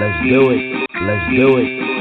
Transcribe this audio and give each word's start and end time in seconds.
Let's 0.00 0.16
do 0.26 0.50
it. 0.50 0.88
Let's 1.02 1.36
do 1.36 1.58
it. 1.58 2.00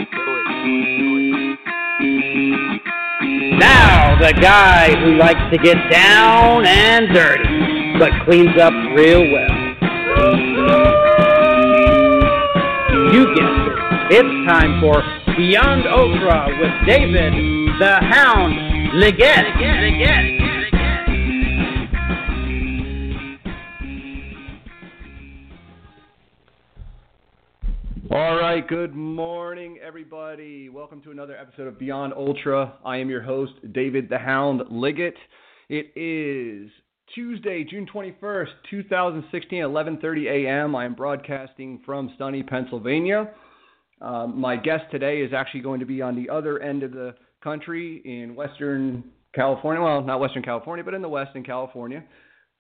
Now, 3.60 4.16
the 4.22 4.32
guy 4.40 4.96
who 5.04 5.18
likes 5.18 5.42
to 5.52 5.58
get 5.58 5.76
down 5.92 6.66
and 6.66 7.14
dirty, 7.14 8.00
but 8.00 8.12
cleans 8.24 8.58
up 8.58 8.72
real 8.96 9.30
well. 9.30 9.52
You 13.12 13.26
guessed 13.36 13.68
it. 13.68 13.80
It's 14.12 14.48
time 14.48 14.80
for 14.80 15.04
Beyond 15.36 15.86
Ultra 15.86 16.48
with 16.58 16.88
David 16.88 17.34
the 17.80 18.00
Hound 18.02 18.98
Liggett. 18.98 19.46
Liggett. 19.60 20.40
All 20.42 20.49
good 28.70 28.94
morning, 28.94 29.80
everybody. 29.84 30.70
Welcome 30.70 31.02
to 31.02 31.10
another 31.10 31.36
episode 31.36 31.66
of 31.66 31.80
Beyond 31.80 32.14
Ultra. 32.14 32.76
I 32.86 32.98
am 32.98 33.10
your 33.10 33.24
host, 33.24 33.54
David 33.72 34.08
the 34.10 34.20
Hound 34.20 34.62
Liggett. 34.70 35.16
It 35.70 35.92
is 35.96 36.70
Tuesday, 37.16 37.64
June 37.64 37.88
21st, 37.92 38.50
2016, 38.70 39.64
11:30 39.64 40.46
a.m. 40.46 40.76
I 40.76 40.86
am 40.86 40.94
broadcasting 40.94 41.82
from 41.84 42.14
sunny 42.20 42.44
Pennsylvania. 42.44 43.32
Um, 44.02 44.40
my 44.40 44.56
guest 44.56 44.84
today 44.92 45.22
is 45.22 45.34
actually 45.34 45.62
going 45.62 45.80
to 45.80 45.88
be 45.88 46.04
on 46.04 46.16
the 46.16 46.30
other 46.30 46.60
end 46.60 46.84
of 46.84 46.92
the 46.92 47.16
country 47.44 48.04
in 48.06 48.36
Western 48.36 49.04
California. 49.34 49.82
Well, 49.82 50.04
not 50.04 50.20
Western 50.20 50.44
California, 50.44 50.86
but 50.86 50.94
in 50.94 51.02
the 51.02 51.10
West 51.10 51.32
in 51.34 51.44
California. 51.44 52.04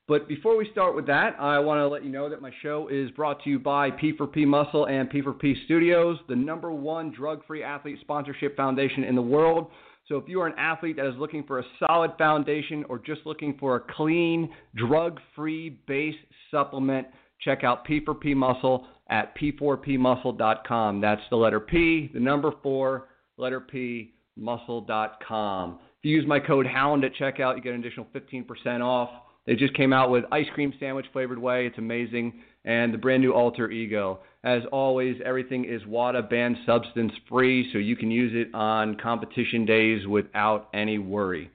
But 0.09 0.27
before 0.27 0.57
we 0.57 0.67
start 0.71 0.95
with 0.95 1.05
that, 1.05 1.35
I 1.39 1.59
want 1.59 1.77
to 1.77 1.87
let 1.87 2.03
you 2.03 2.09
know 2.09 2.29
that 2.31 2.41
my 2.41 2.49
show 2.63 2.87
is 2.87 3.11
brought 3.11 3.43
to 3.43 3.49
you 3.51 3.59
by 3.59 3.91
P4P 3.91 4.47
Muscle 4.47 4.85
and 4.85 5.07
P4P 5.07 5.65
Studios, 5.65 6.17
the 6.27 6.35
number 6.35 6.71
one 6.71 7.11
drug 7.11 7.45
free 7.45 7.61
athlete 7.61 7.99
sponsorship 8.01 8.57
foundation 8.57 9.03
in 9.03 9.13
the 9.13 9.21
world. 9.21 9.69
So 10.07 10.17
if 10.17 10.27
you 10.27 10.41
are 10.41 10.47
an 10.47 10.57
athlete 10.57 10.95
that 10.95 11.05
is 11.05 11.13
looking 11.19 11.43
for 11.43 11.59
a 11.59 11.63
solid 11.77 12.13
foundation 12.17 12.83
or 12.89 12.97
just 12.97 13.21
looking 13.23 13.55
for 13.59 13.75
a 13.75 13.81
clean, 13.95 14.49
drug 14.75 15.19
free 15.35 15.79
base 15.87 16.15
supplement, 16.49 17.05
check 17.39 17.63
out 17.63 17.85
P4P 17.85 18.35
Muscle 18.35 18.87
at 19.11 19.37
p4pmuscle.com. 19.37 21.01
That's 21.01 21.21
the 21.29 21.35
letter 21.35 21.59
P, 21.59 22.09
the 22.15 22.19
number 22.19 22.51
four, 22.63 23.09
letter 23.37 23.59
P, 23.59 24.15
muscle.com. 24.35 25.79
If 25.99 26.09
you 26.09 26.15
use 26.15 26.25
my 26.27 26.39
code 26.39 26.65
HOUND 26.65 27.03
at 27.03 27.13
checkout, 27.13 27.57
you 27.57 27.61
get 27.61 27.75
an 27.75 27.81
additional 27.81 28.07
15% 28.15 28.81
off. 28.81 29.11
They 29.49 29.55
just 29.55 29.73
came 29.73 29.93
out 29.93 30.11
with 30.11 30.25
ice 30.31 30.45
cream 30.53 30.71
sandwich 30.79 31.07
flavored 31.11 31.39
whey. 31.39 31.65
It's 31.65 31.79
amazing. 31.79 32.33
And 32.65 32.93
the 32.93 32.99
brand 32.99 33.23
new 33.23 33.33
Alter 33.33 33.71
Ego. 33.71 34.19
As 34.43 34.61
always, 34.71 35.17
everything 35.25 35.65
is 35.65 35.83
WADA 35.87 36.21
banned 36.21 36.55
substance 36.67 37.11
free, 37.27 37.67
so 37.73 37.79
you 37.79 37.95
can 37.95 38.11
use 38.11 38.31
it 38.35 38.53
on 38.53 38.95
competition 38.97 39.65
days 39.65 40.05
without 40.05 40.69
any 40.71 40.99
worry. 40.99 41.49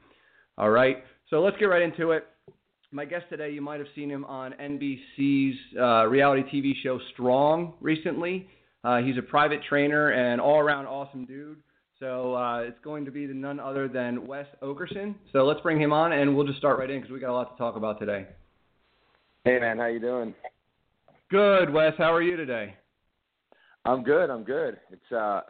All 0.58 0.70
right, 0.70 1.04
so 1.30 1.40
let's 1.40 1.56
get 1.58 1.66
right 1.66 1.82
into 1.82 2.10
it. 2.10 2.26
My 2.90 3.04
guest 3.04 3.26
today, 3.30 3.52
you 3.52 3.60
might 3.60 3.78
have 3.78 3.88
seen 3.94 4.10
him 4.10 4.24
on 4.24 4.54
NBC's 4.60 5.56
uh, 5.78 6.06
reality 6.08 6.42
TV 6.52 6.72
show 6.82 6.98
Strong 7.12 7.74
recently. 7.80 8.48
Uh, 8.82 9.02
he's 9.02 9.18
a 9.18 9.22
private 9.22 9.60
trainer 9.68 10.08
and 10.10 10.40
all 10.40 10.58
around 10.58 10.86
awesome 10.86 11.26
dude. 11.26 11.58
So 12.04 12.34
uh, 12.34 12.58
it's 12.58 12.78
going 12.84 13.06
to 13.06 13.10
be 13.10 13.26
none 13.28 13.58
other 13.58 13.88
than 13.88 14.26
Wes 14.26 14.44
Okerson. 14.62 15.14
So 15.32 15.46
let's 15.46 15.62
bring 15.62 15.80
him 15.80 15.90
on, 15.90 16.12
and 16.12 16.36
we'll 16.36 16.46
just 16.46 16.58
start 16.58 16.78
right 16.78 16.90
in 16.90 17.00
because 17.00 17.10
we 17.10 17.18
got 17.18 17.30
a 17.30 17.32
lot 17.32 17.56
to 17.56 17.56
talk 17.56 17.76
about 17.76 17.98
today. 17.98 18.26
Hey 19.44 19.58
man, 19.58 19.78
how 19.78 19.86
you 19.86 20.00
doing? 20.00 20.34
Good, 21.30 21.72
Wes. 21.72 21.94
How 21.96 22.12
are 22.12 22.20
you 22.20 22.36
today? 22.36 22.74
I'm 23.86 24.02
good. 24.02 24.28
I'm 24.28 24.44
good. 24.44 24.76
It's 24.90 25.12
uh, 25.12 25.40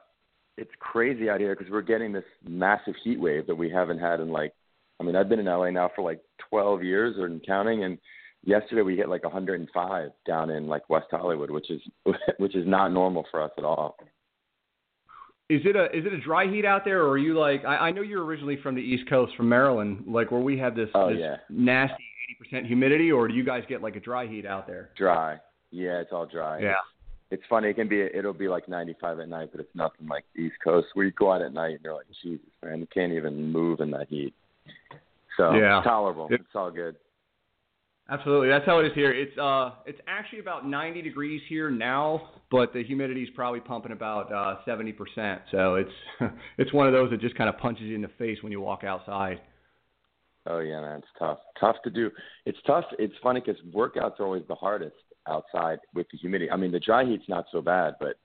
it's 0.57 0.71
crazy 0.79 1.29
out 1.29 1.41
here 1.41 1.57
because 1.57 1.73
we're 1.73 1.83
getting 1.83 2.13
this 2.13 2.23
massive 2.47 2.95
heat 3.03 3.19
wave 3.19 3.49
that 3.49 3.57
we 3.57 3.69
haven't 3.69 3.99
had 3.99 4.21
in 4.21 4.29
like, 4.29 4.53
I 5.01 5.03
mean, 5.03 5.17
I've 5.17 5.29
been 5.29 5.41
in 5.41 5.47
LA 5.47 5.71
now 5.71 5.91
for 5.97 6.03
like 6.03 6.21
12 6.51 6.85
years 6.85 7.17
or 7.19 7.29
counting, 7.45 7.83
and 7.83 7.99
yesterday 8.45 8.83
we 8.83 8.95
hit 8.95 9.09
like 9.09 9.25
105 9.25 10.11
down 10.25 10.51
in 10.51 10.69
like 10.69 10.89
West 10.89 11.09
Hollywood, 11.11 11.51
which 11.51 11.69
is 11.73 11.81
which 12.39 12.55
is 12.55 12.65
not 12.65 12.93
normal 12.93 13.27
for 13.33 13.43
us 13.43 13.51
at 13.59 13.65
all. 13.65 13.97
Is 15.51 15.61
it 15.65 15.77
a 15.77 15.85
is 15.97 16.07
it 16.07 16.13
a 16.13 16.21
dry 16.21 16.51
heat 16.51 16.65
out 16.65 16.85
there, 16.85 17.03
or 17.03 17.11
are 17.11 17.19
you 17.19 17.39
like 17.39 17.65
I, 17.67 17.77
I 17.77 17.91
know 17.91 18.01
you're 18.01 18.25
originally 18.25 18.57
from 18.63 18.75
the 18.75 18.81
East 18.81 19.09
Coast, 19.11 19.37
from 19.37 19.49
Maryland, 19.49 20.05
like 20.07 20.31
where 20.31 20.41
we 20.41 20.59
have 20.59 20.75
this, 20.75 20.89
oh, 20.95 21.11
this 21.11 21.19
yeah. 21.21 21.37
nasty 21.51 22.03
80% 22.53 22.67
humidity, 22.67 23.13
or 23.13 23.29
do 23.29 23.35
you 23.35 23.45
guys 23.45 23.63
get 23.69 23.83
like 23.83 23.95
a 23.97 24.01
dry 24.01 24.27
heat 24.27 24.47
out 24.47 24.67
there? 24.67 24.91
Dry. 24.97 25.39
Yeah, 25.71 26.01
it's 26.01 26.13
all 26.13 26.25
dry. 26.25 26.61
Yeah. 26.61 26.71
It's, 27.31 27.41
it's 27.41 27.43
funny. 27.51 27.69
It 27.69 27.75
can 27.75 27.89
be. 27.89 28.01
It'll 28.01 28.33
be 28.33 28.49
like 28.49 28.69
95 28.69 29.21
at 29.21 29.29
night, 29.29 29.51
but 29.53 29.61
it's 29.61 29.75
nothing 29.75 30.07
like 30.09 30.25
the 30.35 30.43
East 30.43 30.57
Coast 30.65 30.87
where 30.95 31.05
you 31.05 31.13
go 31.13 31.33
out 31.33 31.43
at 31.43 31.53
night 31.53 31.75
and 31.75 31.81
you're 31.85 31.95
like, 31.95 32.07
Jesus, 32.23 32.47
man, 32.65 32.81
you 32.81 32.87
can't 32.95 33.13
even 33.13 33.53
move 33.53 33.81
in 33.81 33.91
that 33.91 34.09
heat. 34.09 34.33
So 35.37 35.53
Yeah. 35.55 35.79
it's 35.79 35.85
tolerable. 35.85 36.29
It- 36.31 36.41
it's 36.41 36.55
all 36.55 36.71
good. 36.71 36.97
Absolutely, 38.11 38.49
that's 38.49 38.67
how 38.67 38.81
it 38.81 38.87
is 38.87 38.93
here. 38.95 39.13
It's 39.13 39.37
uh, 39.39 39.71
it's 39.87 39.99
actually 40.07 40.41
about 40.41 40.69
90 40.69 41.01
degrees 41.01 41.41
here 41.49 41.71
now, 41.71 42.29
but 42.51 42.75
the 42.75 42.85
humidity 42.85 43.23
is 43.23 43.31
probably 43.35 43.61
pumping 43.61 43.93
about 43.93 44.31
uh 44.31 44.57
70%. 44.67 45.41
So 45.51 45.77
it's 45.77 45.91
it's 46.59 46.73
one 46.73 46.87
of 46.87 46.93
those 46.93 47.11
that 47.11 47.21
just 47.21 47.35
kind 47.35 47.49
of 47.49 47.57
punches 47.59 47.85
you 47.85 47.95
in 47.95 48.03
the 48.03 48.11
face 48.19 48.43
when 48.43 48.53
you 48.53 48.61
walk 48.61 48.85
outside. 48.85 49.41
Oh 50.47 50.59
yeah, 50.59 50.81
man, 50.83 50.99
it's 50.99 51.09
tough. 51.19 51.39
Tough 51.59 51.77
to 51.85 51.91
do. 51.91 52.11
It's 52.45 52.59
tough. 52.67 52.85
It's 52.99 53.15
funny 53.23 53.41
because 53.41 53.61
workouts 53.75 54.21
are 54.21 54.25
always 54.25 54.43
the 54.49 54.55
hardest 54.55 54.97
outside 55.27 55.79
with 55.95 56.07
the 56.13 56.19
humidity. 56.19 56.51
I 56.51 56.57
mean, 56.57 56.73
the 56.73 56.81
dry 56.81 57.07
heat's 57.07 57.29
not 57.29 57.47
so 57.51 57.63
bad, 57.63 57.95
but 57.99 58.17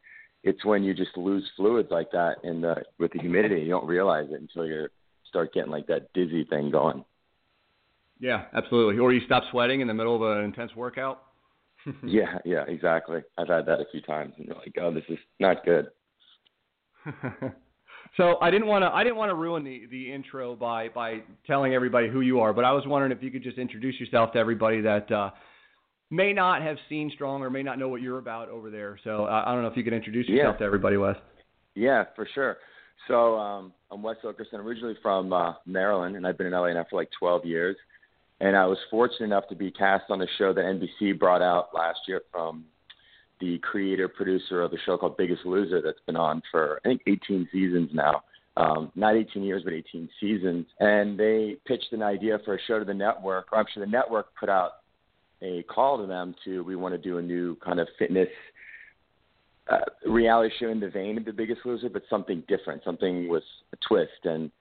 it's 0.44 0.66
when 0.66 0.84
you 0.84 0.94
just 0.94 1.16
lose 1.16 1.50
fluids 1.56 1.90
like 1.90 2.12
that 2.12 2.36
in 2.44 2.60
the 2.60 2.76
with 2.98 3.14
the 3.14 3.20
humidity. 3.20 3.62
You 3.62 3.70
don't 3.70 3.88
realize 3.88 4.28
it 4.30 4.42
until 4.42 4.66
you 4.66 4.88
start 5.28 5.54
getting 5.54 5.72
like 5.72 5.88
that 5.88 6.12
dizzy 6.14 6.44
thing 6.44 6.70
going. 6.70 7.06
Yeah, 8.20 8.46
absolutely. 8.54 9.00
Or 9.00 9.14
you 9.14 9.22
stop 9.26 9.44
sweating 9.52 9.82
in 9.82 9.88
the 9.88 9.94
middle 9.94 10.16
of 10.16 10.38
an 10.38 10.44
intense 10.44 10.76
workout. 10.76 11.24
yeah, 12.04 12.40
yeah, 12.44 12.66
exactly. 12.68 13.22
I've 13.38 13.48
had 13.48 13.66
that 13.68 13.80
a 13.80 13.86
few 13.92 14.02
times, 14.02 14.34
and 14.38 14.48
you're 14.48 14.56
like, 14.58 14.74
oh, 14.82 14.94
this 14.94 15.06
is 15.08 15.18
not 15.40 15.64
good. 15.64 15.88
so 18.18 18.38
I 18.42 18.52
didn't 18.52 18.68
want 18.68 18.84
to 18.84 18.88
I 18.94 19.04
didn't 19.04 19.16
want 19.16 19.30
to 19.30 19.36
ruin 19.36 19.64
the 19.64 19.86
the 19.90 20.12
intro 20.12 20.56
by 20.56 20.90
by 20.90 21.22
telling 21.48 21.74
everybody 21.74 22.10
who 22.10 22.22
you 22.22 22.40
are, 22.42 22.54
but 22.54 22.66
I 22.66 22.72
was 22.74 22.86
wondering 22.86 23.12
if 23.12 23.24
you 23.24 23.32
could 23.32 23.44
just 23.44 23.58
introduce 23.58 24.00
yourself 24.00 24.34
to 24.34 24.40
everybody 24.40 24.82
that 24.82 25.10
uh, 25.12 25.32
may 26.10 26.34
not 26.34 26.62
have 26.62 26.78
seen 26.90 27.10
Strong 27.16 27.42
or 27.42 27.50
may 27.50 27.64
not 27.64 27.80
know 27.80 27.88
what 27.88 28.02
you're 28.02 28.20
about 28.20 28.50
over 28.50 28.70
there. 28.70 29.00
So 29.04 29.26
uh, 29.26 29.44
I 29.46 29.54
don't 29.54 29.62
know 29.62 29.70
if 29.70 29.78
you 29.78 29.84
could 29.84 29.94
introduce 29.94 30.28
yourself 30.28 30.56
Yeah. 30.56 30.60
to 30.60 30.66
everybody, 30.66 30.98
Wes. 30.98 31.16
Yeah, 31.76 32.04
for 32.16 32.28
sure. 32.36 32.58
So 33.08 33.38
um, 33.38 33.74
I'm 33.92 34.04
Wes 34.04 34.18
Okerson, 34.26 34.56
originally 34.56 34.96
from 35.02 35.32
uh, 35.32 35.54
Maryland, 35.66 36.18
and 36.18 36.28
I've 36.28 36.38
been 36.38 36.48
in 36.48 36.54
LA 36.54 36.74
now 36.74 36.86
for 36.90 36.98
like 36.98 37.10
12 37.18 37.46
years. 37.46 37.78
And 38.42 38.56
I 38.56 38.66
was 38.66 38.78
fortunate 38.90 39.26
enough 39.26 39.48
to 39.50 39.56
be 39.56 39.72
cast 39.72 40.06
on 40.10 40.20
the 40.20 40.28
show 40.38 40.54
that 40.54 40.64
NBC 40.64 41.20
brought 41.20 41.42
out 41.42 41.70
last 41.74 42.00
year 42.08 42.22
from 42.32 42.66
the 43.42 43.58
creator 43.60 44.08
producer 44.08 44.62
of 44.62 44.72
the 44.72 44.78
show 44.86 44.98
called 44.98 45.18
Biggest 45.18 45.46
Loser 45.46 45.82
that's 45.82 46.00
been 46.06 46.16
on 46.16 46.42
for 46.52 46.80
I 46.84 46.90
think 46.90 47.02
18 47.08 47.48
seasons 47.52 47.90
now. 47.94 48.24
Um, 48.58 48.92
not 48.96 49.16
18 49.16 49.44
years, 49.44 49.64
but 49.64 49.74
18 49.74 50.10
seasons. 50.20 50.66
And 50.80 51.18
they 51.18 51.58
pitched 51.66 51.94
an 51.94 52.04
idea 52.04 52.40
for 52.44 52.56
a 52.56 52.62
show 52.68 52.80
to 52.80 52.86
the 52.86 52.94
network. 52.94 53.48
Or 53.52 53.60
actually, 53.60 53.86
the 53.86 53.92
network 53.92 54.28
put 54.38 54.50
out 54.50 54.72
a 55.42 55.64
call 55.64 55.98
to 56.00 56.06
them 56.06 56.36
to 56.44 56.64
we 56.64 56.76
want 56.76 56.94
to 56.94 56.98
do 56.98 57.20
a 57.20 57.22
new 57.22 57.56
kind 57.64 57.80
of 57.80 57.88
fitness 57.98 58.28
uh, 59.70 59.78
reality 60.06 60.54
show 60.60 60.70
in 60.70 60.80
the 60.80 60.90
vein 60.90 61.18
of 61.18 61.26
The 61.26 61.32
Biggest 61.32 61.62
Loser, 61.64 61.90
but 61.90 62.02
something 62.10 62.44
different, 62.48 62.84
something 62.84 63.30
with 63.30 63.44
a 63.72 63.78
twist. 63.88 64.26
And 64.26 64.52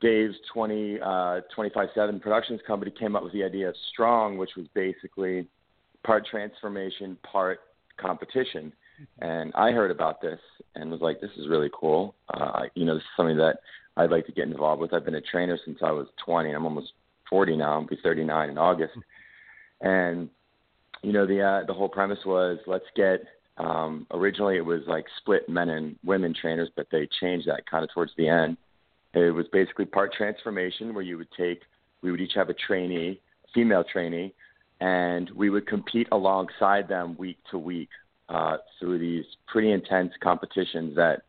Dave's 0.00 0.36
20, 0.52 1.00
uh, 1.00 1.40
25-7 1.56 2.20
Productions 2.20 2.60
company 2.66 2.90
came 2.90 3.16
up 3.16 3.22
with 3.22 3.32
the 3.32 3.44
idea 3.44 3.68
of 3.68 3.74
Strong, 3.92 4.38
which 4.38 4.50
was 4.56 4.66
basically 4.74 5.46
part 6.04 6.26
transformation, 6.26 7.18
part 7.22 7.60
competition. 7.98 8.72
And 9.20 9.52
I 9.54 9.72
heard 9.72 9.90
about 9.90 10.20
this 10.20 10.40
and 10.74 10.90
was 10.90 11.00
like, 11.00 11.20
this 11.20 11.30
is 11.36 11.48
really 11.48 11.70
cool. 11.78 12.14
Uh, 12.32 12.62
you 12.74 12.84
know, 12.84 12.94
this 12.94 13.02
is 13.02 13.08
something 13.16 13.36
that 13.38 13.60
I'd 13.96 14.10
like 14.10 14.26
to 14.26 14.32
get 14.32 14.48
involved 14.48 14.80
with. 14.80 14.94
I've 14.94 15.04
been 15.04 15.14
a 15.14 15.20
trainer 15.20 15.58
since 15.64 15.78
I 15.82 15.90
was 15.90 16.06
20. 16.24 16.50
I'm 16.50 16.64
almost 16.64 16.92
40 17.28 17.56
now. 17.56 17.74
I'll 17.74 17.86
be 17.86 17.98
39 18.02 18.50
in 18.50 18.58
August. 18.58 18.94
And 19.80 20.28
you 21.02 21.12
know, 21.12 21.26
the 21.26 21.40
uh, 21.40 21.66
the 21.66 21.72
whole 21.72 21.88
premise 21.88 22.18
was 22.26 22.58
let's 22.66 22.84
get. 22.94 23.24
Um, 23.56 24.06
originally, 24.12 24.56
it 24.56 24.64
was 24.64 24.80
like 24.86 25.04
split 25.18 25.48
men 25.48 25.68
and 25.68 25.96
women 26.04 26.34
trainers, 26.38 26.70
but 26.76 26.86
they 26.90 27.08
changed 27.20 27.46
that 27.48 27.68
kind 27.70 27.84
of 27.84 27.90
towards 27.92 28.12
the 28.16 28.28
end. 28.28 28.56
It 29.14 29.34
was 29.34 29.46
basically 29.52 29.86
part 29.86 30.12
transformation, 30.12 30.94
where 30.94 31.02
you 31.02 31.18
would 31.18 31.30
take. 31.36 31.62
We 32.02 32.10
would 32.10 32.20
each 32.20 32.34
have 32.34 32.48
a 32.48 32.54
trainee, 32.54 33.20
female 33.54 33.84
trainee, 33.84 34.32
and 34.80 35.30
we 35.30 35.50
would 35.50 35.66
compete 35.66 36.08
alongside 36.12 36.88
them 36.88 37.16
week 37.18 37.38
to 37.50 37.58
week 37.58 37.90
uh, 38.28 38.58
through 38.78 38.98
these 38.98 39.24
pretty 39.48 39.72
intense 39.72 40.12
competitions 40.22 40.94
that 40.96 41.22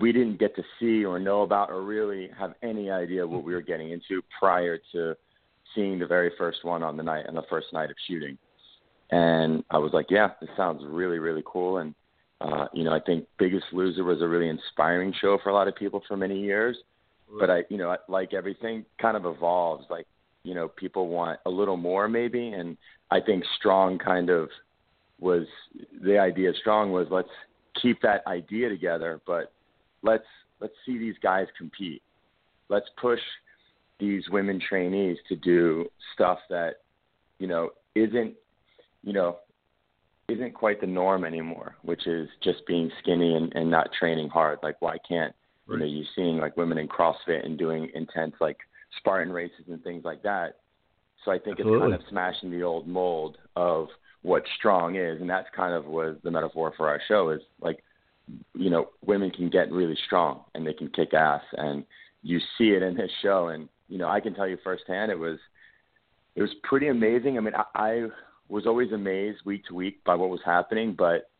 we 0.00 0.12
didn't 0.12 0.38
get 0.38 0.54
to 0.56 0.62
see 0.78 1.04
or 1.04 1.18
know 1.18 1.42
about 1.42 1.70
or 1.70 1.82
really 1.82 2.30
have 2.38 2.54
any 2.62 2.90
idea 2.90 3.26
what 3.26 3.42
we 3.42 3.54
were 3.54 3.62
getting 3.62 3.90
into 3.90 4.22
prior 4.38 4.78
to 4.92 5.14
seeing 5.74 5.98
the 5.98 6.06
very 6.06 6.30
first 6.38 6.64
one 6.64 6.82
on 6.82 6.96
the 6.96 7.02
night 7.02 7.26
on 7.26 7.34
the 7.34 7.42
first 7.50 7.72
night 7.72 7.90
of 7.90 7.96
shooting. 8.06 8.38
And 9.10 9.64
I 9.70 9.78
was 9.78 9.92
like, 9.92 10.06
yeah, 10.10 10.28
this 10.40 10.50
sounds 10.56 10.82
really 10.86 11.18
really 11.18 11.42
cool. 11.46 11.78
And 11.78 11.94
uh, 12.40 12.68
you 12.72 12.84
know, 12.84 12.92
I 12.92 13.00
think 13.00 13.26
Biggest 13.38 13.66
Loser 13.72 14.04
was 14.04 14.22
a 14.22 14.28
really 14.28 14.48
inspiring 14.48 15.12
show 15.20 15.38
for 15.42 15.50
a 15.50 15.54
lot 15.54 15.68
of 15.68 15.74
people 15.74 16.02
for 16.06 16.16
many 16.16 16.38
years. 16.38 16.76
But 17.38 17.50
I, 17.50 17.64
you 17.68 17.76
know, 17.76 17.94
like 18.08 18.32
everything, 18.32 18.84
kind 19.00 19.16
of 19.16 19.26
evolves. 19.26 19.84
Like, 19.90 20.06
you 20.44 20.54
know, 20.54 20.68
people 20.68 21.08
want 21.08 21.40
a 21.46 21.50
little 21.50 21.76
more 21.76 22.08
maybe, 22.08 22.48
and 22.48 22.76
I 23.10 23.20
think 23.20 23.44
Strong 23.58 23.98
kind 23.98 24.30
of 24.30 24.48
was 25.20 25.46
the 26.02 26.18
idea. 26.18 26.52
Strong 26.60 26.92
was 26.92 27.06
let's 27.10 27.28
keep 27.80 28.00
that 28.02 28.26
idea 28.26 28.68
together, 28.68 29.20
but 29.26 29.52
let's 30.02 30.24
let's 30.60 30.74
see 30.86 30.98
these 30.98 31.16
guys 31.22 31.46
compete. 31.56 32.02
Let's 32.68 32.88
push 33.00 33.20
these 33.98 34.24
women 34.30 34.60
trainees 34.60 35.18
to 35.28 35.36
do 35.36 35.86
stuff 36.14 36.38
that 36.50 36.76
you 37.38 37.46
know 37.46 37.70
isn't 37.94 38.34
you 39.02 39.12
know 39.12 39.38
isn't 40.28 40.52
quite 40.54 40.80
the 40.80 40.86
norm 40.86 41.24
anymore, 41.24 41.74
which 41.82 42.06
is 42.06 42.28
just 42.42 42.66
being 42.66 42.90
skinny 43.02 43.34
and, 43.34 43.52
and 43.54 43.70
not 43.70 43.88
training 43.98 44.28
hard. 44.28 44.58
Like 44.62 44.76
why 44.80 44.98
can't 45.08 45.34
right. 45.68 45.74
you 45.74 45.80
know 45.80 45.86
you're 45.86 46.06
seeing 46.16 46.38
like 46.38 46.56
women 46.56 46.78
in 46.78 46.88
CrossFit 46.88 47.44
and 47.44 47.58
doing 47.58 47.90
intense 47.94 48.34
like 48.40 48.58
Spartan 48.98 49.32
races 49.32 49.66
and 49.68 49.82
things 49.82 50.04
like 50.04 50.22
that. 50.22 50.56
So 51.24 51.30
I 51.30 51.38
think 51.38 51.58
Absolutely. 51.58 51.76
it's 51.76 51.82
kind 51.82 52.02
of 52.02 52.08
smashing 52.08 52.50
the 52.50 52.62
old 52.62 52.88
mold 52.88 53.38
of 53.56 53.88
what 54.22 54.42
strong 54.58 54.96
is, 54.96 55.20
and 55.20 55.28
that's 55.28 55.48
kind 55.54 55.74
of 55.74 55.86
what 55.86 56.22
the 56.22 56.30
metaphor 56.30 56.72
for 56.76 56.88
our 56.88 57.00
show 57.06 57.30
is. 57.30 57.40
Like, 57.60 57.82
you 58.54 58.70
know, 58.70 58.90
women 59.04 59.30
can 59.30 59.48
get 59.48 59.70
really 59.70 59.96
strong 60.06 60.44
and 60.54 60.66
they 60.66 60.72
can 60.72 60.88
kick 60.88 61.14
ass, 61.14 61.42
and 61.52 61.84
you 62.22 62.38
see 62.56 62.70
it 62.70 62.82
in 62.82 62.96
this 62.96 63.10
show. 63.22 63.48
And 63.48 63.68
you 63.88 63.98
know, 63.98 64.08
I 64.08 64.20
can 64.20 64.34
tell 64.34 64.48
you 64.48 64.58
firsthand, 64.62 65.10
it 65.10 65.18
was 65.18 65.38
it 66.34 66.42
was 66.42 66.50
pretty 66.62 66.88
amazing. 66.88 67.36
I 67.36 67.40
mean, 67.40 67.54
I, 67.54 67.64
I 67.74 68.06
was 68.48 68.66
always 68.66 68.92
amazed 68.92 69.40
week 69.44 69.66
to 69.66 69.74
week 69.74 70.02
by 70.04 70.14
what 70.14 70.30
was 70.30 70.40
happening, 70.44 70.94
but 70.96 71.30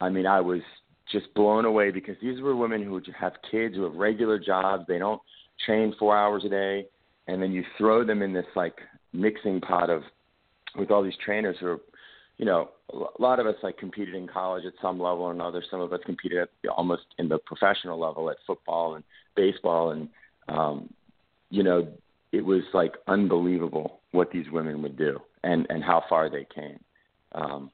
I 0.00 0.08
mean, 0.08 0.26
I 0.26 0.40
was 0.40 0.62
just 1.10 1.32
blown 1.34 1.64
away 1.64 1.90
because 1.90 2.16
these 2.20 2.40
were 2.40 2.56
women 2.56 2.82
who 2.82 3.00
have 3.18 3.32
kids 3.50 3.74
who 3.74 3.84
have 3.84 3.94
regular 3.94 4.38
jobs. 4.38 4.84
They 4.88 4.98
don't 4.98 5.20
train 5.64 5.94
four 5.98 6.16
hours 6.16 6.44
a 6.44 6.48
day, 6.48 6.86
and 7.28 7.40
then 7.40 7.52
you 7.52 7.64
throw 7.78 8.04
them 8.04 8.22
in 8.22 8.32
this 8.32 8.46
like 8.54 8.78
mixing 9.12 9.60
pot 9.60 9.90
of 9.90 10.02
with 10.76 10.90
all 10.90 11.02
these 11.02 11.16
trainers 11.24 11.56
who 11.60 11.66
are, 11.66 11.78
you 12.38 12.44
know, 12.44 12.70
a 12.92 13.22
lot 13.22 13.40
of 13.40 13.46
us 13.46 13.54
like 13.62 13.78
competed 13.78 14.14
in 14.14 14.28
college 14.28 14.64
at 14.64 14.74
some 14.82 15.00
level 15.00 15.24
or 15.24 15.32
another. 15.32 15.62
Some 15.70 15.80
of 15.80 15.92
us 15.92 16.00
competed 16.04 16.38
at 16.38 16.48
almost 16.76 17.02
in 17.18 17.28
the 17.28 17.38
professional 17.38 17.98
level 17.98 18.30
at 18.30 18.36
football 18.46 18.94
and 18.94 19.04
baseball, 19.34 19.90
and 19.90 20.08
um, 20.48 20.92
you 21.50 21.62
know, 21.62 21.88
it 22.32 22.44
was 22.44 22.62
like 22.74 22.94
unbelievable 23.06 24.00
what 24.12 24.30
these 24.30 24.46
women 24.52 24.82
would 24.82 24.96
do 24.96 25.18
and 25.44 25.66
and 25.70 25.82
how 25.82 26.02
far 26.08 26.28
they 26.28 26.46
came. 26.54 26.78
Um, 27.32 27.70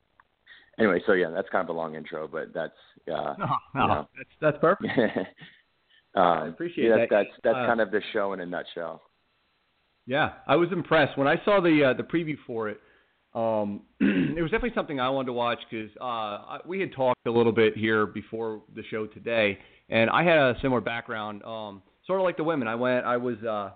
anyway, 0.79 1.01
so 1.07 1.13
yeah, 1.13 1.31
that's 1.31 1.49
kind 1.51 1.69
of 1.69 1.75
a 1.75 1.79
long 1.79 1.95
intro, 1.95 2.29
but 2.29 2.53
that's 2.55 2.73
uh, 3.09 3.35
no, 3.39 3.47
no, 3.75 3.83
you 3.83 3.89
know, 3.89 4.09
that's 4.17 4.31
that's 4.41 4.59
perfect. 4.61 4.93
um, 6.15 6.23
I 6.23 6.49
appreciate 6.49 6.89
yeah, 6.89 6.97
that. 6.99 7.09
That's 7.11 7.29
that's 7.45 7.57
uh, 7.57 7.67
kind 7.67 7.81
of 7.81 7.91
the 7.91 8.01
show 8.13 8.33
in 8.33 8.41
a 8.41 8.47
nutshell. 8.47 9.03
Yeah, 10.07 10.33
I 10.47 10.57
was 10.57 10.69
impressed 10.73 11.17
when 11.17 11.29
I 11.29 11.37
saw 11.45 11.61
the 11.61 11.91
uh, 11.91 11.93
the 11.95 12.03
preview 12.03 12.37
for 12.47 12.69
it. 12.69 12.81
Um, 13.35 13.83
it 14.01 14.43
was 14.43 14.51
definitely 14.51 14.75
something 14.75 15.01
I 15.01 15.09
wanted 15.09 15.27
to 15.27 15.33
watch 15.33 15.59
because 15.71 15.91
uh, 16.01 16.59
we 16.67 16.81
had 16.81 16.93
talked 16.93 17.27
a 17.27 17.31
little 17.31 17.53
bit 17.53 17.77
here 17.77 18.07
before 18.07 18.63
the 18.75 18.83
show 18.91 19.07
today, 19.07 19.59
and 19.89 20.11
I 20.11 20.23
had 20.23 20.37
a 20.37 20.55
similar 20.61 20.81
background, 20.81 21.43
um, 21.45 21.83
sort 22.07 22.21
of 22.21 22.25
like 22.25 22.37
the 22.37 22.45
women. 22.45 22.69
I 22.69 22.75
went, 22.75 23.07
I 23.07 23.17
was, 23.17 23.37
uh, 23.43 23.71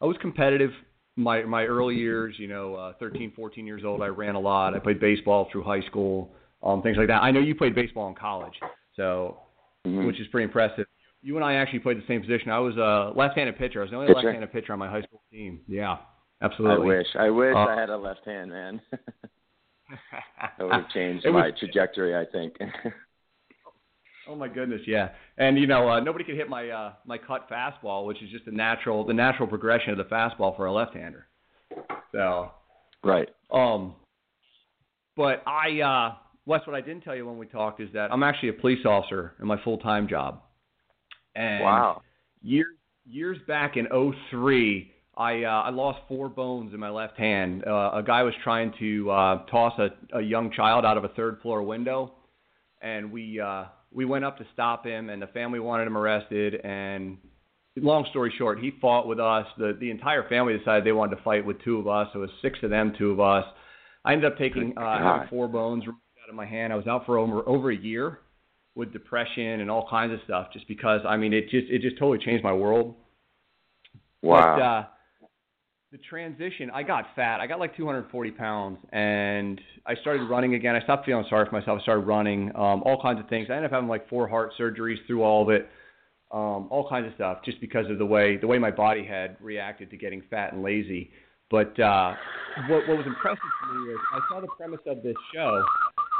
I 0.00 0.04
was 0.04 0.16
competitive 0.20 0.70
my 1.16 1.42
my 1.42 1.64
early 1.64 1.96
years. 1.96 2.34
You 2.38 2.48
know, 2.48 2.74
uh, 2.74 2.92
13, 3.00 3.32
14 3.34 3.66
years 3.66 3.82
old. 3.84 4.02
I 4.02 4.06
ran 4.06 4.34
a 4.36 4.40
lot. 4.40 4.74
I 4.74 4.78
played 4.78 5.00
baseball 5.00 5.48
through 5.50 5.64
high 5.64 5.84
school, 5.86 6.30
um, 6.62 6.82
things 6.82 6.96
like 6.96 7.08
that. 7.08 7.22
I 7.22 7.30
know 7.30 7.40
you 7.40 7.54
played 7.54 7.74
baseball 7.74 8.08
in 8.08 8.14
college, 8.14 8.54
so 8.96 9.38
mm-hmm. 9.86 10.06
which 10.06 10.20
is 10.20 10.26
pretty 10.28 10.44
impressive 10.44 10.86
you 11.22 11.36
and 11.36 11.44
I 11.44 11.54
actually 11.54 11.80
played 11.80 11.98
the 11.98 12.06
same 12.08 12.20
position. 12.20 12.50
I 12.50 12.58
was 12.58 12.76
a 12.76 13.12
left-handed 13.16 13.58
pitcher. 13.58 13.80
I 13.80 13.82
was 13.82 13.90
the 13.90 13.96
only 13.96 14.08
pitcher? 14.08 14.26
left-handed 14.26 14.52
pitcher 14.52 14.72
on 14.72 14.78
my 14.78 14.88
high 14.88 15.02
school 15.02 15.22
team. 15.30 15.60
Yeah, 15.66 15.98
absolutely. 16.42 16.94
I 16.94 16.98
wish. 16.98 17.06
I 17.18 17.30
wish 17.30 17.54
uh, 17.54 17.58
I 17.58 17.78
had 17.78 17.90
a 17.90 17.96
left 17.96 18.24
hand, 18.24 18.50
man. 18.50 18.80
that 18.90 20.58
would 20.58 20.72
have 20.72 20.88
changed 20.94 21.26
my 21.26 21.46
was, 21.46 21.52
trajectory, 21.58 22.16
I 22.16 22.24
think. 22.30 22.54
oh 24.28 24.34
my 24.34 24.48
goodness, 24.48 24.80
yeah. 24.86 25.10
And 25.36 25.58
you 25.58 25.66
know, 25.66 25.90
uh, 25.90 26.00
nobody 26.00 26.24
could 26.24 26.36
hit 26.36 26.48
my 26.48 26.68
uh, 26.70 26.92
my 27.04 27.18
cut 27.18 27.48
fastball, 27.50 28.06
which 28.06 28.22
is 28.22 28.30
just 28.30 28.46
the 28.46 28.52
natural 28.52 29.04
the 29.04 29.14
natural 29.14 29.46
progression 29.46 29.90
of 29.90 29.98
the 29.98 30.04
fastball 30.04 30.56
for 30.56 30.66
a 30.66 30.72
left-hander. 30.72 31.26
So. 32.12 32.52
Right. 33.02 33.28
Um. 33.50 33.94
But 35.16 35.42
I, 35.46 35.80
uh, 35.80 36.14
Wes, 36.46 36.60
what 36.66 36.74
I 36.74 36.80
didn't 36.80 37.02
tell 37.02 37.14
you 37.14 37.26
when 37.26 37.38
we 37.38 37.46
talked 37.46 37.80
is 37.80 37.88
that 37.92 38.12
I'm 38.12 38.22
actually 38.22 38.50
a 38.50 38.54
police 38.54 38.84
officer 38.84 39.34
in 39.40 39.46
my 39.46 39.62
full-time 39.62 40.08
job. 40.08 40.42
And 41.34 41.64
wow. 41.64 42.02
Years 42.42 42.74
years 43.06 43.38
back 43.46 43.76
in 43.76 43.86
'03, 44.30 44.90
I 45.16 45.44
uh, 45.44 45.48
I 45.48 45.70
lost 45.70 46.00
four 46.08 46.28
bones 46.28 46.72
in 46.72 46.80
my 46.80 46.88
left 46.88 47.18
hand. 47.18 47.64
Uh, 47.66 47.90
a 47.94 48.02
guy 48.04 48.22
was 48.22 48.34
trying 48.42 48.72
to 48.78 49.10
uh, 49.10 49.46
toss 49.46 49.78
a, 49.78 50.18
a 50.18 50.22
young 50.22 50.50
child 50.50 50.84
out 50.84 50.96
of 50.96 51.04
a 51.04 51.08
third 51.08 51.38
floor 51.42 51.62
window, 51.62 52.14
and 52.80 53.12
we 53.12 53.38
uh, 53.38 53.64
we 53.92 54.04
went 54.04 54.24
up 54.24 54.38
to 54.38 54.46
stop 54.52 54.86
him, 54.86 55.10
and 55.10 55.20
the 55.20 55.26
family 55.28 55.60
wanted 55.60 55.86
him 55.86 55.96
arrested. 55.96 56.54
And 56.64 57.18
long 57.76 58.06
story 58.10 58.32
short, 58.38 58.60
he 58.60 58.72
fought 58.80 59.06
with 59.06 59.20
us. 59.20 59.46
The 59.58 59.76
the 59.78 59.90
entire 59.90 60.28
family 60.28 60.56
decided 60.56 60.84
they 60.84 60.92
wanted 60.92 61.16
to 61.16 61.22
fight 61.22 61.44
with 61.44 61.62
two 61.62 61.78
of 61.78 61.86
us. 61.86 62.08
It 62.14 62.18
was 62.18 62.30
six 62.40 62.58
of 62.62 62.70
them, 62.70 62.94
two 62.96 63.10
of 63.10 63.20
us. 63.20 63.44
I 64.04 64.14
ended 64.14 64.32
up 64.32 64.38
taking 64.38 64.72
uh, 64.76 64.98
having 64.98 65.28
four 65.28 65.48
bones 65.48 65.84
out 66.30 66.34
of 66.34 66.36
my 66.36 66.46
hand. 66.46 66.72
I 66.72 66.76
was 66.76 66.86
out 66.86 67.06
for 67.06 67.18
over 67.18 67.46
over 67.48 67.70
a 67.70 67.76
year 67.76 68.20
with 68.76 68.92
depression 68.92 69.60
and 69.60 69.70
all 69.70 69.86
kinds 69.90 70.12
of 70.12 70.20
stuff 70.24 70.48
just 70.52 70.68
because 70.68 71.00
I 71.06 71.16
mean 71.16 71.32
it 71.32 71.50
just 71.50 71.66
it 71.68 71.82
just 71.82 71.98
totally 71.98 72.24
changed 72.24 72.44
my 72.44 72.52
world. 72.52 72.94
Wow. 74.22 74.56
But, 74.56 74.62
uh, 74.62 74.84
the 75.92 75.98
transition, 76.08 76.70
I 76.72 76.84
got 76.84 77.06
fat. 77.16 77.40
I 77.40 77.48
got 77.48 77.58
like 77.58 77.76
240 77.76 78.30
pounds, 78.30 78.78
and 78.92 79.60
I 79.84 79.96
started 79.96 80.22
running 80.30 80.54
again. 80.54 80.76
I 80.76 80.80
stopped 80.82 81.04
feeling 81.04 81.24
sorry 81.28 81.46
for 81.46 81.58
myself. 81.58 81.80
I 81.80 81.82
started 81.82 82.02
running, 82.02 82.50
um, 82.54 82.84
all 82.84 83.02
kinds 83.02 83.18
of 83.18 83.28
things. 83.28 83.48
I 83.50 83.54
ended 83.54 83.72
up 83.72 83.72
having 83.72 83.88
like 83.88 84.08
four 84.08 84.28
heart 84.28 84.52
surgeries 84.56 85.04
through 85.08 85.24
all 85.24 85.42
of 85.42 85.48
it, 85.48 85.68
um, 86.30 86.68
all 86.70 86.86
kinds 86.88 87.08
of 87.08 87.14
stuff, 87.14 87.38
just 87.44 87.60
because 87.60 87.90
of 87.90 87.98
the 87.98 88.06
way 88.06 88.36
the 88.36 88.46
way 88.46 88.56
my 88.56 88.70
body 88.70 89.04
had 89.04 89.36
reacted 89.40 89.90
to 89.90 89.96
getting 89.96 90.22
fat 90.30 90.52
and 90.52 90.62
lazy. 90.62 91.10
But 91.50 91.76
uh, 91.80 92.14
what, 92.68 92.86
what 92.86 92.98
was 92.98 93.06
impressive 93.08 93.42
to 93.42 93.74
me 93.74 93.88
was 93.88 93.98
I 94.12 94.20
saw 94.28 94.40
the 94.40 94.46
premise 94.56 94.80
of 94.86 95.02
this 95.02 95.16
show, 95.34 95.64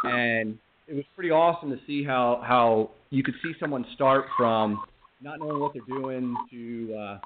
and 0.05 0.58
it 0.88 0.94
was 0.94 1.05
pretty 1.14 1.31
awesome 1.31 1.70
to 1.70 1.79
see 1.87 2.05
how 2.05 2.43
how 2.44 2.91
you 3.11 3.23
could 3.23 3.35
see 3.43 3.52
someone 3.61 3.85
start 3.94 4.26
from 4.37 4.83
not 5.23 5.38
knowing 5.38 5.61
what 5.61 5.73
they're 5.73 5.83
doing 6.00 6.35
to 6.50 6.95
uh, 6.95 7.19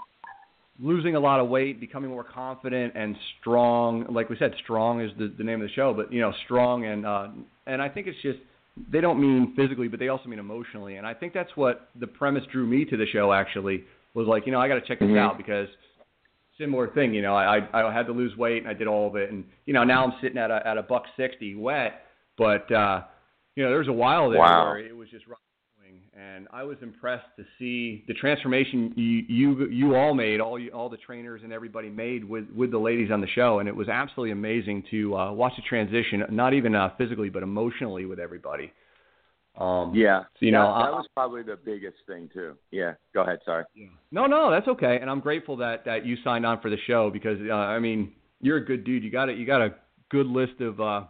losing 0.81 1.15
a 1.15 1.21
lot 1.21 1.41
of 1.41 1.49
weight, 1.49 1.81
becoming 1.81 2.11
more 2.11 2.25
confident 2.25 2.93
and 2.97 3.17
strong. 3.41 4.07
Like 4.11 4.29
we 4.29 4.37
said, 4.39 4.53
strong 4.63 5.01
is 5.01 5.11
the, 5.19 5.33
the 5.37 5.45
name 5.45 5.63
of 5.63 5.69
the 5.69 5.75
show, 5.75 5.95
but 5.95 6.13
you 6.13 6.21
know, 6.21 6.33
strong 6.45 6.85
and 6.85 7.07
uh, 7.07 7.29
and 7.67 7.81
I 7.81 7.89
think 7.89 8.07
it's 8.07 8.21
just 8.23 8.39
they 8.91 9.01
don't 9.01 9.21
mean 9.21 9.55
physically, 9.57 9.89
but 9.89 10.01
they 10.01 10.09
also 10.09 10.29
mean 10.29 10.39
emotionally. 10.39 10.97
And 10.97 11.07
I 11.07 11.15
think 11.15 11.33
that's 11.33 11.51
what 11.55 11.89
the 11.99 12.07
premise 12.07 12.43
drew 12.51 12.67
me 12.67 12.85
to 12.87 12.97
the 12.97 13.07
show. 13.07 13.33
Actually, 13.33 13.85
was 14.15 14.27
like 14.27 14.47
you 14.47 14.53
know 14.53 14.61
I 14.61 14.69
got 14.69 14.75
to 14.75 14.81
check 14.81 14.99
this 14.99 15.07
mm-hmm. 15.07 15.19
out 15.19 15.39
because 15.39 15.69
similar 16.59 16.89
thing. 16.89 17.15
You 17.15 17.23
know, 17.23 17.35
I 17.35 17.61
I 17.73 17.93
had 17.93 18.07
to 18.07 18.13
lose 18.13 18.37
weight 18.37 18.59
and 18.59 18.69
I 18.69 18.75
did 18.75 18.89
all 18.89 19.07
of 19.09 19.17
it, 19.17 19.31
and 19.31 19.45
you 19.67 19.75
know 19.75 19.85
now 19.85 20.05
I'm 20.05 20.15
sitting 20.21 20.39
at 20.39 20.51
a 20.51 20.67
at 20.67 20.79
a 20.79 20.83
buck 20.83 21.05
sixty 21.17 21.55
wet, 21.55 22.04
but 22.37 22.71
uh, 22.73 23.03
you 23.57 23.63
know, 23.63 23.71
there 23.71 23.79
was 23.79 23.89
a 23.89 23.93
while 23.93 24.31
there 24.31 24.41
wow. 24.41 24.71
where 24.71 24.79
it 24.79 24.97
was 24.97 25.09
just 25.11 25.27
going, 25.27 26.01
and 26.13 26.49
I 26.53 26.63
was 26.65 26.77
impressed 26.83 27.27
to 27.37 27.45
see 27.59 28.05
the 28.09 28.15
transformation 28.15 28.93
you 28.97 29.23
you, 29.29 29.69
you 29.69 29.95
all 29.95 30.15
made, 30.15 30.41
all 30.41 30.59
you, 30.59 30.71
all 30.71 30.89
the 30.89 30.97
trainers 30.97 31.43
and 31.45 31.53
everybody 31.53 31.89
made 31.89 32.25
with 32.25 32.47
with 32.55 32.71
the 32.71 32.79
ladies 32.79 33.11
on 33.11 33.21
the 33.21 33.29
show, 33.29 33.61
and 33.61 33.69
it 33.69 33.77
was 33.77 33.89
absolutely 33.89 34.33
amazing 34.33 34.85
to 34.91 35.17
uh, 35.17 35.33
watch 35.33 35.53
the 35.57 35.63
transition, 35.63 36.25
not 36.31 36.55
even 36.55 36.75
uh, 36.75 36.91
physically 36.99 37.29
but 37.29 37.43
emotionally 37.43 38.07
with 38.07 38.19
everybody. 38.19 38.73
Um, 39.57 39.93
yeah, 39.95 40.23
so, 40.23 40.47
you 40.47 40.51
know, 40.51 40.67
that, 40.67 40.87
that 40.87 40.93
was 40.93 41.07
probably 41.15 41.45
the 41.45 41.57
biggest 41.57 41.99
thing 42.09 42.29
too. 42.35 42.55
Yeah, 42.73 42.95
go 43.15 43.23
ahead. 43.23 43.39
Sorry. 43.45 43.65
Yeah. 43.77 43.87
No, 44.11 44.27
no, 44.27 44.51
that's 44.51 44.67
okay, 44.67 44.99
and 45.01 45.09
I'm 45.09 45.21
grateful 45.21 45.57
that 45.59 45.85
that 45.85 46.05
you 46.05 46.17
signed 46.25 46.45
on 46.45 46.61
for 46.61 46.71
the 46.71 46.79
show 46.89 47.09
because 47.09 47.39
uh, 47.49 47.53
I 47.55 47.79
mean, 47.79 48.13
you're 48.41 48.57
a 48.57 48.65
good 48.65 48.83
dude. 48.83 49.05
You 49.05 49.13
got 49.13 49.29
it. 49.29 49.39
You 49.39 49.47
got 49.47 49.63
a 49.63 49.77
good 50.11 50.27
list 50.27 50.61
of 50.61 50.81
uh, 50.81 51.05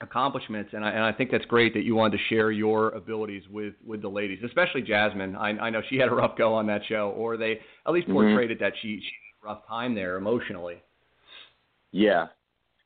accomplishments, 0.00 0.70
and 0.72 0.84
I, 0.84 0.90
and 0.90 1.02
I 1.02 1.12
think 1.12 1.30
that's 1.30 1.44
great 1.46 1.74
that 1.74 1.84
you 1.84 1.94
wanted 1.94 2.18
to 2.18 2.24
share 2.28 2.50
your 2.50 2.90
abilities 2.90 3.42
with 3.50 3.74
with 3.86 4.02
the 4.02 4.08
ladies, 4.08 4.40
especially 4.44 4.82
Jasmine. 4.82 5.36
I, 5.36 5.50
I 5.50 5.70
know 5.70 5.82
she 5.88 5.96
had 5.96 6.08
a 6.08 6.14
rough 6.14 6.36
go 6.36 6.54
on 6.54 6.66
that 6.66 6.82
show, 6.88 7.14
or 7.16 7.36
they 7.36 7.60
at 7.86 7.92
least 7.92 8.06
mm-hmm. 8.06 8.14
portrayed 8.14 8.50
mm-hmm. 8.50 8.52
it 8.52 8.60
that 8.60 8.72
she 8.80 9.00
she 9.00 9.12
had 9.42 9.48
a 9.48 9.54
rough 9.54 9.66
time 9.66 9.94
there 9.94 10.16
emotionally. 10.16 10.82
Yeah, 11.92 12.26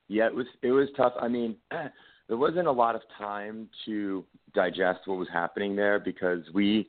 yeah, 0.08 0.26
it 0.26 0.34
was 0.34 0.46
it 0.62 0.72
was 0.72 0.88
tough. 0.96 1.12
I 1.20 1.28
mean, 1.28 1.56
there 2.28 2.36
wasn't 2.36 2.66
a 2.66 2.72
lot 2.72 2.94
of 2.94 3.02
time 3.16 3.68
to 3.86 4.24
digest 4.54 5.00
what 5.06 5.18
was 5.18 5.28
happening 5.32 5.76
there 5.76 5.98
because 5.98 6.42
we, 6.52 6.86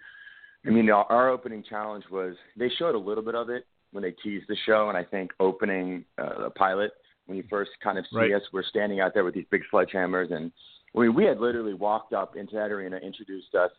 I 0.65 0.69
mean, 0.69 0.89
our, 0.89 1.05
our 1.05 1.29
opening 1.29 1.63
challenge 1.67 2.05
was 2.11 2.35
they 2.57 2.69
showed 2.77 2.95
a 2.95 2.99
little 2.99 3.23
bit 3.23 3.35
of 3.35 3.49
it 3.49 3.65
when 3.91 4.03
they 4.03 4.11
teased 4.11 4.45
the 4.47 4.57
show, 4.65 4.89
and 4.89 4.97
I 4.97 5.03
think 5.03 5.31
opening 5.39 6.05
uh, 6.17 6.43
the 6.43 6.49
pilot 6.51 6.91
when 7.29 7.37
you 7.37 7.43
first 7.49 7.71
kind 7.83 7.97
of 7.97 8.05
see 8.11 8.17
right. 8.17 8.33
us, 8.33 8.41
we're 8.51 8.63
standing 8.63 8.99
out 8.99 9.13
there 9.13 9.23
with 9.23 9.35
these 9.35 9.45
big 9.51 9.61
sledgehammers, 9.71 10.33
and 10.33 10.51
we 10.93 11.09
we 11.09 11.23
had 11.23 11.39
literally 11.39 11.75
walked 11.75 12.11
up 12.11 12.35
into 12.35 12.55
that 12.55 12.71
arena, 12.71 12.97
introduced 12.97 13.53
us, 13.55 13.71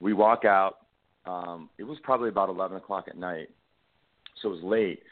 we 0.00 0.12
walk 0.12 0.44
out. 0.44 0.78
Um, 1.26 1.68
it 1.78 1.84
was 1.84 1.98
probably 2.02 2.28
about 2.28 2.48
11 2.48 2.76
o'clock 2.76 3.06
at 3.08 3.18
night, 3.18 3.50
so 4.40 4.48
it 4.48 4.52
was 4.52 4.62
late. 4.62 5.02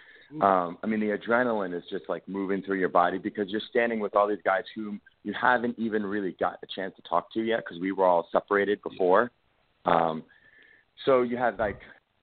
Um, 0.40 0.78
I 0.82 0.86
mean, 0.86 1.00
the 1.00 1.16
adrenaline 1.16 1.76
is 1.76 1.84
just 1.90 2.04
like 2.08 2.26
moving 2.26 2.62
through 2.62 2.78
your 2.78 2.88
body 2.88 3.18
because 3.18 3.50
you're 3.50 3.60
standing 3.70 4.00
with 4.00 4.16
all 4.16 4.26
these 4.26 4.38
guys 4.44 4.64
whom 4.74 5.00
you 5.22 5.32
haven't 5.40 5.78
even 5.78 6.04
really 6.04 6.34
got 6.40 6.58
a 6.62 6.66
chance 6.74 6.94
to 6.96 7.02
talk 7.02 7.32
to 7.34 7.40
yet 7.42 7.60
because 7.64 7.80
we 7.80 7.92
were 7.92 8.04
all 8.04 8.26
separated 8.32 8.82
before. 8.82 9.30
Um, 9.84 10.24
so 11.04 11.22
you 11.22 11.36
have 11.36 11.58
like 11.58 11.78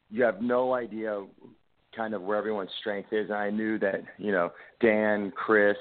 you 0.09 0.23
have 0.23 0.41
no 0.41 0.73
idea 0.73 1.25
kind 1.95 2.13
of 2.13 2.21
where 2.21 2.37
everyone's 2.37 2.71
strength 2.79 3.09
is. 3.11 3.29
And 3.29 3.37
I 3.37 3.49
knew 3.49 3.79
that 3.79 4.03
you 4.17 4.31
know 4.31 4.51
Dan, 4.81 5.31
Chris, 5.35 5.77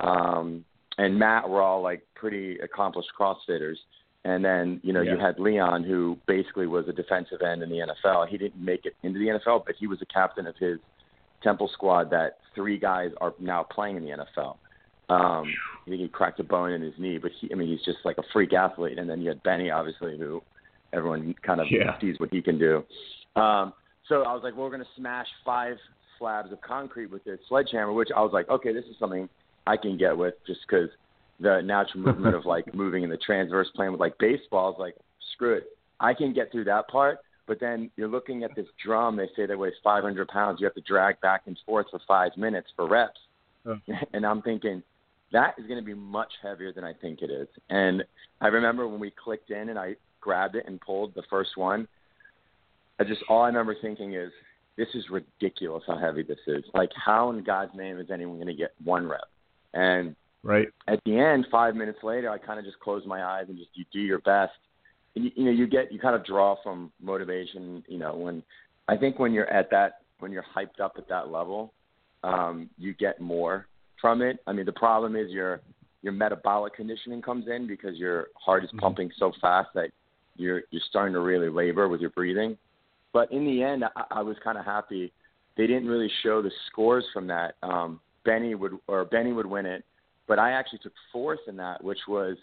um, 0.00 0.64
and 0.98 1.18
Matt 1.18 1.48
were 1.48 1.62
all 1.62 1.82
like 1.82 2.02
pretty 2.14 2.58
accomplished 2.58 3.10
CrossFitters. 3.18 3.76
And 4.24 4.44
then 4.44 4.80
you 4.82 4.92
know 4.92 5.02
yeah. 5.02 5.12
you 5.12 5.18
had 5.18 5.38
Leon, 5.38 5.84
who 5.84 6.18
basically 6.26 6.66
was 6.66 6.88
a 6.88 6.92
defensive 6.92 7.42
end 7.42 7.62
in 7.62 7.70
the 7.70 7.86
NFL. 8.04 8.28
He 8.28 8.38
didn't 8.38 8.62
make 8.62 8.84
it 8.84 8.94
into 9.02 9.18
the 9.18 9.26
NFL, 9.26 9.64
but 9.64 9.76
he 9.78 9.86
was 9.86 10.00
a 10.02 10.06
captain 10.06 10.46
of 10.46 10.56
his 10.58 10.78
Temple 11.42 11.70
squad. 11.72 12.10
That 12.10 12.38
three 12.54 12.78
guys 12.78 13.10
are 13.20 13.34
now 13.38 13.62
playing 13.62 13.96
in 13.96 14.04
the 14.04 14.10
NFL. 14.10 14.56
Um, 15.08 15.44
I 15.86 15.90
think 15.90 16.00
he 16.00 16.08
cracked 16.08 16.40
a 16.40 16.44
bone 16.44 16.72
in 16.72 16.82
his 16.82 16.94
knee, 16.98 17.18
but 17.18 17.30
he, 17.40 17.48
I 17.52 17.54
mean, 17.54 17.68
he's 17.68 17.84
just 17.84 17.98
like 18.04 18.18
a 18.18 18.24
freak 18.32 18.52
athlete. 18.52 18.98
And 18.98 19.08
then 19.08 19.20
you 19.20 19.28
had 19.28 19.40
Benny, 19.44 19.70
obviously, 19.70 20.18
who 20.18 20.42
everyone 20.92 21.34
kind 21.42 21.60
of 21.60 21.68
yeah. 21.70 21.98
sees 22.00 22.18
what 22.18 22.30
he 22.32 22.42
can 22.42 22.58
do. 22.58 22.84
Um, 23.40 23.72
so 24.08 24.22
I 24.22 24.32
was 24.32 24.42
like, 24.42 24.54
well, 24.54 24.64
we're 24.64 24.70
going 24.70 24.82
to 24.82 24.88
smash 24.96 25.26
five 25.44 25.76
slabs 26.18 26.52
of 26.52 26.60
concrete 26.60 27.10
with 27.10 27.24
this 27.24 27.38
sledgehammer, 27.48 27.92
which 27.92 28.10
I 28.14 28.20
was 28.20 28.32
like, 28.32 28.48
okay, 28.48 28.72
this 28.72 28.84
is 28.84 28.96
something 28.98 29.28
I 29.66 29.76
can 29.76 29.98
get 29.98 30.16
with 30.16 30.34
just 30.46 30.60
because 30.66 30.88
the 31.40 31.60
natural 31.62 32.02
movement 32.06 32.34
of 32.34 32.44
like 32.44 32.74
moving 32.74 33.02
in 33.02 33.10
the 33.10 33.18
transverse 33.18 33.68
plane 33.74 33.92
with 33.92 34.00
like 34.00 34.16
baseball 34.18 34.72
is 34.72 34.76
like, 34.78 34.96
screw 35.32 35.54
it. 35.54 35.64
I 36.00 36.14
can 36.14 36.32
get 36.32 36.52
through 36.52 36.64
that 36.64 36.88
part. 36.88 37.18
But 37.46 37.60
then 37.60 37.90
you're 37.96 38.08
looking 38.08 38.42
at 38.42 38.56
this 38.56 38.66
drum, 38.84 39.16
they 39.16 39.28
say 39.36 39.46
that 39.46 39.56
weighs 39.56 39.74
500 39.84 40.26
pounds. 40.28 40.60
You 40.60 40.66
have 40.66 40.74
to 40.74 40.80
drag 40.80 41.20
back 41.20 41.42
and 41.46 41.56
forth 41.64 41.86
for 41.90 42.00
five 42.06 42.32
minutes 42.36 42.68
for 42.74 42.88
reps. 42.88 43.20
Oh. 43.64 43.78
And 44.12 44.26
I'm 44.26 44.42
thinking, 44.42 44.82
that 45.32 45.54
is 45.58 45.66
going 45.66 45.78
to 45.78 45.84
be 45.84 45.94
much 45.94 46.32
heavier 46.42 46.72
than 46.72 46.84
I 46.84 46.92
think 46.92 47.22
it 47.22 47.30
is. 47.30 47.48
And 47.70 48.04
I 48.40 48.48
remember 48.48 48.88
when 48.88 49.00
we 49.00 49.12
clicked 49.12 49.50
in 49.50 49.68
and 49.68 49.78
I 49.78 49.96
grabbed 50.20 50.56
it 50.56 50.64
and 50.66 50.80
pulled 50.80 51.14
the 51.14 51.22
first 51.30 51.56
one, 51.56 51.86
I 52.98 53.04
just 53.04 53.22
all 53.28 53.42
I 53.42 53.48
remember 53.48 53.76
thinking 53.80 54.14
is, 54.14 54.30
this 54.76 54.88
is 54.94 55.04
ridiculous 55.10 55.84
how 55.86 55.98
heavy 55.98 56.22
this 56.22 56.38
is. 56.46 56.64
Like, 56.74 56.90
how 56.94 57.30
in 57.30 57.42
God's 57.42 57.74
name 57.74 57.98
is 57.98 58.10
anyone 58.10 58.36
going 58.36 58.46
to 58.46 58.54
get 58.54 58.72
one 58.84 59.06
rep? 59.06 59.28
And 59.74 60.14
right 60.42 60.68
at 60.88 61.00
the 61.04 61.18
end, 61.18 61.46
five 61.50 61.74
minutes 61.74 61.98
later, 62.02 62.30
I 62.30 62.38
kind 62.38 62.58
of 62.58 62.64
just 62.64 62.78
close 62.80 63.02
my 63.06 63.24
eyes 63.24 63.46
and 63.48 63.56
just 63.56 63.70
you 63.74 63.84
do 63.92 64.00
your 64.00 64.20
best. 64.20 64.52
And 65.14 65.24
you, 65.24 65.30
you 65.34 65.44
know, 65.44 65.50
you 65.50 65.66
get 65.66 65.92
you 65.92 65.98
kind 65.98 66.14
of 66.14 66.24
draw 66.24 66.56
from 66.62 66.92
motivation. 67.00 67.82
You 67.88 67.98
know, 67.98 68.14
when 68.16 68.42
I 68.88 68.96
think 68.96 69.18
when 69.18 69.32
you're 69.32 69.50
at 69.50 69.70
that, 69.70 70.00
when 70.18 70.32
you're 70.32 70.44
hyped 70.54 70.80
up 70.80 70.94
at 70.98 71.08
that 71.08 71.28
level, 71.28 71.72
um, 72.22 72.68
you 72.78 72.94
get 72.94 73.20
more 73.20 73.66
from 74.00 74.22
it. 74.22 74.38
I 74.46 74.52
mean, 74.52 74.66
the 74.66 74.72
problem 74.72 75.16
is 75.16 75.30
your 75.30 75.60
your 76.02 76.12
metabolic 76.12 76.74
conditioning 76.74 77.22
comes 77.22 77.46
in 77.48 77.66
because 77.66 77.96
your 77.96 78.28
heart 78.36 78.62
is 78.62 78.70
mm-hmm. 78.70 78.80
pumping 78.80 79.10
so 79.18 79.32
fast 79.40 79.68
that 79.74 79.90
you're 80.36 80.62
you're 80.70 80.82
starting 80.88 81.14
to 81.14 81.20
really 81.20 81.48
labor 81.48 81.88
with 81.88 82.00
your 82.00 82.10
breathing. 82.10 82.56
But 83.16 83.32
in 83.32 83.46
the 83.46 83.62
end, 83.62 83.82
I, 83.82 84.04
I 84.10 84.20
was 84.20 84.36
kind 84.44 84.58
of 84.58 84.66
happy. 84.66 85.10
They 85.56 85.66
didn't 85.66 85.88
really 85.88 86.10
show 86.22 86.42
the 86.42 86.50
scores 86.66 87.02
from 87.14 87.26
that. 87.28 87.54
Um, 87.62 87.98
Benny 88.26 88.54
would 88.54 88.72
or 88.88 89.06
Benny 89.06 89.32
would 89.32 89.46
win 89.46 89.64
it, 89.64 89.86
but 90.28 90.38
I 90.38 90.50
actually 90.50 90.80
took 90.80 90.92
fourth 91.10 91.38
in 91.48 91.56
that, 91.56 91.82
which 91.82 92.00
was 92.06 92.36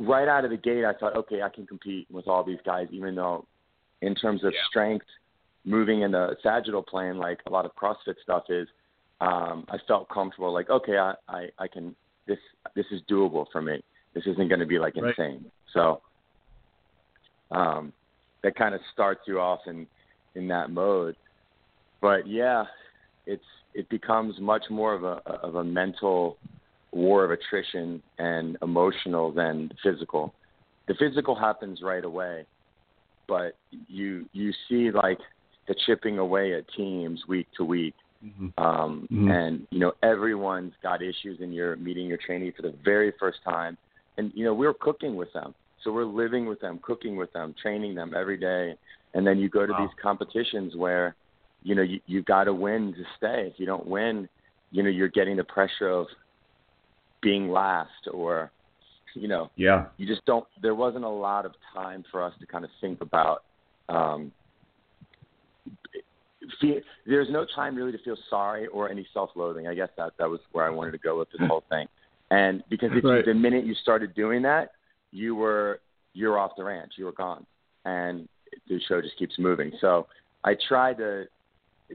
right 0.00 0.26
out 0.26 0.44
of 0.44 0.50
the 0.50 0.56
gate. 0.56 0.84
I 0.84 0.94
thought, 0.94 1.14
okay, 1.14 1.42
I 1.42 1.48
can 1.48 1.64
compete 1.64 2.08
with 2.10 2.26
all 2.26 2.42
these 2.42 2.58
guys, 2.66 2.88
even 2.90 3.14
though 3.14 3.46
in 4.02 4.16
terms 4.16 4.42
of 4.42 4.52
yeah. 4.52 4.58
strength, 4.68 5.06
moving 5.64 6.02
in 6.02 6.10
the 6.10 6.36
sagittal 6.42 6.82
plane, 6.82 7.16
like 7.16 7.38
a 7.46 7.50
lot 7.50 7.64
of 7.64 7.70
CrossFit 7.76 8.16
stuff 8.24 8.46
is, 8.48 8.66
um, 9.20 9.64
I 9.68 9.76
felt 9.86 10.08
comfortable. 10.08 10.52
Like, 10.52 10.70
okay, 10.70 10.98
I, 10.98 11.14
I, 11.28 11.46
I 11.56 11.68
can. 11.68 11.94
This 12.26 12.38
this 12.74 12.86
is 12.90 13.00
doable 13.08 13.46
for 13.52 13.62
me. 13.62 13.80
This 14.12 14.24
isn't 14.26 14.48
going 14.48 14.58
to 14.58 14.66
be 14.66 14.80
like 14.80 14.96
right. 14.96 15.14
insane. 15.16 15.44
So, 15.72 16.00
um, 17.52 17.92
that 18.46 18.54
kind 18.54 18.76
of 18.76 18.80
starts 18.92 19.22
you 19.26 19.40
off 19.40 19.58
in 19.66 19.88
in 20.36 20.46
that 20.46 20.70
mode. 20.70 21.16
But 22.00 22.28
yeah, 22.28 22.62
it's 23.26 23.42
it 23.74 23.88
becomes 23.88 24.38
much 24.40 24.62
more 24.70 24.94
of 24.94 25.02
a 25.02 25.20
of 25.42 25.56
a 25.56 25.64
mental 25.64 26.36
war 26.92 27.24
of 27.24 27.32
attrition 27.32 28.00
and 28.18 28.56
emotional 28.62 29.32
than 29.32 29.72
physical. 29.82 30.32
The 30.86 30.94
physical 30.94 31.34
happens 31.34 31.80
right 31.82 32.04
away, 32.04 32.46
but 33.26 33.56
you 33.88 34.26
you 34.32 34.52
see 34.68 34.92
like 34.92 35.18
the 35.66 35.74
chipping 35.84 36.18
away 36.18 36.54
at 36.54 36.66
teams 36.76 37.22
week 37.26 37.48
to 37.56 37.64
week. 37.64 37.94
Mm-hmm. 38.24 38.64
Um, 38.64 39.08
mm-hmm. 39.10 39.28
And 39.28 39.66
you 39.72 39.80
know 39.80 39.92
everyone's 40.04 40.74
got 40.84 41.02
issues, 41.02 41.40
and 41.40 41.52
you're 41.52 41.74
meeting 41.74 42.06
your 42.06 42.18
trainee 42.24 42.52
for 42.54 42.62
the 42.62 42.74
very 42.84 43.12
first 43.18 43.38
time, 43.44 43.76
and 44.18 44.30
you 44.36 44.44
know 44.44 44.54
we're 44.54 44.72
cooking 44.72 45.16
with 45.16 45.32
them 45.32 45.52
so 45.86 45.92
we're 45.92 46.04
living 46.04 46.46
with 46.46 46.60
them, 46.60 46.80
cooking 46.82 47.16
with 47.16 47.32
them, 47.32 47.54
training 47.62 47.94
them 47.94 48.12
every 48.14 48.36
day. 48.36 48.76
And 49.14 49.24
then 49.24 49.38
you 49.38 49.48
go 49.48 49.64
to 49.64 49.72
wow. 49.72 49.78
these 49.78 49.94
competitions 50.02 50.74
where, 50.74 51.14
you 51.62 51.76
know, 51.76 51.82
you, 51.82 52.00
you've 52.06 52.26
got 52.26 52.44
to 52.44 52.52
win 52.52 52.92
to 52.94 53.04
stay. 53.16 53.50
If 53.52 53.54
you 53.58 53.66
don't 53.66 53.86
win, 53.86 54.28
you 54.72 54.82
know, 54.82 54.90
you're 54.90 55.08
getting 55.08 55.36
the 55.36 55.44
pressure 55.44 55.88
of 55.88 56.08
being 57.22 57.48
last 57.50 58.08
or, 58.12 58.50
you 59.14 59.28
know, 59.28 59.48
yeah, 59.56 59.86
you 59.96 60.06
just 60.06 60.26
don't, 60.26 60.44
there 60.60 60.74
wasn't 60.74 61.04
a 61.04 61.08
lot 61.08 61.46
of 61.46 61.52
time 61.72 62.04
for 62.10 62.22
us 62.22 62.34
to 62.40 62.46
kind 62.46 62.64
of 62.64 62.70
think 62.80 63.00
about, 63.00 63.44
um, 63.88 64.32
feel, 66.60 66.80
there's 67.06 67.28
no 67.30 67.46
time 67.54 67.76
really 67.76 67.92
to 67.92 67.98
feel 67.98 68.16
sorry 68.28 68.66
or 68.66 68.90
any 68.90 69.06
self-loathing. 69.14 69.68
I 69.68 69.74
guess 69.74 69.88
that 69.96 70.14
that 70.18 70.28
was 70.28 70.40
where 70.50 70.66
I 70.66 70.70
wanted 70.70 70.90
to 70.92 70.98
go 70.98 71.18
with 71.18 71.28
this 71.30 71.46
whole 71.48 71.64
thing. 71.70 71.86
And 72.30 72.64
because 72.68 72.90
if 72.92 73.04
right. 73.04 73.24
you, 73.24 73.32
the 73.32 73.38
minute 73.38 73.64
you 73.64 73.74
started 73.82 74.14
doing 74.14 74.42
that, 74.42 74.72
you 75.16 75.34
were 75.34 75.80
you're 76.14 76.38
off 76.38 76.52
the 76.56 76.64
ranch, 76.64 76.92
you 76.96 77.04
were 77.04 77.12
gone, 77.12 77.46
and 77.84 78.28
the 78.68 78.80
show 78.88 79.00
just 79.00 79.18
keeps 79.18 79.38
moving. 79.38 79.72
So 79.80 80.06
I 80.44 80.54
tried 80.68 80.98
to 80.98 81.24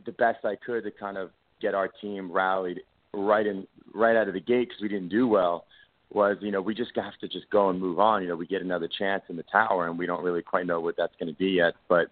the 0.05 0.11
best 0.13 0.45
I 0.45 0.55
could 0.55 0.83
to 0.83 0.91
kind 0.91 1.17
of 1.17 1.31
get 1.61 1.73
our 1.73 1.87
team 1.87 2.31
rallied 2.31 2.81
right 3.13 3.45
in 3.45 3.67
right 3.93 4.15
out 4.15 4.27
of 4.27 4.33
the 4.33 4.39
gate 4.39 4.69
because 4.69 4.81
we 4.81 4.87
didn't 4.87 5.09
do 5.09 5.27
well. 5.27 5.65
Was 6.13 6.37
you 6.41 6.51
know 6.51 6.61
we 6.61 6.75
just 6.75 6.91
have 6.95 7.17
to 7.21 7.27
just 7.27 7.49
go 7.51 7.69
and 7.69 7.79
move 7.79 7.99
on. 7.99 8.21
You 8.21 8.29
know 8.29 8.35
we 8.35 8.47
get 8.47 8.61
another 8.61 8.89
chance 8.99 9.23
in 9.29 9.37
the 9.37 9.45
tower, 9.51 9.87
and 9.87 9.97
we 9.97 10.05
don't 10.05 10.23
really 10.23 10.41
quite 10.41 10.65
know 10.65 10.79
what 10.79 10.95
that's 10.97 11.13
going 11.19 11.31
to 11.31 11.37
be 11.37 11.51
yet. 11.51 11.73
But 11.87 12.07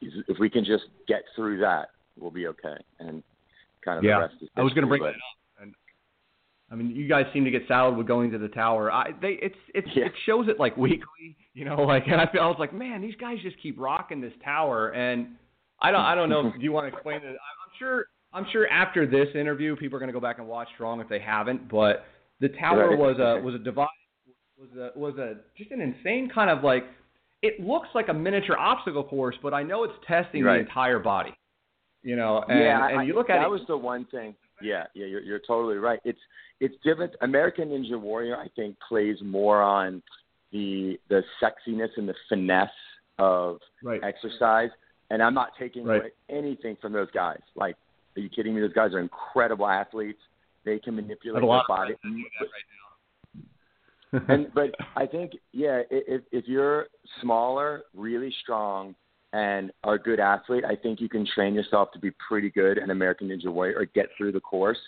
if 0.00 0.38
we 0.38 0.48
can 0.48 0.64
just 0.64 0.84
get 1.06 1.22
through 1.36 1.60
that, 1.60 1.90
we'll 2.18 2.30
be 2.30 2.46
okay. 2.46 2.76
And 3.00 3.22
kind 3.84 3.98
of 3.98 4.04
yeah. 4.04 4.14
the 4.14 4.20
rest 4.20 4.34
is 4.40 4.48
I 4.56 4.62
was 4.62 4.72
going 4.72 4.84
to 4.84 4.88
bring 4.88 5.02
but, 5.02 5.08
that 5.08 5.16
up. 5.16 5.41
I 6.72 6.74
mean, 6.74 6.90
you 6.90 7.06
guys 7.06 7.26
seem 7.34 7.44
to 7.44 7.50
get 7.50 7.62
saddled 7.68 7.98
with 7.98 8.06
going 8.06 8.30
to 8.30 8.38
the 8.38 8.48
tower. 8.48 8.90
I 8.90 9.10
they 9.20 9.38
it's 9.42 9.56
it's 9.74 9.88
yeah. 9.94 10.06
it 10.06 10.12
shows 10.24 10.48
it 10.48 10.58
like 10.58 10.76
weekly, 10.78 11.36
you 11.52 11.66
know, 11.66 11.82
like 11.82 12.04
and 12.06 12.20
I 12.20 12.26
feel 12.32 12.40
I 12.40 12.46
was 12.46 12.56
like, 12.58 12.72
man, 12.72 13.02
these 13.02 13.14
guys 13.16 13.36
just 13.42 13.60
keep 13.62 13.78
rocking 13.78 14.20
this 14.20 14.32
tower, 14.42 14.90
and 14.90 15.28
I 15.80 15.90
don't 15.90 16.00
I 16.00 16.14
don't 16.14 16.30
know. 16.30 16.50
do 16.58 16.62
you 16.62 16.72
want 16.72 16.90
to 16.90 16.92
explain 16.94 17.16
it? 17.16 17.26
I'm 17.26 17.72
sure 17.78 18.06
I'm 18.32 18.46
sure 18.50 18.66
after 18.68 19.06
this 19.06 19.28
interview, 19.34 19.76
people 19.76 19.96
are 19.96 20.00
going 20.00 20.08
to 20.08 20.14
go 20.14 20.20
back 20.20 20.38
and 20.38 20.48
watch 20.48 20.68
Strong 20.74 21.00
if 21.00 21.08
they 21.08 21.20
haven't. 21.20 21.68
But 21.68 22.06
the 22.40 22.48
tower 22.48 22.90
right. 22.90 22.98
was 22.98 23.18
a 23.18 23.42
was 23.42 23.54
a 23.54 23.58
device 23.58 23.88
was 24.58 24.70
a 24.76 24.98
was 24.98 25.18
a 25.18 25.36
just 25.58 25.70
an 25.72 25.82
insane 25.82 26.30
kind 26.34 26.48
of 26.48 26.64
like 26.64 26.84
it 27.42 27.60
looks 27.60 27.88
like 27.94 28.08
a 28.08 28.14
miniature 28.14 28.56
obstacle 28.56 29.04
course, 29.04 29.36
but 29.42 29.52
I 29.52 29.62
know 29.62 29.84
it's 29.84 29.94
testing 30.06 30.44
right. 30.44 30.54
the 30.54 30.60
entire 30.60 31.00
body. 31.00 31.34
You 32.02 32.16
know, 32.16 32.42
and, 32.48 32.58
yeah, 32.58 32.88
and 32.88 33.06
you 33.06 33.14
look 33.14 33.30
I, 33.30 33.34
at 33.34 33.38
that 33.40 33.46
it. 33.46 33.50
was 33.50 33.60
the 33.68 33.76
one 33.76 34.06
thing. 34.06 34.34
Yeah, 34.60 34.84
yeah, 34.94 35.06
you're 35.06 35.20
you're 35.20 35.40
totally 35.46 35.76
right. 35.76 36.00
It's 36.04 36.18
it's 36.62 36.76
different. 36.84 37.12
American 37.22 37.70
Ninja 37.70 38.00
Warrior, 38.00 38.36
I 38.36 38.46
think, 38.54 38.76
plays 38.88 39.16
more 39.20 39.60
on 39.60 40.00
the 40.52 40.96
the 41.08 41.22
sexiness 41.42 41.88
and 41.96 42.08
the 42.08 42.14
finesse 42.28 42.70
of 43.18 43.58
right. 43.82 44.00
exercise. 44.02 44.70
And 45.10 45.22
I'm 45.22 45.34
not 45.34 45.50
taking 45.58 45.84
right. 45.84 46.00
away 46.00 46.10
anything 46.30 46.76
from 46.80 46.92
those 46.92 47.10
guys. 47.12 47.40
Like, 47.56 47.76
are 48.16 48.20
you 48.20 48.30
kidding 48.30 48.54
me? 48.54 48.60
Those 48.60 48.72
guys 48.72 48.94
are 48.94 49.00
incredible 49.00 49.66
athletes. 49.66 50.20
They 50.64 50.78
can 50.78 50.94
manipulate 50.94 51.42
their 51.42 51.62
body. 51.68 51.94
Right 52.04 52.22
and 54.28 54.46
but 54.54 54.70
I 54.94 55.06
think 55.06 55.32
yeah, 55.52 55.82
if 55.90 56.22
if 56.30 56.46
you're 56.46 56.86
smaller, 57.20 57.82
really 57.92 58.32
strong, 58.40 58.94
and 59.32 59.72
are 59.82 59.94
a 59.94 59.98
good 59.98 60.20
athlete, 60.20 60.64
I 60.64 60.76
think 60.76 61.00
you 61.00 61.08
can 61.08 61.26
train 61.34 61.54
yourself 61.54 61.90
to 61.92 61.98
be 61.98 62.12
pretty 62.28 62.50
good 62.50 62.78
in 62.78 62.90
American 62.90 63.28
Ninja 63.28 63.48
Warrior 63.48 63.78
or 63.78 63.86
get 63.86 64.06
through 64.16 64.32
the 64.32 64.40
course. 64.40 64.78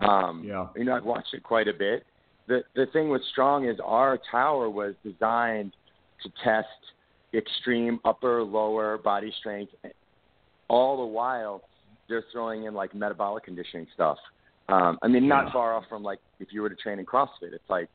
Um, 0.00 0.44
yeah. 0.44 0.66
You 0.76 0.84
know, 0.84 0.96
I've 0.96 1.04
watched 1.04 1.34
it 1.34 1.42
quite 1.42 1.68
a 1.68 1.72
bit. 1.72 2.04
The 2.46 2.62
the 2.74 2.86
thing 2.92 3.08
with 3.10 3.22
Strong 3.32 3.68
is 3.68 3.78
our 3.84 4.18
tower 4.30 4.70
was 4.70 4.94
designed 5.04 5.72
to 6.22 6.30
test 6.42 6.68
extreme 7.34 8.00
upper 8.04 8.42
lower 8.42 8.98
body 8.98 9.32
strength. 9.38 9.72
All 10.68 10.96
the 10.96 11.06
while, 11.06 11.62
they're 12.08 12.24
throwing 12.32 12.64
in 12.64 12.74
like 12.74 12.94
metabolic 12.94 13.44
conditioning 13.44 13.86
stuff. 13.94 14.18
Um, 14.68 14.98
I 15.02 15.08
mean, 15.08 15.26
not 15.26 15.46
yeah. 15.46 15.52
far 15.52 15.74
off 15.74 15.84
from 15.88 16.02
like 16.02 16.20
if 16.40 16.48
you 16.52 16.62
were 16.62 16.68
to 16.68 16.76
train 16.76 16.98
in 16.98 17.06
CrossFit. 17.06 17.52
It's 17.52 17.68
like, 17.68 17.88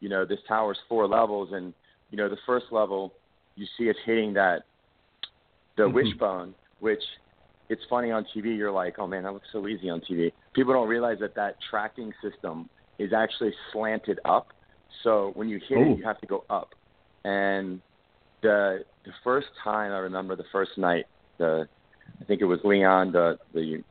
you 0.00 0.08
know, 0.08 0.24
this 0.24 0.38
tower's 0.48 0.78
four 0.88 1.06
levels, 1.06 1.50
and 1.52 1.72
you 2.10 2.16
know, 2.16 2.28
the 2.28 2.38
first 2.46 2.66
level 2.70 3.12
you 3.56 3.66
see 3.78 3.88
us 3.90 3.96
hitting 4.04 4.34
that 4.34 4.62
the 5.76 5.84
Mhm. 5.84 5.92
wishbone, 5.92 6.54
which 6.80 7.02
it's 7.68 7.82
funny 7.88 8.10
on 8.10 8.24
TV. 8.34 8.56
You're 8.56 8.72
like, 8.72 8.98
oh 8.98 9.06
man, 9.06 9.24
that 9.24 9.32
looks 9.32 9.48
so 9.52 9.66
easy 9.66 9.90
on 9.90 10.00
TV. 10.00 10.32
People 10.54 10.72
don't 10.72 10.88
realize 10.88 11.18
that 11.20 11.34
that 11.34 11.56
tracking 11.70 12.12
system 12.22 12.68
is 12.98 13.12
actually 13.12 13.52
slanted 13.72 14.20
up. 14.24 14.48
So 15.02 15.32
when 15.34 15.48
you 15.48 15.60
hit 15.68 15.78
Ooh. 15.78 15.92
it, 15.92 15.98
you 15.98 16.04
have 16.04 16.20
to 16.20 16.26
go 16.26 16.44
up. 16.48 16.70
And 17.24 17.80
the 18.42 18.84
the 19.04 19.12
first 19.24 19.48
time 19.62 19.92
I 19.92 19.98
remember 19.98 20.36
the 20.36 20.44
first 20.52 20.72
night, 20.76 21.06
the 21.38 21.68
I 22.20 22.24
think 22.24 22.40
it 22.40 22.46
was 22.46 22.60
Leon, 22.64 23.12
the 23.12 23.38
the 23.52 23.82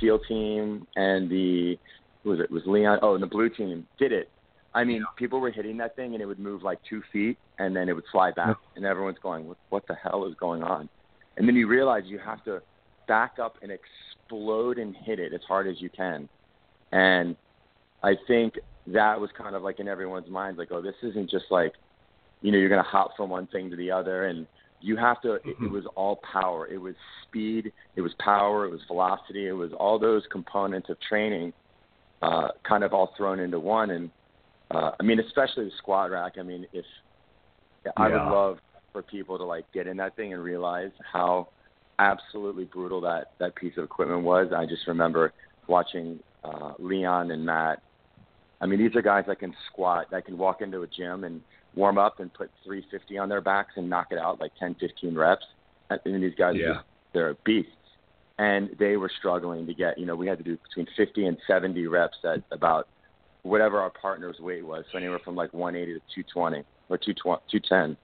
teal 0.00 0.18
team, 0.28 0.86
and 0.96 1.30
the 1.30 1.78
who 2.22 2.30
was 2.30 2.40
it? 2.40 2.44
It 2.44 2.50
was 2.50 2.62
Leon? 2.66 2.98
Oh, 3.02 3.14
and 3.14 3.22
the 3.22 3.28
blue 3.28 3.48
team 3.48 3.86
did 3.98 4.12
it. 4.12 4.28
I 4.74 4.82
mean, 4.82 5.04
people 5.16 5.40
were 5.40 5.52
hitting 5.52 5.76
that 5.76 5.94
thing, 5.94 6.14
and 6.14 6.22
it 6.22 6.26
would 6.26 6.40
move 6.40 6.64
like 6.64 6.80
two 6.88 7.00
feet, 7.12 7.38
and 7.58 7.76
then 7.76 7.88
it 7.88 7.92
would 7.92 8.04
slide 8.10 8.34
back, 8.34 8.56
and 8.76 8.84
everyone's 8.84 9.18
going, 9.22 9.46
"What, 9.46 9.56
what 9.70 9.86
the 9.86 9.94
hell 9.94 10.26
is 10.26 10.34
going 10.34 10.64
on?" 10.64 10.88
And 11.36 11.46
then 11.46 11.54
you 11.54 11.68
realize 11.68 12.02
you 12.06 12.18
have 12.18 12.44
to 12.44 12.60
back 13.06 13.38
up 13.40 13.56
and 13.62 13.70
explode 13.70 14.78
and 14.78 14.94
hit 14.96 15.18
it 15.18 15.32
as 15.32 15.40
hard 15.46 15.66
as 15.66 15.80
you 15.80 15.90
can. 15.90 16.28
And 16.92 17.36
I 18.02 18.14
think 18.26 18.54
that 18.88 19.18
was 19.20 19.30
kind 19.36 19.56
of 19.56 19.62
like 19.62 19.80
in 19.80 19.88
everyone's 19.88 20.28
mind, 20.28 20.58
like, 20.58 20.68
oh, 20.70 20.82
this 20.82 20.94
isn't 21.02 21.30
just 21.30 21.46
like, 21.50 21.72
you 22.42 22.52
know, 22.52 22.58
you're 22.58 22.68
going 22.68 22.82
to 22.82 22.88
hop 22.88 23.16
from 23.16 23.30
one 23.30 23.46
thing 23.48 23.70
to 23.70 23.76
the 23.76 23.90
other. 23.90 24.26
And 24.26 24.46
you 24.80 24.96
have 24.96 25.20
to, 25.22 25.34
it, 25.34 25.42
it 25.62 25.70
was 25.70 25.84
all 25.94 26.20
power. 26.30 26.66
It 26.66 26.78
was 26.78 26.94
speed, 27.26 27.72
it 27.96 28.02
was 28.02 28.12
power, 28.18 28.66
it 28.66 28.70
was 28.70 28.80
velocity, 28.86 29.48
it 29.48 29.52
was 29.52 29.72
all 29.72 29.98
those 29.98 30.22
components 30.30 30.90
of 30.90 30.98
training 31.08 31.52
uh, 32.22 32.48
kind 32.66 32.84
of 32.84 32.92
all 32.92 33.12
thrown 33.16 33.40
into 33.40 33.58
one. 33.58 33.90
And 33.90 34.10
uh, 34.70 34.92
I 34.98 35.02
mean, 35.02 35.20
especially 35.20 35.64
the 35.64 35.70
squat 35.78 36.10
rack. 36.10 36.34
I 36.38 36.42
mean, 36.42 36.66
if 36.72 36.84
I 37.96 38.08
would 38.08 38.30
love 38.30 38.58
for 38.92 39.02
people 39.02 39.38
to 39.38 39.44
like 39.44 39.64
get 39.72 39.86
in 39.86 39.96
that 39.98 40.16
thing 40.16 40.32
and 40.32 40.42
realize 40.42 40.90
how 41.12 41.48
absolutely 41.98 42.64
brutal 42.64 43.00
that 43.02 43.32
that 43.38 43.54
piece 43.54 43.76
of 43.76 43.84
equipment 43.84 44.22
was. 44.22 44.52
I 44.54 44.66
just 44.66 44.86
remember 44.86 45.32
watching 45.68 46.20
uh, 46.42 46.72
Leon 46.78 47.30
and 47.30 47.44
Matt. 47.44 47.82
I 48.60 48.66
mean, 48.66 48.78
these 48.78 48.94
are 48.96 49.02
guys 49.02 49.24
that 49.26 49.38
can 49.38 49.54
squat, 49.70 50.06
that 50.10 50.24
can 50.24 50.38
walk 50.38 50.62
into 50.62 50.82
a 50.82 50.86
gym 50.86 51.24
and 51.24 51.40
warm 51.74 51.98
up 51.98 52.20
and 52.20 52.32
put 52.32 52.50
350 52.64 53.18
on 53.18 53.28
their 53.28 53.40
backs 53.40 53.72
and 53.76 53.90
knock 53.90 54.08
it 54.10 54.18
out 54.18 54.40
like 54.40 54.52
10, 54.58 54.76
15 54.80 55.14
reps. 55.14 55.44
I 55.90 55.98
mean, 56.06 56.20
these 56.20 56.34
guys, 56.36 56.54
Yeah. 56.56 56.74
just, 56.74 56.84
they're 57.12 57.34
beasts. 57.44 57.70
And 58.38 58.70
they 58.78 58.96
were 58.96 59.10
struggling 59.18 59.66
to 59.66 59.74
get, 59.74 59.98
you 59.98 60.06
know, 60.06 60.16
we 60.16 60.26
had 60.26 60.38
to 60.38 60.44
do 60.44 60.56
between 60.56 60.86
50 60.96 61.26
and 61.26 61.36
70 61.46 61.86
reps 61.86 62.16
at 62.24 62.42
about 62.50 62.88
whatever 63.42 63.80
our 63.80 63.90
partner's 63.90 64.40
weight 64.40 64.64
was. 64.64 64.84
So 64.90 64.98
anywhere 64.98 65.20
from 65.20 65.36
like 65.36 65.52
180 65.52 66.00
to 66.00 66.22
220 66.22 66.64
or 66.88 66.98
210. 66.98 67.96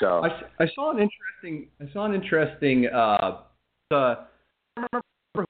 So 0.00 0.22
I 0.58 0.66
saw 0.74 0.90
an 0.90 0.98
interesting 0.98 1.68
I 1.80 1.92
saw 1.92 2.04
an 2.04 2.14
interesting 2.14 2.86
uh 2.86 3.42
uh 3.90 4.14
I 4.76 4.86
remember 4.92 5.46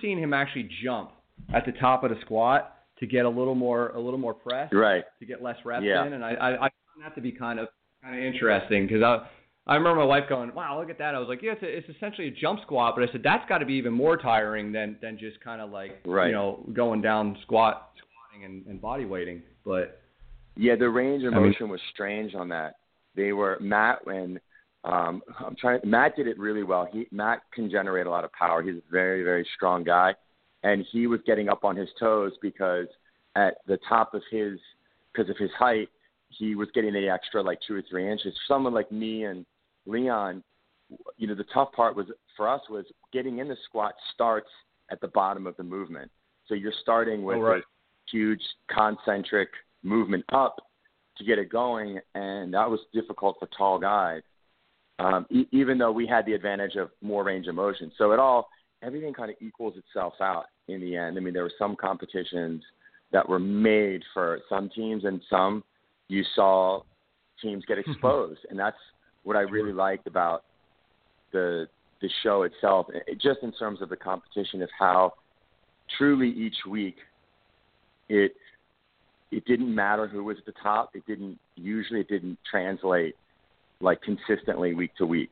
seeing 0.00 0.18
him 0.18 0.32
actually 0.34 0.68
jump 0.82 1.12
at 1.54 1.64
the 1.66 1.72
top 1.72 2.04
of 2.04 2.10
the 2.10 2.16
squat 2.22 2.76
to 2.98 3.06
get 3.06 3.24
a 3.24 3.28
little 3.28 3.54
more 3.54 3.88
a 3.90 4.00
little 4.00 4.18
more 4.18 4.34
press 4.34 4.70
right. 4.72 5.04
to 5.20 5.26
get 5.26 5.42
less 5.42 5.56
reps 5.64 5.84
Yeah. 5.84 6.06
in 6.06 6.12
and 6.12 6.24
I 6.24 6.30
I, 6.32 6.48
I 6.54 6.58
found 6.58 7.02
that 7.04 7.14
to 7.14 7.20
be 7.20 7.32
kind 7.32 7.58
of 7.58 7.68
kind 8.02 8.16
of 8.18 8.22
interesting 8.24 8.86
because 8.86 9.02
I 9.02 9.26
I 9.66 9.74
remember 9.76 10.00
my 10.00 10.06
wife 10.06 10.24
going, 10.28 10.52
"Wow, 10.54 10.80
look 10.80 10.90
at 10.90 10.98
that!" 10.98 11.14
I 11.14 11.18
was 11.18 11.28
like, 11.28 11.42
"Yeah, 11.42 11.52
it's, 11.52 11.62
a, 11.62 11.66
it's 11.66 11.88
essentially 11.96 12.26
a 12.28 12.30
jump 12.30 12.60
squat," 12.62 12.94
but 12.96 13.06
I 13.08 13.12
said 13.12 13.20
that's 13.22 13.46
got 13.48 13.58
to 13.58 13.66
be 13.66 13.74
even 13.74 13.92
more 13.92 14.16
tiring 14.16 14.72
than 14.72 14.96
than 15.02 15.18
just 15.18 15.38
kind 15.44 15.60
of 15.60 15.70
like 15.70 16.00
Right. 16.06 16.28
you 16.28 16.32
know 16.32 16.66
going 16.72 17.02
down 17.02 17.36
squat 17.42 17.90
squatting 17.98 18.46
and, 18.46 18.66
and 18.66 18.80
body 18.80 19.04
weighting. 19.04 19.42
But 19.64 19.99
Yeah, 20.60 20.76
the 20.76 20.90
range 20.90 21.24
of 21.24 21.32
I 21.32 21.36
mean- 21.36 21.46
motion 21.46 21.68
was 21.70 21.80
strange 21.92 22.34
on 22.34 22.48
that. 22.50 22.76
They 23.16 23.32
were 23.32 23.56
Matt 23.60 24.04
when 24.06 24.38
um 24.84 25.22
I'm 25.38 25.56
trying 25.56 25.80
Matt 25.84 26.16
did 26.16 26.26
it 26.28 26.38
really 26.38 26.62
well. 26.62 26.86
He 26.92 27.06
Matt 27.10 27.40
can 27.52 27.70
generate 27.70 28.06
a 28.06 28.10
lot 28.10 28.24
of 28.24 28.32
power. 28.32 28.62
He's 28.62 28.76
a 28.76 28.92
very, 28.92 29.22
very 29.22 29.46
strong 29.56 29.84
guy. 29.84 30.14
And 30.62 30.84
he 30.92 31.06
was 31.06 31.20
getting 31.26 31.48
up 31.48 31.64
on 31.64 31.74
his 31.76 31.88
toes 31.98 32.32
because 32.42 32.86
at 33.36 33.54
the 33.66 33.78
top 33.88 34.12
of 34.14 34.22
his 34.30 34.58
because 35.12 35.30
of 35.30 35.36
his 35.38 35.50
height, 35.58 35.88
he 36.28 36.54
was 36.54 36.68
getting 36.74 36.92
the 36.92 37.08
extra 37.08 37.42
like 37.42 37.58
two 37.66 37.74
or 37.74 37.82
three 37.88 38.10
inches. 38.10 38.34
Someone 38.46 38.74
like 38.74 38.92
me 38.92 39.24
and 39.24 39.44
Leon, 39.86 40.42
you 41.16 41.26
know, 41.26 41.34
the 41.34 41.44
tough 41.54 41.72
part 41.72 41.96
was 41.96 42.06
for 42.36 42.48
us 42.48 42.60
was 42.68 42.84
getting 43.12 43.38
in 43.38 43.48
the 43.48 43.56
squat 43.64 43.94
starts 44.14 44.50
at 44.90 45.00
the 45.00 45.08
bottom 45.08 45.46
of 45.46 45.56
the 45.56 45.64
movement. 45.64 46.10
So 46.48 46.54
you're 46.54 46.72
starting 46.82 47.22
with 47.24 47.38
Oh, 47.38 47.40
right. 47.40 47.62
huge 48.10 48.42
concentric 48.68 49.48
movement 49.82 50.24
up 50.32 50.60
to 51.18 51.24
get 51.24 51.38
it 51.38 51.50
going, 51.50 51.98
and 52.14 52.52
that 52.54 52.68
was 52.68 52.80
difficult 52.92 53.36
for 53.38 53.48
tall 53.56 53.78
guys. 53.78 54.22
Um, 54.98 55.26
e- 55.30 55.48
even 55.52 55.78
though 55.78 55.92
we 55.92 56.06
had 56.06 56.26
the 56.26 56.34
advantage 56.34 56.76
of 56.76 56.90
more 57.00 57.24
range 57.24 57.46
of 57.46 57.54
motion, 57.54 57.90
so 57.96 58.12
it 58.12 58.18
all 58.18 58.48
everything 58.82 59.12
kind 59.12 59.30
of 59.30 59.36
equals 59.40 59.74
itself 59.76 60.14
out 60.20 60.46
in 60.68 60.80
the 60.80 60.96
end. 60.96 61.16
I 61.16 61.20
mean, 61.20 61.34
there 61.34 61.42
were 61.42 61.52
some 61.58 61.76
competitions 61.76 62.62
that 63.12 63.28
were 63.28 63.38
made 63.38 64.02
for 64.14 64.40
some 64.48 64.70
teams, 64.70 65.04
and 65.04 65.20
some 65.28 65.64
you 66.08 66.24
saw 66.34 66.82
teams 67.42 67.64
get 67.66 67.78
exposed, 67.78 68.40
and 68.50 68.58
that's 68.58 68.76
what 69.22 69.36
I 69.36 69.40
really 69.40 69.72
liked 69.72 70.06
about 70.06 70.44
the 71.32 71.68
the 72.00 72.10
show 72.22 72.42
itself, 72.42 72.86
it, 73.06 73.20
just 73.20 73.40
in 73.42 73.52
terms 73.52 73.82
of 73.82 73.88
the 73.88 73.96
competition 73.96 74.62
of 74.62 74.70
how 74.78 75.12
truly 75.98 76.30
each 76.30 76.56
week 76.68 76.96
it 78.08 78.32
it 79.30 79.44
didn't 79.44 79.72
matter 79.74 80.06
who 80.06 80.24
was 80.24 80.36
at 80.38 80.46
the 80.46 80.60
top. 80.62 80.90
It 80.94 81.06
didn't 81.06 81.38
usually 81.56 82.00
it 82.00 82.08
didn't 82.08 82.38
translate 82.50 83.16
like 83.80 84.00
consistently 84.02 84.74
week 84.74 84.94
to 84.96 85.06
week, 85.06 85.30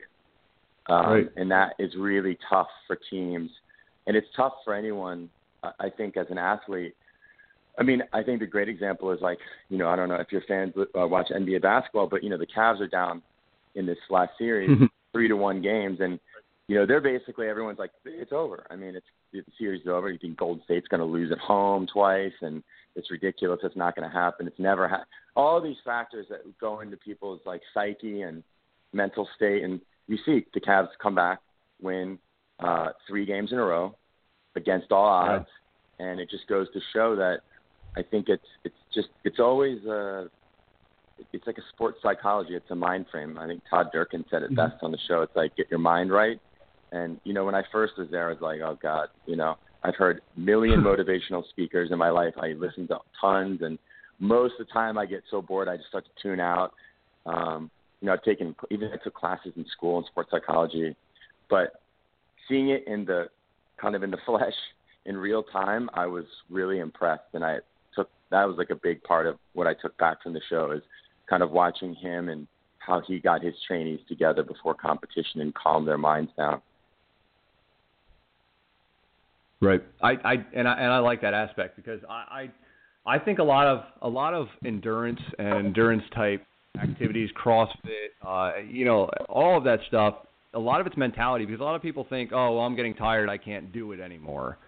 um, 0.86 1.06
Right. 1.06 1.28
and 1.36 1.50
that 1.50 1.74
is 1.78 1.94
really 1.96 2.38
tough 2.48 2.68
for 2.86 2.96
teams, 3.10 3.50
and 4.06 4.16
it's 4.16 4.28
tough 4.36 4.54
for 4.64 4.74
anyone. 4.74 5.28
I 5.80 5.90
think 5.90 6.16
as 6.16 6.26
an 6.30 6.38
athlete. 6.38 6.94
I 7.78 7.82
mean, 7.82 8.02
I 8.12 8.22
think 8.22 8.40
the 8.40 8.46
great 8.46 8.68
example 8.68 9.10
is 9.12 9.20
like, 9.20 9.38
you 9.68 9.78
know, 9.78 9.88
I 9.88 9.94
don't 9.96 10.08
know 10.08 10.16
if 10.16 10.32
your 10.32 10.42
fans 10.48 10.72
uh, 10.78 11.06
watch 11.06 11.28
NBA 11.30 11.62
basketball, 11.62 12.08
but 12.08 12.22
you 12.24 12.30
know, 12.30 12.38
the 12.38 12.46
Cavs 12.46 12.80
are 12.80 12.88
down 12.88 13.22
in 13.74 13.86
this 13.86 13.98
last 14.10 14.32
series, 14.38 14.70
three 15.12 15.28
to 15.28 15.34
one 15.36 15.60
games, 15.62 15.98
and 16.00 16.18
you 16.68 16.76
know, 16.76 16.86
they're 16.86 17.00
basically 17.00 17.48
everyone's 17.48 17.78
like, 17.78 17.90
it's 18.04 18.32
over. 18.32 18.66
I 18.70 18.76
mean, 18.76 18.94
it's 18.94 19.06
the 19.32 19.42
series 19.58 19.82
is 19.82 19.88
over. 19.88 20.10
You 20.10 20.18
think 20.18 20.38
Golden 20.38 20.62
State's 20.64 20.88
going 20.88 21.00
to 21.00 21.06
lose 21.06 21.30
at 21.32 21.38
home 21.38 21.86
twice, 21.92 22.32
and 22.40 22.62
it's 22.96 23.10
ridiculous. 23.10 23.60
It's 23.62 23.76
not 23.76 23.94
going 23.94 24.08
to 24.08 24.14
happen. 24.14 24.46
It's 24.46 24.58
never 24.58 24.88
ha- 24.88 25.04
all 25.36 25.60
these 25.60 25.76
factors 25.84 26.26
that 26.30 26.40
go 26.58 26.80
into 26.80 26.96
people's 26.96 27.40
like 27.44 27.60
psyche 27.74 28.22
and 28.22 28.42
mental 28.92 29.28
state, 29.36 29.62
and 29.64 29.80
you 30.06 30.16
see 30.24 30.46
the 30.54 30.60
Cavs 30.60 30.88
come 31.02 31.14
back, 31.14 31.40
win 31.80 32.18
uh, 32.60 32.88
three 33.06 33.26
games 33.26 33.52
in 33.52 33.58
a 33.58 33.64
row 33.64 33.94
against 34.56 34.90
all 34.90 35.04
odds, 35.06 35.46
and 35.98 36.18
it 36.20 36.30
just 36.30 36.46
goes 36.48 36.66
to 36.72 36.80
show 36.92 37.14
that 37.16 37.40
I 37.96 38.02
think 38.02 38.28
it's 38.28 38.46
it's 38.64 38.74
just 38.94 39.08
it's 39.24 39.38
always 39.38 39.84
uh 39.86 40.26
it's 41.32 41.46
like 41.46 41.58
a 41.58 41.62
sports 41.72 41.98
psychology. 42.02 42.54
It's 42.54 42.70
a 42.70 42.74
mind 42.74 43.06
frame. 43.10 43.38
I 43.38 43.46
think 43.46 43.62
Todd 43.68 43.88
Durkin 43.92 44.24
said 44.30 44.42
it 44.42 44.50
Mhm. 44.52 44.56
best 44.56 44.82
on 44.82 44.92
the 44.92 44.98
show. 45.08 45.22
It's 45.22 45.34
like 45.36 45.54
get 45.56 45.68
your 45.70 45.80
mind 45.80 46.10
right. 46.12 46.40
And 46.92 47.20
you 47.24 47.32
know, 47.32 47.44
when 47.44 47.54
I 47.54 47.62
first 47.70 47.94
was 47.98 48.08
there, 48.10 48.28
I 48.28 48.32
was 48.32 48.40
like, 48.40 48.60
oh 48.60 48.78
God, 48.80 49.08
you 49.26 49.36
know, 49.36 49.56
I've 49.82 49.96
heard 49.96 50.20
million 50.36 50.80
motivational 50.82 51.46
speakers 51.50 51.90
in 51.90 51.98
my 51.98 52.10
life. 52.10 52.34
I 52.40 52.48
listened 52.48 52.88
to 52.88 52.98
tons, 53.20 53.60
and 53.62 53.78
most 54.18 54.54
of 54.58 54.66
the 54.66 54.72
time 54.72 54.98
I 54.98 55.06
get 55.06 55.22
so 55.30 55.40
bored 55.40 55.68
I 55.68 55.76
just 55.76 55.88
start 55.88 56.04
to 56.04 56.22
tune 56.22 56.40
out. 56.40 56.72
Um, 57.26 57.70
you 58.00 58.06
know, 58.06 58.12
I've 58.12 58.22
taken 58.22 58.54
even 58.70 58.90
I 58.92 58.96
took 59.02 59.14
classes 59.14 59.52
in 59.56 59.66
school 59.72 59.98
in 59.98 60.04
sports 60.06 60.30
psychology, 60.30 60.96
but 61.50 61.80
seeing 62.48 62.70
it 62.70 62.84
in 62.86 63.04
the 63.04 63.26
kind 63.80 63.94
of 63.94 64.02
in 64.02 64.10
the 64.10 64.18
flesh 64.26 64.54
in 65.06 65.16
real 65.16 65.42
time, 65.42 65.88
I 65.94 66.06
was 66.06 66.24
really 66.50 66.78
impressed, 66.78 67.34
and 67.34 67.44
I 67.44 67.58
took 67.94 68.10
that 68.30 68.44
was 68.44 68.56
like 68.58 68.70
a 68.70 68.76
big 68.76 69.02
part 69.02 69.26
of 69.26 69.36
what 69.54 69.66
I 69.66 69.74
took 69.74 69.96
back 69.98 70.22
from 70.22 70.32
the 70.32 70.40
show 70.48 70.70
is 70.72 70.82
kind 71.28 71.42
of 71.42 71.50
watching 71.50 71.94
him 71.94 72.28
and 72.28 72.46
how 72.78 73.02
he 73.06 73.18
got 73.18 73.42
his 73.42 73.54
trainees 73.66 74.00
together 74.08 74.42
before 74.42 74.74
competition 74.74 75.40
and 75.40 75.54
calmed 75.54 75.86
their 75.86 75.98
minds 75.98 76.30
down. 76.36 76.62
Right. 79.60 79.82
I, 80.02 80.12
I 80.24 80.34
and 80.54 80.68
I 80.68 80.74
and 80.74 80.92
I 80.92 80.98
like 80.98 81.20
that 81.22 81.34
aspect 81.34 81.76
because 81.76 82.00
I, 82.08 82.48
I 83.06 83.14
I 83.14 83.18
think 83.18 83.38
a 83.38 83.44
lot 83.44 83.66
of 83.66 83.82
a 84.02 84.08
lot 84.08 84.34
of 84.34 84.48
endurance 84.64 85.20
and 85.38 85.66
endurance 85.66 86.04
type 86.14 86.44
activities, 86.80 87.30
CrossFit, 87.42 88.10
uh, 88.24 88.58
you 88.70 88.84
know, 88.84 89.10
all 89.28 89.56
of 89.58 89.64
that 89.64 89.80
stuff. 89.88 90.14
A 90.54 90.58
lot 90.58 90.80
of 90.80 90.86
it's 90.86 90.96
mentality 90.96 91.44
because 91.44 91.60
a 91.60 91.64
lot 91.64 91.74
of 91.74 91.82
people 91.82 92.06
think, 92.08 92.30
oh, 92.32 92.54
well, 92.56 92.64
I'm 92.64 92.76
getting 92.76 92.94
tired, 92.94 93.28
I 93.28 93.36
can't 93.36 93.72
do 93.72 93.92
it 93.92 94.00
anymore. 94.00 94.58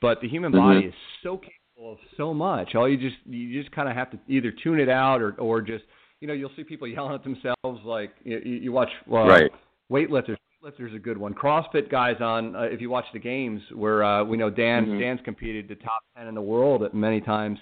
But 0.00 0.20
the 0.20 0.28
human 0.28 0.52
body 0.52 0.82
Mhm. 0.82 0.88
is 0.88 0.94
so 1.22 1.38
capable 1.38 1.92
of 1.92 1.98
so 2.16 2.34
much. 2.34 2.74
All 2.74 2.88
you 2.88 2.96
just 2.98 3.16
you 3.26 3.60
just 3.60 3.74
kind 3.74 3.88
of 3.88 3.96
have 3.96 4.10
to 4.10 4.18
either 4.28 4.50
tune 4.52 4.78
it 4.78 4.88
out 4.90 5.22
or 5.22 5.32
or 5.40 5.62
just 5.62 5.84
you 6.20 6.28
know 6.28 6.34
you'll 6.34 6.52
see 6.54 6.64
people 6.64 6.86
yelling 6.86 7.14
at 7.14 7.24
themselves 7.24 7.82
like 7.84 8.12
you, 8.24 8.38
you 8.38 8.72
watch 8.72 8.90
uh, 9.10 9.24
Right. 9.24 9.50
weightlifters. 9.90 10.36
Weightlifters 10.64 10.94
a 10.94 10.98
good 10.98 11.18
one. 11.18 11.34
CrossFit 11.34 11.90
guys 11.90 12.16
on. 12.20 12.56
Uh, 12.56 12.62
if 12.62 12.80
you 12.80 12.88
watch 12.88 13.04
the 13.12 13.18
games 13.18 13.60
where 13.74 14.02
uh, 14.02 14.24
we 14.24 14.36
know 14.36 14.50
Dan 14.50 14.86
Mhm. 14.86 15.00
Dan's 15.00 15.20
competed 15.22 15.68
the 15.68 15.74
top 15.74 16.02
ten 16.16 16.26
in 16.26 16.34
the 16.34 16.42
world 16.42 16.82
at 16.82 16.94
many 16.94 17.20
times. 17.20 17.58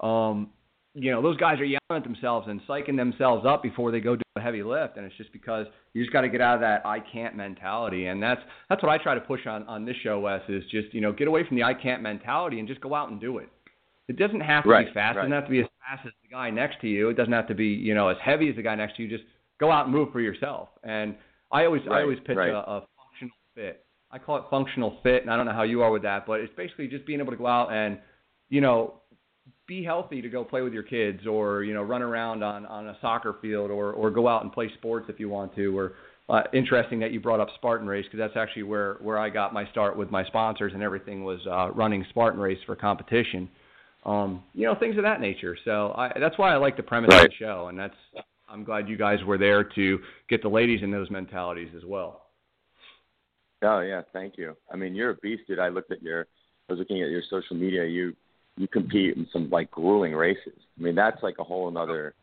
Um, 0.00 0.50
you 0.94 1.10
know, 1.10 1.20
those 1.20 1.36
guys 1.36 1.60
are 1.60 1.64
yelling 1.64 1.80
at 1.90 2.04
themselves 2.04 2.48
and 2.48 2.60
psyching 2.66 2.96
themselves 2.96 3.44
up 3.44 3.62
before 3.62 3.90
they 3.90 4.00
go 4.00 4.16
do 4.16 4.22
a 4.36 4.40
heavy 4.40 4.62
lift, 4.62 4.96
and 4.96 5.04
it's 5.04 5.14
just 5.16 5.32
because 5.32 5.66
you 5.92 6.02
just 6.02 6.12
got 6.12 6.22
to 6.22 6.28
get 6.30 6.40
out 6.40 6.54
of 6.54 6.60
that 6.62 6.86
I 6.86 7.00
can't 7.00 7.34
mentality, 7.36 8.06
and 8.06 8.22
that's 8.22 8.40
that's 8.70 8.82
what 8.82 8.90
I 8.90 8.96
try 9.02 9.14
to 9.14 9.20
push 9.20 9.46
on 9.46 9.64
on 9.64 9.84
this 9.84 9.96
show, 9.96 10.20
Wes. 10.20 10.40
Is 10.48 10.64
just 10.70 10.94
you 10.94 11.02
know 11.02 11.12
get 11.12 11.28
away 11.28 11.46
from 11.46 11.56
the 11.56 11.64
I 11.64 11.74
can't 11.74 12.00
mentality 12.02 12.58
and 12.58 12.66
just 12.66 12.80
go 12.80 12.94
out 12.94 13.10
and 13.10 13.20
do 13.20 13.38
it. 13.38 13.50
It 14.08 14.16
doesn't 14.16 14.40
have 14.40 14.64
to 14.64 14.70
right, 14.70 14.86
be 14.86 14.92
fast. 14.94 15.16
Right. 15.16 15.26
It 15.26 15.28
doesn't 15.28 15.32
have 15.32 15.44
to 15.44 15.50
be 15.50 15.60
as 15.60 15.66
fast 15.86 16.06
as 16.06 16.12
the 16.22 16.28
guy 16.34 16.48
next 16.48 16.80
to 16.80 16.88
you. 16.88 17.10
It 17.10 17.14
doesn't 17.18 17.32
have 17.32 17.48
to 17.48 17.54
be 17.54 17.66
you 17.66 17.94
know 17.94 18.08
as 18.08 18.16
heavy 18.24 18.48
as 18.48 18.56
the 18.56 18.62
guy 18.62 18.76
next 18.76 18.96
to 18.96 19.02
you. 19.02 19.08
Just 19.10 19.24
go 19.60 19.70
out 19.70 19.84
and 19.84 19.94
move 19.94 20.10
for 20.10 20.20
yourself. 20.20 20.70
And 20.82 21.16
I 21.56 21.64
always 21.64 21.82
right, 21.86 22.00
I 22.00 22.02
always 22.02 22.18
pitch 22.26 22.36
right. 22.36 22.50
a, 22.50 22.58
a 22.58 22.86
functional 22.98 23.36
fit. 23.54 23.86
I 24.10 24.18
call 24.18 24.36
it 24.36 24.44
functional 24.50 24.98
fit, 25.02 25.22
and 25.22 25.30
I 25.30 25.36
don't 25.36 25.46
know 25.46 25.52
how 25.52 25.62
you 25.62 25.80
are 25.82 25.90
with 25.90 26.02
that, 26.02 26.26
but 26.26 26.40
it's 26.40 26.52
basically 26.54 26.86
just 26.86 27.06
being 27.06 27.18
able 27.18 27.32
to 27.32 27.38
go 27.38 27.46
out 27.46 27.72
and 27.72 27.98
you 28.50 28.60
know 28.60 29.00
be 29.66 29.82
healthy 29.82 30.20
to 30.20 30.28
go 30.28 30.44
play 30.44 30.60
with 30.60 30.74
your 30.74 30.82
kids 30.82 31.26
or 31.26 31.64
you 31.64 31.72
know 31.72 31.82
run 31.82 32.02
around 32.02 32.42
on 32.42 32.66
on 32.66 32.88
a 32.88 32.96
soccer 33.00 33.36
field 33.40 33.70
or 33.70 33.92
or 33.92 34.10
go 34.10 34.28
out 34.28 34.42
and 34.42 34.52
play 34.52 34.70
sports 34.78 35.06
if 35.08 35.18
you 35.18 35.30
want 35.30 35.54
to 35.54 35.76
or 35.76 35.92
uh, 36.28 36.42
interesting 36.52 36.98
that 37.00 37.12
you 37.12 37.20
brought 37.20 37.40
up 37.40 37.48
Spartan 37.54 37.86
Race 37.86 38.04
because 38.04 38.18
that's 38.18 38.36
actually 38.36 38.64
where 38.64 38.98
where 39.00 39.18
I 39.18 39.30
got 39.30 39.54
my 39.54 39.66
start 39.70 39.96
with 39.96 40.10
my 40.10 40.24
sponsors 40.26 40.74
and 40.74 40.82
everything 40.82 41.24
was 41.24 41.40
uh, 41.46 41.70
running 41.70 42.04
Spartan 42.10 42.38
Race 42.38 42.58
for 42.66 42.76
competition. 42.76 43.48
Um, 44.04 44.44
you 44.52 44.66
know 44.66 44.74
things 44.78 44.98
of 44.98 45.04
that 45.04 45.22
nature. 45.22 45.56
So 45.64 45.94
I, 45.96 46.12
that's 46.20 46.36
why 46.36 46.52
I 46.52 46.56
like 46.58 46.76
the 46.76 46.82
premise 46.82 47.08
right. 47.12 47.24
of 47.24 47.30
the 47.30 47.36
show, 47.38 47.68
and 47.68 47.78
that's 47.78 47.94
I'm 48.48 48.64
glad 48.64 48.88
you 48.88 48.96
guys 48.96 49.18
were 49.24 49.38
there 49.38 49.64
to 49.64 49.98
get 50.28 50.42
the 50.42 50.48
ladies 50.48 50.82
in 50.82 50.90
those 50.90 51.10
mentalities 51.10 51.70
as 51.76 51.84
well. 51.84 52.26
Oh 53.62 53.80
yeah, 53.80 54.02
thank 54.12 54.36
you. 54.36 54.56
I 54.72 54.76
mean, 54.76 54.94
you're 54.94 55.10
a 55.10 55.14
beast, 55.16 55.42
dude. 55.48 55.58
I 55.58 55.68
looked 55.68 55.90
at 55.90 56.02
your, 56.02 56.26
I 56.68 56.72
was 56.72 56.78
looking 56.78 57.02
at 57.02 57.08
your 57.10 57.22
social 57.28 57.56
media. 57.56 57.84
You 57.84 58.14
you 58.56 58.68
compete 58.68 59.16
in 59.16 59.26
some 59.32 59.50
like 59.50 59.70
grueling 59.70 60.14
races. 60.14 60.58
I 60.78 60.82
mean, 60.82 60.94
that's 60.94 61.22
like 61.22 61.36
a 61.38 61.44
whole 61.44 61.68
another. 61.68 62.14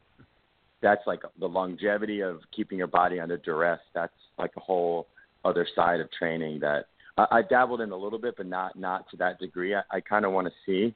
That's 0.81 1.05
like 1.07 1.21
the 1.39 1.47
longevity 1.47 2.21
of 2.21 2.41
keeping 2.55 2.77
your 2.77 2.87
body 2.87 3.19
under 3.19 3.37
duress. 3.37 3.79
That's 3.93 4.13
like 4.37 4.51
a 4.57 4.59
whole 4.59 5.07
other 5.45 5.67
side 5.75 5.99
of 5.99 6.11
training 6.11 6.59
that 6.61 6.85
I, 7.17 7.25
I 7.31 7.41
dabbled 7.41 7.81
in 7.81 7.91
a 7.91 7.97
little 7.97 8.19
bit, 8.19 8.35
but 8.37 8.45
not 8.45 8.77
not 8.77 9.09
to 9.11 9.17
that 9.17 9.39
degree. 9.39 9.75
I, 9.75 9.81
I 9.91 10.01
kind 10.01 10.25
of 10.25 10.31
want 10.31 10.47
to 10.47 10.53
see 10.65 10.93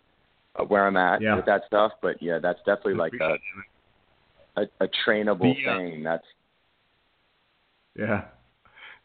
where 0.67 0.87
I'm 0.87 0.97
at 0.97 1.21
Yeah. 1.21 1.35
with 1.35 1.45
that 1.45 1.63
stuff. 1.67 1.93
But 2.01 2.21
yeah, 2.21 2.39
that's 2.39 2.59
definitely 2.59 2.95
like 2.95 3.13
a 3.21 3.37
a, 4.57 4.63
a 4.83 4.87
trainable 5.07 5.55
The, 5.55 5.69
uh, 5.69 5.77
thing. 5.77 6.03
That's 6.03 6.25
Yeah. 7.95 8.25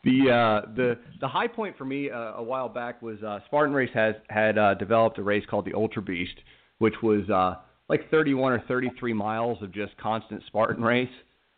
The 0.04 0.30
uh, 0.30 0.72
the 0.74 0.98
the 1.20 1.28
high 1.28 1.46
point 1.46 1.78
for 1.78 1.84
me 1.84 2.10
uh, 2.10 2.34
a 2.34 2.42
while 2.42 2.68
back 2.68 3.00
was 3.02 3.22
uh, 3.22 3.38
Spartan 3.46 3.72
Race 3.72 3.90
has 3.94 4.16
had 4.30 4.58
uh, 4.58 4.74
developed 4.74 5.18
a 5.18 5.22
race 5.22 5.44
called 5.48 5.64
the 5.64 5.74
Ultra 5.74 6.02
Beast, 6.02 6.34
which 6.78 6.94
was 7.04 7.28
uh, 7.30 7.60
like 7.88 8.10
31 8.10 8.52
or 8.52 8.60
33 8.66 9.12
miles 9.12 9.62
of 9.62 9.72
just 9.72 9.96
constant 9.98 10.42
Spartan 10.48 10.82
race. 10.82 11.08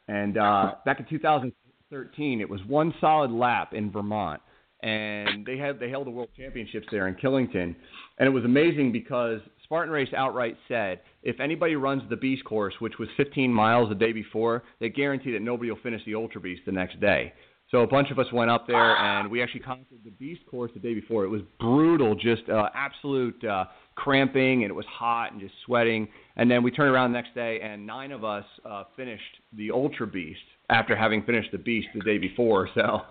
And 0.09 0.37
uh, 0.37 0.75
back 0.85 1.01
in 1.01 1.07
2013, 1.07 2.43
it 2.43 2.51
was 2.51 2.61
one 2.67 2.93
solid 3.01 3.31
lap 3.31 3.73
in 3.73 3.91
Vermont, 3.91 4.43
and 4.83 5.47
they 5.47 5.57
had 5.57 5.81
they 5.81 5.89
held 5.89 6.07
the 6.07 6.11
World 6.11 6.29
Championships 6.37 6.87
there 6.91 7.09
in 7.09 7.15
Killington, 7.15 7.75
and 8.19 8.27
it 8.27 8.31
was 8.31 8.45
amazing 8.45 8.93
because 8.93 9.41
Spartan 9.65 9.93
Race 9.93 10.09
outright 10.17 10.57
said 10.69 11.01
if 11.23 11.41
anybody 11.41 11.75
runs 11.75 12.03
the 12.09 12.17
Beast 12.17 12.45
course, 12.45 12.75
which 12.79 12.95
was 12.99 13.09
15 13.17 13.53
miles 13.53 13.89
the 13.89 13.95
day 13.95 14.13
before, 14.13 14.63
they 14.79 14.89
guarantee 14.89 15.33
that 15.33 15.43
nobody 15.43 15.71
will 15.71 15.79
finish 15.83 16.03
the 16.05 16.15
Ultra 16.15 16.41
Beast 16.41 16.63
the 16.67 16.73
next 16.73 17.01
day. 17.01 17.33
So 17.71 17.81
a 17.81 17.87
bunch 17.87 18.11
of 18.11 18.19
us 18.19 18.27
went 18.33 18.51
up 18.51 18.67
there 18.67 18.97
and 18.97 19.31
we 19.31 19.43
actually 19.43 19.61
conquered 19.61 19.99
the 20.05 20.11
Beast 20.11 20.43
course 20.51 20.71
the 20.75 20.81
day 20.81 20.95
before. 20.95 21.25
It 21.25 21.29
was 21.29 21.41
brutal, 21.59 22.15
just 22.15 22.49
uh, 22.49 22.69
absolute 22.75 23.43
uh, 23.43 23.65
cramping, 23.97 24.63
and 24.63 24.71
it 24.71 24.75
was 24.75 24.85
hot 24.87 25.33
and 25.33 25.41
just 25.41 25.55
sweating. 25.65 26.07
And 26.37 26.51
then 26.51 26.63
we 26.63 26.71
turned 26.71 26.95
around 26.95 27.13
the 27.13 27.19
next 27.21 27.35
day, 27.35 27.61
and 27.63 27.87
nine 27.87 28.13
of 28.13 28.23
us 28.23 28.45
uh, 28.69 28.85
finished 28.97 29.23
the 29.57 29.71
Ultra 29.71 30.07
Beast 30.07 30.41
after 30.69 30.95
having 30.95 31.23
finished 31.25 31.51
the 31.53 31.59
Beast 31.59 31.89
the 31.95 32.01
day 32.01 32.19
before. 32.19 32.69
So, 32.75 33.03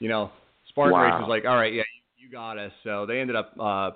you 0.00 0.08
know, 0.08 0.30
Spartan 0.68 0.98
Race 0.98 1.12
was 1.20 1.28
like, 1.28 1.44
all 1.44 1.56
right, 1.56 1.72
yeah, 1.72 1.82
you, 2.16 2.26
you 2.26 2.30
got 2.30 2.58
us. 2.58 2.72
So 2.82 3.06
they 3.06 3.20
ended 3.20 3.36
up 3.36 3.54
uh, 3.58 3.90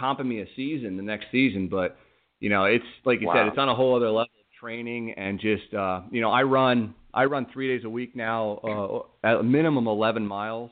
comping 0.00 0.26
me 0.26 0.40
a 0.40 0.46
season 0.56 0.96
the 0.96 1.02
next 1.02 1.26
season, 1.32 1.68
but 1.68 1.96
you 2.40 2.48
know, 2.48 2.64
it's 2.64 2.84
like 3.04 3.20
you 3.20 3.26
Wow. 3.26 3.34
said, 3.34 3.46
it's 3.48 3.58
on 3.58 3.68
a 3.68 3.74
whole 3.74 3.96
other 3.96 4.06
level 4.06 4.22
of 4.38 4.46
training 4.60 5.12
and 5.12 5.40
just 5.40 5.72
uh, 5.74 6.02
you 6.10 6.20
know, 6.20 6.30
I 6.30 6.42
run 6.42 6.94
I 7.14 7.24
run 7.24 7.46
three 7.52 7.68
days 7.68 7.84
a 7.84 7.90
week 7.90 8.14
now, 8.14 8.58
uh, 9.24 9.26
at 9.28 9.36
a 9.36 9.42
minimum 9.42 9.86
11 9.88 10.26
miles, 10.26 10.70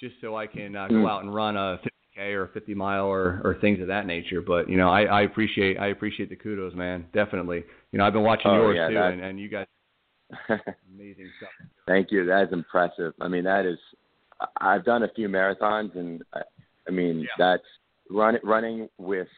just 0.00 0.14
so 0.20 0.36
I 0.36 0.46
can 0.46 0.74
uh, 0.74 0.88
go 0.88 0.94
Mm. 0.94 1.08
out 1.08 1.22
and 1.22 1.34
run 1.34 1.56
a 1.56 1.78
50k 2.18 2.32
or 2.34 2.44
a 2.44 2.48
50 2.48 2.74
mile 2.74 3.06
or 3.06 3.40
or 3.44 3.56
things 3.60 3.80
of 3.80 3.86
that 3.88 4.06
nature. 4.06 4.40
But 4.40 4.68
you 4.68 4.76
know, 4.76 4.88
I, 4.90 5.02
I 5.04 5.22
appreciate 5.22 5.78
I 5.78 5.88
appreciate 5.88 6.28
the 6.30 6.36
kudos, 6.36 6.74
man. 6.74 7.06
Definitely. 7.12 7.64
You 7.92 7.98
know, 7.98 8.04
I've 8.06 8.12
been 8.12 8.22
watching 8.24 8.50
Oh, 8.50 8.54
yours 8.54 8.76
yeah, 8.76 8.88
too, 8.88 8.96
and, 8.96 9.20
and 9.20 9.38
you 9.40 9.48
guys 9.48 9.66
amazing 10.48 11.30
stuff. 11.38 11.50
Thank 11.86 12.10
you. 12.10 12.24
That 12.26 12.44
is 12.44 12.52
impressive. 12.52 13.12
I 13.20 13.28
mean, 13.28 13.44
that 13.44 13.66
is. 13.66 13.78
I've 14.60 14.84
done 14.84 15.04
a 15.04 15.08
few 15.14 15.28
marathons, 15.28 15.96
and 15.96 16.22
I, 16.34 16.40
I 16.88 16.90
mean, 16.90 17.20
Yeah. 17.20 17.26
that's 17.38 17.62
run, 18.12 18.38
running 18.42 18.88
with 18.98 19.28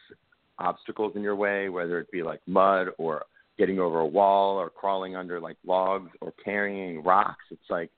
obstacles 0.59 1.13
in 1.15 1.21
your 1.21 1.35
way, 1.35 1.69
whether 1.69 1.99
it 1.99 2.11
be 2.11 2.23
like 2.23 2.41
mud 2.47 2.89
or 2.97 3.25
getting 3.57 3.79
over 3.79 3.99
a 3.99 4.05
wall 4.05 4.57
or 4.57 4.69
crawling 4.69 5.15
under 5.15 5.39
like 5.39 5.57
logs 5.65 6.11
or 6.21 6.33
carrying 6.43 7.03
rocks. 7.03 7.43
It's 7.51 7.69
like, 7.69 7.89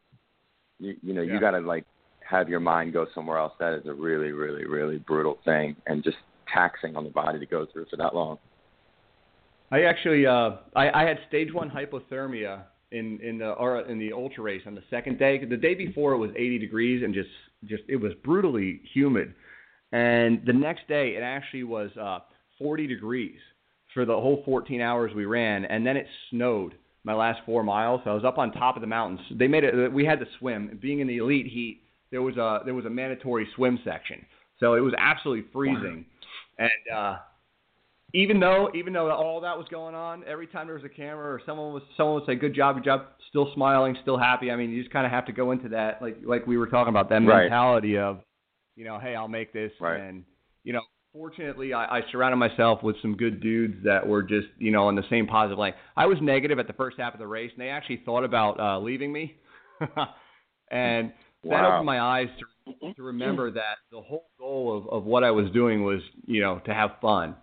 you, 0.79 0.95
you 1.01 1.13
know, 1.13 1.21
Yeah. 1.21 1.33
you 1.33 1.39
got 1.39 1.51
to 1.51 1.59
like 1.59 1.85
have 2.27 2.49
your 2.49 2.59
mind 2.59 2.93
go 2.93 3.07
somewhere 3.15 3.37
else. 3.37 3.53
That 3.59 3.73
is 3.73 3.85
a 3.87 3.93
really, 3.93 4.31
really, 4.31 4.65
really 4.65 4.97
brutal 4.97 5.39
thing, 5.45 5.75
and 5.87 6.03
just 6.03 6.17
taxing 6.53 6.95
on 6.95 7.03
the 7.03 7.09
body 7.09 7.39
to 7.39 7.45
go 7.45 7.65
through 7.71 7.85
for 7.89 7.97
that 7.97 8.13
long. 8.15 8.37
I 9.71 9.83
actually 9.83 10.25
uh 10.25 10.51
I, 10.75 10.89
I 11.01 11.03
had 11.07 11.19
stage 11.27 11.53
one 11.53 11.69
hypothermia 11.69 12.63
in 12.91 13.19
in 13.21 13.37
the 13.37 13.49
or 13.51 13.81
in 13.81 13.99
the 13.99 14.13
ultra 14.13 14.43
race 14.43 14.61
on 14.65 14.75
the 14.75 14.83
second 14.89 15.19
day. 15.19 15.43
The 15.43 15.57
day 15.57 15.75
before 15.75 16.13
it 16.13 16.17
was 16.17 16.31
80 16.37 16.59
degrees 16.59 17.03
and 17.03 17.13
just 17.13 17.29
just 17.65 17.83
it 17.89 17.97
was 17.97 18.13
brutally 18.23 18.81
humid. 18.93 19.33
And 19.91 20.41
the 20.45 20.53
next 20.53 20.87
day 20.87 21.15
it 21.15 21.21
actually 21.23 21.63
was 21.63 21.91
uh 21.97 22.19
40 22.59 22.87
degrees 22.87 23.39
for 23.93 24.05
the 24.05 24.13
whole 24.13 24.41
14 24.45 24.81
hours 24.81 25.11
we 25.15 25.25
ran 25.25 25.65
and 25.65 25.85
then 25.85 25.95
it 25.97 26.07
snowed 26.29 26.75
my 27.03 27.13
last 27.13 27.39
4 27.45 27.63
miles. 27.63 28.01
So 28.03 28.11
I 28.11 28.13
was 28.13 28.25
up 28.25 28.37
on 28.37 28.51
top 28.51 28.75
of 28.75 28.81
the 28.81 28.87
mountains. 28.87 29.21
They 29.31 29.47
made 29.47 29.63
it 29.63 29.91
we 29.93 30.05
had 30.05 30.19
to 30.19 30.25
swim. 30.39 30.77
Being 30.81 30.99
in 30.99 31.07
the 31.07 31.17
elite 31.17 31.47
heat, 31.47 31.83
there 32.11 32.21
was 32.21 32.37
a 32.37 32.61
there 32.65 32.73
was 32.73 32.85
a 32.85 32.89
mandatory 32.89 33.47
swim 33.55 33.79
section. 33.85 34.25
So 34.59 34.73
it 34.73 34.81
was 34.81 34.93
absolutely 34.97 35.45
freezing. 35.53 36.05
And 36.59 36.71
uh 36.93 37.17
even 38.13 38.39
though 38.39 38.69
even 38.73 38.93
though 38.93 39.11
all 39.11 39.41
that 39.41 39.57
was 39.57 39.67
going 39.69 39.93
on, 39.93 40.23
every 40.25 40.47
time 40.47 40.65
there 40.67 40.75
was 40.75 40.85
a 40.85 40.89
camera 40.89 41.25
or 41.33 41.41
someone 41.45 41.73
was 41.73 41.83
someone 41.97 42.15
would 42.15 42.25
say, 42.25 42.35
"Good 42.35 42.55
job, 42.55 42.75
good 42.75 42.85
job," 42.85 43.05
still 43.29 43.51
smiling, 43.53 43.97
still 44.01 44.17
happy. 44.17 44.49
I 44.49 44.55
mean, 44.55 44.69
you 44.71 44.81
just 44.81 44.93
kind 44.93 45.05
of 45.05 45.11
have 45.11 45.25
to 45.25 45.33
go 45.33 45.51
into 45.51 45.69
that, 45.69 46.01
like 46.01 46.17
like 46.25 46.47
we 46.47 46.57
were 46.57 46.67
talking 46.67 46.89
about, 46.89 47.09
that 47.09 47.21
Right. 47.23 47.43
mentality 47.43 47.97
of, 47.97 48.21
you 48.77 48.85
know, 48.85 48.99
hey, 48.99 49.15
I'll 49.15 49.27
make 49.27 49.51
this, 49.51 49.71
Right. 49.81 49.99
and 49.99 50.23
you 50.63 50.71
know, 50.71 50.81
fortunately, 51.11 51.73
I, 51.73 51.97
I 51.97 52.01
surrounded 52.11 52.37
myself 52.37 52.83
with 52.83 52.95
some 53.01 53.17
good 53.17 53.41
dudes 53.41 53.83
that 53.83 54.07
were 54.07 54.23
just 54.23 54.47
you 54.57 54.71
know 54.71 54.87
on 54.87 54.95
the 54.95 55.03
same 55.09 55.27
positive 55.27 55.57
line. 55.57 55.73
I 55.97 56.05
was 56.05 56.17
negative 56.21 56.59
at 56.59 56.67
the 56.67 56.73
first 56.73 56.97
half 56.99 57.13
of 57.13 57.19
the 57.19 57.27
race, 57.27 57.51
and 57.53 57.61
they 57.61 57.69
actually 57.69 58.01
thought 58.05 58.23
about 58.23 58.59
uh, 58.59 58.79
leaving 58.79 59.11
me, 59.11 59.35
and 60.71 61.11
that 61.43 61.65
opened 61.65 61.85
my 61.85 61.99
eyes 61.99 62.27
to 62.39 62.93
to 62.95 63.03
remember 63.03 63.49
that 63.51 63.77
the 63.91 64.01
whole 64.01 64.29
goal 64.37 64.77
of, 64.77 64.89
of 64.89 65.03
what 65.05 65.23
I 65.23 65.31
was 65.31 65.49
doing 65.51 65.83
was, 65.83 66.01
you 66.25 66.41
know, 66.41 66.59
to 66.65 66.73
have 66.73 66.91
fun. 67.01 67.35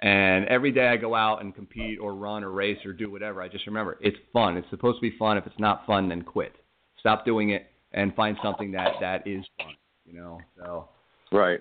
And 0.00 0.44
every 0.46 0.70
day 0.70 0.86
I 0.86 0.96
go 0.96 1.16
out 1.16 1.40
and 1.42 1.52
compete 1.52 1.98
or 1.98 2.14
run 2.14 2.44
or 2.44 2.52
race 2.52 2.78
or 2.86 2.92
do 2.92 3.10
whatever, 3.10 3.42
I 3.42 3.48
just 3.48 3.66
remember 3.66 3.98
it's 4.00 4.16
fun. 4.32 4.56
It's 4.56 4.70
supposed 4.70 4.98
to 4.98 5.00
be 5.00 5.16
fun. 5.18 5.36
If 5.36 5.46
it's 5.46 5.58
not 5.58 5.84
fun, 5.86 6.08
then 6.08 6.22
quit. 6.22 6.52
Stop 7.00 7.24
doing 7.24 7.50
it 7.50 7.66
and 7.92 8.14
find 8.14 8.36
something 8.42 8.70
that 8.72 8.92
that 9.00 9.26
is 9.26 9.44
fun. 9.58 9.74
You 10.10 10.18
know. 10.20 10.38
So 10.58 10.88
Right. 11.32 11.60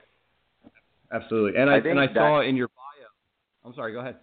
absolutely. 1.11 1.59
And 1.59 1.69
I, 1.69 1.75
I 1.75 1.77
and 1.77 1.99
I 1.99 2.07
that- 2.07 2.15
saw 2.15 2.41
in 2.41 2.55
your 2.55 2.69
bio. 2.69 3.07
I'm 3.65 3.73
sorry. 3.75 3.91
Go 3.93 3.99
ahead. 3.99 4.17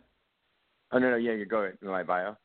Oh 0.93 0.99
no, 0.99 1.11
no, 1.11 1.17
yeah, 1.17 1.33
you 1.33 1.45
go 1.45 1.59
ahead. 1.59 1.79
in 1.83 1.89
my 1.89 2.03
bio. 2.03 2.37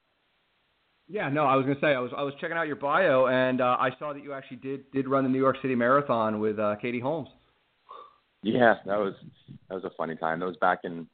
Yeah, 1.07 1.29
no, 1.29 1.45
I 1.45 1.55
was 1.55 1.65
gonna 1.65 1.79
say 1.79 1.87
I 1.95 1.99
was 1.99 2.11
I 2.15 2.21
was 2.23 2.33
checking 2.41 2.57
out 2.57 2.67
your 2.67 2.75
bio 2.75 3.27
and 3.27 3.61
uh, 3.61 3.77
I 3.79 3.89
saw 3.97 4.13
that 4.13 4.23
you 4.23 4.33
actually 4.33 4.57
did 4.57 4.91
did 4.91 5.07
run 5.07 5.23
the 5.23 5.29
New 5.29 5.39
York 5.39 5.57
City 5.61 5.75
Marathon 5.75 6.39
with 6.39 6.59
uh, 6.59 6.75
Katie 6.81 6.99
Holmes. 6.99 7.29
Yeah, 8.43 8.75
that 8.85 8.97
was 8.99 9.13
that 9.69 9.75
was 9.75 9.83
a 9.85 9.89
funny 9.97 10.15
time. 10.15 10.39
That 10.39 10.45
was 10.47 10.57
back 10.57 10.79
in 10.83 11.07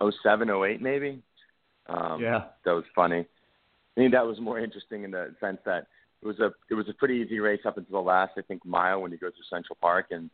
oh 0.00 0.10
seven, 0.22 0.50
oh 0.50 0.64
eight, 0.64 0.80
maybe. 0.82 1.22
Um, 1.88 2.20
Yeah. 2.20 2.44
that 2.64 2.72
was 2.72 2.84
funny. 2.94 3.20
I 3.20 4.00
think 4.00 4.12
that 4.12 4.26
was 4.26 4.40
more 4.40 4.58
interesting 4.58 5.04
in 5.04 5.10
the 5.10 5.34
sense 5.40 5.58
that 5.66 5.86
it 6.22 6.26
was 6.26 6.38
a 6.40 6.52
it 6.70 6.74
was 6.74 6.88
a 6.88 6.94
pretty 6.94 7.14
easy 7.16 7.40
race 7.40 7.60
up 7.66 7.76
until 7.78 7.94
the 8.02 8.06
last 8.08 8.32
I 8.38 8.42
think 8.42 8.64
mile 8.64 9.02
when 9.02 9.10
you 9.12 9.18
go 9.18 9.28
through 9.28 9.44
Central 9.50 9.76
Park, 9.80 10.06
and 10.10 10.30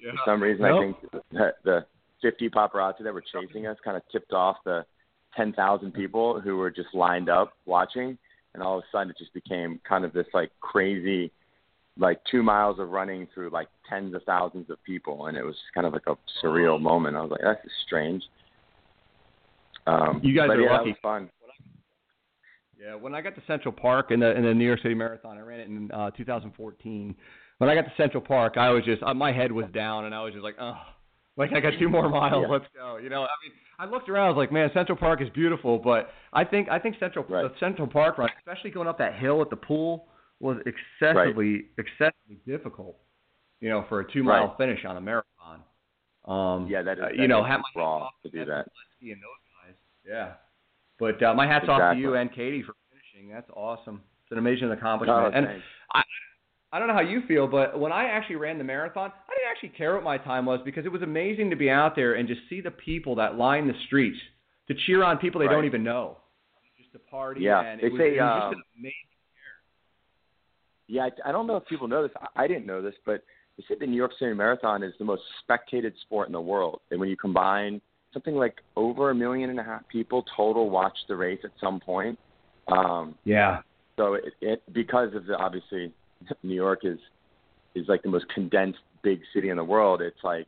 Yeah. 0.00 0.12
for 0.12 0.18
some 0.24 0.42
reason 0.42 0.62
Nope. 0.62 0.74
I 0.74 0.80
think 0.80 1.22
the, 1.32 1.54
the 1.64 1.86
50 2.22 2.50
paparazzi 2.50 3.02
that 3.04 3.12
were 3.14 3.22
chasing 3.32 3.66
us 3.66 3.76
kind 3.84 3.96
of 3.96 4.02
tipped 4.10 4.32
off 4.32 4.56
the 4.64 4.84
10,000 5.36 5.92
people 5.92 6.40
who 6.40 6.56
were 6.56 6.70
just 6.70 6.88
lined 6.94 7.28
up 7.28 7.52
watching, 7.66 8.18
and 8.54 8.62
all 8.62 8.78
of 8.78 8.84
a 8.84 8.86
sudden 8.90 9.10
it 9.10 9.16
just 9.18 9.32
became 9.34 9.78
kind 9.88 10.04
of 10.04 10.12
this 10.12 10.26
like 10.34 10.50
crazy, 10.60 11.30
like 11.98 12.18
two 12.30 12.42
miles 12.42 12.78
of 12.80 12.88
running 12.90 13.28
through 13.34 13.50
like 13.50 13.68
tens 13.88 14.14
of 14.14 14.22
thousands 14.24 14.68
of 14.70 14.82
people, 14.84 15.26
and 15.26 15.36
it 15.36 15.44
was 15.44 15.54
kind 15.74 15.86
of 15.86 15.92
like 15.92 16.06
a 16.08 16.16
surreal 16.42 16.80
moment. 16.80 17.16
I 17.16 17.20
was 17.20 17.30
like, 17.30 17.42
that's 17.42 17.60
strange. 17.86 18.24
Um, 19.86 20.20
You 20.22 20.34
guys 20.34 20.48
but 20.48 20.56
are 20.56 20.62
yeah, 20.62 20.72
lucky. 20.72 20.90
That 20.90 20.96
was 21.04 21.20
fun. 21.20 21.30
Yeah, 22.80 22.94
when 22.94 23.14
I 23.14 23.20
got 23.20 23.34
to 23.34 23.42
Central 23.46 23.72
Park 23.72 24.10
in 24.10 24.20
the 24.20 24.36
in 24.36 24.44
the 24.44 24.54
New 24.54 24.64
York 24.66 24.80
City 24.82 24.94
Marathon, 24.94 25.36
I 25.36 25.40
ran 25.40 25.60
it 25.60 25.66
in 25.68 25.90
uh, 25.92 26.10
2014. 26.12 27.14
When 27.58 27.68
I 27.68 27.74
got 27.74 27.82
to 27.82 27.92
Central 27.96 28.22
Park, 28.22 28.54
I 28.56 28.70
was 28.70 28.84
just 28.84 29.02
uh, 29.02 29.12
my 29.14 29.32
head 29.32 29.50
was 29.50 29.66
down, 29.74 30.04
and 30.04 30.14
I 30.14 30.22
was 30.22 30.32
just 30.32 30.44
like, 30.44 30.54
oh, 30.60 30.76
like 31.36 31.52
I 31.52 31.58
got 31.60 31.72
two 31.78 31.88
more 31.88 32.08
miles, 32.20 32.44
Yeah. 32.46 32.52
let's 32.52 32.66
go. 32.74 32.98
You 32.98 33.08
know, 33.10 33.22
I 33.22 33.34
mean, 33.42 33.52
I 33.80 33.86
looked 33.86 34.08
around, 34.08 34.26
I 34.26 34.28
was 34.30 34.36
like, 34.36 34.52
man, 34.52 34.70
Central 34.74 34.96
Park 34.96 35.20
is 35.20 35.28
beautiful, 35.30 35.78
but 35.78 36.10
I 36.32 36.44
think 36.44 36.68
I 36.68 36.78
think 36.78 36.96
Central 37.00 37.24
Right. 37.28 37.42
the 37.42 37.52
Central 37.58 37.88
Park 37.88 38.16
run, 38.18 38.30
especially 38.38 38.70
going 38.70 38.86
up 38.86 38.98
that 38.98 39.14
hill 39.16 39.42
at 39.42 39.50
the 39.50 39.56
pool, 39.56 40.06
was 40.38 40.58
excessively 40.66 41.66
excessively 41.78 42.38
difficult. 42.46 42.96
You 43.60 43.70
know, 43.70 43.84
for 43.88 43.98
a 44.00 44.12
two 44.12 44.22
mile 44.22 44.48
Right. 44.48 44.56
finish 44.56 44.84
on 44.84 44.96
a 44.96 45.00
marathon. 45.00 45.62
Um, 46.26 46.68
Yeah, 46.68 46.82
that 46.82 46.98
is. 46.98 47.02
that 47.02 47.16
you 47.16 47.26
know, 47.26 47.44
is 47.44 47.50
have 47.50 47.60
my 47.74 47.82
raw 47.82 48.08
to 48.22 48.30
do 48.30 48.44
that. 48.44 48.68
And 49.02 49.10
those 49.10 49.42
guys. 49.66 49.74
Yeah. 50.06 50.32
But 50.98 51.22
uh, 51.22 51.34
my 51.34 51.46
hats 51.46 51.66
off 51.68 51.94
to 51.94 51.98
you 51.98 52.14
and 52.16 52.30
Katie 52.32 52.62
for 52.62 52.74
finishing. 52.90 53.32
That's 53.32 53.48
awesome. 53.54 54.02
It's 54.24 54.32
an 54.32 54.38
amazing 54.38 54.70
accomplishment. 54.70 55.18
Oh, 55.18 55.30
and 55.32 55.46
I, 55.94 56.02
I 56.72 56.78
don't 56.78 56.88
know 56.88 56.94
how 56.94 57.00
you 57.00 57.22
feel, 57.26 57.46
but 57.46 57.78
when 57.78 57.92
I 57.92 58.04
actually 58.06 58.36
ran 58.36 58.58
the 58.58 58.64
marathon, 58.64 59.10
I 59.10 59.34
didn't 59.34 59.50
actually 59.50 59.78
care 59.78 59.94
what 59.94 60.02
my 60.04 60.18
time 60.18 60.44
was 60.44 60.60
because 60.64 60.84
it 60.84 60.92
was 60.92 61.02
amazing 61.02 61.50
to 61.50 61.56
be 61.56 61.70
out 61.70 61.96
there 61.96 62.14
and 62.14 62.28
just 62.28 62.40
see 62.50 62.60
the 62.60 62.70
people 62.70 63.14
that 63.16 63.36
line 63.36 63.66
the 63.66 63.74
streets 63.86 64.18
to 64.68 64.74
cheer 64.86 65.02
on 65.02 65.18
people 65.18 65.40
they 65.40 65.46
Right. 65.46 65.54
don't 65.54 65.64
even 65.64 65.82
know. 65.82 66.18
Just 66.76 66.92
to 66.92 66.98
party 66.98 67.42
Yeah, 67.42 67.60
and 67.62 67.80
they 67.80 67.86
it 67.86 67.92
was, 67.92 68.00
say, 68.00 68.16
it 68.16 68.20
was 68.20 68.32
um, 68.34 68.40
just 68.42 68.56
an 68.56 68.62
amazing 68.78 68.94
Yeah, 70.88 71.04
I, 71.24 71.28
I 71.28 71.32
don't 71.32 71.46
know 71.46 71.56
if 71.56 71.66
people 71.66 71.88
know 71.88 72.02
this. 72.02 72.12
I, 72.20 72.44
I 72.44 72.46
didn't 72.46 72.66
know 72.66 72.82
this, 72.82 72.94
but 73.06 73.22
they 73.56 73.64
said 73.66 73.78
the 73.80 73.86
New 73.86 73.96
York 73.96 74.12
City 74.18 74.34
Marathon 74.34 74.82
is 74.82 74.92
the 74.98 75.04
most 75.04 75.22
spectated 75.42 75.94
sport 76.02 76.28
in 76.28 76.32
the 76.32 76.40
world. 76.40 76.80
And 76.90 77.00
when 77.00 77.08
you 77.08 77.16
combine 77.16 77.80
something 78.12 78.34
like 78.34 78.56
over 78.76 79.10
a 79.10 79.14
million 79.14 79.50
and 79.50 79.58
a 79.60 79.62
half 79.62 79.86
people 79.88 80.24
total 80.36 80.70
watch 80.70 80.96
the 81.08 81.16
race 81.16 81.40
at 81.44 81.50
some 81.60 81.80
point. 81.80 82.18
Um, 82.68 83.14
Yeah. 83.24 83.60
so 83.96 84.14
it, 84.14 84.24
it 84.40 84.62
because 84.72 85.14
of 85.14 85.26
the 85.26 85.36
obviously 85.36 85.92
New 86.42 86.54
York 86.54 86.80
is 86.84 86.98
is 87.74 87.86
like 87.88 88.02
the 88.02 88.08
most 88.08 88.26
condensed 88.34 88.80
big 89.02 89.20
city 89.34 89.50
in 89.50 89.56
the 89.56 89.64
world. 89.64 90.00
It's 90.02 90.22
like 90.24 90.46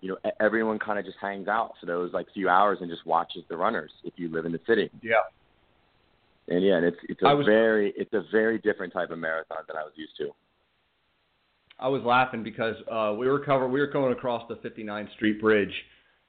you 0.00 0.08
know 0.10 0.18
everyone 0.40 0.78
kind 0.78 0.98
of 0.98 1.04
just 1.04 1.16
hangs 1.20 1.48
out 1.48 1.72
for 1.80 1.86
those 1.86 2.12
like 2.12 2.26
few 2.34 2.48
hours 2.48 2.78
and 2.80 2.90
just 2.90 3.06
watches 3.06 3.42
the 3.48 3.56
runners 3.56 3.90
if 4.04 4.14
you 4.16 4.28
live 4.28 4.44
in 4.44 4.52
the 4.52 4.60
city. 4.66 4.90
Yeah. 5.02 5.14
And 6.48 6.64
yeah, 6.64 6.76
and 6.76 6.84
it's 6.86 6.98
it's 7.08 7.20
a 7.22 7.34
was- 7.34 7.46
very 7.46 7.92
it's 7.96 8.12
a 8.12 8.22
very 8.30 8.58
different 8.58 8.92
type 8.92 9.10
of 9.10 9.18
marathon 9.18 9.58
than 9.66 9.76
I 9.76 9.82
was 9.82 9.92
used 9.96 10.16
to. 10.18 10.30
I 11.78 11.88
was 11.88 12.02
laughing 12.04 12.42
because 12.42 12.76
uh, 12.90 13.14
we 13.18 13.26
were 13.28 13.40
cover 13.40 13.68
we 13.68 13.80
were 13.80 13.86
going 13.86 14.12
across 14.12 14.46
the 14.48 14.54
59th 14.56 15.12
Street 15.14 15.40
Bridge, 15.40 15.72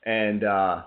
and 0.06 0.44
uh, 0.44 0.82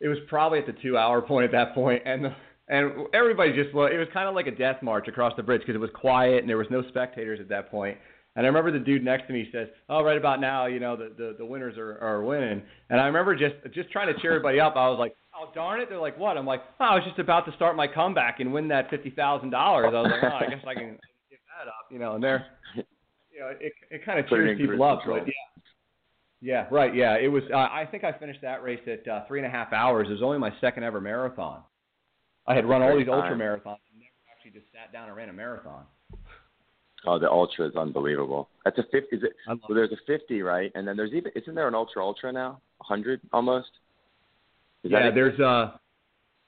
it 0.00 0.08
was 0.08 0.18
probably 0.28 0.58
at 0.58 0.66
the 0.66 0.74
two 0.82 0.96
hour 0.96 1.22
point 1.26 1.44
at 1.44 1.52
that 1.52 1.74
point, 1.74 2.02
and 2.04 2.24
the, 2.24 2.34
and 2.68 3.06
everybody 3.12 3.52
just 3.52 3.74
well, 3.74 3.86
it 3.86 3.96
was 3.96 4.08
kind 4.12 4.28
of 4.28 4.34
like 4.34 4.46
a 4.46 4.52
death 4.52 4.82
march 4.82 5.08
across 5.08 5.32
the 5.36 5.42
bridge 5.42 5.60
because 5.60 5.74
it 5.74 5.80
was 5.80 5.90
quiet 5.94 6.40
and 6.40 6.48
there 6.48 6.58
was 6.58 6.68
no 6.70 6.82
spectators 6.88 7.40
at 7.40 7.48
that 7.48 7.70
point. 7.70 7.98
And 8.34 8.46
I 8.46 8.48
remember 8.48 8.72
the 8.72 8.82
dude 8.82 9.04
next 9.04 9.26
to 9.26 9.32
me 9.34 9.48
says, 9.52 9.68
"Oh, 9.90 10.02
right 10.02 10.16
about 10.16 10.40
now, 10.40 10.66
you 10.66 10.80
know, 10.80 10.96
the 10.96 11.12
the, 11.16 11.34
the 11.38 11.44
winners 11.44 11.76
are, 11.76 11.98
are 11.98 12.22
winning." 12.22 12.62
And 12.88 13.00
I 13.00 13.06
remember 13.06 13.36
just 13.36 13.56
just 13.74 13.90
trying 13.90 14.12
to 14.12 14.18
cheer 14.20 14.32
everybody 14.32 14.58
up. 14.58 14.74
I 14.74 14.88
was 14.88 14.98
like, 14.98 15.14
"Oh, 15.38 15.50
darn 15.54 15.80
it!" 15.80 15.90
They're 15.90 16.00
like, 16.00 16.18
"What?" 16.18 16.38
I'm 16.38 16.46
like, 16.46 16.62
"Oh, 16.80 16.84
I 16.84 16.94
was 16.94 17.04
just 17.04 17.18
about 17.18 17.44
to 17.46 17.52
start 17.56 17.76
my 17.76 17.86
comeback 17.86 18.40
and 18.40 18.50
win 18.52 18.68
that 18.68 18.88
fifty 18.88 19.10
thousand 19.10 19.50
dollars." 19.50 19.92
I 19.94 20.00
was 20.00 20.10
like, 20.10 20.32
"Oh, 20.32 20.46
I 20.46 20.48
guess 20.48 20.64
I 20.66 20.72
can 20.72 20.98
give 21.28 21.40
that 21.58 21.68
up," 21.68 21.88
you 21.90 21.98
know. 21.98 22.14
And 22.14 22.24
they're 22.24 22.46
you 22.74 23.40
know, 23.40 23.52
it 23.60 23.72
it 23.90 24.04
kind 24.04 24.18
of 24.18 24.28
cheers 24.28 24.58
people 24.58 24.82
up. 24.82 25.00
But 25.06 25.26
yeah, 25.26 25.32
yeah, 26.42 26.66
right, 26.72 26.92
yeah. 26.92 27.16
It 27.16 27.28
was. 27.28 27.44
Uh, 27.52 27.56
I 27.56 27.86
think 27.88 28.02
I 28.02 28.12
finished 28.12 28.40
that 28.42 28.64
race 28.64 28.80
at 28.88 29.06
uh, 29.06 29.24
three 29.28 29.38
and 29.38 29.46
a 29.46 29.50
half 29.50 29.72
hours. 29.72 30.08
It 30.08 30.12
was 30.12 30.22
only 30.22 30.38
my 30.38 30.50
second 30.60 30.82
ever 30.82 31.00
marathon. 31.00 31.62
I 32.48 32.56
had 32.56 32.68
run 32.68 32.82
all 32.82 32.98
these 32.98 33.06
ultra 33.08 33.36
marathons 33.36 33.78
and 33.92 34.00
never 34.00 34.18
actually 34.30 34.50
just 34.50 34.66
sat 34.72 34.92
down 34.92 35.06
and 35.06 35.16
ran 35.16 35.28
a 35.28 35.32
marathon. 35.32 35.84
Oh, 37.06 37.18
the 37.20 37.30
ultra 37.30 37.68
is 37.68 37.76
unbelievable. 37.76 38.48
That's 38.64 38.76
a 38.78 38.82
fifty. 38.90 39.16
Is 39.16 39.22
it? 39.22 39.32
Well, 39.46 39.58
there's 39.70 39.92
a 39.92 39.96
fifty, 40.06 40.42
right? 40.42 40.72
And 40.74 40.86
then 40.86 40.96
there's 40.96 41.12
even 41.12 41.30
isn't 41.36 41.54
there 41.54 41.68
an 41.68 41.76
ultra 41.76 42.04
ultra 42.04 42.32
now? 42.32 42.60
A 42.80 42.84
hundred 42.84 43.20
almost. 43.32 43.70
Is 44.82 44.90
yeah, 44.90 45.12
there's 45.14 45.38
uh 45.38 45.76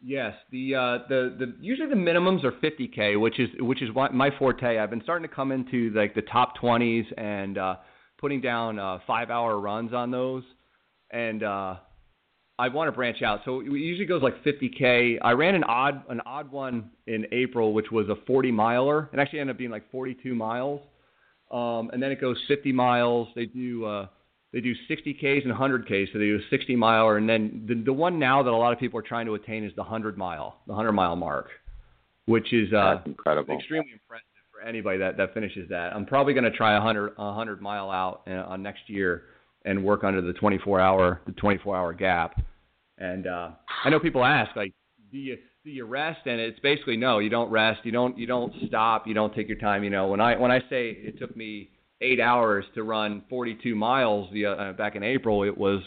yes, 0.03 0.35
the 0.51 0.75
uh 0.75 0.99
the 1.09 1.37
the 1.39 1.55
usually 1.61 1.89
the 1.89 1.95
minimums 1.95 2.43
are 2.43 2.51
50k, 2.51 3.21
which 3.21 3.39
is 3.39 3.49
which 3.61 3.81
is 3.81 3.93
what 3.93 4.13
my 4.13 4.31
forte. 4.41 4.79
I've 4.79 4.91
been 4.91 5.03
starting 5.05 5.29
to 5.29 5.33
come 5.33 5.53
into 5.53 5.91
like 5.91 6.17
the 6.17 6.23
top 6.23 6.55
20s 6.61 7.05
and 7.17 7.59
uh 7.59 7.77
putting 8.19 8.41
down 8.41 8.79
uh 8.79 8.99
5-hour 9.09 9.59
runs 9.61 9.93
on 9.93 10.11
those 10.11 10.43
and 11.11 11.43
uh 11.43 11.77
I 12.57 12.69
want 12.69 12.87
to 12.87 12.93
branch 12.93 13.21
out. 13.21 13.41
So 13.45 13.61
it 13.63 13.67
usually 13.67 14.07
goes 14.07 14.23
like 14.23 14.45
50k. 14.45 15.19
I 15.23 15.33
ran 15.33 15.57
an 15.57 15.65
odd 15.65 16.03
an 16.09 16.21
odd 16.25 16.51
one 16.53 16.91
in 17.07 17.27
April 17.33 17.73
which 17.73 17.91
was 17.91 18.09
a 18.09 18.17
40 18.27 18.53
miler. 18.53 19.11
It 19.13 19.19
actually 19.19 19.41
ended 19.41 19.55
up 19.57 19.59
being 19.59 19.71
like 19.71 19.91
42 19.91 20.35
miles. 20.35 20.81
Um 21.51 21.91
and 21.93 22.03
then 22.03 22.13
it 22.13 22.21
goes 22.21 22.39
50 22.49 22.73
miles. 22.73 23.29
They 23.35 23.47
do 23.47 23.85
uh 23.85 24.07
they 24.53 24.61
do 24.61 24.73
60Ks 24.89 25.45
and 25.45 25.53
100Ks, 25.53 26.13
so 26.13 26.19
they 26.21 26.27
do 26.27 26.37
a 26.37 26.49
60 26.49 26.77
miler, 26.77 27.17
and 27.17 27.29
then 27.29 27.65
the, 27.67 27.75
the 27.75 27.93
one 27.93 28.21
now 28.21 28.41
that 28.41 28.51
a 28.51 28.57
lot 28.57 28.73
of 28.73 28.79
people 28.79 29.01
are 29.01 29.03
trying 29.03 29.27
to 29.27 29.35
attain 29.35 29.65
is 29.65 29.73
the 29.75 29.83
100 29.83 30.17
mile, 30.17 30.61
the 30.69 30.73
100 30.73 30.93
mile 30.93 31.17
mark, 31.17 31.49
which 32.27 32.53
is 32.53 32.73
uh, 32.73 32.95
That's 32.95 33.07
incredible. 33.09 33.57
extremely 33.57 33.91
impressive 33.95 34.34
anybody 34.67 34.99
that, 34.99 35.17
that 35.17 35.35
finishes 35.35 35.69
that. 35.69 35.95
I'm 35.95 36.07
probably 36.07 36.35
going 36.35 36.45
to 36.45 36.51
try 36.51 36.73
a 36.73 36.79
100 36.79 37.15
a 37.19 37.25
100 37.25 37.61
mile 37.61 37.91
out 37.91 38.23
uh, 38.27 38.45
on 38.47 38.63
next 38.63 38.89
year 38.89 39.25
and 39.65 39.83
work 39.83 40.05
under 40.05 40.21
the 40.21 40.33
24 40.35 40.81
hour 40.81 41.21
the 41.27 41.33
24 41.33 41.77
hour 41.77 41.93
gap. 41.93 42.41
And 42.99 43.27
uh, 43.27 43.51
I 43.85 43.91
know 43.91 43.99
people 43.99 44.25
ask 44.25 44.55
like, 44.57 44.73
do 45.11 45.19
you 45.19 45.39
do 45.65 45.71
you 45.71 45.85
rest? 45.85 46.21
And 46.27 46.41
it's 46.41 46.59
basically 46.61 46.97
no, 46.97 47.19
you 47.19 47.31
don't 47.31 47.51
rest, 47.51 47.81
you 47.85 47.93
don't 47.93 48.17
you 48.19 48.27
don't 48.27 48.53
stop, 48.67 49.07
you 49.07 49.15
don't 49.15 49.35
take 49.35 49.49
your 49.49 49.59
time. 49.59 49.85
You 49.85 49.91
know, 49.91 50.09
when 50.09 50.21
I 50.21 50.37
when 50.37 50.51
I 50.51 50.61
say 50.71 50.91
it 50.91 51.19
took 51.19 51.37
me 51.37 51.71
eight 52.01 52.21
hours 52.21 52.65
to 52.75 52.83
run 52.83 53.23
42 53.31 53.75
miles 53.75 54.29
the, 54.33 54.47
uh, 54.47 54.73
back 54.73 54.95
in 54.97 55.03
April, 55.03 55.43
it 55.43 55.57
was 55.57 55.81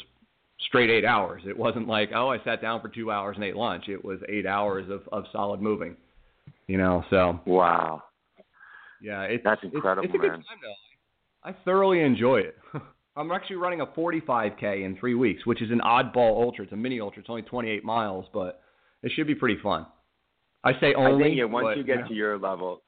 straight 0.67 0.89
eight 0.89 1.05
hours. 1.05 1.43
It 1.45 1.57
wasn't 1.57 1.87
like, 1.87 2.09
oh, 2.15 2.29
I 2.29 2.43
sat 2.43 2.61
down 2.61 2.81
for 2.81 2.89
two 2.89 3.11
hours 3.11 3.35
and 3.35 3.45
ate 3.45 3.55
lunch. 3.55 3.87
It 3.87 4.03
was 4.03 4.19
eight 4.27 4.45
hours 4.45 4.89
of, 4.89 5.01
of 5.11 5.25
solid 5.31 5.61
moving. 5.61 5.95
You 6.67 6.77
know, 6.77 7.03
so 7.09 7.39
Wow. 7.45 8.03
Yeah, 9.01 9.21
it's 9.23 9.43
That's 9.43 9.61
incredible, 9.63 10.05
It's, 10.05 10.15
a 10.15 10.17
good 10.17 10.31
man. 10.31 10.43
time 10.43 10.57
though. 10.61 11.49
I 11.49 11.55
thoroughly 11.63 12.01
enjoy 12.01 12.37
it. 12.39 12.57
I'm 13.15 13.31
actually 13.31 13.55
running 13.55 13.81
a 13.81 13.85
45k 13.85 14.85
in 14.85 14.95
three 14.99 15.15
weeks, 15.15 15.45
which 15.45 15.61
is 15.61 15.71
an 15.71 15.79
oddball 15.79 16.43
ultra. 16.43 16.65
It's 16.65 16.73
a 16.73 16.77
mini 16.77 16.99
ultra. 16.99 17.21
It's 17.21 17.29
only 17.29 17.41
28 17.41 17.83
miles, 17.83 18.25
but 18.31 18.61
it 19.01 19.11
should 19.15 19.25
be 19.25 19.33
pretty 19.33 19.59
fun. 19.61 19.87
I 20.63 20.73
say 20.79 20.93
only. 20.93 21.23
I 21.23 21.27
think 21.27 21.37
yeah, 21.37 21.45
once 21.45 21.65
but, 21.65 21.77
you 21.77 21.83
get 21.83 22.01
know. 22.01 22.07
to 22.07 22.13
your 22.13 22.37
level, 22.37 22.81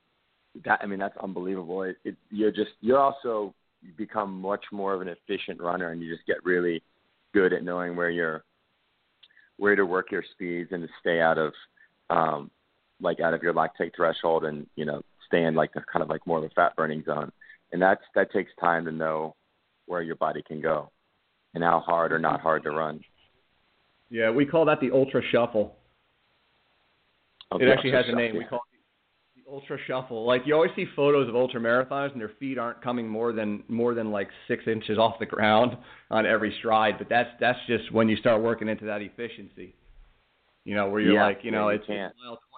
that 0.65 0.79
I 0.83 0.85
mean 0.85 0.99
that's 0.99 1.17
unbelievable. 1.17 1.83
It, 1.83 1.97
it 2.03 2.15
you're 2.29 2.51
just 2.51 2.71
you're 2.81 2.99
also 2.99 3.53
you 3.81 3.93
become 3.97 4.39
much 4.39 4.65
more 4.71 4.93
of 4.93 5.01
an 5.01 5.07
efficient 5.07 5.61
runner, 5.61 5.91
and 5.91 6.01
you 6.01 6.13
just 6.13 6.27
get 6.27 6.43
really 6.43 6.83
good 7.33 7.53
at 7.53 7.63
knowing 7.63 7.95
where 7.95 8.09
you're 8.09 8.43
where 9.57 9.75
to 9.75 9.85
work 9.85 10.11
your 10.11 10.23
speeds 10.33 10.69
and 10.71 10.83
to 10.83 10.89
stay 10.99 11.21
out 11.21 11.37
of 11.37 11.53
um 12.09 12.49
like 13.01 13.19
out 13.19 13.33
of 13.33 13.43
your 13.43 13.53
lactate 13.53 13.95
threshold 13.95 14.45
and 14.45 14.67
you 14.75 14.85
know 14.85 15.01
stay 15.29 15.45
in 15.45 15.55
like 15.55 15.73
the 15.73 15.83
kind 15.93 16.03
of 16.03 16.09
like 16.09 16.27
more 16.27 16.39
of 16.39 16.45
a 16.45 16.49
fat 16.51 16.75
burning 16.77 17.03
zone 17.05 17.31
and 17.73 17.81
that's 17.81 18.03
that 18.15 18.31
takes 18.33 18.51
time 18.61 18.85
to 18.85 18.93
know 18.93 19.35
where 19.87 20.03
your 20.03 20.17
body 20.17 20.43
can 20.47 20.61
go 20.61 20.91
and 21.55 21.63
how 21.63 21.81
hard 21.81 22.13
or 22.13 22.19
not 22.19 22.41
hard 22.41 22.63
to 22.63 22.71
run 22.71 23.03
Yeah, 24.09 24.29
we 24.31 24.45
call 24.45 24.65
that 24.65 24.79
the 24.81 24.91
ultra 24.91 25.21
shuffle. 25.31 25.75
Okay, 27.51 27.65
It 27.65 27.67
actually 27.69 27.91
has 27.91 28.05
a 28.07 28.11
name. 28.13 28.35
We 28.35 28.45
call 28.45 28.59
it 28.73 28.79
the 29.45 29.51
ultra 29.51 29.77
shuffle. 29.87 30.25
Like 30.25 30.43
you 30.45 30.53
always 30.55 30.71
see 30.75 30.85
photos 30.95 31.29
of 31.29 31.35
ultra 31.35 31.59
marathoners 31.59 32.11
and 32.11 32.21
their 32.21 32.33
feet 32.39 32.57
aren't 32.57 32.81
coming 32.83 33.07
more 33.07 33.33
than 33.33 33.63
more 33.67 33.93
than 33.93 34.11
like 34.11 34.29
six 34.47 34.67
inches 34.67 34.97
off 34.97 35.19
the 35.19 35.25
ground 35.25 35.77
on 36.11 36.25
every 36.25 36.55
stride. 36.59 36.95
But 36.97 37.09
that's 37.09 37.29
that's 37.39 37.59
just 37.67 37.91
when 37.91 38.09
you 38.09 38.17
start 38.17 38.41
working 38.41 38.69
into 38.69 38.85
that 38.85 39.01
efficiency. 39.01 39.75
You 40.65 40.75
know, 40.75 40.89
where 40.89 41.01
you're 41.01 41.13
Yeah, 41.13 41.15
like, 41.15 41.39
you 41.43 41.51
know, 41.51 41.69
yeah, 41.69 41.73
you 41.73 41.79
it's, 41.79 41.85
it's 41.89 42.03
mile 42.23 42.37
22 42.37 42.48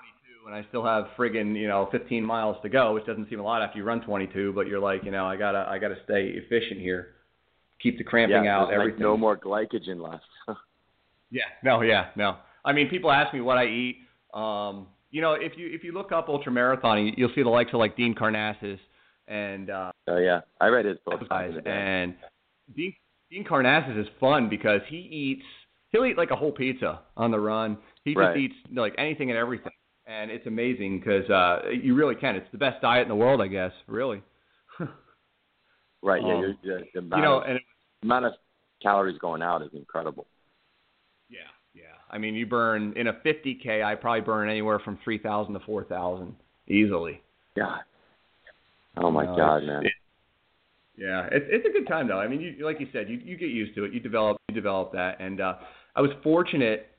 and 0.46 0.56
I 0.56 0.66
still 0.70 0.84
have 0.86 1.06
friggin' 1.18 1.56
you 1.60 1.68
know 1.68 1.88
15 1.92 2.24
miles 2.24 2.58
to 2.64 2.70
go, 2.70 2.94
which 2.94 3.06
doesn't 3.06 3.30
seem 3.30 3.40
a 3.40 3.44
lot 3.44 3.62
after 3.62 3.78
you 3.78 3.84
run 3.84 4.02
22. 4.02 4.54
But 4.54 4.68
you're 4.68 4.80
like, 4.80 5.04
you 5.04 5.12
know, 5.12 5.26
I 5.26 5.36
gotta 5.36 5.66
I 5.70 5.78
gotta 5.80 5.98
stay 6.04 6.30
efficient 6.36 6.80
here, 6.80 7.16
keep 7.82 7.98
the 7.98 8.04
cramping 8.04 8.46
yeah, 8.46 8.58
out, 8.60 8.68
like, 8.68 8.76
everything. 8.76 9.02
no 9.02 9.18
more 9.18 9.38
glycogen 9.38 10.02
left 10.02 10.24
Yeah, 11.32 11.44
no, 11.64 11.82
yeah, 11.82 12.08
no. 12.18 12.38
I 12.66 12.74
mean, 12.74 12.90
people 12.90 13.10
ask 13.12 13.34
me 13.34 13.40
what 13.42 13.58
I 13.58 13.66
eat. 13.66 13.98
Um, 14.34 14.88
you 15.12 15.22
know, 15.22 15.34
if 15.34 15.54
you 15.58 15.68
if 15.72 15.84
you 15.84 15.94
look 15.94 16.12
up 16.12 16.28
ultra 16.30 16.52
marathon, 16.52 17.14
you'll 17.16 17.32
see 17.36 17.44
the 17.44 17.50
likes 17.50 17.72
of 17.74 17.80
like 17.80 17.96
Dean 17.96 18.14
Karnazes 18.16 18.80
and 19.28 19.70
uh, 19.70 19.92
so 20.10 20.18
yeah 20.18 20.42
i 20.60 20.68
read 20.68 20.84
his 20.86 20.98
book 21.06 21.22
guys. 21.30 21.50
in 21.50 21.56
the 21.56 21.62
day. 21.62 21.70
And 21.72 22.16
Dean 22.76 22.94
Dean 23.30 23.46
Karnazes 23.46 24.00
is 24.00 24.08
fun 24.20 24.50
because 24.50 24.82
he 24.90 24.98
eats 24.98 25.46
he'll 25.92 26.06
eat 26.06 26.18
like 26.18 26.32
a 26.32 26.36
whole 26.36 26.52
pizza 26.52 27.02
on 27.16 27.32
the 27.32 27.40
run. 27.40 27.78
He 28.04 28.14
just 28.14 28.20
Right. 28.20 28.38
eats 28.38 28.56
like 28.74 28.94
anything 28.98 29.30
and 29.30 29.38
everything, 29.38 29.72
and 30.08 30.32
it's 30.32 30.48
amazing 30.48 31.00
because 31.00 31.30
uh, 31.30 31.70
you 31.70 31.96
really 31.96 32.16
can. 32.16 32.36
It's 32.36 32.48
the 32.52 32.58
best 32.58 32.82
diet 32.82 33.04
in 33.04 33.10
the 33.10 33.16
world, 33.16 33.42
I 33.42 33.48
guess. 33.48 33.72
Really. 33.88 34.22
Right. 36.04 36.22
Yeah. 36.26 36.34
Um, 36.34 36.58
you're, 36.64 36.80
the, 36.80 36.86
the 36.94 37.00
amount, 37.00 37.20
you 37.20 37.24
know, 37.24 37.38
of, 37.38 37.44
and 37.48 37.56
it, 37.58 37.62
amount 38.02 38.26
of 38.26 38.34
calories 38.82 39.20
going 39.20 39.44
out 39.44 39.62
is 39.62 39.70
incredible. 39.74 40.26
Yeah, 41.30 41.40
yeah. 41.76 41.84
I 42.10 42.18
mean, 42.18 42.34
you 42.34 42.48
burn 42.48 42.94
in 42.96 43.06
a 43.06 43.14
50k. 43.14 43.84
I 43.84 43.94
probably 43.94 44.22
burn 44.22 44.50
anywhere 44.50 44.80
from 44.80 44.98
3,000 45.04 45.54
to 45.54 45.60
4,000 45.60 46.36
easily. 46.68 47.22
Yeah. 47.56 47.78
Oh 48.98 49.12
my 49.12 49.26
No, 49.26 49.36
God, 49.36 49.64
man. 49.64 49.86
it- 49.86 49.92
yeah, 50.98 51.28
it's 51.32 51.46
it's 51.50 51.66
a 51.68 51.72
good 51.72 51.88
time 51.88 52.08
though. 52.08 52.20
I 52.20 52.28
mean, 52.28 52.42
you 52.42 52.66
like 52.66 52.80
you 52.80 52.88
said, 52.92 53.10
you 53.10 53.18
you 53.24 53.38
get 53.38 53.50
used 53.50 53.74
to 53.76 53.86
it. 53.86 53.94
You 53.94 54.00
develop 54.00 54.38
you 54.50 54.54
develop 54.54 54.92
that, 54.94 55.20
and 55.20 55.40
uh, 55.40 55.56
I 55.96 56.02
was 56.02 56.12
fortunate 56.22 56.91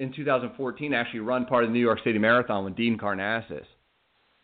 in 0.00 0.12
2014 0.12 0.90
to 0.90 0.96
actually 0.96 1.20
run 1.20 1.46
part 1.46 1.62
of 1.62 1.70
the 1.70 1.74
New 1.74 1.80
York 1.80 2.00
City 2.02 2.18
Marathon 2.18 2.64
with 2.64 2.74
Dean 2.74 2.98
Karnazes, 2.98 3.66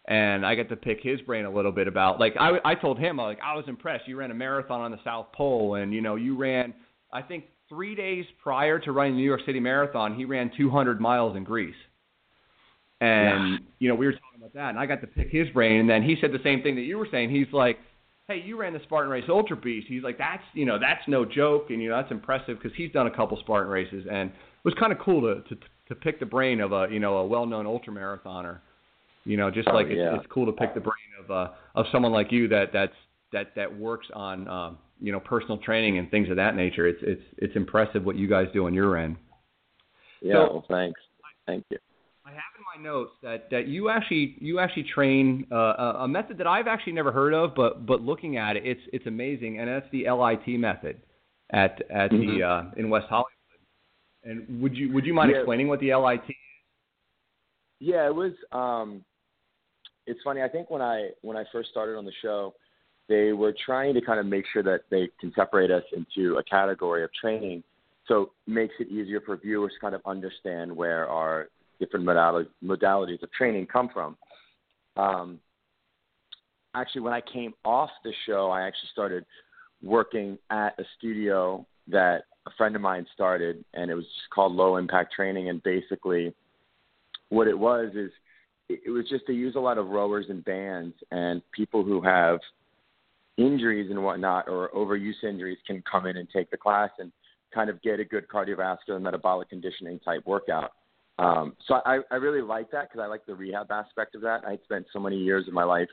and 0.06 0.46
I 0.46 0.54
got 0.54 0.68
to 0.68 0.76
pick 0.76 1.00
his 1.02 1.20
brain 1.22 1.46
a 1.46 1.50
little 1.50 1.72
bit 1.72 1.88
about 1.88 2.20
like 2.20 2.34
I 2.38 2.58
I 2.64 2.74
told 2.76 2.98
him 2.98 3.16
like 3.16 3.38
I 3.42 3.56
was 3.56 3.64
impressed. 3.66 4.06
You 4.06 4.16
ran 4.16 4.30
a 4.30 4.34
marathon 4.34 4.82
on 4.82 4.92
the 4.92 5.00
South 5.02 5.32
Pole, 5.32 5.74
and 5.74 5.92
you 5.92 6.00
know 6.00 6.14
you 6.14 6.36
ran 6.36 6.72
I 7.12 7.22
think 7.22 7.44
three 7.68 7.94
days 7.94 8.24
prior 8.42 8.78
to 8.78 8.92
running 8.92 9.14
the 9.14 9.18
New 9.18 9.24
York 9.24 9.40
City 9.46 9.58
Marathon, 9.60 10.14
he 10.14 10.24
ran 10.24 10.50
200 10.56 11.00
miles 11.00 11.36
in 11.36 11.42
Greece. 11.42 11.74
And 13.00 13.60
you 13.78 13.88
know, 13.88 13.94
we 13.94 14.06
were 14.06 14.12
talking 14.12 14.38
about 14.38 14.54
that, 14.54 14.70
and 14.70 14.78
I 14.78 14.86
got 14.86 15.00
to 15.02 15.06
pick 15.06 15.30
his 15.30 15.48
brain, 15.50 15.80
and 15.80 15.90
then 15.90 16.02
he 16.02 16.16
said 16.20 16.32
the 16.32 16.42
same 16.42 16.62
thing 16.62 16.76
that 16.76 16.82
you 16.82 16.96
were 16.96 17.08
saying. 17.10 17.28
He's 17.28 17.52
like, 17.52 17.78
"Hey, 18.26 18.42
you 18.42 18.58
ran 18.58 18.72
the 18.72 18.80
Spartan 18.84 19.10
Race 19.10 19.24
Ultra 19.28 19.56
Beast." 19.56 19.86
He's 19.86 20.02
like, 20.02 20.16
"That's 20.16 20.42
you 20.54 20.64
know, 20.64 20.78
that's 20.78 21.06
no 21.06 21.26
joke, 21.26 21.66
and 21.68 21.82
you 21.82 21.90
know, 21.90 21.96
that's 21.96 22.10
impressive 22.10 22.56
because 22.58 22.74
he's 22.74 22.90
done 22.92 23.06
a 23.06 23.10
couple 23.10 23.36
Spartan 23.40 23.70
races, 23.70 24.06
and 24.10 24.32
was 24.66 24.74
kind 24.79 24.92
of 24.92 24.98
cool 24.98 25.20
to 25.22 25.42
to 25.48 25.57
to 25.88 25.94
pick 25.94 26.20
the 26.20 26.26
brain 26.26 26.61
of 26.61 26.72
a 26.72 26.88
you 26.90 27.00
know 27.00 27.16
a 27.18 27.26
well-known 27.26 27.64
ultra 27.66 27.92
marathoner. 27.92 28.59
You 29.24 29.37
know, 29.37 29.50
just 29.50 29.68
Oh, 29.68 29.74
like 29.74 29.87
yeah. 29.88 30.14
it's, 30.14 30.24
it's 30.24 30.33
cool 30.33 30.46
to 30.46 30.52
pick 30.52 30.74
the 30.74 30.81
brain 30.81 31.11
of 31.24 31.31
uh 31.31 31.48
of 31.74 31.87
someone 31.90 32.12
like 32.12 32.31
you 32.31 32.48
that 32.48 32.72
that's 32.72 32.92
that 33.33 33.55
that 33.57 33.76
works 33.76 34.07
on 34.14 34.46
um 34.48 34.79
you 35.00 35.12
know 35.12 35.20
personal 35.20 35.59
training 35.59 35.98
and 35.98 36.11
things 36.11 36.29
of 36.31 36.37
that 36.37 36.55
nature. 36.57 36.87
It's 36.87 37.00
it's 37.02 37.22
it's 37.38 37.57
impressive 37.57 38.05
what 38.05 38.16
you 38.16 38.29
guys 38.29 38.48
do 38.52 38.66
on 38.66 38.74
your 38.74 38.96
end. 38.98 39.16
Yeah. 40.20 40.33
So- 40.35 40.52
well, 40.52 40.64
thanks. 40.68 41.00
Thank 41.46 41.64
you. 41.70 41.79
I 42.26 42.31
have 42.31 42.52
in 42.59 42.83
my 42.83 42.90
notes 42.90 43.12
that, 43.22 43.48
that 43.52 43.68
you 43.68 43.88
actually 43.88 44.35
you 44.40 44.59
actually 44.59 44.83
train 44.92 45.46
uh, 45.52 45.94
a, 46.00 46.09
method 46.09 46.38
that 46.38 46.48
I've 46.48 46.66
actually 46.66 46.94
never 46.94 47.12
heard 47.12 47.33
of, 47.33 47.55
but 47.55 47.87
but 47.87 48.00
looking 48.00 48.37
at 48.37 48.57
it, 48.57 48.66
it's 48.66 48.81
it's 48.92 49.07
amazing, 49.07 49.61
and 49.61 49.68
that's 49.68 49.87
the 49.92 50.11
LIT 50.11 50.59
method 50.59 51.00
at 51.50 51.81
at 51.88 52.11
the 52.11 52.16
Mhm. 52.16 52.42
uh, 52.42 52.70
in 52.76 52.90
West 52.90 53.07
Hollywood. 53.09 53.31
And 54.26 54.60
would 54.60 54.76
you 54.76 54.92
would 54.92 55.06
you 55.06 55.14
mind 55.14 55.30
Yeah. 55.30 55.38
explaining 55.38 55.68
what 55.68 55.80
the 55.80 55.94
LIT? 55.94 56.22
is? 56.28 56.36
Yeah, 57.78 58.06
it 58.06 58.14
was. 58.14 58.32
Um, 58.52 59.04
it's 60.06 60.20
funny. 60.22 60.42
I 60.42 60.48
think 60.48 60.68
when 60.68 60.82
I 60.82 61.10
when 61.22 61.36
I 61.36 61.44
first 61.52 61.70
started 61.70 61.96
on 61.96 62.04
the 62.04 62.12
show, 62.20 62.54
they 63.08 63.32
were 63.32 63.54
trying 63.64 63.94
to 63.94 64.00
kind 64.00 64.18
of 64.18 64.26
make 64.26 64.44
sure 64.52 64.62
that 64.64 64.82
they 64.90 65.08
can 65.20 65.32
separate 65.34 65.70
us 65.70 65.84
into 65.92 66.36
a 66.38 66.42
category 66.42 67.04
of 67.04 67.12
training, 67.14 67.62
so 68.08 68.22
it 68.22 68.50
makes 68.50 68.74
it 68.80 68.88
easier 68.88 69.20
for 69.20 69.36
viewers 69.36 69.72
to 69.74 69.80
kind 69.80 69.94
of 69.94 70.00
understand 70.04 70.74
where 70.74 71.08
our 71.08 71.48
different 71.78 72.04
modalities 72.04 72.48
modalities 72.64 73.22
of 73.22 73.30
training 73.32 73.66
come 73.66 73.88
from. 73.90 74.16
Um, 74.96 75.38
actually, 76.74 77.02
when 77.02 77.12
I 77.12 77.20
came 77.20 77.54
off 77.64 77.90
the 78.02 78.12
show, 78.26 78.50
I 78.50 78.62
actually 78.62 78.88
started 78.92 79.24
working 79.82 80.38
at 80.50 80.78
a 80.78 80.84
studio 80.98 81.64
that 81.88 82.24
a 82.46 82.50
friend 82.56 82.76
of 82.76 82.82
mine 82.82 83.06
started, 83.12 83.64
and 83.74 83.90
it 83.90 83.94
was 83.94 84.06
called 84.32 84.52
Low 84.52 84.76
Impact 84.76 85.12
Training, 85.12 85.48
and 85.48 85.62
basically 85.62 86.32
what 87.28 87.48
it 87.48 87.59
was 87.59 87.90
is 87.94 88.11
it 88.68 88.90
was 88.90 89.09
just 89.09 89.26
to 89.26 89.32
use 89.32 89.54
a 89.56 89.61
lot 89.61 89.78
of 89.78 89.88
rowers 89.88 90.26
and 90.28 90.44
bands 90.44 90.94
and 91.11 91.42
people 91.52 91.85
who 91.85 92.00
have 92.00 92.38
injuries 93.37 93.90
and 93.90 94.02
whatnot 94.02 94.48
or 94.48 94.70
overuse 94.74 95.22
injuries 95.22 95.59
can 95.66 95.82
come 95.90 96.06
in 96.06 96.16
and 96.16 96.28
take 96.30 96.50
the 96.50 96.56
class 96.56 96.90
and 96.98 97.12
kind 97.54 97.70
of 97.70 97.80
get 97.82 98.00
a 98.00 98.04
good 98.04 98.26
cardiovascular 98.28 98.96
and 98.96 99.04
metabolic 99.04 99.48
conditioning 99.48 100.00
type 100.00 100.22
workout. 100.26 100.72
Um, 101.18 101.54
so 101.66 101.80
I, 101.87 102.00
I 102.11 102.16
really 102.16 102.42
like 102.42 102.70
that 102.72 102.90
because 102.90 103.02
I 103.02 103.06
like 103.06 103.24
the 103.24 103.35
rehab 103.35 103.70
aspect 103.70 104.14
of 104.14 104.20
that. 104.22 104.44
I 104.46 104.59
spent 104.64 104.87
so 104.92 104.98
many 104.98 105.16
years 105.16 105.46
of 105.46 105.54
my 105.54 105.64
life 105.64 105.88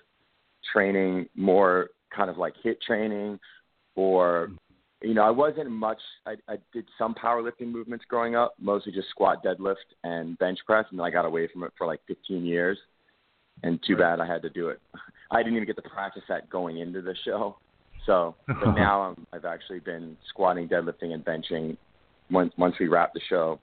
training 0.72 1.28
more 1.36 1.90
kind 2.16 2.30
of 2.30 2.38
like 2.38 2.54
HIIT 2.66 2.82
training 2.82 3.40
or 3.96 4.50
you 5.04 5.14
know, 5.14 5.24
I 5.24 5.30
wasn't 5.30 5.70
much. 5.70 6.00
I, 6.26 6.36
I 6.48 6.56
did 6.72 6.86
some 6.98 7.14
powerlifting 7.14 7.72
movements 7.72 8.06
growing 8.08 8.36
up, 8.36 8.54
mostly 8.60 8.94
just 8.94 9.10
squat, 9.10 9.44
deadlift, 9.44 9.76
and 10.04 10.38
bench 10.40 10.60
press, 10.66 10.86
and 10.90 11.00
then 11.00 11.06
I 11.06 11.10
got 11.10 11.26
away 11.26 11.48
from 11.52 11.64
it 11.64 11.74
for 11.78 11.86
like 11.86 12.00
15 12.08 12.46
years. 12.46 12.78
And 13.64 13.80
too 13.86 13.96
bad 13.96 14.20
I 14.20 14.26
had 14.26 14.42
to 14.42 14.50
do 14.50 14.70
it. 14.70 14.80
I 15.32 15.38
didn't 15.44 15.56
even 15.56 15.68
get 15.68 15.76
to 15.76 15.90
practice 15.90 16.24
that 16.30 16.50
going 16.50 16.80
into 16.80 17.02
the 17.02 17.16
show. 17.26 17.58
So, 18.06 18.36
but 18.48 18.76
now 18.76 19.02
I'm, 19.02 19.28
I've 19.34 19.46
actually 19.46 19.80
been 19.80 20.18
squatting, 20.30 20.68
deadlifting, 20.68 21.14
and 21.14 21.24
benching 21.24 21.78
once 22.32 22.54
once 22.58 22.76
we 22.80 22.88
wrap 22.88 23.14
the 23.14 23.22
show 23.30 23.60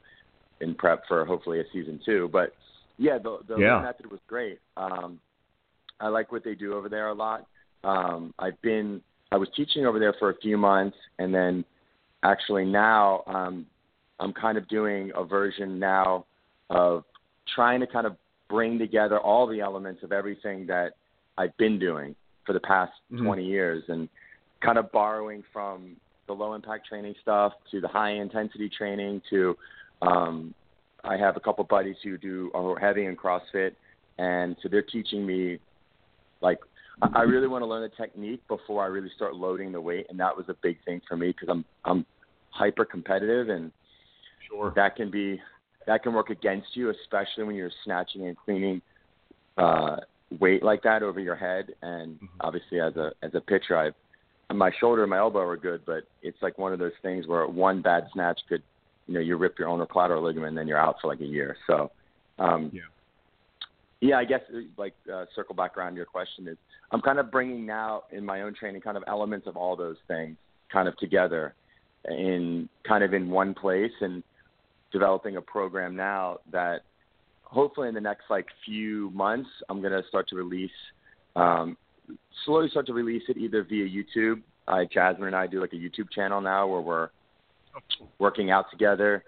in 0.61 0.75
prep 0.75 1.03
for 1.09 1.25
hopefully 1.25 1.61
a 1.61 1.65
season 1.73 2.01
two. 2.05 2.29
But 2.33 2.53
yeah, 2.99 3.19
the 3.19 3.39
the 3.49 3.59
Yeah. 3.59 3.81
method 3.81 4.11
was 4.11 4.21
great. 4.29 4.59
Um, 4.77 5.19
I 5.99 6.09
like 6.09 6.33
what 6.33 6.45
they 6.45 6.55
do 6.55 6.75
over 6.75 6.89
there 6.89 7.09
a 7.09 7.15
lot. 7.15 7.47
Um, 7.83 8.35
I've 8.39 8.61
been 8.63 9.03
I 9.33 9.37
was 9.37 9.49
teaching 9.55 9.87
over 9.87 9.99
there 9.99 10.15
for 10.19 10.31
a 10.31 10.37
few 10.37 10.59
months, 10.59 10.97
and 11.19 11.35
then 11.35 11.65
actually 12.23 12.65
now 12.65 13.23
um, 13.27 13.67
I'm 14.19 14.33
kind 14.33 14.59
of 14.59 14.69
doing 14.69 15.13
a 15.15 15.25
version 15.25 15.79
now 15.79 16.27
of 16.69 17.05
trying 17.55 17.81
to 17.81 17.87
kind 17.87 18.07
of 18.07 18.17
bring 18.49 18.79
together 18.79 19.19
all 19.19 19.47
the 19.47 19.61
elements 19.61 20.03
of 20.03 20.13
everything 20.13 20.67
that 20.67 20.95
I've 21.39 21.57
been 21.57 21.79
doing 21.79 22.15
for 22.45 22.53
the 22.53 22.61
past 22.61 22.93
Mhm. 23.13 23.25
20 23.25 23.45
years, 23.45 23.85
and 23.89 24.09
kind 24.61 24.79
of 24.79 24.91
borrowing 24.93 25.43
from 25.53 25.97
the 26.27 26.35
low 26.35 26.55
impact 26.55 26.87
training 26.87 27.15
stuff 27.23 27.53
to 27.71 27.81
the 27.81 27.89
high 27.89 28.11
intensity 28.11 28.69
training 28.69 29.23
to 29.31 29.57
um, 30.03 30.55
I 31.05 31.17
have 31.17 31.37
a 31.37 31.41
couple 31.41 31.65
buddies 31.65 31.97
who 32.03 32.19
do 32.19 32.51
are 32.55 32.79
heavy 32.79 33.07
in 33.07 33.17
CrossFit, 33.17 33.75
and 34.19 34.57
so 34.63 34.69
they're 34.69 34.83
teaching 34.83 35.27
me 35.27 35.59
like 36.41 36.59
I 37.03 37.23
really 37.23 37.49
want 37.49 37.63
to 37.63 37.67
learn 37.67 37.83
the 37.83 37.89
technique 38.03 38.43
before 38.49 38.83
I 38.83 38.87
really 38.87 39.11
start 39.15 39.35
loading 39.35 39.73
the 39.73 39.81
weight, 39.81 40.07
and 40.11 40.21
that 40.21 40.37
was 40.37 40.47
a 40.49 40.57
big 40.63 40.83
thing 40.85 41.01
for 41.09 41.17
me 41.17 41.29
because 41.29 41.49
I'm 41.49 41.65
I'm 41.85 42.07
hyper 42.51 42.85
competitive, 42.85 43.49
and 43.49 43.73
Sure. 44.49 44.73
that 44.77 44.97
can 44.97 45.11
be 45.11 45.41
that 45.87 46.03
can 46.03 46.13
work 46.13 46.31
against 46.31 46.77
you, 46.77 46.91
especially 46.91 47.45
when 47.45 47.57
you're 47.57 47.71
snatching 47.85 48.27
and 48.27 48.37
cleaning 48.37 48.83
uh, 49.57 49.97
weight 50.39 50.63
like 50.63 50.83
that 50.83 51.03
over 51.03 51.21
your 51.21 51.37
head. 51.37 51.75
And 51.83 52.21
Mhm. 52.21 52.29
obviously, 52.41 52.81
as 52.81 52.97
a 52.97 53.13
as 53.23 53.35
a 53.35 53.41
pitcher, 53.41 53.77
I've 53.77 53.95
my 54.53 54.73
shoulder 54.73 55.03
and 55.03 55.11
my 55.11 55.19
elbow 55.19 55.41
are 55.41 55.57
good, 55.57 55.85
but 55.85 56.05
it's 56.23 56.43
like 56.43 56.59
one 56.59 56.73
of 56.73 56.79
those 56.81 56.97
things 57.03 57.27
where 57.27 57.47
one 57.47 57.81
bad 57.81 58.09
snatch 58.13 58.41
could, 58.49 58.63
you 59.07 59.15
know, 59.15 59.21
you 59.21 59.37
rip 59.37 59.59
your 59.59 59.69
ulnar 59.69 59.87
collateral 59.87 60.25
ligament, 60.25 60.49
and 60.51 60.59
then 60.59 60.67
you're 60.67 60.77
out 60.79 60.97
for 61.01 61.07
like 61.07 61.21
a 61.21 61.25
year. 61.25 61.57
So, 61.67 61.93
um, 62.39 62.71
Yeah. 62.75 62.83
Yeah, 64.01 64.17
I 64.17 64.25
guess 64.25 64.41
like 64.79 64.95
uh, 65.13 65.27
circle 65.35 65.55
back 65.55 65.77
around 65.77 65.97
your 65.97 66.07
question 66.07 66.49
is 66.49 66.57
I'm 66.91 67.01
kind 67.01 67.19
of 67.19 67.31
bringing 67.31 67.67
now 67.67 68.05
in 68.11 68.25
my 68.25 68.43
own 68.43 68.55
training 68.55 68.81
kind 68.81 68.97
of 68.97 69.05
elements 69.07 69.47
of 69.47 69.57
all 69.57 69.77
those 69.77 69.97
things 70.09 70.37
kind 70.73 70.89
of 70.89 70.97
together 70.97 71.55
in 72.09 72.69
kind 72.87 73.05
of 73.05 73.13
in 73.13 73.29
one 73.29 73.53
place 73.53 73.93
and 74.01 74.23
developing 74.91 75.37
a 75.37 75.41
program 75.41 75.95
now 75.95 76.39
that 76.51 76.81
hopefully 77.43 77.89
in 77.89 77.95
the 77.95 78.01
next 78.01 78.25
like 78.31 78.47
few 78.65 79.11
months 79.11 79.51
I'm 79.69 79.81
going 79.81 79.93
to 79.93 80.07
start 80.09 80.29
to 80.31 80.37
release 80.37 80.71
um, 81.37 81.77
slowly 82.45 82.69
start 82.71 82.87
to 82.87 82.95
release 82.95 83.23
it 83.29 83.37
either 83.37 83.63
via 83.65 83.87
YouTube. 83.87 84.43
Uh, 84.67 84.85
Jasmine 84.93 85.29
and 85.29 85.37
I 85.37 85.47
do 85.47 85.61
like 85.61 85.73
a 85.73 85.77
YouTube 85.77 86.11
channel 86.11 86.41
now 86.41 86.67
where 86.67 86.81
we're 86.81 87.09
working 88.19 88.51
out 88.51 88.71
together 88.71 89.25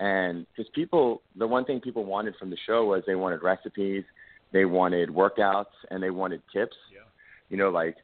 and 0.00 0.46
because 0.54 0.70
people 0.74 1.22
the 1.36 1.46
one 1.46 1.64
thing 1.64 1.80
people 1.80 2.04
wanted 2.04 2.34
from 2.36 2.50
the 2.50 2.56
show 2.66 2.84
was 2.86 3.02
they 3.06 3.14
wanted 3.14 3.42
recipes 3.42 4.04
they 4.52 4.64
wanted 4.64 5.08
workouts 5.08 5.74
and 5.90 6.02
they 6.02 6.10
wanted 6.10 6.40
tips. 6.52 6.76
Yeah. 6.92 7.00
you 7.48 7.56
know 7.56 7.70
like 7.70 7.96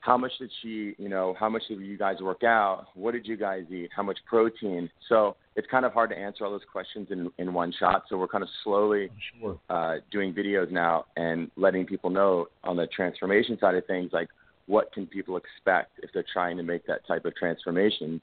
how 0.00 0.16
much 0.16 0.32
did 0.40 0.50
she 0.60 0.94
you 0.98 1.08
know 1.08 1.34
how 1.38 1.48
much 1.48 1.62
did 1.68 1.80
you 1.80 1.96
guys 1.96 2.16
work 2.20 2.42
out? 2.42 2.86
What 2.94 3.12
did 3.12 3.26
you 3.26 3.36
guys 3.36 3.64
eat? 3.70 3.90
How 3.94 4.02
much 4.02 4.18
protein? 4.26 4.90
So 5.08 5.36
it's 5.54 5.68
kind 5.70 5.84
of 5.84 5.92
hard 5.92 6.10
to 6.10 6.16
answer 6.16 6.44
all 6.44 6.50
those 6.50 6.60
questions 6.70 7.08
in 7.10 7.30
in 7.38 7.54
one 7.54 7.72
shot. 7.78 8.04
So 8.08 8.16
we're 8.16 8.26
kind 8.26 8.42
of 8.42 8.50
slowly 8.64 9.10
Sure. 9.40 9.58
uh, 9.70 9.96
doing 10.10 10.34
videos 10.34 10.70
now 10.72 11.04
and 11.16 11.50
letting 11.56 11.86
people 11.86 12.10
know 12.10 12.46
on 12.64 12.76
the 12.76 12.86
transformation 12.88 13.56
side 13.60 13.74
of 13.76 13.86
things, 13.86 14.10
like 14.12 14.28
what 14.66 14.92
can 14.92 15.06
people 15.06 15.36
expect 15.36 15.90
if 16.02 16.10
they're 16.12 16.24
trying 16.32 16.56
to 16.56 16.62
make 16.64 16.84
that 16.86 17.06
type 17.06 17.24
of 17.24 17.34
transformation, 17.36 18.20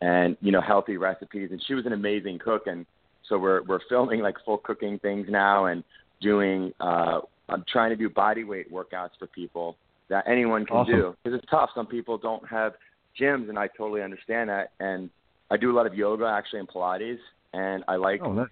and 0.00 0.36
you 0.40 0.52
know 0.52 0.60
healthy 0.60 0.96
recipes. 0.96 1.48
And 1.50 1.62
she 1.66 1.74
was 1.74 1.86
an 1.86 1.92
amazing 1.92 2.38
cook, 2.38 2.66
and 2.66 2.86
so 3.28 3.38
we're 3.38 3.62
we're 3.64 3.80
filming 3.88 4.20
like 4.20 4.36
full 4.44 4.58
cooking 4.58 4.98
things 4.98 5.26
now 5.30 5.66
and 5.66 5.82
doing. 6.20 6.72
Uh, 6.80 7.20
I'm 7.48 7.64
trying 7.70 7.90
to 7.90 7.96
do 7.96 8.08
body 8.08 8.44
weight 8.44 8.72
workouts 8.72 9.10
for 9.18 9.26
people 9.26 9.76
that 10.08 10.24
anyone 10.26 10.64
can 10.66 10.76
Awesome. 10.76 10.94
do 10.94 11.16
because 11.22 11.38
it's 11.38 11.50
tough. 11.50 11.70
Some 11.74 11.86
people 11.86 12.18
don't 12.18 12.46
have 12.48 12.72
gyms, 13.20 13.48
and 13.48 13.58
I 13.58 13.68
totally 13.76 14.02
understand 14.02 14.48
that. 14.50 14.70
And 14.80 15.10
I 15.50 15.56
do 15.56 15.70
a 15.70 15.74
lot 15.76 15.86
of 15.86 15.94
yoga 15.94 16.24
actually 16.26 16.60
and 16.60 16.68
Pilates, 16.68 17.18
and 17.52 17.84
I 17.88 17.96
like 17.96 18.20
Oh, 18.22 18.32
nice. 18.32 18.48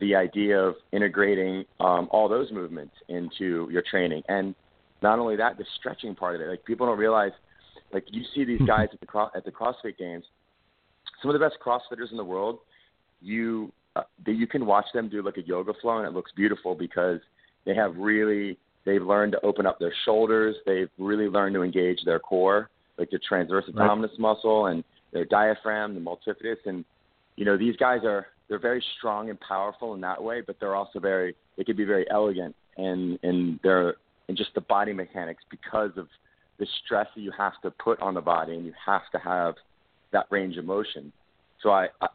the 0.00 0.14
idea 0.14 0.58
of 0.58 0.74
integrating 0.92 1.64
um, 1.80 2.08
all 2.10 2.28
those 2.28 2.50
movements 2.50 2.94
into 3.08 3.68
your 3.70 3.82
training, 3.90 4.22
and 4.28 4.54
not 5.02 5.18
only 5.18 5.36
that, 5.36 5.56
the 5.58 5.64
stretching 5.78 6.14
part 6.14 6.34
of 6.34 6.40
it. 6.42 6.48
Like 6.48 6.64
people 6.64 6.86
don't 6.86 6.98
realize, 6.98 7.32
like 7.92 8.04
you 8.10 8.22
see 8.34 8.44
these 8.44 8.60
guys 8.66 8.88
at 8.92 9.00
the 9.00 9.06
Cro- 9.06 9.30
at 9.34 9.44
the 9.44 9.50
CrossFit 9.50 9.96
Games, 9.98 10.24
some 11.20 11.30
of 11.30 11.38
the 11.38 11.44
best 11.44 11.56
CrossFitters 11.64 12.10
in 12.10 12.16
the 12.16 12.24
world. 12.24 12.58
You 13.20 13.72
uh, 13.96 14.02
that 14.24 14.32
you 14.32 14.46
can 14.46 14.66
watch 14.66 14.86
them 14.94 15.08
do 15.08 15.22
like 15.22 15.36
a 15.36 15.42
yoga 15.42 15.72
flow, 15.80 15.98
and 15.98 16.06
it 16.06 16.12
looks 16.12 16.32
beautiful 16.34 16.74
because 16.74 17.20
they 17.64 17.74
have 17.74 17.96
really 17.96 18.58
they've 18.84 19.02
learned 19.02 19.32
to 19.32 19.44
open 19.44 19.66
up 19.66 19.78
their 19.78 19.92
shoulders. 20.04 20.56
They've 20.64 20.90
really 20.98 21.28
learned 21.28 21.54
to 21.54 21.62
engage 21.62 22.00
their 22.04 22.18
core, 22.18 22.70
like 22.98 23.10
the 23.10 23.18
transverse 23.18 23.64
abdominis 23.68 24.10
right. 24.10 24.18
muscle 24.18 24.66
and 24.66 24.84
their 25.12 25.24
diaphragm, 25.24 25.94
the 25.94 26.00
multifidus, 26.00 26.56
and 26.66 26.84
you 27.36 27.44
know 27.44 27.56
these 27.56 27.76
guys 27.76 28.00
are 28.04 28.26
they're 28.48 28.58
very 28.58 28.82
strong 28.98 29.30
and 29.30 29.38
powerful 29.40 29.94
in 29.94 30.00
that 30.00 30.22
way, 30.22 30.40
but 30.40 30.56
they're 30.60 30.74
also 30.74 30.98
very 30.98 31.34
they 31.56 31.64
can 31.64 31.76
be 31.76 31.84
very 31.84 32.08
elegant 32.10 32.54
and 32.76 33.18
and 33.22 33.60
they're 33.62 33.94
and 34.28 34.36
just 34.36 34.54
the 34.54 34.60
body 34.60 34.92
mechanics 34.92 35.42
because 35.50 35.90
of 35.96 36.08
the 36.58 36.66
stress 36.84 37.06
that 37.14 37.22
you 37.22 37.32
have 37.36 37.54
to 37.62 37.70
put 37.70 38.00
on 38.00 38.14
the 38.14 38.20
body 38.20 38.54
and 38.54 38.64
you 38.64 38.72
have 38.86 39.02
to 39.12 39.18
have 39.18 39.54
that 40.12 40.26
range 40.30 40.56
of 40.56 40.64
motion. 40.64 41.12
So 41.62 41.70
I, 41.70 41.88
I 42.00 42.08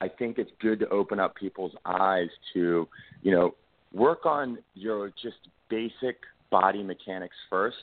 I 0.00 0.08
think 0.08 0.38
it's 0.38 0.50
good 0.60 0.78
to 0.80 0.88
open 0.90 1.18
up 1.18 1.34
people's 1.34 1.72
eyes 1.84 2.28
to, 2.52 2.86
you 3.22 3.32
know, 3.32 3.54
work 3.92 4.26
on 4.26 4.58
your 4.74 5.08
just 5.22 5.36
basic 5.70 6.18
body 6.50 6.82
mechanics 6.82 7.36
first. 7.48 7.76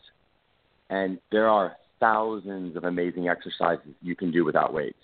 And 0.90 1.18
there 1.32 1.50
are 1.50 1.76
thousands 2.00 2.76
of 2.76 2.84
amazing 2.84 3.30
exercises 3.30 3.94
you 4.02 4.16
can 4.16 4.32
do 4.32 4.46
without 4.46 4.74
weights. 4.74 5.00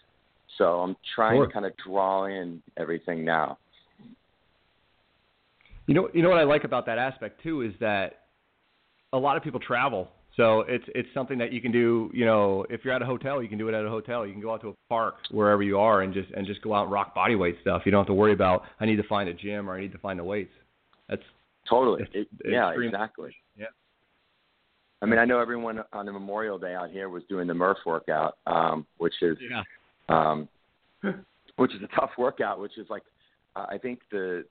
So 0.57 0.81
I'm 0.81 0.95
trying 1.15 1.37
sure. 1.37 1.47
to 1.47 1.53
kind 1.53 1.65
of 1.65 1.71
draw 1.83 2.25
in 2.25 2.61
everything 2.77 3.23
now. 3.25 3.57
You 5.87 5.95
know, 5.95 6.09
you 6.13 6.21
know 6.21 6.29
what 6.29 6.37
I 6.37 6.43
like 6.43 6.63
about 6.63 6.85
that 6.85 6.99
aspect 6.99 7.41
too 7.41 7.61
is 7.61 7.73
that 7.79 8.25
a 9.13 9.17
lot 9.17 9.37
of 9.37 9.43
people 9.43 9.59
travel 9.59 10.09
so 10.35 10.61
it's 10.61 10.85
it's 10.95 11.09
something 11.13 11.37
that 11.39 11.51
you 11.51 11.61
can 11.61 11.71
do. 11.71 12.09
You 12.13 12.25
know, 12.25 12.65
if 12.69 12.85
you're 12.85 12.93
at 12.93 13.01
a 13.01 13.05
hotel, 13.05 13.41
you 13.41 13.49
can 13.49 13.57
do 13.57 13.67
it 13.67 13.73
at 13.73 13.85
a 13.85 13.89
hotel. 13.89 14.25
You 14.25 14.31
can 14.31 14.41
go 14.41 14.53
out 14.53 14.61
to 14.61 14.69
a 14.69 14.73
park 14.87 15.15
wherever 15.31 15.61
you 15.63 15.77
are 15.77 16.01
and 16.01 16.13
just 16.13 16.29
and 16.31 16.45
just 16.45 16.61
go 16.61 16.73
out 16.73 16.83
and 16.83 16.91
rock 16.91 17.13
body 17.13 17.35
weight 17.35 17.57
stuff. 17.61 17.81
You 17.85 17.91
don't 17.91 17.99
have 17.99 18.07
to 18.07 18.13
worry 18.13 18.33
about 18.33 18.63
I 18.79 18.85
need 18.85 18.97
to 18.97 19.03
find 19.03 19.27
a 19.27 19.33
gym 19.33 19.69
or 19.69 19.75
I 19.75 19.81
need 19.81 19.91
to 19.91 19.97
find 19.97 20.19
the 20.19 20.23
weights. 20.23 20.53
That's 21.09 21.23
totally 21.69 22.03
it's, 22.13 22.29
it, 22.43 22.49
yeah 22.49 22.71
exactly. 22.71 23.35
Yeah. 23.57 23.65
I 25.01 25.05
mean, 25.05 25.19
I 25.19 25.25
know 25.25 25.39
everyone 25.39 25.81
on 25.93 26.05
the 26.05 26.11
Memorial 26.11 26.59
Day 26.59 26.75
out 26.75 26.89
here 26.89 27.09
was 27.09 27.23
doing 27.29 27.47
the 27.47 27.53
Murph 27.53 27.77
workout, 27.85 28.37
um, 28.47 28.85
which 28.97 29.13
is 29.21 29.37
yeah. 29.49 29.63
um, 30.09 30.49
which 31.55 31.73
is 31.73 31.81
a 31.81 31.99
tough 31.99 32.11
workout. 32.17 32.59
Which 32.59 32.77
is 32.77 32.87
like 32.89 33.03
uh, 33.55 33.65
I 33.69 33.77
think 33.77 33.99
the, 34.11 34.45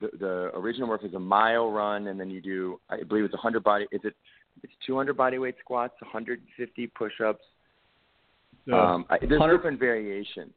the 0.00 0.10
the 0.18 0.50
original 0.54 0.88
Murph 0.88 1.04
is 1.04 1.14
a 1.14 1.20
mile 1.20 1.70
run, 1.70 2.08
and 2.08 2.18
then 2.18 2.30
you 2.30 2.40
do 2.40 2.80
I 2.88 3.02
believe 3.02 3.24
it's 3.24 3.34
a 3.34 3.38
hundred 3.38 3.64
body. 3.64 3.86
Is 3.92 4.00
it 4.04 4.14
it's 4.62 4.72
200 4.86 5.16
bodyweight 5.16 5.54
squats, 5.60 5.94
150 6.00 6.86
push-ups. 6.88 7.44
So 8.68 8.74
um, 8.74 9.04
I, 9.10 9.18
there's 9.18 9.40
different 9.40 9.78
variation. 9.78 10.52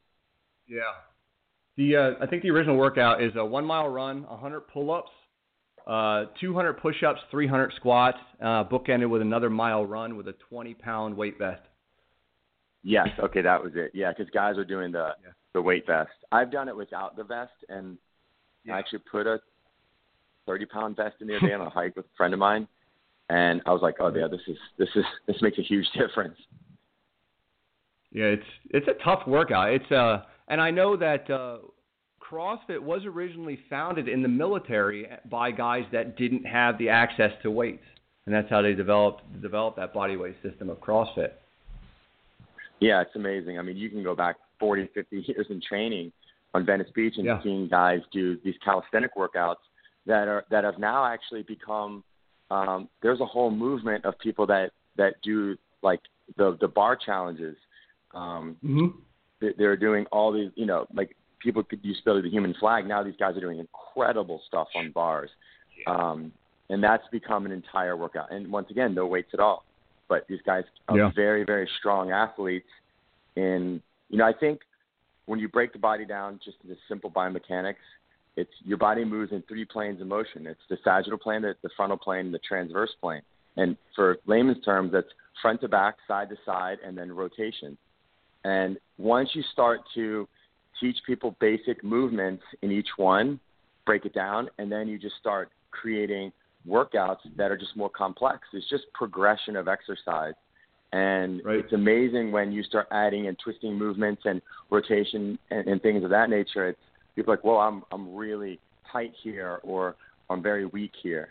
Yeah. 0.68 0.80
The 1.76 1.96
uh, 1.96 2.24
I 2.24 2.26
think 2.26 2.42
the 2.42 2.50
original 2.50 2.76
workout 2.76 3.22
is 3.22 3.32
a 3.36 3.44
one 3.44 3.64
mile 3.64 3.88
run, 3.88 4.22
100 4.22 4.60
pull-ups, 4.68 5.10
uh, 5.86 6.26
200 6.40 6.74
push-ups, 6.74 7.20
300 7.30 7.72
squats, 7.76 8.18
uh, 8.40 8.64
bookended 8.64 9.10
with 9.10 9.22
another 9.22 9.50
mile 9.50 9.84
run 9.84 10.16
with 10.16 10.28
a 10.28 10.34
20 10.48 10.74
pound 10.74 11.16
weight 11.16 11.38
vest. 11.38 11.62
Yes. 12.82 13.08
Okay, 13.18 13.42
that 13.42 13.62
was 13.62 13.72
it. 13.74 13.90
Yeah, 13.94 14.12
because 14.16 14.30
guys 14.32 14.56
are 14.58 14.64
doing 14.64 14.92
the 14.92 15.10
yeah. 15.22 15.32
the 15.52 15.60
weight 15.60 15.86
vest. 15.86 16.10
I've 16.30 16.52
done 16.52 16.68
it 16.68 16.76
without 16.76 17.16
the 17.16 17.24
vest, 17.24 17.52
and 17.68 17.98
yeah. 18.64 18.74
I 18.74 18.78
actually 18.78 19.00
put 19.10 19.26
a 19.26 19.40
30 20.46 20.66
pound 20.66 20.96
vest 20.96 21.16
in 21.20 21.26
the 21.26 21.36
other 21.36 21.46
day 21.48 21.52
on 21.52 21.60
a 21.60 21.70
hike 21.70 21.96
with 21.96 22.06
a 22.06 22.16
friend 22.16 22.32
of 22.32 22.40
mine, 22.40 22.68
and 23.28 23.60
I 23.66 23.72
was 23.72 23.82
like, 23.82 23.96
oh 24.00 24.12
yeah, 24.14 24.28
this 24.28 24.40
is 24.46 24.56
this 24.78 24.88
is 24.94 25.04
this 25.26 25.36
makes 25.42 25.58
a 25.58 25.62
huge 25.62 25.86
difference. 25.96 26.36
Yeah, 28.12 28.26
it's 28.26 28.46
it's 28.70 28.88
a 28.88 29.02
tough 29.04 29.26
workout. 29.26 29.72
It's 29.72 29.92
uh, 29.92 30.22
and 30.48 30.60
I 30.60 30.70
know 30.70 30.96
that 30.96 31.28
uh, 31.30 31.58
CrossFit 32.20 32.80
was 32.80 33.04
originally 33.04 33.58
founded 33.68 34.08
in 34.08 34.22
the 34.22 34.28
military 34.28 35.08
by 35.30 35.50
guys 35.50 35.84
that 35.92 36.16
didn't 36.16 36.44
have 36.44 36.78
the 36.78 36.88
access 36.88 37.32
to 37.42 37.50
weights, 37.50 37.84
and 38.26 38.34
that's 38.34 38.48
how 38.48 38.62
they 38.62 38.74
developed 38.74 39.22
developed 39.42 39.76
that 39.76 39.92
body 39.92 40.16
weight 40.16 40.36
system 40.42 40.70
of 40.70 40.78
CrossFit. 40.80 41.32
Yeah, 42.80 43.00
it's 43.00 43.16
amazing. 43.16 43.58
I 43.58 43.62
mean, 43.62 43.76
you 43.76 43.88
can 43.88 44.02
go 44.02 44.14
back 44.14 44.36
40, 44.60 44.90
50 44.94 45.24
years 45.26 45.46
in 45.48 45.62
training 45.66 46.12
on 46.54 46.64
Venice 46.64 46.88
Beach 46.94 47.14
and 47.16 47.26
yeah. 47.26 47.42
seeing 47.42 47.68
guys 47.68 48.00
do 48.12 48.38
these 48.44 48.54
calisthenic 48.64 49.14
workouts 49.16 49.56
that 50.06 50.28
are 50.28 50.44
that 50.50 50.64
have 50.64 50.78
now 50.78 51.04
actually 51.04 51.42
become 51.42 52.04
um, 52.50 52.88
there's 53.02 53.20
a 53.20 53.26
whole 53.26 53.50
movement 53.50 54.04
of 54.04 54.18
people 54.18 54.46
that 54.46 54.70
that 54.96 55.14
do 55.22 55.56
like 55.82 56.00
the 56.36 56.56
the 56.60 56.68
bar 56.68 56.96
challenges. 56.96 57.56
Um, 58.14 58.56
mm-hmm. 58.64 58.86
They're 59.58 59.76
doing 59.76 60.06
all 60.12 60.32
these, 60.32 60.50
you 60.54 60.64
know, 60.64 60.86
like 60.94 61.14
people 61.40 61.62
could 61.62 61.84
use 61.84 62.00
to 62.04 62.22
the 62.22 62.30
human 62.30 62.54
flag. 62.58 62.86
Now 62.86 63.02
these 63.02 63.16
guys 63.18 63.36
are 63.36 63.40
doing 63.40 63.58
incredible 63.58 64.40
stuff 64.46 64.68
on 64.74 64.92
bars, 64.92 65.28
um, 65.86 66.32
and 66.70 66.82
that's 66.82 67.04
become 67.12 67.44
an 67.44 67.52
entire 67.52 67.96
workout. 67.96 68.32
And 68.32 68.50
once 68.50 68.70
again, 68.70 68.94
no 68.94 69.06
weights 69.06 69.30
at 69.34 69.40
all. 69.40 69.64
But 70.08 70.26
these 70.28 70.40
guys 70.46 70.64
are 70.88 70.96
yeah. 70.96 71.10
very 71.14 71.44
very 71.44 71.68
strong 71.78 72.12
athletes. 72.12 72.68
And 73.36 73.82
you 74.08 74.18
know, 74.18 74.24
I 74.24 74.32
think 74.32 74.60
when 75.26 75.38
you 75.38 75.48
break 75.48 75.72
the 75.72 75.78
body 75.78 76.06
down 76.06 76.40
just 76.44 76.56
into 76.62 76.76
simple 76.88 77.10
biomechanics, 77.10 77.74
it's 78.36 78.52
your 78.64 78.78
body 78.78 79.04
moves 79.04 79.32
in 79.32 79.42
three 79.48 79.64
planes 79.64 80.00
of 80.00 80.06
motion. 80.06 80.46
It's 80.46 80.60
the 80.68 80.76
sagittal 80.84 81.18
plane, 81.18 81.42
the, 81.42 81.54
the 81.62 81.70
frontal 81.76 81.96
plane, 81.96 82.26
and 82.26 82.34
the 82.34 82.40
transverse 82.40 82.92
plane. 83.00 83.22
And 83.56 83.76
for 83.94 84.18
layman's 84.26 84.62
terms, 84.64 84.92
that's 84.92 85.08
front 85.40 85.60
to 85.62 85.68
back, 85.68 85.96
side 86.06 86.28
to 86.28 86.36
side, 86.44 86.78
and 86.84 86.96
then 86.96 87.10
rotation. 87.10 87.76
And 88.44 88.78
once 88.98 89.30
you 89.32 89.42
start 89.52 89.80
to 89.94 90.28
teach 90.80 90.96
people 91.06 91.36
basic 91.40 91.82
movements 91.82 92.42
in 92.62 92.70
each 92.70 92.88
one, 92.96 93.40
break 93.86 94.04
it 94.04 94.14
down, 94.14 94.48
and 94.58 94.70
then 94.70 94.88
you 94.88 94.98
just 94.98 95.16
start 95.18 95.50
creating 95.70 96.32
workouts 96.68 97.18
that 97.36 97.50
are 97.50 97.56
just 97.56 97.76
more 97.76 97.88
complex. 97.88 98.40
It's 98.52 98.68
just 98.68 98.84
progression 98.92 99.56
of 99.56 99.68
exercise. 99.68 100.34
And 100.92 101.44
right. 101.44 101.58
it's 101.58 101.72
amazing 101.72 102.32
when 102.32 102.52
you 102.52 102.62
start 102.62 102.86
adding 102.90 103.26
and 103.26 103.38
twisting 103.42 103.74
movements 103.74 104.22
and 104.24 104.40
rotation 104.70 105.38
and, 105.50 105.66
and 105.66 105.82
things 105.82 106.04
of 106.04 106.10
that 106.10 106.30
nature. 106.30 106.68
It's 106.68 106.78
people 107.16 107.32
are 107.32 107.36
like, 107.36 107.44
well, 107.44 107.56
I'm 107.56 107.82
I'm 107.90 108.14
really 108.14 108.60
tight 108.92 109.12
here, 109.22 109.60
or 109.64 109.96
I'm 110.30 110.42
very 110.42 110.66
weak 110.66 110.92
here, 111.02 111.30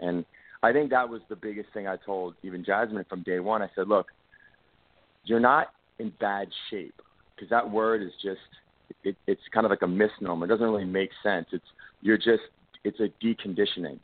and 0.00 0.24
I 0.62 0.72
think 0.72 0.90
that 0.90 1.08
was 1.08 1.22
the 1.28 1.36
biggest 1.36 1.68
thing 1.72 1.88
I 1.88 1.96
told 1.96 2.34
even 2.42 2.64
Jasmine 2.64 3.04
from 3.08 3.22
day 3.22 3.40
one. 3.40 3.62
I 3.62 3.68
said, 3.74 3.88
look, 3.88 4.08
you're 5.24 5.40
not 5.40 5.68
in 5.98 6.12
bad 6.20 6.48
shape 6.70 7.00
because 7.34 7.48
that 7.50 7.70
word 7.70 8.02
is 8.02 8.12
just 8.22 8.40
it, 9.04 9.16
it's 9.26 9.40
kind 9.52 9.66
of 9.66 9.70
like 9.70 9.82
a 9.82 9.88
misnomer. 9.88 10.46
It 10.46 10.48
doesn't 10.48 10.64
really 10.64 10.84
make 10.84 11.10
sense. 11.22 11.46
It's 11.52 11.64
you're 12.02 12.18
just 12.18 12.42
it's 12.82 12.98
a 13.00 13.08
deconditioning, 13.24 13.98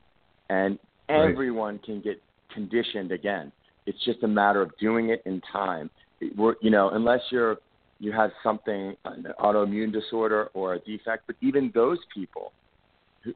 and 0.49 0.79
right. 1.09 1.31
everyone 1.31 1.79
can 1.81 2.01
get 2.01 2.23
conditioned 2.53 3.13
again. 3.13 3.53
It's 3.87 4.03
just 4.05 4.23
a 4.23 4.29
matter 4.29 4.63
of 4.63 4.71
doing 4.79 5.11
it 5.11 5.23
in 5.27 5.41
time. 5.53 5.91
It, 6.21 6.37
we're, 6.37 6.55
you 6.61 6.71
know, 6.71 6.91
unless 6.91 7.21
you're 7.31 7.57
you 8.01 8.13
have 8.13 8.31
something, 8.43 8.97
an 9.05 9.27
autoimmune 9.39 9.93
disorder 9.93 10.49
or 10.55 10.75
a 10.75 10.79
defect. 10.81 11.25
But 11.27 11.37
even 11.41 11.71
those 11.75 11.99
people, 12.13 12.53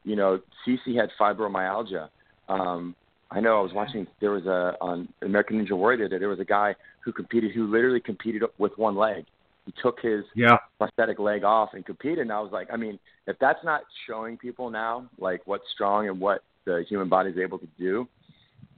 you 0.03 0.15
know, 0.15 0.39
Cece 0.67 0.99
had 0.99 1.09
fibromyalgia. 1.19 2.09
Um, 2.49 2.95
I 3.31 3.39
know 3.39 3.59
I 3.59 3.61
was 3.61 3.73
watching. 3.73 4.07
There 4.19 4.31
was 4.31 4.45
a 4.45 4.75
on 4.81 5.07
American 5.21 5.63
Ninja 5.63 5.77
Warrior 5.77 6.09
that 6.09 6.19
there 6.19 6.29
was 6.29 6.39
a 6.39 6.45
guy 6.45 6.75
who 6.99 7.11
competed 7.11 7.51
who 7.51 7.67
literally 7.67 7.99
competed 7.99 8.43
with 8.57 8.77
one 8.77 8.95
leg. 8.95 9.25
He 9.65 9.73
took 9.81 9.99
his 9.99 10.23
yeah. 10.35 10.57
prosthetic 10.77 11.19
leg 11.19 11.43
off 11.43 11.69
and 11.73 11.85
competed. 11.85 12.19
And 12.19 12.31
I 12.31 12.39
was 12.39 12.51
like, 12.51 12.67
I 12.71 12.77
mean, 12.77 12.99
if 13.25 13.37
that's 13.39 13.63
not 13.63 13.81
showing 14.07 14.37
people 14.37 14.69
now 14.69 15.09
like 15.17 15.41
what's 15.45 15.63
strong 15.73 16.07
and 16.07 16.19
what 16.19 16.43
the 16.65 16.85
human 16.87 17.09
body 17.09 17.31
is 17.31 17.37
able 17.37 17.57
to 17.59 17.67
do, 17.77 18.07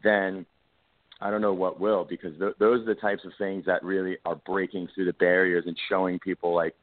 then 0.03 0.45
I 1.19 1.31
don't 1.31 1.41
know 1.41 1.53
what 1.53 1.79
will 1.79 2.05
because 2.05 2.37
th- 2.37 2.55
those 2.59 2.81
are 2.81 2.93
the 2.93 2.99
types 2.99 3.25
of 3.25 3.31
things 3.37 3.65
that 3.65 3.83
really 3.83 4.17
are 4.25 4.35
breaking 4.35 4.87
through 4.93 5.05
the 5.05 5.13
barriers 5.13 5.63
and 5.67 5.77
showing 5.89 6.19
people 6.19 6.53
like, 6.53 6.75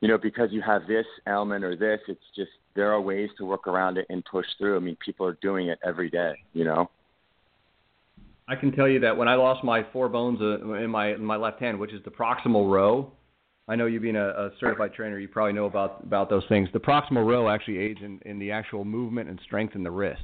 you 0.00 0.08
know, 0.08 0.18
because 0.18 0.50
you 0.52 0.60
have 0.60 0.86
this 0.86 1.06
element 1.26 1.64
or 1.64 1.74
this, 1.74 2.00
it's 2.08 2.20
just 2.34 2.50
there 2.74 2.92
are 2.92 3.00
ways 3.00 3.30
to 3.38 3.46
work 3.46 3.66
around 3.66 3.96
it 3.96 4.06
and 4.10 4.22
push 4.24 4.46
through. 4.58 4.76
I 4.76 4.80
mean, 4.80 4.96
people 5.04 5.26
are 5.26 5.38
doing 5.40 5.68
it 5.68 5.78
every 5.82 6.10
day, 6.10 6.34
you 6.52 6.64
know. 6.64 6.90
I 8.48 8.54
can 8.54 8.70
tell 8.72 8.86
you 8.86 9.00
that 9.00 9.16
when 9.16 9.26
I 9.26 9.34
lost 9.34 9.64
my 9.64 9.84
four 9.92 10.08
bones 10.08 10.38
uh, 10.40 10.74
in 10.74 10.90
my 10.90 11.14
in 11.14 11.24
my 11.24 11.36
left 11.36 11.60
hand, 11.60 11.80
which 11.80 11.92
is 11.92 12.04
the 12.04 12.10
proximal 12.10 12.70
row, 12.70 13.10
I 13.66 13.74
know 13.74 13.86
you 13.86 13.98
being 13.98 14.16
a, 14.16 14.28
a 14.28 14.50
certified 14.60 14.92
trainer, 14.94 15.18
you 15.18 15.26
probably 15.26 15.54
know 15.54 15.64
about 15.64 16.02
about 16.04 16.30
those 16.30 16.44
things. 16.48 16.68
The 16.72 16.78
proximal 16.78 17.26
row 17.26 17.48
actually 17.48 17.78
aids 17.78 18.00
in, 18.02 18.20
in 18.24 18.38
the 18.38 18.52
actual 18.52 18.84
movement 18.84 19.28
and 19.28 19.40
strength 19.44 19.74
in 19.74 19.82
the 19.82 19.90
wrist. 19.90 20.22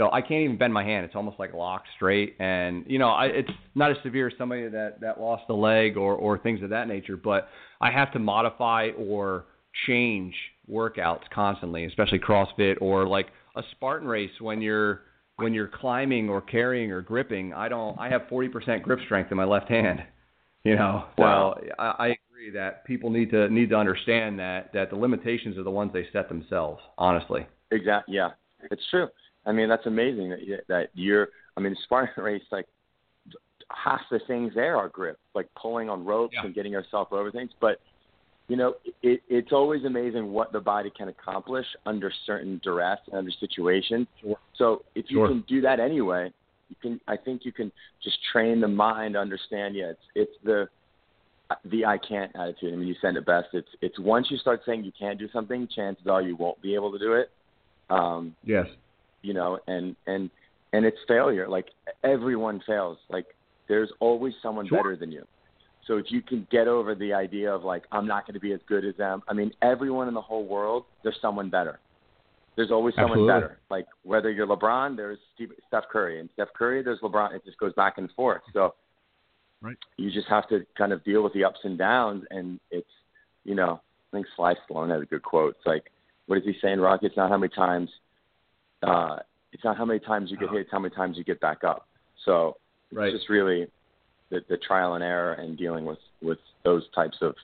So 0.00 0.10
I 0.10 0.22
can't 0.22 0.44
even 0.44 0.56
bend 0.56 0.72
my 0.72 0.82
hand. 0.82 1.04
It's 1.04 1.14
almost 1.14 1.38
like 1.38 1.52
locked 1.52 1.88
straight. 1.94 2.34
And 2.40 2.86
you 2.88 2.98
know, 2.98 3.10
I, 3.10 3.26
it's 3.26 3.50
not 3.74 3.90
as 3.90 3.98
severe 4.02 4.28
as 4.28 4.32
somebody 4.38 4.66
that 4.66 4.98
that 5.02 5.20
lost 5.20 5.42
a 5.50 5.52
leg 5.52 5.98
or 5.98 6.14
or 6.14 6.38
things 6.38 6.62
of 6.62 6.70
that 6.70 6.88
nature. 6.88 7.18
But 7.18 7.48
I 7.82 7.90
have 7.90 8.10
to 8.14 8.18
modify 8.18 8.92
or 8.96 9.44
change 9.86 10.34
workouts 10.70 11.24
constantly, 11.34 11.84
especially 11.84 12.18
CrossFit 12.18 12.80
or 12.80 13.06
like 13.06 13.26
a 13.56 13.62
Spartan 13.72 14.08
race 14.08 14.30
when 14.40 14.62
you're 14.62 15.02
when 15.36 15.52
you're 15.52 15.68
climbing 15.68 16.30
or 16.30 16.40
carrying 16.40 16.90
or 16.90 17.02
gripping. 17.02 17.52
I 17.52 17.68
don't. 17.68 17.98
I 17.98 18.08
have 18.08 18.22
40% 18.22 18.80
grip 18.80 19.00
strength 19.04 19.30
in 19.30 19.36
my 19.36 19.44
left 19.44 19.68
hand. 19.68 20.02
You 20.62 20.76
know. 20.76 21.06
Wow. 21.16 21.56
So 21.58 21.68
I, 21.78 21.86
I 21.98 22.06
agree. 22.08 22.18
agree 22.40 22.50
that 22.58 22.84
people 22.84 23.10
need 23.10 23.30
to 23.30 23.48
need 23.48 23.70
to 23.70 23.76
understand 23.76 24.38
that 24.38 24.72
that 24.72 24.90
the 24.90 24.96
limitations 24.96 25.56
are 25.58 25.62
the 25.62 25.70
ones 25.70 25.90
they 25.92 26.06
set 26.12 26.28
themselves. 26.28 26.82
Honestly. 26.98 27.46
Exactly. 27.70 28.16
Yeah, 28.16 28.30
it's 28.70 28.82
true. 28.90 29.08
I 29.46 29.52
mean, 29.52 29.68
that's 29.68 29.86
amazing 29.86 30.30
that 30.30 30.42
you, 30.42 30.58
that 30.68 30.90
you're. 30.94 31.28
I 31.56 31.60
mean, 31.60 31.76
Spartan 31.84 32.22
race 32.24 32.42
like 32.52 32.66
half 33.70 34.00
the 34.10 34.20
things 34.26 34.52
there 34.54 34.76
are 34.76 34.88
grip, 34.88 35.18
like 35.34 35.46
pulling 35.60 35.88
on 35.88 36.04
ropes 36.04 36.34
Yeah. 36.34 36.44
and 36.46 36.54
getting 36.54 36.72
yourself 36.72 37.12
over 37.12 37.30
things. 37.30 37.50
But 37.60 37.78
you 38.48 38.56
know, 38.56 38.74
it, 39.02 39.20
it's 39.28 39.52
always 39.52 39.84
amazing 39.84 40.32
what 40.32 40.50
the 40.52 40.58
body 40.60 40.90
can 40.96 41.08
accomplish 41.08 41.66
under 41.86 42.12
certain 42.26 42.60
duress 42.64 42.98
and 43.06 43.16
under 43.16 43.30
situations. 43.38 44.08
Sure. 44.20 44.36
So 44.56 44.82
if 44.96 45.06
you 45.08 45.18
Sure. 45.18 45.28
can 45.28 45.44
do 45.48 45.60
that 45.60 45.78
anyway, 45.78 46.32
you 46.68 46.76
can. 46.82 47.00
I 47.06 47.16
think 47.16 47.44
you 47.44 47.52
can 47.52 47.70
just 48.02 48.18
train 48.32 48.60
the 48.60 48.68
mind 48.68 49.14
to 49.14 49.20
understand. 49.20 49.74
Yeah, 49.76 49.90
it's 49.90 50.00
it's 50.16 50.32
the 50.44 50.68
the 51.64 51.84
I 51.84 51.98
can't 51.98 52.30
attitude. 52.36 52.72
I 52.72 52.76
mean, 52.76 52.88
you 52.88 52.94
said 53.00 53.16
it 53.16 53.24
best. 53.24 53.48
It's 53.52 53.68
it's 53.80 53.98
once 53.98 54.28
you 54.30 54.36
start 54.36 54.62
saying 54.66 54.84
you 54.84 54.92
can't 54.98 55.18
do 55.18 55.28
something, 55.32 55.68
chances 55.74 56.06
are 56.08 56.22
you 56.22 56.36
won't 56.36 56.60
be 56.60 56.74
able 56.74 56.92
to 56.92 56.98
do 56.98 57.14
it. 57.14 57.30
Um, 57.88 58.34
Yes. 58.44 58.66
You 59.22 59.34
know, 59.34 59.58
and 59.66 59.96
and 60.06 60.30
and 60.72 60.84
it's 60.84 60.98
failure. 61.08 61.48
Like 61.48 61.66
everyone 62.04 62.62
fails. 62.66 62.98
Like 63.08 63.26
there's 63.68 63.90
always 64.00 64.34
someone 64.42 64.66
Sure. 64.68 64.78
better 64.78 64.96
than 64.96 65.12
you. 65.12 65.24
So 65.86 65.96
if 65.96 66.06
you 66.10 66.22
can 66.22 66.46
get 66.50 66.68
over 66.68 66.94
the 66.94 67.12
idea 67.12 67.52
of 67.52 67.64
like 67.64 67.84
I'm 67.90 68.06
not 68.06 68.26
going 68.26 68.34
to 68.34 68.40
be 68.40 68.52
as 68.52 68.60
good 68.68 68.84
as 68.84 68.96
them. 68.96 69.22
I 69.28 69.32
mean, 69.32 69.52
everyone 69.62 70.08
in 70.08 70.14
the 70.14 70.20
whole 70.20 70.44
world, 70.46 70.84
there's 71.02 71.18
someone 71.20 71.50
better. 71.50 71.80
There's 72.56 72.70
always 72.70 72.94
someone 72.94 73.20
Absolutely. 73.20 73.32
better. 73.48 73.60
Like 73.70 73.86
whether 74.02 74.30
you're 74.30 74.46
LeBron, 74.46 74.96
there's 74.96 75.18
Steve, 75.34 75.50
Steph 75.68 75.84
Curry, 75.90 76.20
and 76.20 76.28
Steph 76.34 76.48
Curry, 76.54 76.82
there's 76.82 77.00
LeBron. 77.00 77.34
It 77.34 77.44
just 77.44 77.58
goes 77.58 77.72
back 77.74 77.98
and 77.98 78.10
forth. 78.12 78.42
So 78.52 78.74
Right. 79.62 79.76
you 79.98 80.10
just 80.10 80.26
have 80.28 80.48
to 80.48 80.64
kind 80.76 80.90
of 80.92 81.04
deal 81.04 81.22
with 81.22 81.34
the 81.34 81.44
ups 81.44 81.60
and 81.64 81.76
downs, 81.76 82.24
and 82.30 82.58
it's 82.70 82.88
you 83.44 83.54
know 83.54 83.80
I 84.12 84.16
think 84.16 84.26
Sly 84.34 84.54
Stallone 84.68 84.90
has 84.90 85.02
a 85.02 85.06
good 85.06 85.22
quote. 85.22 85.56
It's 85.58 85.66
like 85.66 85.90
what 86.26 86.38
is 86.38 86.44
he 86.44 86.54
saying, 86.62 86.80
Rocky? 86.80 87.06
It's 87.06 87.16
not 87.16 87.30
how 87.30 87.36
many 87.36 87.52
times 87.54 87.90
uh, 88.82 89.18
it's 89.52 89.64
not 89.64 89.76
how 89.76 89.84
many 89.84 90.00
times 90.00 90.30
you 90.30 90.36
get 90.36 90.48
Oh. 90.48 90.52
hit, 90.52 90.62
it's 90.62 90.70
how 90.72 90.78
many 90.78 90.94
times 90.94 91.16
you 91.16 91.24
get 91.24 91.40
back 91.40 91.64
up. 91.64 91.86
So 92.24 92.56
it's 92.90 92.96
Right. 92.98 93.12
just 93.12 93.28
really 93.28 93.66
the, 94.30 94.44
the 94.48 94.56
trial 94.58 94.94
and 94.94 95.04
error 95.04 95.34
and 95.34 95.56
dealing 95.58 95.84
with 95.84 95.98
with 96.22 96.38
those 96.64 96.88
types 96.94 97.18
of 97.20 97.34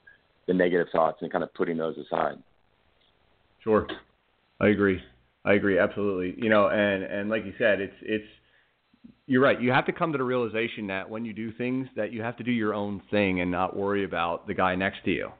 the 0.47 0.55
negative 0.55 0.89
thoughts 0.93 1.23
and 1.23 1.31
kind 1.33 1.43
of 1.43 1.53
putting 1.55 1.77
those 1.77 1.97
aside. 1.99 2.39
Sure. 3.61 3.87
I 4.61 4.69
agree. 4.69 5.03
I 5.45 5.55
agree 5.55 5.79
absolutely. 5.79 6.41
You 6.43 6.49
know, 6.51 6.69
and 6.69 7.03
and 7.03 7.29
like 7.29 7.45
you 7.45 7.55
said, 7.59 7.81
it's 7.81 7.97
it's 8.03 8.27
you're 9.27 9.43
right. 9.43 9.61
You 9.61 9.73
have 9.73 9.87
to 9.87 9.93
come 9.93 10.13
to 10.13 10.19
the 10.19 10.25
realization 10.25 10.87
that 10.89 11.09
when 11.11 11.25
you 11.25 11.33
do 11.33 11.53
things 11.53 11.89
that 11.97 12.13
you 12.13 12.23
have 12.23 12.37
to 12.37 12.45
do 12.45 12.53
your 12.53 12.75
own 12.75 13.03
thing 13.11 13.41
and 13.41 13.51
not 13.51 13.77
worry 13.77 14.05
about 14.05 14.47
the 14.47 14.55
guy 14.55 14.75
next 14.77 15.05
to 15.05 15.11
you. 15.11 15.31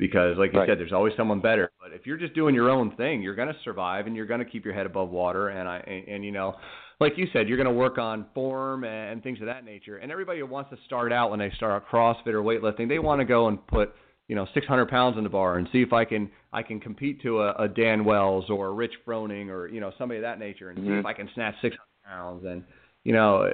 Because 0.00 0.38
like 0.38 0.54
you 0.54 0.60
Right. 0.60 0.68
said, 0.68 0.78
there's 0.78 0.94
always 0.94 1.12
someone 1.14 1.40
better. 1.40 1.70
But 1.78 1.92
if 1.92 2.06
you're 2.06 2.16
just 2.16 2.32
doing 2.34 2.54
your 2.54 2.70
own 2.70 2.96
thing, 2.96 3.20
you're 3.20 3.34
going 3.34 3.48
to 3.48 3.56
survive 3.62 4.06
and 4.06 4.16
you're 4.16 4.24
going 4.26 4.40
to 4.40 4.46
keep 4.46 4.64
your 4.64 4.72
head 4.72 4.86
above 4.86 5.10
water 5.10 5.50
and 5.50 5.68
I 5.68 5.76
and, 5.86 6.08
and 6.08 6.24
you 6.24 6.32
know, 6.32 6.56
like 7.00 7.18
you 7.18 7.28
said, 7.34 7.48
you're 7.48 7.58
going 7.58 7.68
to 7.68 7.78
work 7.78 7.98
on 7.98 8.24
form 8.34 8.84
and, 8.84 9.12
and 9.12 9.22
things 9.22 9.40
of 9.40 9.46
that 9.46 9.62
nature. 9.64 9.98
And 9.98 10.10
everybody 10.10 10.40
who 10.40 10.46
wants 10.46 10.70
to 10.70 10.78
start 10.86 11.12
out 11.12 11.30
when 11.30 11.38
they 11.38 11.50
start 11.54 11.72
out 11.72 11.88
CrossFit 11.88 12.32
or 12.32 12.42
weightlifting, 12.42 12.88
they 12.88 12.98
want 12.98 13.20
to 13.20 13.26
go 13.26 13.48
and 13.48 13.64
put 13.66 13.94
you 14.26 14.34
know 14.34 14.46
600 14.54 14.88
pounds 14.88 15.18
in 15.18 15.22
the 15.24 15.28
bar 15.30 15.58
and 15.58 15.68
see 15.70 15.82
if 15.82 15.92
I 15.92 16.06
can 16.06 16.30
I 16.50 16.62
can 16.62 16.80
compete 16.80 17.20
to 17.22 17.42
a, 17.42 17.52
a 17.64 17.68
Dan 17.68 18.02
Wells 18.02 18.48
or 18.48 18.68
a 18.68 18.72
Rich 18.72 18.94
Froning 19.06 19.48
or 19.50 19.68
you 19.68 19.80
know 19.80 19.92
somebody 19.98 20.16
of 20.16 20.22
that 20.22 20.38
nature 20.38 20.70
and 20.70 20.78
see 20.78 20.84
Mhm. 20.92 21.00
if 21.00 21.04
I 21.06 21.12
can 21.12 21.28
snatch 21.34 21.56
600 21.60 21.78
pounds 22.06 22.46
and 22.46 22.64
you 23.04 23.12
know 23.12 23.52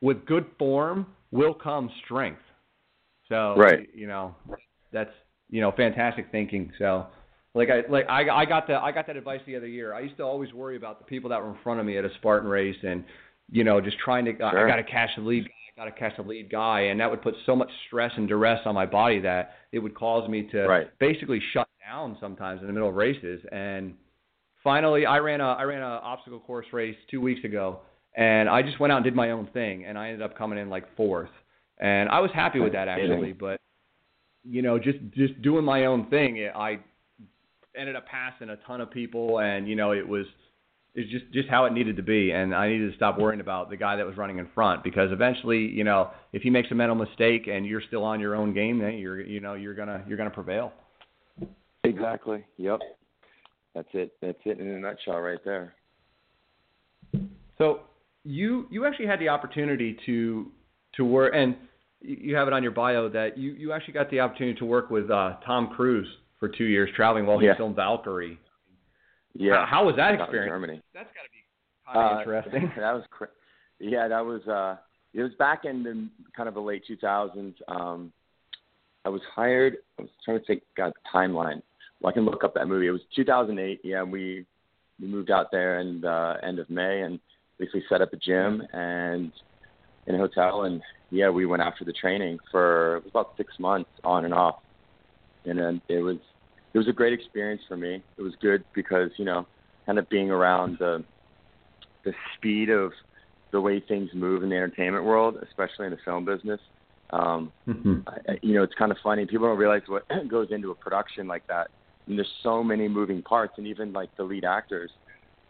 with 0.00 0.26
good 0.26 0.46
form 0.58 1.06
will 1.30 1.54
come 1.54 1.88
strength. 2.04 2.42
So 3.28 3.54
Right. 3.56 3.88
you 3.94 4.08
know 4.08 4.34
that's 4.90 5.12
you 5.50 5.60
know 5.60 5.72
fantastic 5.72 6.26
thinking. 6.30 6.72
So 6.78 7.06
like 7.54 7.68
I 7.70 7.82
like 7.90 8.06
I 8.08 8.28
I 8.28 8.44
got 8.44 8.66
the 8.66 8.74
I 8.74 8.92
got 8.92 9.06
that 9.06 9.16
advice 9.16 9.40
the 9.46 9.56
other 9.56 9.66
year. 9.68 9.94
I 9.94 10.00
used 10.00 10.16
to 10.18 10.22
always 10.22 10.52
worry 10.52 10.76
about 10.76 10.98
the 10.98 11.04
people 11.04 11.30
that 11.30 11.42
were 11.42 11.50
in 11.50 11.58
front 11.62 11.80
of 11.80 11.86
me 11.86 11.96
at 11.98 12.04
a 12.04 12.10
Spartan 12.18 12.48
race 12.48 12.76
and 12.82 13.04
you 13.50 13.64
know 13.64 13.80
just 13.80 13.98
trying 13.98 14.24
to 14.26 14.32
I 14.42 14.50
Sure. 14.52 14.66
got 14.68 14.76
to 14.76 14.84
catch 14.84 15.10
the 15.16 15.22
lead 15.22 15.44
guy, 15.44 15.82
I 15.82 15.84
got 15.84 15.94
to 15.94 15.98
catch 16.00 16.16
the 16.16 16.22
lead 16.22 16.50
guy 16.50 16.80
and 16.82 17.00
that 17.00 17.10
would 17.10 17.22
put 17.22 17.34
so 17.46 17.54
much 17.56 17.70
stress 17.86 18.12
and 18.16 18.28
duress 18.28 18.60
on 18.66 18.74
my 18.74 18.86
body 18.86 19.20
that 19.20 19.52
it 19.72 19.78
would 19.78 19.94
cause 19.94 20.28
me 20.28 20.42
to 20.52 20.66
Right. 20.66 20.98
basically 20.98 21.40
shut 21.52 21.68
down 21.86 22.16
sometimes 22.20 22.60
in 22.60 22.66
the 22.66 22.72
middle 22.72 22.88
of 22.88 22.94
races 22.96 23.40
and 23.52 23.94
finally 24.64 25.06
I 25.06 25.18
ran 25.18 25.40
a 25.40 25.52
I 25.52 25.62
ran 25.62 25.82
a 25.82 25.86
obstacle 26.02 26.40
course 26.40 26.66
race 26.72 26.96
2 27.10 27.20
weeks 27.20 27.44
ago 27.44 27.80
and 28.16 28.48
I 28.48 28.62
just 28.62 28.80
went 28.80 28.92
out 28.92 28.96
and 28.96 29.04
did 29.04 29.14
my 29.14 29.30
own 29.30 29.46
thing 29.52 29.84
and 29.84 29.96
I 29.96 30.08
ended 30.08 30.22
up 30.22 30.36
coming 30.36 30.58
in 30.58 30.68
like 30.70 30.84
fourth. 30.96 31.30
And 31.78 32.08
I 32.08 32.20
was 32.20 32.30
happy 32.34 32.58
with 32.58 32.72
that 32.72 32.88
actually, 32.88 33.32
but 33.34 33.60
you 34.48 34.62
know, 34.62 34.78
just 34.78 34.98
just 35.14 35.40
doing 35.42 35.64
my 35.64 35.86
own 35.86 36.06
thing, 36.06 36.36
it, 36.36 36.52
I 36.54 36.78
ended 37.76 37.96
up 37.96 38.06
passing 38.06 38.48
a 38.48 38.56
ton 38.66 38.80
of 38.80 38.90
people 38.90 39.40
and 39.40 39.68
you 39.68 39.76
know, 39.76 39.92
it 39.92 40.06
was 40.06 40.26
it's 40.94 41.10
just 41.10 41.24
just 41.32 41.48
how 41.48 41.66
it 41.66 41.72
needed 41.72 41.96
to 41.96 42.02
be 42.02 42.30
and 42.30 42.54
I 42.54 42.68
needed 42.68 42.90
to 42.90 42.96
stop 42.96 43.18
worrying 43.18 43.40
about 43.40 43.70
the 43.70 43.76
guy 43.76 43.96
that 43.96 44.06
was 44.06 44.16
running 44.16 44.38
in 44.38 44.48
front 44.54 44.82
because 44.82 45.12
eventually, 45.12 45.58
you 45.58 45.84
know, 45.84 46.10
if 46.32 46.42
he 46.42 46.50
makes 46.50 46.70
a 46.70 46.74
mental 46.74 46.96
mistake 46.96 47.48
and 47.48 47.66
you're 47.66 47.82
still 47.86 48.04
on 48.04 48.20
your 48.20 48.34
own 48.34 48.54
game, 48.54 48.78
then 48.78 48.98
you're 48.98 49.20
you 49.20 49.40
know, 49.40 49.54
you're 49.54 49.74
going 49.74 49.88
to 49.88 50.02
you're 50.08 50.16
to 50.16 50.30
prevail. 50.30 50.72
Exactly. 51.84 52.44
Yep. 52.56 52.80
That's 53.74 53.88
it. 53.92 54.12
That's 54.22 54.38
it 54.44 54.58
in 54.58 54.68
a 54.68 54.78
nutshell, 54.78 55.20
right 55.20 55.38
there. 55.44 55.74
So 57.58 57.80
you 58.24 58.66
you 58.70 58.86
actually 58.86 59.06
had 59.06 59.20
the 59.20 59.28
opportunity 59.28 59.96
to 60.06 60.50
to 60.94 61.04
work, 61.04 61.32
and 61.34 61.56
you 62.00 62.36
have 62.36 62.46
it 62.46 62.52
on 62.54 62.62
your 62.62 62.72
bio 62.72 63.08
that 63.08 63.36
you 63.38 63.52
you 63.52 63.72
actually 63.72 63.94
got 63.94 64.10
the 64.10 64.20
opportunity 64.20 64.58
to 64.58 64.64
work 64.64 64.90
with 64.90 65.10
uh, 65.10 65.34
Tom 65.44 65.68
Cruise 65.74 66.08
for 66.38 66.48
two 66.48 66.64
years, 66.64 66.90
traveling 66.94 67.26
while 67.26 67.38
he 67.38 67.46
Yeah. 67.46 67.56
filmed 67.56 67.76
Valkyrie. 67.76 68.38
Yeah. 69.34 69.64
How, 69.64 69.66
how 69.66 69.86
was 69.86 69.96
that 69.96 70.14
in 70.14 70.20
experience? 70.20 70.50
Germany. 70.50 70.82
That's 70.94 71.08
got 71.08 71.22
to 71.22 71.30
be 71.30 71.44
kind 71.92 71.98
of 71.98 72.16
Uh, 72.16 72.20
interesting. 72.20 72.72
that 72.80 72.92
was 72.92 73.04
cra- 73.10 73.28
yeah, 73.78 74.08
that 74.08 74.24
was 74.24 74.46
uh 74.48 74.76
it 75.14 75.22
was 75.22 75.32
back 75.38 75.64
in 75.64 75.82
the 75.82 76.08
kind 76.36 76.48
of 76.48 76.54
the 76.54 76.60
late 76.60 76.84
2000s. 76.88 77.54
Um 77.68 78.12
I 79.04 79.08
was 79.08 79.22
hired. 79.34 79.76
I 79.98 80.02
was 80.02 80.10
trying 80.24 80.40
to 80.40 80.44
think 80.44 80.62
God 80.76 80.92
timeline. 81.14 81.62
Well, 82.00 82.10
I 82.10 82.12
can 82.12 82.24
look 82.24 82.44
up 82.44 82.54
that 82.54 82.66
movie. 82.68 82.88
It 82.88 82.90
was 82.90 83.02
2008. 83.14 83.80
Yeah, 83.84 84.02
we 84.02 84.44
we 85.00 85.06
moved 85.06 85.30
out 85.30 85.50
there 85.50 85.78
and 85.80 86.04
uh 86.04 86.34
end 86.42 86.58
of 86.58 86.68
May 86.70 87.02
and 87.02 87.18
basically 87.58 87.84
set 87.88 88.02
up 88.02 88.12
a 88.12 88.16
gym 88.16 88.62
and 88.74 89.32
in 90.06 90.14
a 90.14 90.18
hotel 90.18 90.62
and 90.62 90.82
yeah, 91.10 91.30
we 91.30 91.46
went 91.46 91.62
after 91.62 91.84
the 91.84 91.92
training 91.92 92.38
for 92.50 92.96
it 92.96 93.04
was 93.04 93.10
about 93.10 93.34
6 93.36 93.52
months 93.58 93.90
on 94.04 94.24
and 94.24 94.34
off. 94.34 94.56
And 95.44 95.58
then 95.58 95.80
it 95.88 96.00
was 96.00 96.16
it 96.74 96.78
was 96.78 96.88
a 96.88 96.92
great 96.92 97.12
experience 97.12 97.62
for 97.68 97.76
me. 97.76 98.02
It 98.18 98.22
was 98.22 98.34
good 98.42 98.64
because, 98.74 99.10
you 99.16 99.24
know, 99.24 99.46
kind 99.86 99.98
of 99.98 100.08
being 100.08 100.30
around 100.30 100.78
the 100.78 101.04
the 102.04 102.12
speed 102.36 102.70
of 102.70 102.92
the 103.52 103.60
way 103.60 103.80
things 103.80 104.10
move 104.14 104.42
in 104.42 104.48
the 104.50 104.56
entertainment 104.56 105.04
world, 105.04 105.38
especially 105.42 105.86
in 105.86 105.92
the 105.92 105.98
film 106.04 106.24
business. 106.24 106.60
Um, 107.10 107.52
Mhm. 107.68 108.02
I, 108.06 108.32
I- 108.32 108.38
you 108.42 108.54
know, 108.54 108.62
it's 108.62 108.74
kind 108.74 108.90
of 108.92 108.98
funny. 108.98 109.24
People 109.26 109.46
don't 109.46 109.58
realize 109.58 109.82
what 109.86 110.04
goes 110.28 110.50
into 110.50 110.70
a 110.70 110.74
production 110.74 111.26
like 111.28 111.46
that. 111.46 111.68
And 112.06 112.18
there's 112.18 112.32
so 112.42 112.62
many 112.62 112.88
moving 112.88 113.22
parts, 113.22 113.54
and 113.58 113.66
even 113.66 113.92
like 113.92 114.10
the 114.16 114.24
lead 114.24 114.44
actors, 114.44 114.90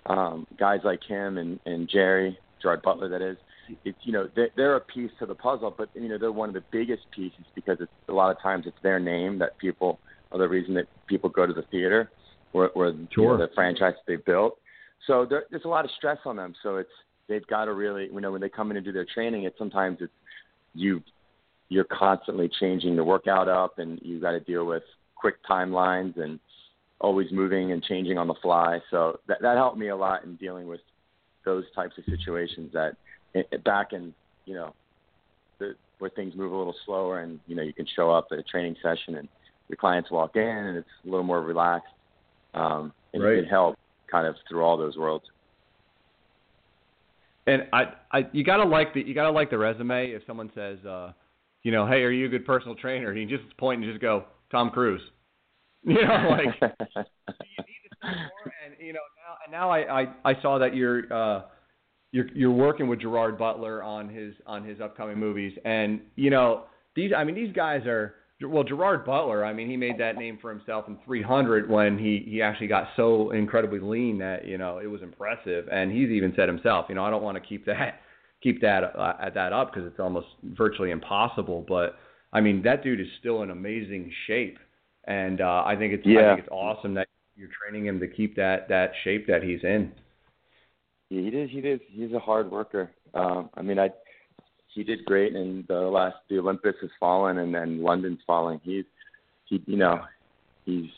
um, 0.06 0.46
guys 0.58 0.80
like 0.84 1.02
him 1.04 1.36
and, 1.38 1.58
and 1.66 1.88
Jerry, 1.88 2.38
Gerard 2.62 2.82
Butler, 2.82 3.08
that 3.08 3.22
is. 3.22 3.36
It's 3.84 3.98
you 4.02 4.12
know 4.12 4.28
they're, 4.34 4.50
they're 4.56 4.76
a 4.76 4.80
piece 4.80 5.10
to 5.18 5.26
the 5.26 5.34
puzzle, 5.34 5.74
but 5.76 5.88
you 5.94 6.08
know 6.08 6.18
they're 6.18 6.32
one 6.32 6.48
of 6.48 6.54
the 6.54 6.64
biggest 6.70 7.02
pieces 7.14 7.44
because 7.54 7.78
it's 7.80 7.90
a 8.08 8.12
lot 8.12 8.30
of 8.30 8.40
times 8.40 8.64
it's 8.66 8.76
their 8.82 8.98
name 8.98 9.38
that 9.38 9.58
people 9.58 9.98
are 10.32 10.38
the 10.38 10.48
reason 10.48 10.74
that 10.74 10.86
people 11.06 11.30
go 11.30 11.46
to 11.46 11.52
the 11.52 11.62
theater 11.70 12.10
or, 12.52 12.68
or 12.70 12.88
you 12.88 13.08
know, 13.16 13.36
the 13.36 13.48
franchise 13.54 13.94
they 14.06 14.16
built. 14.16 14.58
So 15.06 15.26
there, 15.28 15.44
there's 15.50 15.64
a 15.64 15.68
lot 15.68 15.84
of 15.84 15.90
stress 15.96 16.18
on 16.24 16.36
them. 16.36 16.54
So 16.62 16.76
it's 16.76 16.90
they've 17.28 17.46
got 17.46 17.66
to 17.66 17.74
really 17.74 18.08
you 18.12 18.20
know 18.20 18.32
when 18.32 18.40
they 18.40 18.48
come 18.48 18.70
in 18.70 18.76
and 18.76 18.84
do 18.84 18.92
their 18.92 19.06
training, 19.12 19.44
it's 19.44 19.58
sometimes 19.58 19.98
it's 20.00 20.12
you 20.74 21.02
you're 21.68 21.84
constantly 21.84 22.50
changing 22.60 22.96
the 22.96 23.04
workout 23.04 23.48
up 23.48 23.78
and 23.78 23.98
you've 24.02 24.22
got 24.22 24.32
to 24.32 24.40
deal 24.40 24.64
with 24.64 24.84
quick 25.16 25.34
timelines 25.48 26.16
and 26.20 26.38
always 27.00 27.26
moving 27.32 27.72
and 27.72 27.82
changing 27.82 28.18
on 28.18 28.28
the 28.28 28.34
fly. 28.42 28.78
So 28.90 29.18
that 29.28 29.38
that 29.42 29.56
helped 29.56 29.78
me 29.78 29.88
a 29.88 29.96
lot 29.96 30.24
in 30.24 30.36
dealing 30.36 30.66
with 30.66 30.80
those 31.44 31.64
types 31.74 31.94
of 31.98 32.04
situations 32.04 32.70
that 32.72 32.96
it, 33.36 33.64
back 33.64 33.92
in, 33.92 34.14
you 34.44 34.54
know, 34.54 34.74
the, 35.58 35.74
where 35.98 36.10
things 36.10 36.34
move 36.36 36.52
a 36.52 36.56
little 36.56 36.74
slower 36.84 37.20
and, 37.20 37.40
you 37.46 37.56
know, 37.56 37.62
you 37.62 37.72
can 37.72 37.86
show 37.96 38.10
up 38.10 38.28
at 38.32 38.38
a 38.38 38.42
training 38.42 38.76
session 38.82 39.16
and 39.16 39.28
your 39.68 39.76
clients 39.76 40.10
walk 40.10 40.36
in 40.36 40.42
and 40.42 40.76
it's 40.76 40.88
a 41.04 41.08
little 41.08 41.24
more 41.24 41.42
relaxed. 41.42 41.88
Um, 42.54 42.92
and 43.12 43.22
Right. 43.22 43.38
it 43.38 43.48
help 43.48 43.76
kind 44.10 44.26
of 44.26 44.36
through 44.48 44.62
all 44.62 44.76
those 44.76 44.96
worlds. 44.96 45.24
And 47.46 47.68
I, 47.72 47.92
I, 48.12 48.26
you 48.32 48.44
gotta 48.44 48.64
like 48.64 48.92
the, 48.94 49.02
you 49.02 49.14
gotta 49.14 49.30
like 49.30 49.50
the 49.50 49.58
resume. 49.58 50.10
If 50.10 50.22
someone 50.26 50.50
says, 50.54 50.84
uh, 50.84 51.12
you 51.62 51.72
know, 51.72 51.86
hey, 51.86 52.02
are 52.02 52.10
you 52.10 52.26
a 52.26 52.28
good 52.28 52.44
personal 52.44 52.74
trainer? 52.74 53.14
You 53.14 53.26
can 53.26 53.36
just 53.38 53.56
point 53.56 53.82
and 53.82 53.90
just 53.90 54.00
go, 54.00 54.24
Tom 54.50 54.70
Cruise. 54.70 55.02
You 55.84 55.94
know, 55.94 56.28
like 56.30 56.46
you 56.60 56.68
need 57.62 57.82
to 58.02 58.06
more. 58.06 58.52
And 58.64 58.74
you 58.80 58.92
know, 58.92 58.98
now, 59.16 59.36
and 59.44 59.52
now 59.52 59.70
I, 59.70 60.02
I, 60.02 60.06
I 60.24 60.42
saw 60.42 60.58
that 60.58 60.74
you're, 60.74 61.12
uh, 61.12 61.42
you're, 62.16 62.28
you're 62.34 62.50
working 62.50 62.88
with 62.88 63.00
Gerard 63.00 63.36
Butler 63.36 63.82
on 63.82 64.08
his, 64.08 64.32
on 64.46 64.64
his 64.64 64.80
upcoming 64.80 65.18
movies. 65.18 65.52
And 65.66 66.00
you 66.14 66.30
know, 66.30 66.64
these, 66.94 67.12
I 67.14 67.24
mean, 67.24 67.34
these 67.34 67.52
guys 67.52 67.84
are, 67.86 68.14
well, 68.40 68.64
Gerard 68.64 69.04
Butler. 69.04 69.44
I 69.44 69.52
mean, 69.52 69.68
he 69.68 69.76
made 69.76 69.98
that 69.98 70.16
name 70.16 70.38
for 70.40 70.50
himself 70.50 70.86
in 70.88 70.98
300 71.04 71.68
when 71.70 71.98
he 71.98 72.22
he 72.26 72.42
actually 72.42 72.66
got 72.66 72.88
so 72.94 73.30
incredibly 73.30 73.78
lean 73.80 74.18
that 74.18 74.46
you 74.46 74.58
know 74.58 74.76
it 74.76 74.88
was 74.88 75.00
impressive. 75.00 75.68
And 75.72 75.90
he's 75.90 76.10
even 76.10 76.34
said 76.36 76.46
himself, 76.46 76.84
you 76.90 76.94
know, 76.94 77.02
I 77.02 77.08
don't 77.08 77.22
want 77.22 77.42
to 77.42 77.48
keep 77.48 77.64
that 77.64 78.00
keep 78.42 78.60
that 78.60 78.82
uh, 78.94 79.14
at 79.20 79.32
that 79.34 79.54
up 79.54 79.72
because 79.72 79.90
it's 79.90 79.98
almost 79.98 80.26
virtually 80.42 80.90
impossible. 80.90 81.64
But 81.66 81.96
I 82.30 82.42
mean, 82.42 82.62
that 82.64 82.82
dude 82.82 83.00
is 83.00 83.06
still 83.20 83.42
in 83.42 83.48
amazing 83.50 84.12
shape, 84.26 84.58
and 85.04 85.40
uh, 85.40 85.62
I 85.64 85.74
think 85.74 85.94
it's 85.94 86.04
Yeah. 86.04 86.20
I 86.20 86.34
think 86.34 86.40
it's 86.40 86.52
awesome 86.52 86.92
that 86.92 87.08
you're 87.36 87.48
training 87.58 87.86
him 87.86 87.98
to 88.00 88.06
keep 88.06 88.36
that 88.36 88.68
that 88.68 88.92
shape 89.02 89.26
that 89.28 89.42
he's 89.44 89.64
in. 89.64 89.92
Yeah, 91.08 91.22
he 91.22 91.30
did. 91.30 91.50
He 91.50 91.60
did. 91.60 91.80
He's 91.88 92.12
a 92.12 92.18
hard 92.18 92.50
worker. 92.50 92.90
Um, 93.14 93.50
I 93.54 93.62
mean, 93.62 93.78
I 93.78 93.90
he 94.74 94.84
did 94.84 95.04
great 95.04 95.34
in 95.34 95.64
the 95.68 95.74
last. 95.74 96.16
The 96.28 96.38
Olympus 96.38 96.74
has 96.82 96.90
fallen, 97.00 97.38
and 97.38 97.54
then 97.54 97.82
London's 97.82 98.20
falling. 98.26 98.60
He's 98.62 98.84
he, 99.46 99.62
you 99.66 99.76
know, 99.76 100.00
he's 100.64 100.90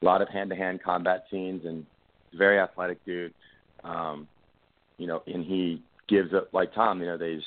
a 0.00 0.04
lot 0.04 0.22
of 0.22 0.28
hand-to-hand 0.28 0.82
combat 0.82 1.24
scenes, 1.30 1.62
and 1.64 1.84
he's 2.30 2.36
a 2.36 2.38
very 2.38 2.58
athletic 2.58 3.04
dude. 3.04 3.34
Um, 3.84 4.26
you 4.96 5.06
know, 5.06 5.22
and 5.26 5.44
he 5.44 5.82
gives 6.08 6.32
up 6.32 6.52
like 6.52 6.72
Tom. 6.74 7.00
You 7.00 7.06
know, 7.06 7.18
they 7.18 7.40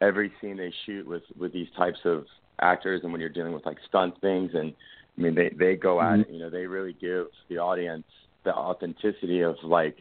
every 0.00 0.32
scene 0.40 0.56
they 0.56 0.72
shoot 0.86 1.06
with 1.06 1.22
with 1.38 1.52
these 1.52 1.68
types 1.76 1.98
of 2.04 2.24
actors, 2.60 3.00
and 3.02 3.12
when 3.12 3.20
you're 3.20 3.30
dealing 3.30 3.52
with 3.52 3.66
like 3.66 3.78
stunt 3.88 4.18
things, 4.20 4.52
and 4.54 4.72
I 5.18 5.20
mean, 5.20 5.34
they 5.34 5.50
they 5.58 5.76
go 5.76 6.00
at 6.00 6.20
it. 6.20 6.30
You 6.30 6.40
know, 6.40 6.50
they 6.50 6.66
really 6.66 6.96
give 7.00 7.26
the 7.48 7.58
audience 7.58 8.04
the 8.44 8.54
authenticity 8.54 9.40
of 9.40 9.56
like 9.62 9.96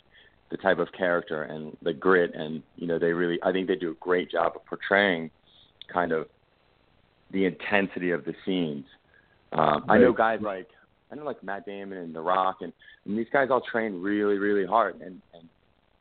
the 0.51 0.57
type 0.57 0.79
of 0.79 0.91
character 0.97 1.43
and 1.43 1.77
the 1.83 1.93
grit 1.93 2.33
and 2.33 2.63
you 2.75 2.87
know 2.87 2.97
they 2.99 3.13
really 3.13 3.39
I 3.43 3.51
think 3.51 3.67
they 3.67 3.75
do 3.75 3.91
a 3.91 3.95
great 3.95 4.31
job 4.31 4.53
of 4.55 4.65
portraying 4.65 5.29
kind 5.91 6.11
of 6.11 6.27
the 7.31 7.45
intensity 7.45 8.11
of 8.11 8.25
the 8.25 8.33
scenes. 8.45 8.85
Um, 9.53 9.85
I 9.87 9.97
know 9.97 10.13
guys 10.13 10.39
like 10.41 10.67
I 11.11 11.15
know 11.15 11.23
like 11.23 11.43
Matt 11.43 11.65
Damon 11.65 11.97
and 11.99 12.13
The 12.13 12.21
Rock 12.21 12.57
and, 12.61 12.73
and 13.05 13.17
these 13.17 13.27
guys 13.31 13.49
all 13.51 13.61
train 13.61 14.01
really 14.01 14.37
really 14.37 14.65
hard 14.65 14.95
and 15.01 15.21
and 15.33 15.47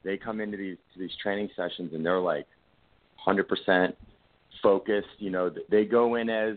they 0.05 0.17
come 0.17 0.41
into 0.41 0.57
these 0.57 0.77
to 0.95 1.01
these 1.01 1.11
training 1.23 1.51
sessions 1.57 1.93
and 1.93 2.05
they're 2.05 2.21
like 2.21 2.47
100% 3.27 3.93
focused. 4.63 5.09
You 5.19 5.31
know 5.31 5.51
they 5.71 5.85
go 5.85 6.15
in 6.15 6.31
as 6.31 6.57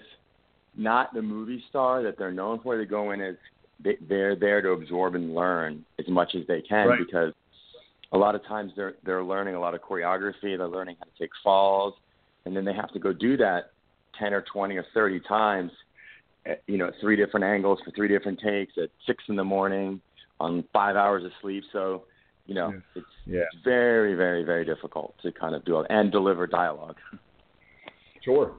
not 0.78 1.14
the 1.14 1.22
movie 1.22 1.64
star 1.70 2.04
that 2.04 2.18
they're 2.18 2.32
known 2.32 2.60
for. 2.62 2.78
They 2.78 2.86
go 2.86 3.12
in 3.12 3.20
as 3.22 3.36
they, 3.84 3.98
they're 4.08 4.36
there 4.36 4.62
to 4.62 4.70
absorb 4.70 5.16
and 5.16 5.36
learn 5.36 5.84
as 6.00 6.08
much 6.08 6.36
as 6.36 6.48
they 6.48 6.62
can 6.62 6.88
Right. 6.88 7.00
because 7.00 7.34
a 8.14 8.18
lot 8.18 8.36
of 8.36 8.45
times 8.45 8.72
they're 8.76 8.95
they're 9.03 9.24
learning 9.24 9.55
a 9.55 9.59
lot 9.59 9.74
of 9.74 9.82
choreography, 9.82 10.57
they're 10.57 10.68
learning 10.68 10.97
how 10.99 11.05
to 11.05 11.12
take 11.20 11.32
falls, 11.43 11.93
and 12.45 12.55
then 12.55 12.66
they 12.66 12.74
have 12.74 12.91
to 12.93 12.99
go 12.99 13.14
do 13.14 13.38
that 13.38 13.72
ten 14.20 14.34
or 14.34 14.43
twenty 14.51 14.78
or 14.78 14.86
thirty 14.93 15.20
times, 15.22 15.72
at, 16.45 16.62
you 16.68 16.78
know, 16.78 16.88
at 16.88 16.93
three 16.99 17.16
different 17.16 17.45
angles 17.45 17.80
for 17.84 17.91
three 17.91 18.07
different 18.07 18.39
takes 18.39 18.74
at 18.82 18.89
six 19.07 19.24
in 19.30 19.36
the 19.36 19.43
morning 19.43 20.01
on 20.39 20.64
five 20.74 20.95
hours 20.95 21.24
of 21.24 21.32
sleep. 21.41 21.64
So, 21.72 22.05
you 22.47 22.55
know, 22.55 22.74
it's 22.95 23.05
Yeah. 23.26 23.43
very, 23.64 24.16
very, 24.16 24.43
very 24.43 24.66
difficult 24.66 25.16
to 25.22 25.32
kind 25.32 25.55
of 25.55 25.64
do 25.66 25.80
it 25.80 25.88
and 25.89 26.12
deliver 26.12 26.47
dialogue. 26.47 26.97
Sure. 28.24 28.53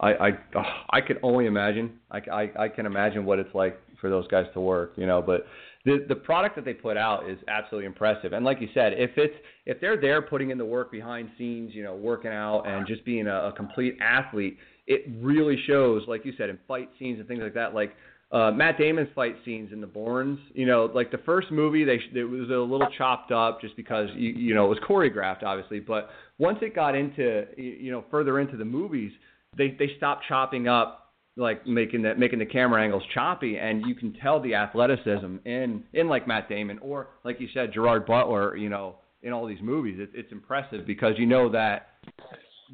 I 0.00 0.12
I 0.12 0.28
ugh, 0.54 0.66
I 0.90 1.00
could 1.00 1.18
only 1.22 1.46
imagine. 1.46 1.98
I, 2.10 2.18
I 2.30 2.64
I 2.64 2.68
can 2.68 2.84
imagine 2.84 3.24
what 3.24 3.38
it's 3.38 3.54
like 3.54 3.80
for 4.00 4.10
those 4.10 4.26
guys 4.28 4.44
to 4.52 4.60
work, 4.60 4.92
you 4.96 5.06
know. 5.06 5.22
But 5.22 5.46
the 5.84 6.04
the 6.08 6.14
product 6.14 6.56
that 6.56 6.64
they 6.64 6.74
put 6.74 6.96
out 6.96 7.28
is 7.28 7.38
absolutely 7.48 7.86
impressive. 7.86 8.32
And 8.32 8.44
like 8.44 8.60
you 8.60 8.68
said, 8.72 8.92
if 8.94 9.10
it's 9.16 9.34
if 9.66 9.80
they're 9.80 10.00
there 10.00 10.22
putting 10.22 10.50
in 10.50 10.58
the 10.58 10.64
work 10.64 10.92
behind 10.92 11.30
scenes, 11.36 11.74
you 11.74 11.82
know, 11.82 11.94
working 11.94 12.30
out 12.30 12.62
and 12.66 12.86
just 12.86 13.04
being 13.04 13.26
a, 13.26 13.48
a 13.48 13.52
complete 13.52 13.96
athlete, 14.00 14.58
it 14.86 15.04
really 15.20 15.56
shows. 15.66 16.02
Like 16.06 16.24
you 16.24 16.32
said, 16.38 16.50
in 16.50 16.58
fight 16.68 16.88
scenes 16.98 17.18
and 17.18 17.26
things 17.26 17.42
like 17.42 17.54
that. 17.54 17.74
Like 17.74 17.94
uh, 18.30 18.50
Matt 18.52 18.78
Damon's 18.78 19.10
fight 19.14 19.36
scenes 19.44 19.72
in 19.72 19.80
The 19.80 19.86
Bournes, 19.86 20.38
you 20.54 20.66
know, 20.66 20.90
like 20.94 21.10
the 21.10 21.18
first 21.18 21.50
movie, 21.50 21.84
they 21.84 21.98
it 22.18 22.24
was 22.24 22.48
a 22.48 22.54
little 22.54 22.88
chopped 22.96 23.32
up 23.32 23.60
just 23.60 23.76
because 23.76 24.08
you 24.14 24.30
you 24.30 24.54
know 24.54 24.66
it 24.66 24.68
was 24.68 24.78
choreographed, 24.88 25.42
obviously. 25.42 25.80
But 25.80 26.10
once 26.38 26.58
it 26.62 26.74
got 26.74 26.94
into 26.94 27.46
you 27.56 27.90
know 27.90 28.04
further 28.10 28.38
into 28.38 28.56
the 28.56 28.64
movies, 28.64 29.12
they 29.56 29.76
they 29.78 29.90
stopped 29.96 30.24
chopping 30.28 30.68
up 30.68 31.01
like 31.36 31.66
making 31.66 32.02
that 32.02 32.18
making 32.18 32.38
the 32.38 32.46
camera 32.46 32.82
angles 32.82 33.02
choppy, 33.14 33.56
and 33.56 33.86
you 33.86 33.94
can 33.94 34.12
tell 34.14 34.40
the 34.40 34.54
athleticism 34.54 35.36
in 35.44 35.82
in 35.92 36.08
like 36.08 36.28
Matt 36.28 36.48
Damon 36.48 36.78
or 36.80 37.08
like 37.24 37.40
you 37.40 37.48
said 37.54 37.72
Gerard 37.72 38.06
Butler, 38.06 38.56
you 38.56 38.68
know, 38.68 38.96
in 39.22 39.32
all 39.32 39.46
these 39.46 39.62
movies. 39.62 39.98
It, 39.98 40.10
it's 40.14 40.32
impressive 40.32 40.86
because 40.86 41.14
you 41.16 41.26
know 41.26 41.50
that 41.52 41.88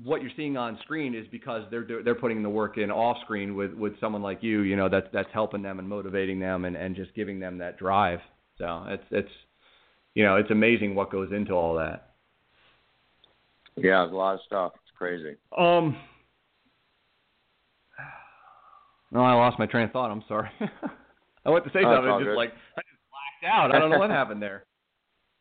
what 0.05 0.23
you're 0.23 0.31
seeing 0.37 0.57
on 0.57 0.79
screen 0.83 1.15
is 1.15 1.27
because 1.31 1.63
they're 1.71 1.87
they're 2.05 2.15
putting 2.15 2.43
the 2.43 2.49
work 2.49 2.79
in 2.79 2.91
off 2.91 3.17
screen 3.25 3.55
with 3.55 3.73
with 3.75 3.99
someone 4.01 4.23
like 4.23 4.43
you, 4.43 4.63
you 4.63 4.77
know, 4.77 4.89
that's 4.89 5.09
that's 5.13 5.29
helping 5.33 5.63
them 5.63 5.79
and 5.79 5.89
motivating 5.89 6.39
them 6.39 6.65
and 6.65 6.77
and 6.77 6.95
just 6.95 7.15
giving 7.15 7.41
them 7.41 7.59
that 7.59 7.79
drive. 7.79 8.21
So 8.59 8.85
it's 8.89 9.05
it's 9.11 9.31
you 10.15 10.25
know 10.25 10.37
it's 10.37 10.51
amazing 10.51 10.95
what 10.95 11.11
goes 11.11 11.31
into 11.33 11.53
all 11.53 11.75
that. 11.77 12.15
Yeah, 13.77 14.03
there's 14.03 14.13
a 14.13 14.17
lot 14.17 14.35
of 14.35 14.41
stuff. 14.47 14.73
It's 14.75 14.97
crazy. 14.97 15.37
Um. 15.57 15.97
No, 19.11 19.21
I 19.21 19.33
lost 19.35 19.59
my 19.59 19.67
train 19.67 19.85
of 19.85 19.93
thought. 19.93 20.11
I'm 20.11 20.23
sorry. 20.29 20.51
I 21.47 21.51
went 21.51 21.65
to 21.65 21.71
say 21.71 21.81
Oh, 21.85 21.91
it's 21.91 21.97
something, 21.97 22.11
all 22.11 22.19
just 22.21 22.29
good. 22.29 22.37
like 22.37 22.53
I 22.77 22.83
just 22.83 23.01
blacked 23.41 23.55
out. 23.55 23.75
I 23.75 23.79
don't 23.79 23.91
know 23.91 23.99
what 23.99 24.11
happened 24.11 24.43
there. 24.43 24.65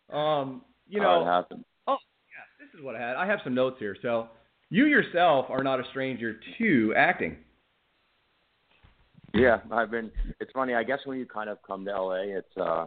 Um, 0.09 0.61
you 0.87 1.01
know, 1.01 1.23
it 1.23 1.25
happened. 1.25 1.65
Oh, 1.85 1.97
yeah, 2.29 2.65
this 2.65 2.79
is 2.79 2.81
what 2.81 2.95
I 2.95 2.99
had. 3.01 3.17
I 3.17 3.25
have 3.25 3.39
some 3.43 3.53
notes 3.53 3.75
here. 3.77 3.93
So, 4.01 4.29
you 4.69 4.85
yourself 4.85 5.47
are 5.49 5.61
not 5.65 5.81
a 5.81 5.83
stranger 5.89 6.39
to 6.59 6.93
acting. 6.95 7.35
Yeah, 9.33 9.57
I've 9.69 9.91
been. 9.91 10.09
It's 10.39 10.49
funny. 10.53 10.75
I 10.75 10.83
guess 10.83 10.99
when 11.03 11.19
you 11.19 11.25
kind 11.25 11.49
of 11.49 11.57
come 11.67 11.83
to 11.83 11.91
LA, 11.91 12.21
it's 12.37 12.57
uh, 12.57 12.85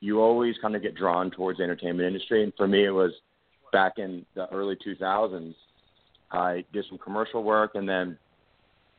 you 0.00 0.20
always 0.20 0.54
kind 0.60 0.76
of 0.76 0.82
get 0.82 0.96
drawn 0.96 1.30
towards 1.30 1.56
the 1.56 1.64
entertainment 1.64 2.06
industry. 2.06 2.44
And 2.44 2.52
for 2.58 2.68
me, 2.68 2.84
it 2.84 2.90
was 2.90 3.12
back 3.72 3.94
in 3.96 4.26
the 4.34 4.46
early 4.52 4.76
2000s. 4.86 5.54
I 6.30 6.62
did 6.74 6.84
some 6.90 6.98
commercial 6.98 7.42
work, 7.42 7.70
and 7.74 7.88
then 7.88 8.18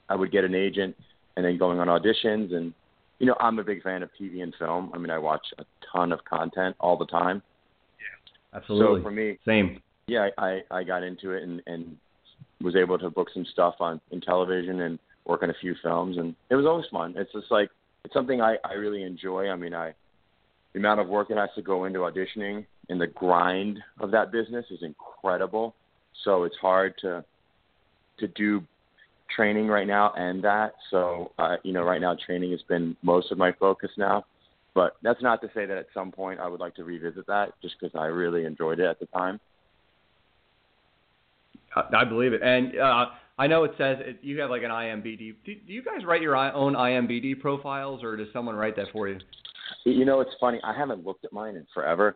I 0.09 0.15
would 0.15 0.31
get 0.31 0.43
an 0.43 0.55
agent, 0.55 0.95
and 1.35 1.45
then 1.45 1.57
going 1.57 1.79
on 1.79 1.87
auditions. 1.87 2.53
And 2.53 2.73
you 3.19 3.25
know, 3.25 3.35
I'm 3.39 3.59
a 3.59 3.63
big 3.63 3.83
fan 3.83 4.03
of 4.03 4.09
TV 4.19 4.43
and 4.43 4.53
film. 4.57 4.91
I 4.93 4.97
mean, 4.97 5.09
I 5.09 5.17
watch 5.17 5.45
a 5.57 5.65
ton 5.91 6.11
of 6.11 6.23
content 6.25 6.75
all 6.79 6.97
the 6.97 7.05
time. 7.05 7.41
Yeah, 7.99 8.57
absolutely. 8.57 8.99
So 8.99 9.03
for 9.03 9.11
me, 9.11 9.37
Same. 9.45 9.81
yeah, 10.07 10.29
I 10.37 10.61
I 10.71 10.83
got 10.83 11.03
into 11.03 11.31
it 11.31 11.43
and 11.43 11.61
and 11.67 11.97
was 12.61 12.75
able 12.75 12.97
to 12.97 13.09
book 13.09 13.27
some 13.33 13.45
stuff 13.51 13.75
on 13.79 13.99
in 14.11 14.21
television 14.21 14.81
and 14.81 14.99
work 15.25 15.43
on 15.43 15.49
a 15.49 15.55
few 15.59 15.75
films 15.81 16.17
and 16.17 16.35
it 16.49 16.55
was 16.55 16.65
always 16.65 16.85
fun. 16.91 17.13
It's 17.17 17.31
just 17.33 17.51
like 17.51 17.69
it's 18.03 18.13
something 18.13 18.41
I 18.41 18.57
I 18.63 18.73
really 18.73 19.03
enjoy. 19.03 19.49
I 19.49 19.55
mean, 19.55 19.73
I 19.73 19.93
the 20.73 20.79
amount 20.79 20.99
of 20.99 21.07
work 21.07 21.29
that 21.29 21.37
has 21.37 21.49
to 21.55 21.61
go 21.61 21.85
into 21.85 21.99
auditioning 21.99 22.65
and 22.89 22.99
the 22.99 23.07
grind 23.07 23.79
of 23.99 24.11
that 24.11 24.31
business 24.31 24.65
is 24.69 24.79
incredible. 24.83 25.73
So 26.23 26.43
it's 26.43 26.57
hard 26.57 26.95
to 27.01 27.23
to 28.19 28.27
do 28.27 28.63
training 29.33 29.67
right 29.67 29.87
now 29.87 30.13
and 30.15 30.43
that. 30.43 30.73
So 30.91 31.31
uh, 31.39 31.57
you 31.63 31.73
know, 31.73 31.83
right 31.83 32.01
now 32.01 32.15
training 32.25 32.51
has 32.51 32.61
been 32.63 32.95
most 33.01 33.31
of 33.31 33.37
my 33.37 33.51
focus 33.53 33.91
now. 33.97 34.25
But 34.73 34.97
that's 35.01 35.21
not 35.23 35.41
to 35.41 35.47
say 35.55 35.65
that 35.65 35.77
at 35.77 35.87
some 35.93 36.11
point 36.11 36.39
I 36.41 36.47
would 36.49 36.59
like 36.59 36.75
to 36.75 36.83
revisit 36.83 37.25
that, 37.27 37.53
just 37.61 37.75
because 37.79 37.97
I 37.97 38.07
really 38.07 38.43
enjoyed 38.43 38.79
it 38.79 38.85
at 38.85 38.99
the 38.99 39.05
time. 39.07 39.39
I, 41.93 42.03
believe 42.05 42.33
it. 42.33 42.41
And 42.41 42.77
uh, 42.79 43.07
I 43.37 43.47
know 43.47 43.63
it 43.63 43.73
says 43.77 43.97
it, 43.99 44.19
you 44.21 44.39
have 44.39 44.49
like 44.49 44.63
an 44.63 44.71
IMBD. 44.71 45.35
Do, 45.45 45.55
do 45.55 45.73
you 45.73 45.83
guys 45.83 46.05
write 46.05 46.21
your 46.21 46.35
own 46.35 46.73
IMBD 46.73 47.39
profiles, 47.39 48.03
or 48.03 48.15
does 48.15 48.27
someone 48.31 48.55
write 48.55 48.75
that 48.77 48.87
for 48.93 49.07
you? 49.07 49.19
You 49.85 50.05
know, 50.05 50.21
it's 50.21 50.31
funny. 50.39 50.59
I 50.63 50.77
haven't 50.77 51.05
looked 51.05 51.25
at 51.25 51.33
mine 51.33 51.55
in 51.55 51.65
forever. 51.73 52.15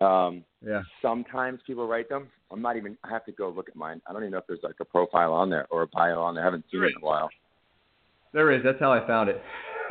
Um, 0.00 0.44
Yeah. 0.64 0.82
sometimes 1.02 1.60
people 1.66 1.86
write 1.86 2.08
them. 2.08 2.28
I'm 2.50 2.62
not 2.62 2.76
even. 2.76 2.96
I 3.04 3.08
have 3.10 3.24
to 3.26 3.32
go 3.32 3.48
look 3.48 3.68
at 3.68 3.76
mine. 3.76 4.00
I 4.06 4.12
don't 4.12 4.22
even 4.22 4.32
know 4.32 4.38
if 4.38 4.46
there's 4.46 4.62
like 4.62 4.76
a 4.80 4.84
profile 4.84 5.32
on 5.32 5.50
there 5.50 5.66
or 5.70 5.82
a 5.82 5.86
bio 5.88 6.20
on 6.20 6.34
there. 6.34 6.42
I 6.44 6.46
haven't 6.46 6.64
seen 6.70 6.82
it 6.82 6.86
in 6.88 7.02
a 7.02 7.04
while. 7.04 7.28
There 8.32 8.50
is. 8.52 8.62
That's 8.62 8.78
how 8.80 8.92
I 8.92 9.06
found 9.06 9.28
it. 9.30 9.42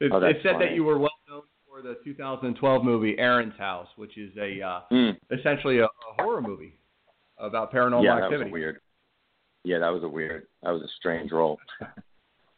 it, 0.00 0.10
Oh, 0.12 0.18
it 0.22 0.38
said 0.42 0.56
that 0.60 0.72
you 0.74 0.84
were 0.84 0.98
well 0.98 1.10
known 1.28 1.42
for 1.68 1.82
the 1.82 1.96
2012 2.04 2.84
movie 2.84 3.16
Aaron's 3.18 3.56
House, 3.58 3.88
which 3.96 4.16
is 4.18 4.30
a 4.36 4.60
uh, 4.62 4.80
Mm. 4.90 5.16
essentially 5.30 5.78
a, 5.78 5.84
a 5.84 5.88
horror 6.18 6.40
movie 6.42 6.74
about 7.38 7.72
paranormal 7.72 8.04
yeah, 8.04 8.14
that 8.16 8.24
activity. 8.24 8.50
was 8.50 8.52
weird. 8.52 8.80
Yeah, 9.64 9.78
that 9.78 9.90
was 9.90 10.02
a 10.02 10.08
weird. 10.08 10.46
That 10.62 10.70
was 10.70 10.82
a 10.82 10.88
strange 10.98 11.30
role. 11.32 11.58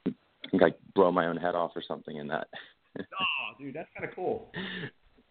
I 0.06 0.12
think 0.50 0.62
I 0.62 0.74
blow 0.94 1.10
my 1.10 1.26
own 1.26 1.36
head 1.36 1.54
off 1.54 1.72
or 1.74 1.82
something 1.86 2.16
in 2.16 2.28
that. 2.28 2.46
Oh, 2.98 3.58
dude, 3.58 3.74
that's 3.74 3.88
kind 3.96 4.08
of 4.08 4.14
cool. 4.14 4.52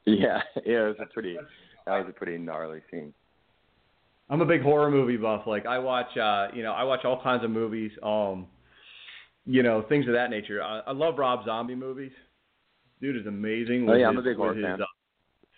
yeah, 0.06 0.42
yeah, 0.66 0.86
it 0.86 0.88
was 0.88 0.96
a 1.02 1.06
pretty. 1.14 1.38
That 1.86 1.98
was 1.98 2.06
a 2.10 2.14
pretty 2.14 2.38
gnarly 2.38 2.82
scene. 2.90 3.14
I'm 4.30 4.42
a 4.42 4.46
big 4.46 4.62
horror 4.62 4.90
movie 4.90 5.18
buff. 5.18 5.44
Like 5.46 5.66
I 5.66 5.80
watch, 5.80 6.18
uh, 6.18 6.48
you 6.54 6.64
know, 6.64 6.72
I 6.72 6.84
watch 6.84 7.04
all 7.04 7.22
kinds 7.22 7.44
of 7.44 7.52
movies. 7.52 7.92
Um, 8.02 8.48
you 9.46 9.64
know, 9.64 9.84
things 9.90 10.08
of 10.08 10.14
that 10.14 10.30
nature. 10.30 10.64
I, 10.64 10.80
I 10.88 10.92
love 10.92 11.18
Rob 11.18 11.46
Zombie 11.46 11.76
movies. 11.76 12.12
Dude 13.02 13.18
is 13.18 13.28
amazing. 13.28 13.86
Oh, 13.88 13.92
with 13.92 14.00
yeah, 14.00 14.08
I'm 14.08 14.16
his, 14.16 14.26
a 14.26 14.30
big 14.30 14.38
horror 14.38 14.56
his, 14.56 14.64
fan. 14.64 14.82
Uh, 14.82 14.86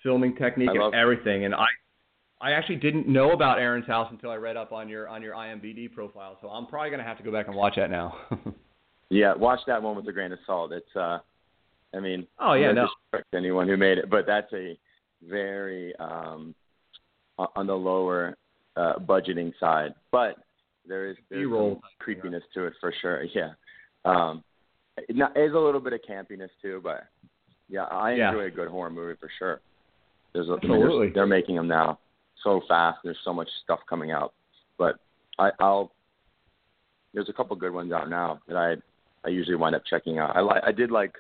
filming 0.02 0.36
technique 0.36 0.70
I 0.70 0.86
and 0.86 0.96
everything, 0.96 1.46
and 1.46 1.54
I, 1.54 1.66
I 2.42 2.52
actually 2.52 2.78
didn't 2.78 3.08
know 3.08 3.32
about 3.32 3.60
Aaron's 3.60 3.88
House 3.88 4.08
until 4.12 4.32
I 4.32 4.36
read 4.36 4.58
up 4.58 4.72
on 4.72 4.90
your 4.90 5.08
on 5.08 5.22
your 5.22 5.36
IMDb 5.36 5.92
profile. 5.92 6.38
So 6.42 6.48
I'm 6.50 6.66
probably 6.66 6.90
gonna 6.90 7.04
have 7.04 7.18
to 7.18 7.24
go 7.24 7.32
back 7.32 7.48
and 7.48 7.56
watch 7.56 7.76
that 7.78 7.90
now. 7.90 8.16
yeah, 9.10 9.34
watch 9.36 9.60
that 9.68 9.82
one 9.82 9.96
with 9.96 10.08
a 10.08 10.12
grain 10.12 10.32
of 10.32 10.40
salt. 10.46 10.72
It's 10.72 10.96
uh, 10.96 11.20
I 11.96 12.00
mean, 12.00 12.28
oh 12.40 12.54
yeah, 12.54 12.72
no, 12.72 12.88
anyone 13.34 13.68
who 13.68 13.78
made 13.78 13.98
it, 13.98 14.10
but 14.10 14.26
that's 14.26 14.52
a 14.54 14.78
very 15.24 15.96
um 15.98 16.54
on 17.38 17.68
the 17.68 17.74
lower 17.74 18.38
uh, 18.76 18.94
budgeting 19.00 19.54
side, 19.60 19.94
but 20.12 20.36
there 20.88 21.10
is 21.10 21.18
some 21.30 21.80
creepiness 22.00 22.44
to 22.54 22.66
it 22.66 22.74
for 22.80 22.94
sure. 23.02 23.24
Yeah, 23.24 23.52
um, 24.04 24.44
it 24.98 25.16
is 25.16 25.54
a 25.54 25.60
little 25.60 25.80
bit 25.80 25.94
of 25.94 26.02
campiness 26.08 26.50
too, 26.62 26.82
but 26.84 27.06
yeah, 27.70 27.84
I 27.86 28.12
enjoy 28.12 28.42
yeah. 28.42 28.48
a 28.48 28.52
good 28.52 28.70
horror 28.70 28.90
movie 28.90 29.18
for 29.20 29.30
sure. 29.40 29.62
There's 30.34 30.50
a, 30.50 30.54
Absolutely. 30.54 30.98
I 30.98 31.00
mean, 31.02 31.12
they're 31.14 31.28
making 31.28 31.56
them 31.56 31.68
now 31.68 32.00
so 32.44 32.62
fast. 32.68 33.00
There's 33.04 33.18
so 33.24 33.34
much 33.34 33.50
stuff 33.64 33.80
coming 33.90 34.12
out, 34.12 34.34
but 34.78 34.96
I, 35.40 35.52
I'll. 35.60 35.92
There's 37.14 37.30
a 37.30 37.34
couple 37.34 37.56
good 37.56 37.74
ones 37.74 37.94
out 37.94 38.10
now 38.10 38.42
that 38.48 38.58
I 38.58 38.76
I 39.26 39.30
usually 39.30 39.56
wind 39.56 39.76
up 39.76 39.84
checking 39.90 40.20
out. 40.20 40.36
I 40.36 40.42
like 40.42 40.62
I 40.66 40.72
did 40.72 40.92
like 40.92 41.14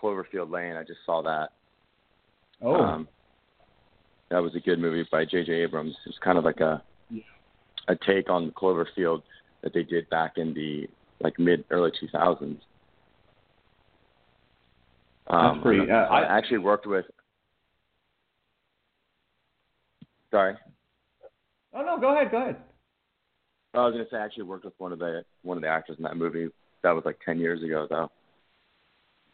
Cloverfield 0.00 0.50
Lane. 0.50 0.76
I 0.76 0.82
just 0.82 1.00
saw 1.04 1.22
that. 1.22 1.50
Oh. 2.62 2.74
Um, 2.74 3.08
that 4.30 4.42
was 4.42 4.54
a 4.54 4.60
good 4.60 4.78
movie 4.78 5.06
by 5.10 5.24
J.J. 5.24 5.52
Abrams. 5.52 5.94
It's 6.06 6.18
kind 6.22 6.38
of 6.38 6.44
like 6.44 6.60
a 6.60 6.82
yeah. 7.10 7.22
a 7.88 7.96
take 8.06 8.30
on 8.30 8.52
Cloverfield 8.52 9.22
that 9.62 9.74
they 9.74 9.82
did 9.82 10.08
back 10.08 10.32
in 10.36 10.54
the 10.54 10.86
like 11.20 11.38
mid 11.38 11.64
early 11.70 11.90
2000s. 11.90 12.42
Um, 12.42 12.58
That's 15.28 15.62
pretty. 15.62 15.90
Uh, 15.90 15.94
I, 15.94 16.20
I 16.20 16.38
actually 16.38 16.58
worked 16.58 16.86
with. 16.86 17.04
Sorry. 20.30 20.54
Oh 21.74 21.82
no, 21.82 21.98
go 21.98 22.14
ahead, 22.14 22.30
go 22.30 22.38
ahead. 22.42 22.56
I 23.74 23.78
was 23.78 23.92
gonna 23.92 24.06
say 24.10 24.16
I 24.16 24.24
actually 24.24 24.44
worked 24.44 24.64
with 24.64 24.74
one 24.78 24.92
of 24.92 24.98
the 24.98 25.24
one 25.42 25.56
of 25.56 25.62
the 25.62 25.68
actors 25.68 25.96
in 25.98 26.04
that 26.04 26.16
movie. 26.16 26.48
That 26.82 26.92
was 26.92 27.04
like 27.04 27.18
ten 27.24 27.38
years 27.38 27.62
ago 27.62 27.86
though. 27.88 28.10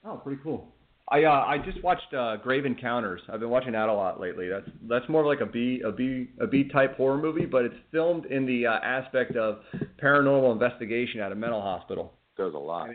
Oh, 0.06 0.16
pretty 0.16 0.40
cool. 0.42 0.72
I 1.08 1.22
uh, 1.24 1.44
I 1.46 1.58
just 1.58 1.82
watched 1.84 2.12
uh, 2.14 2.36
Grave 2.36 2.66
Encounters. 2.66 3.20
I've 3.32 3.38
been 3.40 3.50
watching 3.50 3.72
that 3.72 3.88
a 3.88 3.92
lot 3.92 4.20
lately. 4.20 4.48
That's 4.48 4.68
that's 4.88 5.08
more 5.08 5.20
of 5.20 5.26
like 5.26 5.40
a 5.40 5.50
B 5.50 5.80
a 5.84 5.92
B 5.92 6.30
a 6.40 6.46
B 6.46 6.68
type 6.68 6.96
horror 6.96 7.18
movie, 7.18 7.46
but 7.46 7.64
it's 7.64 7.76
filmed 7.92 8.26
in 8.26 8.44
the 8.44 8.66
uh, 8.66 8.78
aspect 8.82 9.36
of 9.36 9.58
paranormal 10.02 10.52
investigation 10.52 11.20
at 11.20 11.30
a 11.30 11.34
mental 11.34 11.60
hospital. 11.60 12.12
There's 12.36 12.54
a 12.54 12.58
lot. 12.58 12.88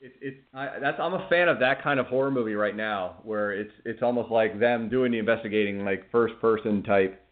It's 0.00 0.14
it's 0.22 0.36
I, 0.54 0.78
that's 0.80 0.98
I'm 0.98 1.12
a 1.12 1.28
fan 1.28 1.48
of 1.48 1.58
that 1.60 1.82
kind 1.82 2.00
of 2.00 2.06
horror 2.06 2.30
movie 2.30 2.54
right 2.54 2.74
now, 2.74 3.16
where 3.22 3.52
it's 3.52 3.72
it's 3.84 4.02
almost 4.02 4.30
like 4.30 4.58
them 4.58 4.88
doing 4.88 5.12
the 5.12 5.18
investigating, 5.18 5.84
like 5.84 6.10
first 6.10 6.34
person 6.40 6.82
type 6.82 7.22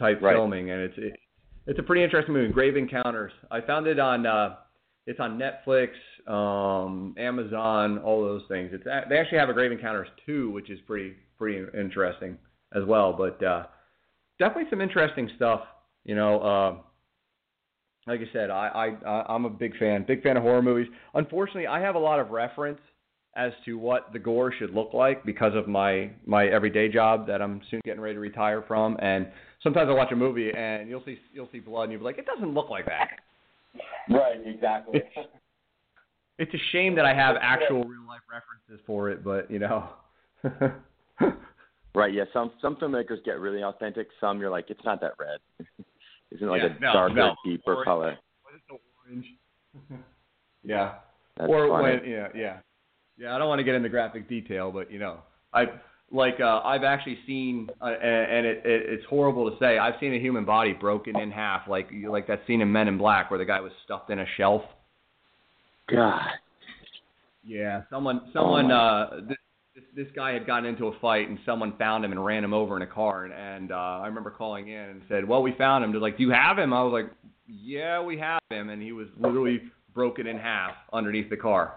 type 0.00 0.20
right. 0.20 0.34
filming, 0.34 0.72
and 0.72 0.80
it's 0.80 0.94
it, 0.98 1.12
it's 1.68 1.78
a 1.78 1.82
pretty 1.82 2.02
interesting 2.02 2.34
movie. 2.34 2.52
Grave 2.52 2.76
Encounters. 2.76 3.32
I 3.52 3.60
found 3.60 3.86
it 3.86 4.00
on 4.00 4.26
uh, 4.26 4.56
it's 5.06 5.20
on 5.20 5.38
Netflix, 5.38 5.90
um, 6.26 7.14
Amazon, 7.18 7.98
all 7.98 8.22
those 8.22 8.42
things. 8.48 8.70
It's 8.72 8.84
they 8.84 9.18
actually 9.18 9.38
have 9.38 9.48
a 9.48 9.52
Grave 9.52 9.72
Encounters 9.72 10.08
two, 10.24 10.50
which 10.50 10.70
is 10.70 10.78
pretty 10.86 11.14
pretty 11.38 11.64
interesting 11.78 12.38
as 12.74 12.84
well. 12.84 13.12
But 13.12 13.42
uh, 13.44 13.66
definitely 14.38 14.70
some 14.70 14.80
interesting 14.80 15.30
stuff. 15.36 15.60
You 16.04 16.14
know, 16.14 16.40
uh, 16.40 16.76
like 18.06 18.20
I 18.20 18.32
said, 18.32 18.50
I, 18.50 18.96
I 19.04 19.24
I'm 19.28 19.44
a 19.44 19.50
big 19.50 19.76
fan, 19.78 20.04
big 20.06 20.22
fan 20.22 20.36
of 20.36 20.42
horror 20.42 20.62
movies. 20.62 20.88
Unfortunately, 21.14 21.66
I 21.66 21.80
have 21.80 21.94
a 21.94 22.00
lot 22.00 22.20
of 22.20 22.30
reference 22.30 22.80
as 23.36 23.52
to 23.66 23.74
what 23.78 24.12
the 24.12 24.18
gore 24.18 24.52
should 24.58 24.70
look 24.70 24.94
like 24.94 25.24
because 25.24 25.52
of 25.54 25.68
my 25.68 26.10
my 26.24 26.46
everyday 26.46 26.88
job 26.88 27.26
that 27.26 27.42
I'm 27.42 27.60
soon 27.70 27.80
getting 27.84 28.00
ready 28.00 28.14
to 28.14 28.20
retire 28.20 28.64
from. 28.66 28.96
And 29.00 29.28
sometimes 29.62 29.88
I 29.90 29.92
watch 29.92 30.10
a 30.12 30.16
movie 30.16 30.50
and 30.56 30.88
you'll 30.88 31.04
see 31.04 31.18
you'll 31.32 31.48
see 31.52 31.60
blood 31.60 31.84
and 31.84 31.92
you'll 31.92 32.00
be 32.00 32.04
like, 32.06 32.18
it 32.18 32.26
doesn't 32.26 32.52
look 32.52 32.70
like 32.70 32.86
that. 32.86 33.08
Right, 34.08 34.36
exactly. 34.46 35.02
It's, 36.38 36.52
a 36.52 36.58
shame 36.72 36.94
that 36.96 37.04
I 37.04 37.14
have 37.14 37.36
actual 37.40 37.84
real 37.84 38.06
life 38.06 38.20
references 38.30 38.84
for 38.86 39.10
it, 39.10 39.24
but 39.24 39.50
you 39.50 39.58
know. 39.58 39.88
right. 41.94 42.12
Yeah. 42.12 42.24
Some 42.32 42.52
some 42.60 42.76
filmmakers 42.76 43.24
get 43.24 43.40
really 43.40 43.62
authentic. 43.62 44.08
Some 44.20 44.40
you're 44.40 44.50
like, 44.50 44.66
it's 44.68 44.84
not 44.84 45.00
that 45.00 45.12
red. 45.18 45.40
Isn't 46.32 46.48
like 46.48 46.62
yeah, 46.62 46.76
a 46.76 46.80
no, 46.80 46.92
darker, 46.92 47.14
no. 47.14 47.34
deeper 47.44 47.74
orange. 47.74 47.84
color. 47.84 48.16
orange? 49.08 49.26
yeah. 50.64 50.94
That's 51.36 51.50
or 51.50 51.68
funny. 51.68 51.82
when 51.82 52.10
yeah 52.10 52.28
yeah 52.34 52.58
yeah 53.18 53.34
I 53.34 53.38
don't 53.38 53.48
want 53.48 53.58
to 53.58 53.64
get 53.64 53.74
into 53.74 53.88
graphic 53.88 54.28
detail, 54.28 54.72
but 54.72 54.90
you 54.90 54.98
know 54.98 55.18
I 55.52 55.66
like 56.10 56.40
uh, 56.40 56.60
I've 56.64 56.84
actually 56.84 57.18
seen 57.26 57.68
uh, 57.80 57.86
and, 57.86 58.32
and 58.32 58.46
it, 58.46 58.62
it 58.64 58.82
it's 58.88 59.04
horrible 59.06 59.50
to 59.50 59.56
say 59.58 59.78
I've 59.78 59.94
seen 60.00 60.14
a 60.14 60.18
human 60.18 60.44
body 60.44 60.72
broken 60.72 61.18
in 61.18 61.30
half 61.30 61.68
like 61.68 61.88
like 62.08 62.26
that 62.28 62.40
scene 62.46 62.60
in 62.60 62.72
Men 62.72 62.88
in 62.88 62.98
Black 62.98 63.30
where 63.30 63.38
the 63.38 63.44
guy 63.44 63.60
was 63.60 63.72
stuffed 63.84 64.10
in 64.10 64.18
a 64.18 64.26
shelf. 64.36 64.62
God. 65.88 66.28
Yeah, 67.44 67.82
someone 67.90 68.22
someone 68.32 68.72
Oh, 68.72 68.76
uh 68.76 69.20
this, 69.28 69.36
this 69.74 69.84
this 69.94 70.06
guy 70.16 70.32
had 70.32 70.46
gotten 70.46 70.66
into 70.66 70.86
a 70.88 70.98
fight 71.00 71.28
and 71.28 71.38
someone 71.46 71.76
found 71.78 72.04
him 72.04 72.12
and 72.12 72.24
ran 72.24 72.42
him 72.42 72.52
over 72.52 72.76
in 72.76 72.82
a 72.82 72.86
car 72.86 73.24
and, 73.24 73.32
and 73.32 73.72
uh 73.72 74.00
I 74.02 74.06
remember 74.06 74.30
calling 74.30 74.68
in 74.68 74.80
and 74.80 75.02
said, 75.08 75.26
"Well, 75.26 75.42
we 75.42 75.52
found 75.52 75.84
him." 75.84 75.92
They're 75.92 76.00
like, 76.00 76.16
"Do 76.16 76.24
you 76.24 76.30
have 76.30 76.58
him?" 76.58 76.72
I 76.72 76.82
was 76.82 76.92
like, 76.92 77.10
"Yeah, 77.46 78.02
we 78.02 78.18
have 78.18 78.40
him." 78.50 78.70
And 78.70 78.82
he 78.82 78.92
was 78.92 79.06
literally 79.18 79.60
broken 79.94 80.26
in 80.26 80.38
half 80.38 80.74
underneath 80.92 81.30
the 81.30 81.36
car. 81.36 81.74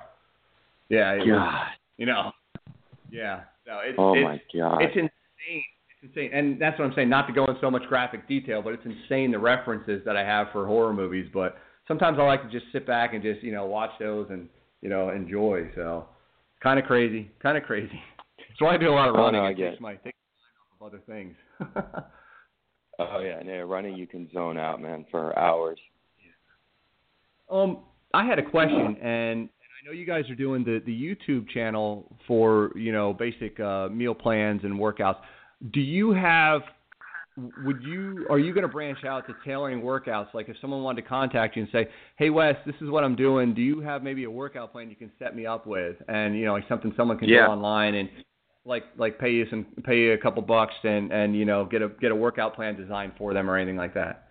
Yeah, 0.89 1.13
it 1.13 1.19
was, 1.19 1.27
God. 1.29 1.67
you 1.97 2.05
know. 2.07 2.31
Yeah. 3.11 3.41
No, 3.67 3.79
it's 3.83 3.95
Oh 3.99 4.13
it's, 4.15 4.23
my 4.23 4.41
God. 4.59 4.81
it's 4.81 4.95
insane. 4.95 5.63
It's 6.01 6.15
insane. 6.15 6.31
And 6.33 6.59
that's 6.59 6.79
what 6.79 6.85
I'm 6.85 6.93
saying, 6.95 7.09
not 7.09 7.27
to 7.27 7.33
go 7.33 7.45
in 7.45 7.55
so 7.61 7.69
much 7.69 7.83
graphic 7.83 8.27
detail, 8.27 8.61
but 8.63 8.73
it's 8.73 8.85
insane 8.85 9.31
the 9.31 9.39
references 9.39 10.01
that 10.05 10.17
I 10.17 10.23
have 10.23 10.47
for 10.51 10.65
horror 10.65 10.93
movies, 10.93 11.29
but 11.33 11.57
sometimes 11.89 12.17
I 12.17 12.23
like 12.23 12.41
to 12.43 12.49
just 12.49 12.71
sit 12.71 12.87
back 12.87 13.13
and 13.13 13.21
just, 13.21 13.43
you 13.43 13.51
know, 13.51 13.65
watch 13.65 13.91
those 13.99 14.27
and, 14.29 14.47
you 14.81 14.87
know, 14.89 15.09
enjoy. 15.09 15.69
So 15.75 16.05
kind 16.63 16.79
of 16.79 16.85
crazy, 16.85 17.29
kind 17.43 17.57
of 17.57 17.63
crazy. 17.63 17.91
That's 18.37 18.61
why 18.61 18.75
I 18.75 18.77
do 18.77 18.89
a 18.89 18.95
lot 18.95 19.09
of 19.09 19.15
Oh, 19.15 19.19
running. 19.19 19.41
no, 19.41 19.47
I 19.47 19.51
get 19.53 19.81
my 19.81 19.95
takes 19.95 20.17
my 20.31 20.37
mind 20.37 20.55
off 20.71 20.81
of 20.81 20.87
other 20.87 21.03
things. 21.05 21.35
Oh 23.01 23.21
yeah, 23.21 23.39
yeah. 23.45 23.59
Running, 23.61 23.95
you 23.95 24.05
can 24.05 24.29
zone 24.33 24.57
out, 24.57 24.81
man, 24.81 25.05
for 25.09 25.37
hours. 25.39 25.79
um, 27.49 27.77
I 28.13 28.25
had 28.25 28.39
a 28.39 28.43
question, 28.43 28.77
and, 28.77 28.97
and 29.01 29.49
I 29.49 29.85
know 29.85 29.93
you 29.93 30.05
guys 30.05 30.29
are 30.29 30.35
doing 30.35 30.65
the 30.65 30.81
the 30.85 30.91
YouTube 30.91 31.47
channel 31.49 32.13
for 32.27 32.71
you 32.75 32.91
know 32.91 33.13
basic 33.13 33.57
uh, 33.59 33.87
meal 33.87 34.13
plans 34.13 34.65
and 34.65 34.73
workouts. 34.77 35.19
Do 35.71 35.79
you 35.79 36.11
have 36.11 36.61
would 37.57 37.81
you 37.81 38.25
are 38.29 38.39
you 38.39 38.53
going 38.53 38.63
to 38.63 38.67
branch 38.69 39.03
out 39.05 39.27
to 39.27 39.35
tailoring 39.45 39.81
workouts? 39.81 40.33
Like 40.33 40.49
if 40.49 40.57
someone 40.61 40.83
wanted 40.83 41.01
to 41.01 41.07
contact 41.07 41.55
you 41.55 41.63
and 41.63 41.71
say, 41.71 41.89
"Hey 42.17 42.29
Wes, 42.29 42.55
this 42.65 42.75
is 42.81 42.89
what 42.89 43.03
I'm 43.03 43.15
doing. 43.15 43.53
Do 43.53 43.61
you 43.61 43.81
have 43.81 44.03
maybe 44.03 44.23
a 44.25 44.31
workout 44.31 44.71
plan 44.71 44.89
you 44.89 44.95
can 44.95 45.11
set 45.19 45.35
me 45.35 45.45
up 45.45 45.67
with?" 45.67 45.97
And 46.07 46.37
you 46.37 46.45
know, 46.45 46.53
like 46.53 46.67
something 46.67 46.93
someone 46.95 47.17
can 47.17 47.29
Yeah. 47.29 47.45
go 47.45 47.51
online 47.51 47.95
and 47.95 48.09
like 48.65 48.83
like 48.97 49.19
pay 49.19 49.31
you 49.31 49.45
some 49.49 49.65
pay 49.83 49.99
you 49.99 50.13
a 50.13 50.17
couple 50.17 50.41
bucks 50.41 50.75
and 50.83 51.11
and 51.11 51.35
you 51.35 51.45
know 51.45 51.65
get 51.65 51.81
a 51.81 51.89
get 51.89 52.11
a 52.11 52.15
workout 52.15 52.55
plan 52.55 52.75
designed 52.75 53.13
for 53.17 53.33
them 53.33 53.49
or 53.49 53.57
anything 53.57 53.77
like 53.77 53.93
that. 53.93 54.29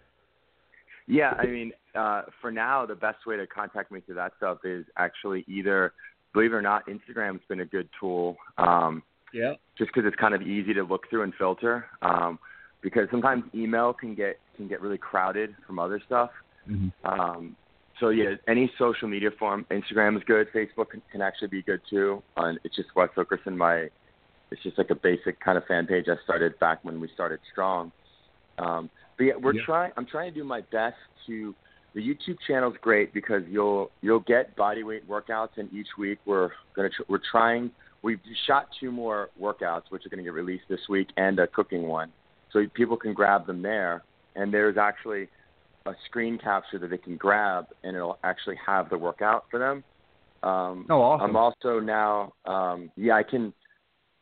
Yeah, 1.06 1.34
I 1.38 1.46
mean, 1.46 1.72
uh, 1.94 2.22
for 2.40 2.50
now, 2.50 2.84
the 2.84 2.94
best 2.94 3.26
way 3.26 3.36
to 3.38 3.46
contact 3.46 3.90
me 3.90 4.00
through 4.00 4.16
that 4.16 4.32
stuff 4.36 4.58
is 4.64 4.84
actually 4.98 5.42
either, 5.48 5.94
believe 6.34 6.52
it 6.52 6.56
or 6.56 6.60
not, 6.60 6.86
Instagram's 6.86 7.40
been 7.48 7.60
a 7.60 7.64
good 7.64 7.88
tool. 7.98 8.36
Um, 8.58 9.02
Yeah. 9.32 9.54
just 9.76 9.90
because 9.94 10.06
it's 10.06 10.16
kind 10.16 10.34
of 10.34 10.42
easy 10.42 10.74
to 10.74 10.82
look 10.82 11.08
through 11.08 11.22
and 11.22 11.34
filter. 11.36 11.86
Um, 12.02 12.38
because 12.82 13.08
sometimes 13.10 13.44
email 13.54 13.92
can 13.92 14.14
get 14.14 14.38
can 14.56 14.68
get 14.68 14.80
really 14.80 14.98
crowded 14.98 15.54
from 15.66 15.78
other 15.78 16.00
stuff. 16.06 16.30
Um, 17.04 17.56
so 18.00 18.10
yeah, 18.10 18.34
any 18.46 18.70
social 18.78 19.08
media 19.08 19.30
form, 19.38 19.66
Instagram 19.70 20.16
is 20.16 20.22
good. 20.24 20.46
Facebook 20.52 20.90
can, 20.90 21.02
can 21.10 21.20
actually 21.22 21.48
be 21.48 21.62
good 21.62 21.80
too. 21.88 22.22
And 22.36 22.58
it's 22.64 22.76
just 22.76 22.88
Wes 22.94 23.08
Okerson. 23.16 23.56
My 23.56 23.88
it's 24.50 24.62
just 24.62 24.78
like 24.78 24.90
a 24.90 24.94
basic 24.94 25.40
kind 25.40 25.58
of 25.58 25.64
fan 25.66 25.86
page 25.86 26.06
I 26.08 26.14
started 26.24 26.58
back 26.58 26.84
when 26.84 27.00
we 27.00 27.08
started 27.14 27.40
Strong. 27.52 27.92
Um, 28.58 28.90
but 29.16 29.24
yeah, 29.24 29.32
we're 29.40 29.54
Yeah. 29.54 29.62
trying. 29.64 29.92
I'm 29.96 30.06
trying 30.06 30.32
to 30.32 30.38
do 30.38 30.44
my 30.44 30.60
best 30.72 30.96
to. 31.26 31.54
The 31.94 32.00
YouTube 32.06 32.36
channel's 32.46 32.76
great 32.80 33.12
because 33.14 33.42
you'll 33.48 33.90
you'll 34.02 34.20
get 34.20 34.54
body 34.56 34.84
weight 34.84 35.08
workouts, 35.08 35.56
and 35.56 35.72
each 35.72 35.88
week 35.98 36.18
we're 36.26 36.50
gonna 36.74 36.90
tr- 36.90 37.02
we're 37.08 37.20
trying. 37.30 37.70
We've 38.02 38.20
shot 38.46 38.68
two 38.78 38.92
more 38.92 39.30
workouts, 39.40 39.84
which 39.88 40.06
are 40.06 40.08
going 40.08 40.18
to 40.18 40.22
get 40.24 40.32
released 40.32 40.64
this 40.68 40.78
week, 40.88 41.08
and 41.16 41.36
a 41.40 41.48
cooking 41.48 41.88
one, 41.88 42.12
so 42.52 42.64
people 42.74 42.96
can 42.96 43.12
grab 43.12 43.46
them 43.46 43.62
there. 43.62 44.02
And 44.36 44.52
there's 44.52 44.76
actually 44.76 45.28
a 45.86 45.92
screen 46.06 46.38
capture 46.38 46.78
that 46.78 46.90
they 46.90 46.98
can 46.98 47.16
grab, 47.16 47.66
and 47.82 47.96
it'll 47.96 48.18
actually 48.24 48.56
have 48.64 48.90
the 48.90 48.98
workout 48.98 49.44
for 49.50 49.58
them. 49.58 49.84
Um, 50.42 50.86
Oh, 50.88 51.00
awesome. 51.02 51.30
I'm 51.30 51.36
also 51.36 51.80
now, 51.80 52.32
um, 52.44 52.90
yeah, 52.96 53.14
I 53.14 53.22
can. 53.22 53.52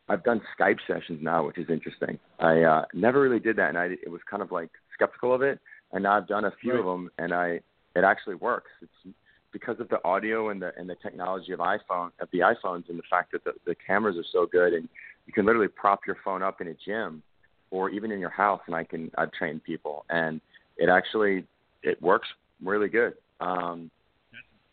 I've 0.09 0.22
done 0.22 0.41
Skype 0.59 0.79
sessions 0.87 1.18
now, 1.20 1.45
which 1.45 1.59
is 1.59 1.68
interesting. 1.68 2.18
I 2.39 2.62
uh, 2.62 2.85
never 2.95 3.20
really 3.20 3.41
did 3.41 3.57
that, 3.57 3.70
and 3.70 3.79
I 3.79 3.87
it 3.87 4.09
was 4.11 4.20
kind 4.31 4.43
of 4.43 4.53
like 4.53 4.70
skeptical 4.95 5.35
of 5.35 5.43
it. 5.43 5.59
And 5.93 6.05
now 6.05 6.16
I've 6.16 6.29
done 6.29 6.45
a 6.45 6.53
few 6.61 6.79
of 6.79 6.85
them, 6.85 7.11
and 7.18 7.35
I 7.35 7.61
it 7.97 8.05
actually 8.05 8.37
works. 8.37 8.70
It's 8.81 9.14
because 9.53 9.81
of 9.81 9.89
the 9.89 10.03
audio 10.05 10.51
and 10.51 10.62
the 10.62 10.72
and 10.79 10.89
the 10.89 10.95
technology 11.03 11.53
of 11.53 11.59
iPhone 11.59 12.12
of 12.20 12.29
the 12.33 12.39
iPhones 12.39 12.89
and 12.89 12.99
the 12.99 13.09
fact 13.11 13.33
that 13.33 13.43
the, 13.45 13.53
the 13.66 13.74
cameras 13.74 14.16
are 14.16 14.24
so 14.33 14.47
good, 14.47 14.72
and 14.72 14.89
you 15.27 15.33
can 15.33 15.45
literally 15.45 15.68
prop 15.68 16.07
your 16.07 16.16
phone 16.24 16.43
up 16.43 16.61
in 16.61 16.68
a 16.68 16.74
gym 16.74 17.22
or 17.71 17.91
even 17.91 18.11
in 18.12 18.19
your 18.19 18.31
house, 18.31 18.61
and 18.67 18.75
I 18.75 18.85
can 18.85 19.11
I've 19.19 19.33
trained 19.33 19.64
people, 19.64 20.05
and 20.11 20.41
it 20.77 20.89
actually 20.89 21.45
it 21.83 22.01
works 22.03 22.29
really 22.64 22.89
good. 22.89 23.14
Um, 23.41 23.91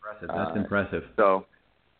Impressive. 0.06 0.28
That's 0.28 0.50
Uh, 0.56 0.60
impressive. 0.60 1.04
so, 1.16 1.46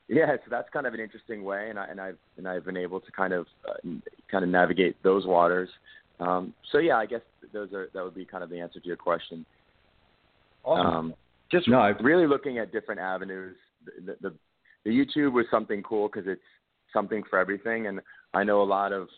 yeah, 0.08 0.36
so 0.36 0.42
that's 0.50 0.68
kind 0.70 0.86
of 0.86 0.92
an 0.92 1.00
interesting 1.00 1.42
way, 1.42 1.70
and 1.70 1.78
I 1.78 1.86
and 1.86 2.00
I've 2.00 2.18
and 2.36 2.46
I've 2.46 2.64
been 2.64 2.76
able 2.76 3.00
to 3.00 3.10
kind 3.12 3.32
of 3.32 3.46
uh, 3.68 3.88
kind 4.30 4.44
of 4.44 4.50
navigate 4.50 5.02
those 5.02 5.26
waters. 5.26 5.70
Um, 6.20 6.52
so 6.70 6.78
yeah, 6.78 6.96
I 6.96 7.06
guess 7.06 7.22
those 7.52 7.72
are 7.72 7.88
that 7.94 8.04
would 8.04 8.14
be 8.14 8.24
kind 8.26 8.44
of 8.44 8.50
the 8.50 8.60
answer 8.60 8.78
to 8.78 8.86
your 8.86 8.96
question. 8.96 9.44
Um, 10.66 11.14
just 11.50 11.68
No, 11.68 11.92
really 12.00 12.26
looking 12.26 12.58
at 12.58 12.72
different 12.72 13.00
avenues. 13.00 13.56
The, 14.06 14.16
the, 14.20 14.34
the 14.84 14.90
YouTube 14.90 15.32
was 15.32 15.46
something 15.50 15.82
cool 15.82 16.08
because 16.08 16.26
it's 16.26 16.40
something 16.92 17.22
for 17.28 17.38
everything, 17.38 17.86
and 17.86 18.00
I 18.32 18.44
know 18.44 18.62
a 18.62 18.64
lot 18.64 18.92
of 18.92 19.08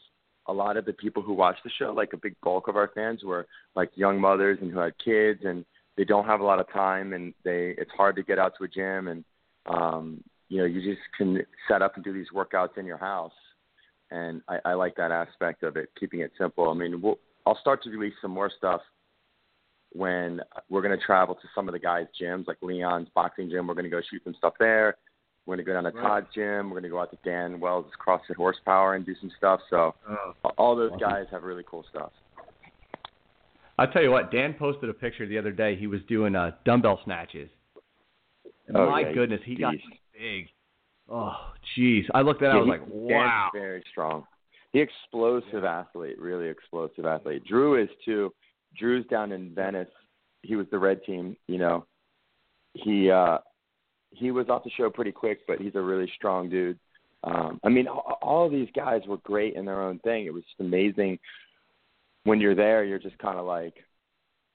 a 0.48 0.52
lot 0.52 0.76
of 0.76 0.84
the 0.84 0.92
people 0.92 1.22
who 1.22 1.32
watch 1.32 1.56
the 1.64 1.70
show, 1.78 1.92
like 1.92 2.12
a 2.12 2.16
big 2.18 2.36
bulk 2.42 2.68
of 2.68 2.76
our 2.76 2.90
fans, 2.94 3.22
were 3.24 3.46
like 3.74 3.90
young 3.94 4.20
mothers 4.20 4.58
and 4.60 4.70
who 4.70 4.78
had 4.78 4.92
kids, 5.02 5.40
and 5.44 5.64
they 5.96 6.04
don't 6.04 6.26
have 6.26 6.40
a 6.40 6.44
lot 6.44 6.60
of 6.60 6.70
time, 6.72 7.12
and 7.12 7.34
they 7.44 7.74
it's 7.78 7.90
hard 7.92 8.16
to 8.16 8.22
get 8.22 8.38
out 8.38 8.54
to 8.58 8.64
a 8.64 8.68
gym, 8.68 9.08
and 9.08 9.24
um, 9.66 10.22
you 10.48 10.58
know 10.58 10.64
you 10.64 10.82
just 10.82 11.02
can 11.16 11.40
set 11.68 11.82
up 11.82 11.96
and 11.96 12.04
do 12.04 12.12
these 12.12 12.26
workouts 12.34 12.78
in 12.78 12.86
your 12.86 12.98
house, 12.98 13.32
and 14.10 14.42
I, 14.48 14.58
I 14.64 14.72
like 14.74 14.96
that 14.96 15.10
aspect 15.10 15.62
of 15.62 15.76
it, 15.76 15.90
keeping 15.98 16.20
it 16.20 16.32
simple. 16.38 16.70
I 16.70 16.74
mean, 16.74 17.00
we'll, 17.00 17.18
I'll 17.46 17.58
start 17.60 17.82
to 17.84 17.90
release 17.90 18.14
some 18.20 18.30
more 18.30 18.50
stuff 18.56 18.80
when 19.92 20.40
we're 20.68 20.82
going 20.82 20.98
to 20.98 21.04
travel 21.04 21.34
to 21.34 21.48
some 21.54 21.68
of 21.68 21.72
the 21.72 21.78
guys' 21.78 22.06
gyms, 22.20 22.46
like 22.46 22.58
Leon's 22.60 23.08
boxing 23.14 23.48
gym. 23.48 23.66
We're 23.66 23.74
going 23.74 23.84
to 23.84 23.90
go 23.90 24.02
shoot 24.10 24.22
some 24.24 24.34
stuff 24.36 24.54
there. 24.58 24.96
We're 25.46 25.56
going 25.56 25.64
to 25.64 25.70
go 25.70 25.72
down 25.74 25.84
to 25.84 25.90
Right. 25.90 26.02
Todd's 26.08 26.24
Todd's 26.26 26.34
gym. 26.34 26.66
We're 26.70 26.80
going 26.80 26.82
to 26.84 26.88
go 26.88 27.00
out 27.00 27.10
to 27.12 27.18
Dan 27.24 27.60
Wells' 27.60 27.86
CrossFit 28.04 28.36
Horsepower 28.36 28.94
and 28.96 29.06
do 29.06 29.14
some 29.20 29.30
stuff. 29.38 29.60
So 29.70 29.94
Oh. 30.08 30.34
all 30.58 30.74
those 30.76 30.90
Awesome. 30.92 31.00
guys 31.08 31.26
have 31.30 31.42
really 31.44 31.64
cool 31.68 31.84
stuff. 31.90 32.10
I'll 33.78 33.88
tell 33.90 34.02
you 34.02 34.10
what, 34.10 34.30
Dan 34.32 34.54
posted 34.54 34.88
a 34.88 34.94
picture 34.94 35.26
the 35.26 35.38
other 35.38 35.52
day. 35.52 35.76
He 35.76 35.86
was 35.86 36.00
doing 36.08 36.34
uh, 36.34 36.52
dumbbell 36.64 37.00
snatches. 37.04 37.50
And 38.66 38.76
Oh, 38.76 38.90
my 38.90 39.00
yeah, 39.00 39.12
goodness, 39.12 39.40
he 39.44 39.54
got 39.54 39.74
big. 40.18 40.48
Oh, 41.08 41.36
jeez. 41.76 42.04
I 42.14 42.22
looked 42.22 42.42
at 42.42 42.48
it. 42.50 42.54
I 42.54 42.56
was 42.56 42.66
like, 42.68 42.80
wow. 42.88 43.50
Dan's 43.52 43.62
very 43.62 43.84
strong. 43.90 44.24
He 44.72 44.80
explosive 44.80 45.64
athlete, 45.64 46.18
really 46.18 46.48
explosive 46.48 47.06
athlete. 47.06 47.44
Drew 47.46 47.80
is 47.80 47.88
too. 48.04 48.32
Drew's 48.76 49.06
down 49.06 49.30
in 49.32 49.54
Venice. 49.54 49.88
He 50.42 50.56
was 50.56 50.66
the 50.70 50.78
red 50.78 51.02
team. 51.04 51.36
You 51.46 51.58
know, 51.58 51.86
he 52.74 53.10
uh 53.10 53.38
he 54.10 54.30
was 54.30 54.48
off 54.48 54.64
the 54.64 54.70
show 54.70 54.90
pretty 54.90 55.12
quick, 55.12 55.40
but 55.46 55.60
he's 55.60 55.74
a 55.74 55.80
really 55.80 56.10
strong 56.14 56.48
dude. 56.48 56.78
Um, 57.24 57.60
I 57.64 57.68
mean, 57.68 57.88
all, 57.88 58.18
all 58.22 58.50
these 58.50 58.68
guys 58.74 59.02
were 59.06 59.18
great 59.18 59.54
in 59.54 59.64
their 59.64 59.82
own 59.82 59.98
thing. 60.00 60.26
It 60.26 60.32
was 60.32 60.44
just 60.44 60.60
amazing. 60.60 61.18
When 62.24 62.40
you're 62.40 62.54
there, 62.54 62.84
you're 62.84 62.98
just 62.98 63.18
kind 63.18 63.38
of 63.38 63.46
like, 63.46 63.74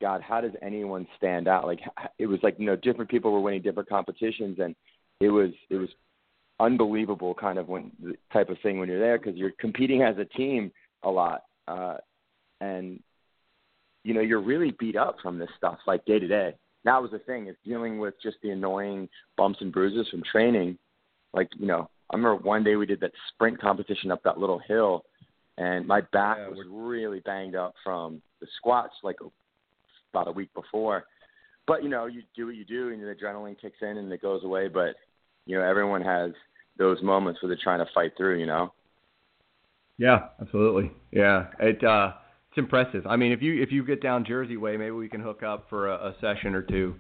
God, 0.02 0.22
how 0.22 0.42
does 0.42 0.54
anyone 0.62 1.08
stand 1.18 1.48
out? 1.48 1.66
Like, 1.66 1.80
it 2.18 2.26
was 2.26 2.40
like 2.44 2.56
you 2.58 2.66
know, 2.66 2.76
different 2.76 3.12
people 3.12 3.32
were 3.32 3.40
winning 3.40 3.62
different 3.62 3.90
competitions, 3.90 4.58
and 4.60 4.76
it 5.20 5.30
was 5.30 5.52
it 5.70 5.76
was 5.76 5.90
unbelievable 6.60 7.34
kind 7.34 7.58
of 7.58 7.68
when 7.68 7.92
the 8.02 8.16
type 8.32 8.50
of 8.50 8.58
thing 8.62 8.80
when 8.80 8.88
you're 8.88 9.00
there 9.00 9.18
because 9.18 9.36
you're 9.36 9.52
competing 9.60 10.04
as 10.04 10.18
a 10.18 10.26
team 10.26 10.72
a 11.04 11.10
lot, 11.10 11.44
uh, 11.68 11.98
and 12.62 13.00
you 14.04 14.14
know 14.14 14.22
you're 14.22 14.42
really 14.42 14.72
beat 14.80 14.96
up 14.96 15.18
from 15.22 15.38
this 15.38 15.50
stuff 15.58 15.78
like 15.88 16.06
day 16.06 16.20
to 16.20 16.28
day. 16.28 16.56
That 16.84 17.02
was 17.02 17.12
the 17.12 17.20
thing 17.20 17.48
is 17.48 17.56
dealing 17.66 18.00
with 18.00 18.16
just 18.22 18.38
the 18.42 18.50
annoying 18.50 19.08
bumps 19.38 19.60
and 19.62 19.72
bruises 19.72 20.10
from 20.10 20.24
training. 20.24 20.78
Like 21.34 21.50
you 21.58 21.68
know, 21.68 21.90
I 22.10 22.16
remember 22.16 22.44
one 22.44 22.64
day 22.64 22.76
we 22.76 22.86
did 22.86 23.00
that 23.02 23.12
sprint 23.30 23.60
competition 23.62 24.12
up 24.12 24.24
that 24.24 24.38
little 24.38 24.60
hill, 24.60 25.06
and 25.58 25.88
my 25.88 26.02
back 26.12 26.38
Yeah, 26.40 26.50
was 26.50 26.66
really 26.70 27.20
banged 27.22 27.56
up 27.56 27.74
from 27.84 28.22
the 28.40 28.48
squats 28.58 28.96
like 29.04 29.18
about 30.14 30.28
a 30.28 30.32
week 30.32 30.54
before. 30.54 31.06
But 31.68 31.84
you 31.84 31.90
know, 31.90 32.08
you 32.08 32.24
do 32.36 32.48
what 32.48 32.56
you 32.56 32.66
do, 32.66 32.90
and 32.90 33.02
the 33.02 33.16
adrenaline 33.16 33.60
kicks 33.60 33.78
in, 33.82 33.98
and 33.98 34.12
it 34.12 34.22
goes 34.22 34.44
away. 34.44 34.68
But 34.68 34.96
you 35.46 35.58
know, 35.58 35.64
everyone 35.64 36.02
has 36.02 36.32
those 36.78 37.02
moments 37.02 37.42
where 37.42 37.48
they're 37.48 37.64
trying 37.64 37.86
to 37.86 37.92
fight 37.94 38.14
through. 38.18 38.40
You 38.40 38.48
know. 38.48 38.74
Yeah, 39.98 40.30
absolutely. 40.42 40.92
Yeah, 41.12 41.48
it 41.60 41.84
uh, 41.84 42.14
it's 42.52 42.58
impressive. 42.58 43.08
I 43.08 43.16
mean, 43.16 43.32
if 43.32 43.42
you 43.42 43.62
if 43.62 43.72
you 43.72 43.86
get 43.86 44.02
down 44.02 44.26
Jersey 44.26 44.58
way, 44.58 44.76
maybe 44.76 44.92
we 44.92 45.08
can 45.08 45.22
hook 45.22 45.42
up 45.42 45.68
for 45.70 45.90
a, 45.90 46.10
a 46.10 46.16
session 46.20 46.54
or 46.54 46.62
two. 46.62 46.96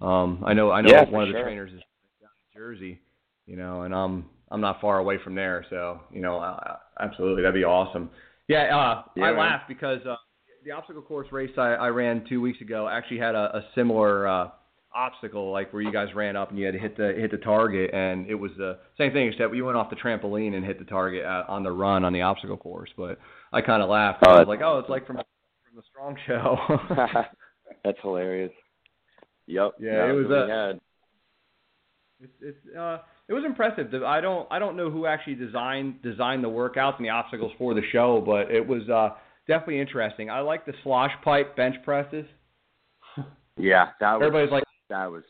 Um, 0.00 0.42
I 0.44 0.52
know 0.52 0.72
I 0.72 0.80
know 0.80 0.90
Yeah, 0.90 1.08
one 1.08 1.22
of 1.22 1.28
the 1.28 1.34
sure. 1.34 1.44
trainers 1.44 1.72
is 1.72 1.80
down 2.20 2.30
in 2.52 2.60
Jersey, 2.60 3.00
you 3.46 3.54
know, 3.56 3.82
and 3.82 3.94
I'm 3.94 4.26
I'm 4.50 4.60
not 4.60 4.80
far 4.80 4.98
away 4.98 5.18
from 5.22 5.36
there, 5.36 5.64
so 5.70 6.00
you 6.12 6.20
know, 6.20 6.38
uh, 6.38 6.76
absolutely, 7.00 7.42
that'd 7.42 7.54
be 7.54 7.64
awesome. 7.64 8.10
Yeah, 8.48 8.76
uh, 8.76 9.02
Yeah, 9.14 9.24
I 9.26 9.30
man. 9.30 9.38
laugh 9.38 9.62
because 9.68 10.00
uh, 10.04 10.16
the 10.64 10.72
obstacle 10.72 11.02
course 11.02 11.28
race 11.30 11.50
I, 11.56 11.74
I 11.74 11.88
ran 11.88 12.24
two 12.28 12.40
weeks 12.40 12.60
ago 12.60 12.88
actually 12.88 13.18
had 13.18 13.36
a, 13.36 13.56
a 13.58 13.64
similar 13.76 14.26
uh, 14.26 14.48
obstacle, 14.92 15.52
like 15.52 15.72
where 15.72 15.82
you 15.82 15.92
guys 15.92 16.08
ran 16.16 16.34
up 16.36 16.50
and 16.50 16.58
you 16.58 16.64
had 16.64 16.74
to 16.74 16.80
hit 16.80 16.96
the 16.96 17.14
hit 17.16 17.30
the 17.30 17.36
target, 17.38 17.92
and 17.94 18.26
it 18.28 18.34
was 18.34 18.50
the 18.58 18.78
same 18.98 19.12
thing 19.12 19.28
except 19.28 19.54
you 19.54 19.64
went 19.64 19.76
off 19.76 19.88
the 19.88 19.96
trampoline 19.96 20.54
and 20.56 20.64
hit 20.64 20.80
the 20.80 20.84
target 20.84 21.24
uh, 21.24 21.44
on 21.48 21.62
the 21.62 21.70
run 21.70 22.04
on 22.04 22.12
the 22.12 22.22
obstacle 22.22 22.56
course. 22.56 22.90
But 22.96 23.18
I 23.56 23.62
kind 23.62 23.82
of 23.82 23.88
laughed. 23.88 24.22
Oh, 24.26 24.32
I 24.32 24.38
was 24.40 24.48
like, 24.48 24.60
oh, 24.62 24.78
it's 24.80 24.90
like 24.90 25.06
from 25.06 25.16
from 25.16 25.24
the 25.76 25.82
Strong 25.90 26.16
Show. 26.26 26.58
That's 27.84 27.96
hilarious. 28.02 28.52
Yep. 29.46 29.72
Yeah, 29.80 30.10
it 30.10 30.12
was, 30.12 30.30
uh. 30.30 30.78
It's 32.20 32.32
it's 32.42 32.76
uh 32.76 32.98
it 33.28 33.32
was 33.32 33.44
impressive. 33.46 33.92
I 34.04 34.20
don't 34.20 34.46
I 34.50 34.58
don't 34.58 34.76
know 34.76 34.90
who 34.90 35.06
actually 35.06 35.36
designed 35.36 36.02
designed 36.02 36.44
the 36.44 36.48
workouts 36.48 36.96
and 36.96 37.04
the 37.06 37.10
obstacles 37.10 37.52
for 37.56 37.72
the 37.72 37.82
show, 37.92 38.22
but 38.24 38.50
it 38.50 38.66
was 38.66 38.88
uh 38.90 39.16
definitely 39.46 39.80
interesting. 39.80 40.28
I 40.28 40.40
like 40.40 40.66
the 40.66 40.74
slosh 40.82 41.12
pipe 41.24 41.56
bench 41.56 41.76
presses. 41.82 42.26
Yeah, 43.58 43.86
that 44.00 44.14
was 44.14 44.26
Everybody's 44.26 44.52
like 44.52 44.64
that 44.90 45.10
was 45.10 45.24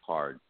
hard. 0.00 0.40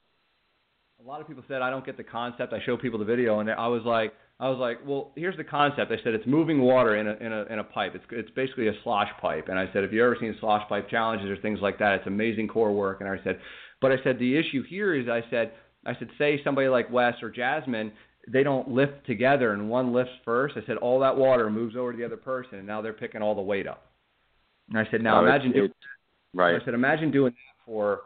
a 1.00 1.02
lot 1.02 1.20
of 1.20 1.26
people 1.26 1.42
said 1.48 1.62
I 1.62 1.70
don't 1.70 1.84
get 1.84 1.96
the 1.96 2.04
concept. 2.04 2.52
I 2.52 2.64
show 2.64 2.76
people 2.76 3.00
the 3.00 3.04
video 3.04 3.40
and 3.40 3.50
I 3.50 3.66
was 3.66 3.82
like 3.84 4.12
I 4.38 4.50
was 4.50 4.58
like, 4.58 4.78
well, 4.86 5.12
here's 5.16 5.36
the 5.38 5.44
concept. 5.44 5.90
I 5.90 5.96
said 6.04 6.12
it's 6.14 6.26
moving 6.26 6.60
water 6.60 6.96
in 6.96 7.06
a 7.08 7.14
in 7.14 7.32
a 7.32 7.42
in 7.44 7.58
a 7.58 7.64
pipe. 7.64 7.94
It's 7.94 8.04
it's 8.10 8.30
basically 8.32 8.68
a 8.68 8.74
slosh 8.82 9.08
pipe. 9.20 9.48
And 9.48 9.58
I 9.58 9.70
said 9.72 9.82
if 9.82 9.92
you 9.92 10.04
ever 10.04 10.16
seen 10.20 10.36
slosh 10.40 10.68
pipe 10.68 10.90
challenges 10.90 11.30
or 11.30 11.36
things 11.40 11.60
like 11.62 11.78
that, 11.78 11.94
it's 11.94 12.06
amazing 12.06 12.48
core 12.48 12.72
work. 12.74 13.00
And 13.00 13.08
I 13.08 13.16
said, 13.24 13.38
but 13.80 13.92
I 13.92 13.96
said 14.04 14.18
the 14.18 14.36
issue 14.36 14.62
here 14.62 14.94
is 14.94 15.08
I 15.08 15.22
said 15.30 15.52
I 15.86 15.94
said 15.98 16.08
say 16.18 16.40
somebody 16.44 16.68
like 16.68 16.90
Wes 16.90 17.14
or 17.22 17.30
Jasmine 17.30 17.92
they 18.28 18.42
don't 18.42 18.68
lift 18.68 19.06
together 19.06 19.52
and 19.52 19.70
one 19.70 19.92
lifts 19.92 20.12
first. 20.24 20.56
I 20.56 20.66
said 20.66 20.76
all 20.78 20.98
that 21.00 21.16
water 21.16 21.48
moves 21.48 21.76
over 21.76 21.92
to 21.92 21.96
the 21.98 22.04
other 22.04 22.16
person 22.16 22.58
and 22.58 22.66
now 22.66 22.82
they're 22.82 22.92
picking 22.92 23.22
all 23.22 23.36
the 23.36 23.40
weight 23.40 23.66
up. 23.68 23.86
And 24.68 24.76
I 24.78 24.86
said 24.90 25.00
now 25.00 25.20
No, 25.20 25.28
it's- 25.28 25.34
imagine 25.36 25.52
doing 25.52 25.64
it's- 25.70 25.88
right. 26.34 26.60
I 26.60 26.64
said 26.64 26.74
imagine 26.74 27.10
doing 27.10 27.32
that 27.32 27.64
for 27.64 28.00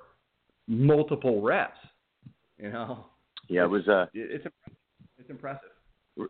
multiple 0.68 1.40
reps. 1.42 1.78
You 2.58 2.70
know, 2.70 3.06
Yeah, 3.48 3.64
it 3.64 3.70
was 3.70 3.88
uh 3.88 4.06
it, 4.14 4.30
it's 4.44 4.46
it's 5.18 5.30
impressive. 5.30 5.69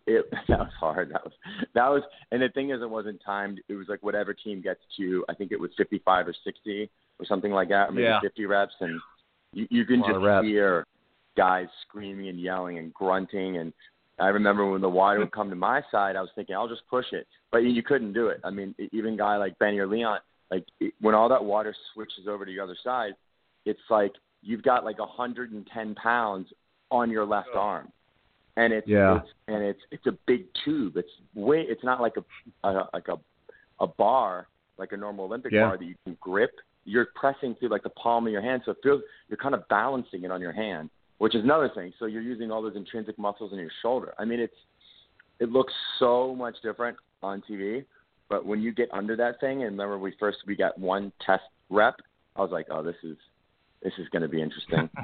It 0.07 0.26
that 0.49 0.59
was 0.59 0.72
hard. 0.78 1.11
That 1.12 1.24
was 1.24 1.32
that 1.74 1.88
was 1.88 2.03
and 2.30 2.43
the 2.43 2.49
thing 2.51 2.70
is 2.70 2.82
it 2.82 2.91
wasn't 2.91 3.20
timed. 3.24 3.61
It 3.68 3.74
was 3.74 3.88
like 3.88 4.03
whatever 4.03 4.34
team 4.34 4.61
gets 4.61 4.80
to 4.99 5.24
I 5.28 5.34
think 5.34 5.53
it 5.53 5.61
was 5.61 5.70
fifty 5.76 6.01
five 6.05 6.26
or 6.28 6.34
sixty 6.45 6.91
or 7.18 7.26
something 7.26 7.53
like 7.53 7.68
that, 7.68 7.88
or 7.88 7.93
maybe 7.93 8.05
Yeah. 8.05 8.20
fifty 8.20 8.47
reps 8.47 8.74
and 8.80 9.01
you, 9.53 9.66
you 9.70 9.84
can 9.84 10.01
just 10.01 10.45
hear 10.45 10.86
guys 11.36 11.66
screaming 11.82 12.28
and 12.28 12.41
yelling 12.41 12.78
and 12.78 12.93
grunting 12.95 13.59
and 13.59 13.72
I 14.18 14.28
remember 14.28 14.70
when 14.70 14.82
the 14.82 14.88
water 14.88 15.18
would 15.20 15.32
come 15.32 15.49
to 15.49 15.57
my 15.57 15.80
side, 15.91 16.14
I 16.14 16.20
was 16.20 16.28
thinking 16.34 16.55
I'll 16.55 16.68
just 16.68 16.86
push 16.91 17.07
it, 17.12 17.26
but 17.51 17.59
you, 17.59 17.82
couldn't 17.82 18.12
do 18.12 18.26
it. 18.26 18.41
I 18.45 18.51
mean, 18.51 18.74
even 18.93 19.16
guy 19.16 19.38
like 19.38 19.59
Benny 19.59 19.78
or 19.78 19.86
Leon, 19.86 20.18
like 20.51 20.66
it, 20.78 20.93
when 21.01 21.14
all 21.14 21.30
that 21.30 21.43
water 21.43 21.74
switches 21.95 22.28
over 22.28 22.45
to 22.45 22.53
the 22.53 22.61
other 22.61 22.76
side, 22.84 23.14
it's 23.64 23.80
like 23.88 24.12
you've 24.43 24.62
got 24.62 24.84
like 24.84 24.99
a 24.99 25.05
110 25.05 25.95
pounds 25.95 26.49
on 26.91 27.11
your 27.11 27.24
left 27.24 27.49
arm, 27.55 27.88
and 28.61 28.72
it's, 28.72 28.86
Yeah. 28.86 29.16
it's 29.18 29.28
and 29.48 29.62
it's 29.70 29.80
it's 29.90 30.06
a 30.06 30.16
big 30.26 30.42
tube. 30.64 30.96
It's 30.96 31.14
way 31.34 31.61
it's 31.72 31.84
not 31.90 32.00
like 32.00 32.16
a, 32.16 32.24
a 32.68 32.88
like 32.92 33.08
a 33.08 33.18
a 33.80 33.86
bar 33.86 34.46
like 34.76 34.92
a 34.92 34.96
normal 34.96 35.24
Olympic 35.26 35.52
Yeah. 35.52 35.66
bar 35.66 35.76
that 35.78 35.84
you 35.84 35.94
can 36.04 36.16
grip. 36.20 36.52
You're 36.84 37.08
pressing 37.14 37.54
through 37.56 37.68
like 37.76 37.82
the 37.82 37.90
palm 38.04 38.26
of 38.26 38.32
your 38.32 38.42
hand, 38.42 38.62
so 38.64 38.70
it 38.72 38.78
feels 38.82 39.02
you're 39.28 39.36
kind 39.46 39.54
of 39.54 39.62
balancing 39.68 40.24
it 40.24 40.30
on 40.30 40.40
your 40.40 40.52
hand, 40.52 40.88
which 41.18 41.34
is 41.34 41.42
another 41.44 41.68
thing. 41.74 41.92
So 41.98 42.06
you're 42.06 42.22
using 42.34 42.50
all 42.50 42.62
those 42.62 42.76
intrinsic 42.76 43.18
muscles 43.18 43.52
in 43.52 43.58
your 43.58 43.70
shoulder. 43.82 44.14
I 44.18 44.24
mean, 44.24 44.40
it's 44.40 44.61
it 45.38 45.50
looks 45.50 45.72
so 45.98 46.34
much 46.34 46.56
different 46.62 46.96
on 47.22 47.42
TV, 47.48 47.84
but 48.28 48.44
when 48.46 48.61
you 48.61 48.72
get 48.72 48.88
under 48.92 49.16
that 49.16 49.40
thing, 49.40 49.62
and 49.62 49.72
remember 49.72 49.98
we 49.98 50.12
first 50.18 50.38
we 50.46 50.54
got 50.56 50.78
one 50.78 51.12
test 51.26 51.44
rep, 51.68 51.96
I 52.36 52.40
was 52.42 52.50
like, 52.50 52.66
oh, 52.70 52.82
this 52.82 52.96
is 53.02 53.16
this 53.82 53.92
is 53.98 54.08
going 54.08 54.22
to 54.22 54.28
be 54.28 54.42
interesting. 54.42 54.88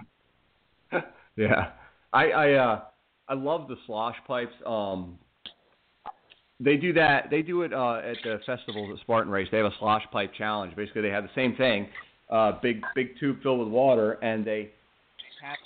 Yeah, 1.36 1.72
I 2.14 2.24
I 2.30 2.52
uh 2.52 2.80
I 3.28 3.34
love 3.34 3.68
the 3.68 3.76
slosh 3.86 4.16
pipes. 4.26 4.52
Um, 4.64 5.18
they 6.60 6.76
do 6.76 6.92
that. 6.94 7.28
They 7.30 7.42
do 7.42 7.62
it 7.62 7.72
uh, 7.72 7.96
at 7.98 8.16
the 8.24 8.40
festivals 8.46 8.90
at 8.92 9.00
Spartan 9.00 9.30
Race. 9.30 9.48
They 9.50 9.58
have 9.58 9.66
a 9.66 9.74
slosh 9.78 10.04
pipe 10.12 10.32
challenge. 10.36 10.74
Basically, 10.76 11.02
they 11.02 11.10
have 11.10 11.24
the 11.24 11.30
same 11.34 11.54
thing, 11.56 11.88
uh, 12.30 12.52
big 12.62 12.82
big 12.94 13.18
tube 13.18 13.42
filled 13.42 13.60
with 13.60 13.68
water, 13.68 14.12
and 14.22 14.44
they 14.44 14.70
pack 15.40 15.58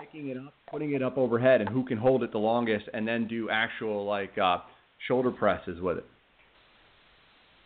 picking 0.00 0.28
it 0.30 0.36
up, 0.36 0.54
putting 0.70 0.94
it 0.94 1.02
up 1.02 1.16
overhead, 1.18 1.60
and 1.60 1.70
who 1.70 1.84
can 1.84 1.98
hold 1.98 2.22
it 2.22 2.32
the 2.32 2.38
longest, 2.38 2.86
and 2.94 3.06
then 3.06 3.28
do 3.28 3.48
actual 3.50 4.04
like 4.04 4.36
uh, 4.38 4.58
shoulder 5.06 5.30
presses 5.30 5.80
with 5.80 5.98
it. 5.98 6.06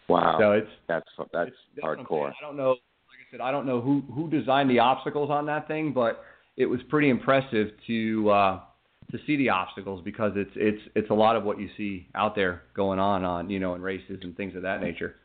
Wow. 0.09 0.37
So 0.39 0.53
it's 0.53 0.71
that's 0.89 1.09
that's 1.33 1.51
it's, 1.75 1.85
hardcore. 1.85 2.31
I 2.31 2.43
don't 2.43 2.57
know. 2.57 2.71
Like 2.71 2.77
I 2.77 3.31
said, 3.31 3.41
I 3.41 3.51
don't 3.51 3.67
know 3.67 3.81
who 3.81 4.03
who 4.13 4.29
designed 4.29 4.69
the 4.69 4.79
obstacles 4.79 5.31
on 5.31 5.47
that 5.47 5.69
thing, 5.69 5.93
but 5.93 6.23
it 6.57 6.67
was 6.67 6.81
pretty 6.89 7.09
impressive 7.09 7.69
to 7.87 8.31
uh, 8.31 8.61
to 9.11 9.19
see 9.27 9.37
the 9.37 9.49
obstacles 9.49 10.03
because 10.05 10.33
it's 10.37 10.51
it's 10.55 10.83
it's 10.95 11.11
a 11.11 11.15
lot 11.15 11.37
of 11.37 11.45
what 11.45 11.59
you 11.59 11.69
see 11.77 12.07
out 12.15 12.35
there 12.35 12.63
going 12.75 12.99
on 12.99 13.25
on 13.25 13.49
you 13.49 13.59
know 13.59 13.75
in 13.75 13.83
races 13.83 14.19
and 14.23 14.37
things 14.37 14.55
of 14.55 14.63
that 14.63 14.81
nature. 14.81 15.17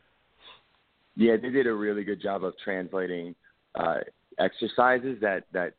Yeah, 1.16 1.36
they 1.40 1.50
did 1.50 1.66
a 1.66 1.72
really 1.72 2.02
good 2.02 2.20
job 2.20 2.44
of 2.44 2.54
translating 2.62 3.34
uh, 3.74 3.98
exercises 4.38 5.18
that 5.20 5.44
that 5.52 5.74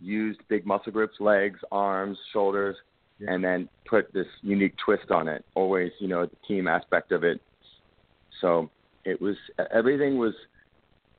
used 0.00 0.40
big 0.48 0.66
muscle 0.66 0.92
groups, 0.92 1.14
legs, 1.18 1.58
arms, 1.72 2.18
shoulders, 2.32 2.76
yeah. 3.18 3.32
and 3.32 3.42
then 3.42 3.68
put 3.88 4.12
this 4.12 4.26
unique 4.42 4.74
twist 4.84 5.10
on 5.10 5.28
it. 5.28 5.44
Always, 5.54 5.92
you 6.00 6.08
know, 6.08 6.26
the 6.26 6.36
team 6.46 6.68
aspect 6.68 7.10
of 7.10 7.24
it. 7.24 7.40
So 8.40 8.70
it 9.04 9.20
was 9.20 9.36
everything 9.72 10.18
was 10.18 10.34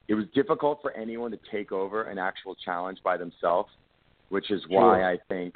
it 0.07 0.13
was 0.13 0.25
difficult 0.35 0.79
for 0.81 0.91
anyone 0.91 1.31
to 1.31 1.39
take 1.51 1.71
over 1.71 2.03
an 2.03 2.19
actual 2.19 2.55
challenge 2.63 2.99
by 3.03 3.17
themselves, 3.17 3.69
which 4.29 4.51
is 4.51 4.61
why 4.67 4.99
sure. 4.99 5.09
I 5.09 5.17
think 5.27 5.55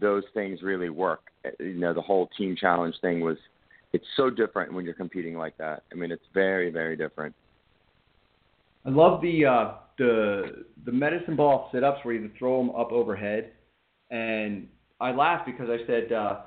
those 0.00 0.24
things 0.34 0.62
really 0.62 0.90
work. 0.90 1.20
You 1.58 1.74
know, 1.74 1.92
the 1.92 2.02
whole 2.02 2.28
team 2.36 2.56
challenge 2.58 2.94
thing 3.00 3.20
was 3.20 3.36
it's 3.92 4.04
so 4.16 4.30
different 4.30 4.72
when 4.72 4.84
you're 4.84 4.94
competing 4.94 5.36
like 5.36 5.56
that. 5.58 5.82
I 5.92 5.94
mean, 5.94 6.10
it's 6.10 6.24
very 6.34 6.70
very 6.70 6.96
different. 6.96 7.34
I 8.84 8.90
love 8.90 9.20
the 9.20 9.44
uh, 9.44 9.72
the 9.98 10.64
the 10.84 10.92
medicine 10.92 11.36
ball 11.36 11.68
sit 11.72 11.84
ups 11.84 12.00
where 12.04 12.14
you 12.14 12.30
throw 12.38 12.58
them 12.58 12.74
up 12.74 12.92
overhead, 12.92 13.52
and 14.10 14.68
I 15.00 15.12
laughed 15.12 15.46
because 15.46 15.68
I 15.68 15.86
said 15.86 16.12
uh, 16.12 16.40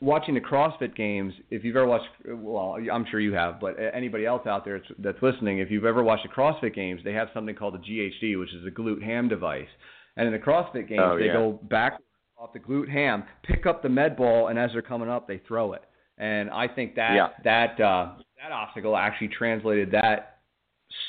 watching 0.00 0.34
the 0.34 0.40
CrossFit 0.40 0.94
games. 0.94 1.32
If 1.50 1.64
you've 1.64 1.76
ever 1.76 1.86
watched, 1.86 2.08
well, 2.28 2.76
I'm 2.92 3.06
sure 3.10 3.20
you 3.20 3.32
have, 3.32 3.60
but 3.60 3.76
anybody 3.92 4.26
else 4.26 4.46
out 4.46 4.64
there 4.64 4.82
that's 4.98 5.22
listening, 5.22 5.58
if 5.58 5.70
you've 5.70 5.84
ever 5.84 6.02
watched 6.02 6.24
the 6.24 6.28
CrossFit 6.28 6.74
games, 6.74 7.00
they 7.04 7.12
have 7.12 7.28
something 7.34 7.54
called 7.54 7.74
the 7.74 7.78
GHD, 7.78 8.38
which 8.38 8.52
is 8.52 8.66
a 8.66 8.70
glute 8.70 9.02
ham 9.02 9.28
device. 9.28 9.68
And 10.16 10.26
in 10.26 10.32
the 10.32 10.38
CrossFit 10.38 10.88
games, 10.88 11.02
oh, 11.02 11.18
they 11.18 11.26
go 11.26 11.58
back 11.64 11.98
off 12.44 12.52
the 12.52 12.60
glute 12.60 12.90
ham, 12.90 13.24
pick 13.42 13.64
up 13.64 13.82
the 13.82 13.88
med 13.88 14.16
ball, 14.16 14.48
and 14.48 14.58
as 14.58 14.70
they're 14.72 14.82
coming 14.82 15.08
up, 15.08 15.26
they 15.26 15.40
throw 15.48 15.72
it. 15.72 15.82
And 16.18 16.50
I 16.50 16.68
think 16.68 16.94
that 16.96 17.14
yeah. 17.14 17.28
that 17.42 17.80
uh, 17.82 18.12
that 18.40 18.52
obstacle 18.52 18.96
actually 18.96 19.28
translated 19.28 19.90
that 19.92 20.40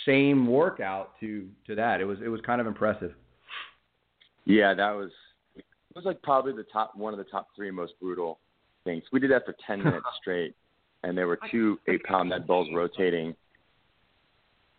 same 0.05 0.47
workout 0.47 1.11
to 1.19 1.47
to 1.67 1.75
that. 1.75 1.99
It 1.99 2.05
was 2.05 2.19
it 2.23 2.29
was 2.29 2.41
kind 2.45 2.61
of 2.61 2.67
impressive. 2.67 3.11
Yeah, 4.45 4.73
that 4.73 4.91
was 4.91 5.11
it 5.55 5.65
was 5.93 6.05
like 6.05 6.21
probably 6.23 6.53
the 6.53 6.65
top 6.71 6.95
one 6.95 7.13
of 7.13 7.17
the 7.17 7.25
top 7.25 7.49
three 7.55 7.69
most 7.69 7.93
brutal 8.01 8.39
things. 8.85 9.03
We 9.11 9.19
did 9.19 9.31
that 9.31 9.45
for 9.45 9.55
ten 9.67 9.79
minutes 9.83 10.07
straight, 10.21 10.55
and 11.03 11.17
there 11.17 11.27
were 11.27 11.39
two 11.51 11.77
eight 11.87 12.03
pound 12.03 12.29
med 12.29 12.47
balls 12.47 12.69
rotating. 12.73 13.35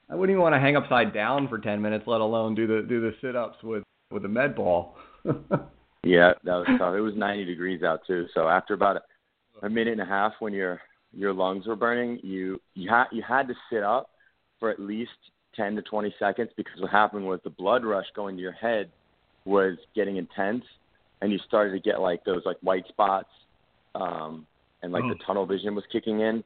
I 0.09 0.15
wouldn't 0.15 0.35
even 0.35 0.43
want 0.43 0.55
to 0.55 0.61
hang 0.61 0.77
upside 0.77 1.13
down 1.13 1.49
for 1.49 1.59
ten 1.59 1.83
minutes, 1.83 2.05
let 2.07 2.23
alone 2.23 2.55
do 2.55 2.67
the 2.67 2.87
do 2.89 3.01
the 3.01 3.15
sit 3.21 3.37
ups 3.37 3.63
with 3.63 3.85
with 4.11 4.25
a 4.25 4.29
med 4.29 4.57
ball. 4.57 4.97
yeah, 6.07 6.33
that 6.45 6.55
was 6.55 6.67
tough. 6.79 6.95
It 6.95 7.01
was 7.01 7.15
ninety 7.17 7.45
degrees 7.45 7.83
out 7.83 8.01
too. 8.07 8.27
So 8.35 8.49
after 8.49 8.75
about 8.75 8.97
a, 8.97 9.67
a 9.67 9.71
minute 9.71 9.93
and 9.93 10.01
a 10.01 10.07
half, 10.07 10.33
when 10.39 10.53
your 10.53 10.81
your 11.13 11.33
lungs 11.33 11.67
were 11.67 11.77
burning, 11.77 12.21
you 12.23 12.61
you 12.75 12.89
had 12.89 13.07
you 13.13 13.23
had 13.27 13.49
to 13.49 13.55
sit 13.71 13.83
up 13.83 14.11
for 14.59 14.71
at 14.71 14.81
least 14.81 15.11
10 15.57 15.77
to 15.77 15.83
20 15.83 16.15
seconds 16.19 16.51
because 16.57 16.81
what 16.81 16.91
happened 16.91 17.27
was 17.27 17.41
the 17.45 17.51
blood 17.51 17.85
rush 17.85 18.07
going 18.15 18.37
to 18.37 18.43
your 18.43 18.53
head 18.53 18.91
was 19.45 19.77
getting 19.95 20.17
intense 20.17 20.65
and 21.21 21.33
you 21.33 21.39
started 21.47 21.73
to 21.73 21.81
get 21.81 22.01
like 22.01 22.25
those 22.25 22.43
like 22.45 22.57
white 22.61 22.87
spots 22.89 23.29
um 23.95 24.47
and 24.83 24.93
like 24.93 25.05
oh. 25.05 25.09
the 25.09 25.19
tunnel 25.27 25.47
vision 25.47 25.75
was 25.75 25.85
kicking 25.91 26.21
in 26.21 26.45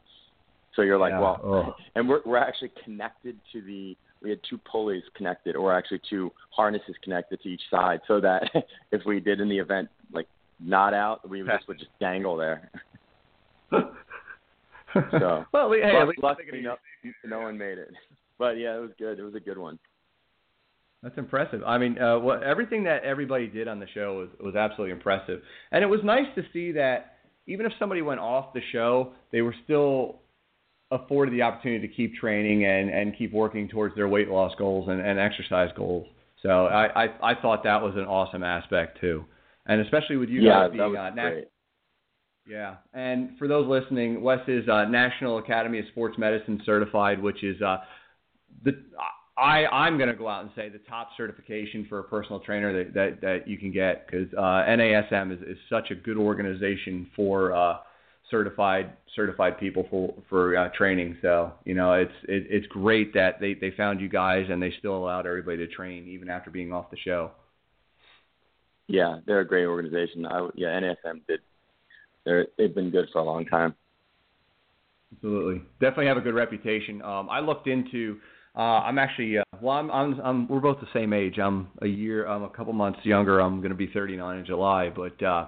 so 0.77 0.83
you're 0.83 0.99
like 0.99 1.13
yeah. 1.13 1.21
well 1.21 1.41
oh. 1.45 1.75
and 1.95 2.09
we're 2.09 2.21
we're 2.25 2.37
actually 2.37 2.71
connected 2.85 3.37
to 3.53 3.61
the 3.63 3.97
we 4.23 4.31
had 4.31 4.41
two 4.49 4.59
pulleys 4.59 5.03
connected 5.17 5.57
or 5.57 5.75
actually 5.75 6.01
two 6.09 6.31
harnesses 6.51 6.95
connected 7.03 7.41
to 7.43 7.49
each 7.49 7.63
side 7.71 8.01
so 8.07 8.21
that 8.21 8.43
if 8.93 9.03
we 9.07 9.21
did 9.21 9.41
in 9.41 9.49
the 9.49 9.59
event 9.59 9.89
like 10.13 10.27
not 10.59 10.93
out 10.95 11.29
we 11.29 11.41
just 11.43 11.67
would 11.69 11.79
just 11.79 11.91
dangle 12.01 12.37
there 12.37 12.71
so 13.71 15.45
well, 15.53 15.73
hey, 15.73 15.93
luck, 16.05 16.15
luckily 16.23 16.63
no, 16.63 16.77
no 17.25 17.41
one 17.41 17.57
made 17.57 17.79
it. 17.79 17.91
But 18.39 18.59
yeah, 18.59 18.77
it 18.77 18.81
was 18.81 18.91
good. 18.99 19.19
It 19.19 19.23
was 19.23 19.35
a 19.35 19.41
good 19.41 19.59
one. 19.59 19.79
That's 21.03 21.17
impressive. 21.17 21.63
I 21.67 21.79
mean, 21.79 21.99
uh, 21.99 22.19
what 22.19 22.43
everything 22.43 22.85
that 22.85 23.05
everybody 23.05 23.47
did 23.47 23.69
on 23.69 23.81
the 23.81 23.87
show 23.95 24.19
was 24.19 24.29
was 24.41 24.55
absolutely 24.55 24.93
impressive, 24.93 25.41
and 25.73 25.83
it 25.83 25.87
was 25.87 26.01
nice 26.05 26.27
to 26.35 26.43
see 26.53 26.73
that 26.73 27.17
even 27.47 27.67
if 27.67 27.73
somebody 27.79 28.03
went 28.03 28.21
off 28.21 28.53
the 28.53 28.61
show, 28.73 29.13
they 29.33 29.43
were 29.43 29.55
still 29.65 30.17
afforded 30.91 31.33
the 31.33 31.43
opportunity 31.43 31.87
to 31.87 31.95
keep 31.95 32.15
training 32.17 32.65
and 32.65 32.91
and 32.91 33.17
keep 33.17 33.33
working 33.33 33.69
towards 33.69 33.95
their 33.95 34.09
weight 34.09 34.29
loss 34.29 34.53
goals 34.59 34.89
and, 34.89 35.01
and 35.01 35.19
exercise 35.19 35.71
goals. 35.77 36.07
So 36.43 36.67
I, 36.67 37.05
I 37.05 37.33
I 37.33 37.35
thought 37.41 37.65
that 37.65 37.81
was 37.81 37.95
an 37.97 38.05
awesome 38.05 38.43
aspect 38.43 39.01
too, 39.01 39.25
and 39.67 39.81
especially 39.81 40.17
with 40.17 40.29
you 40.29 40.43
yeah, 40.43 40.69
guys 40.69 40.73
being 40.73 40.97
uh, 40.97 41.11
great. 41.11 41.49
Yeah, 42.49 42.77
and 42.95 43.39
for 43.39 43.47
those 43.47 43.69
listening, 43.69 44.23
Wes 44.23 44.41
is 44.49 44.69
uh, 44.69 44.87
National 44.87 45.39
Academy 45.39 45.79
of 45.79 45.85
Sports 45.93 46.19
Medicine 46.19 46.61
certified, 46.65 47.23
which 47.23 47.45
is 47.45 47.61
uh, 47.63 47.79
the 48.65 48.73
I 49.37 49.67
I'm 49.67 49.97
going 49.99 50.09
to 50.11 50.17
go 50.17 50.29
out 50.29 50.43
and 50.43 50.51
say 50.57 50.69
the 50.69 50.81
top 50.89 51.11
certification 51.17 51.87
for 51.89 52.01
a 52.01 52.05
personal 52.05 52.41
trainer 52.41 52.85
that 52.85 52.95
that, 52.95 53.21
that 53.21 53.49
you 53.49 53.59
can 53.59 53.71
get 53.71 54.07
because 54.07 54.33
uh, 54.37 54.65
NASM 54.69 55.33
is, 55.33 55.41
is 55.43 55.59
such 55.69 55.91
a 55.91 55.95
good 55.95 56.17
organization 56.17 57.09
for 57.15 57.55
uh, 57.55 57.77
certified 58.31 58.93
certified 59.15 59.59
people 59.59 59.87
for 59.91 60.15
for 60.29 60.57
uh, 60.57 60.69
training. 60.77 61.19
So 61.23 61.53
you 61.65 61.75
know 61.75 61.93
it's 61.95 62.13
it, 62.29 62.47
it's 62.49 62.67
great 62.67 63.15
that 63.15 63.41
they 63.41 63.55
they 63.55 63.71
found 63.77 64.01
you 64.01 64.09
guys 64.09 64.47
and 64.49 64.63
they 64.63 64.73
still 64.79 64.97
allowed 64.97 65.27
everybody 65.27 65.59
to 65.59 65.67
train 65.69 66.07
even 66.09 66.31
after 66.31 66.51
being 66.51 66.73
off 66.73 66.91
the 66.91 66.97
show. 66.99 67.33
Yeah, 68.87 69.21
they're 69.27 69.41
a 69.41 69.47
great 69.47 69.67
organization. 69.67 70.27
I, 70.27 70.49
yeah, 70.57 70.69
NASM 70.81 71.21
did 71.29 71.41
they're 72.25 72.47
they've 72.59 72.75
been 72.75 72.91
good 72.91 73.09
for 73.13 73.19
a 73.19 73.25
long 73.25 73.47
time. 73.47 73.75
Absolutely, 75.15 75.63
definitely 75.81 76.07
have 76.07 76.17
a 76.17 76.21
good 76.21 76.35
reputation. 76.35 77.03
Um, 77.03 77.29
I 77.31 77.41
looked 77.41 77.67
into. 77.67 78.19
Uh, 78.57 78.83
I'm 78.83 78.99
actually 78.99 79.39
uh, 79.39 79.45
well. 79.61 79.77
I'm, 79.77 79.91
I'm 79.91 80.21
I'm 80.21 80.49
we're 80.49 80.61
both 80.61 80.81
the 80.81 80.89
same 80.93 81.13
age. 81.13 81.39
I'm 81.39 81.69
a 81.83 81.87
year. 81.87 82.27
I'm 82.27 82.43
a 82.43 82.51
couple 82.51 82.73
months 82.73 83.01
younger. 83.05 83.41
I'm 83.41 83.59
going 83.59 83.71
to 83.71 83.77
be 83.77 83.87
39 83.89 84.39
in 84.39 84.45
July. 84.47 84.91
But 84.91 85.23
uh, 85.25 85.47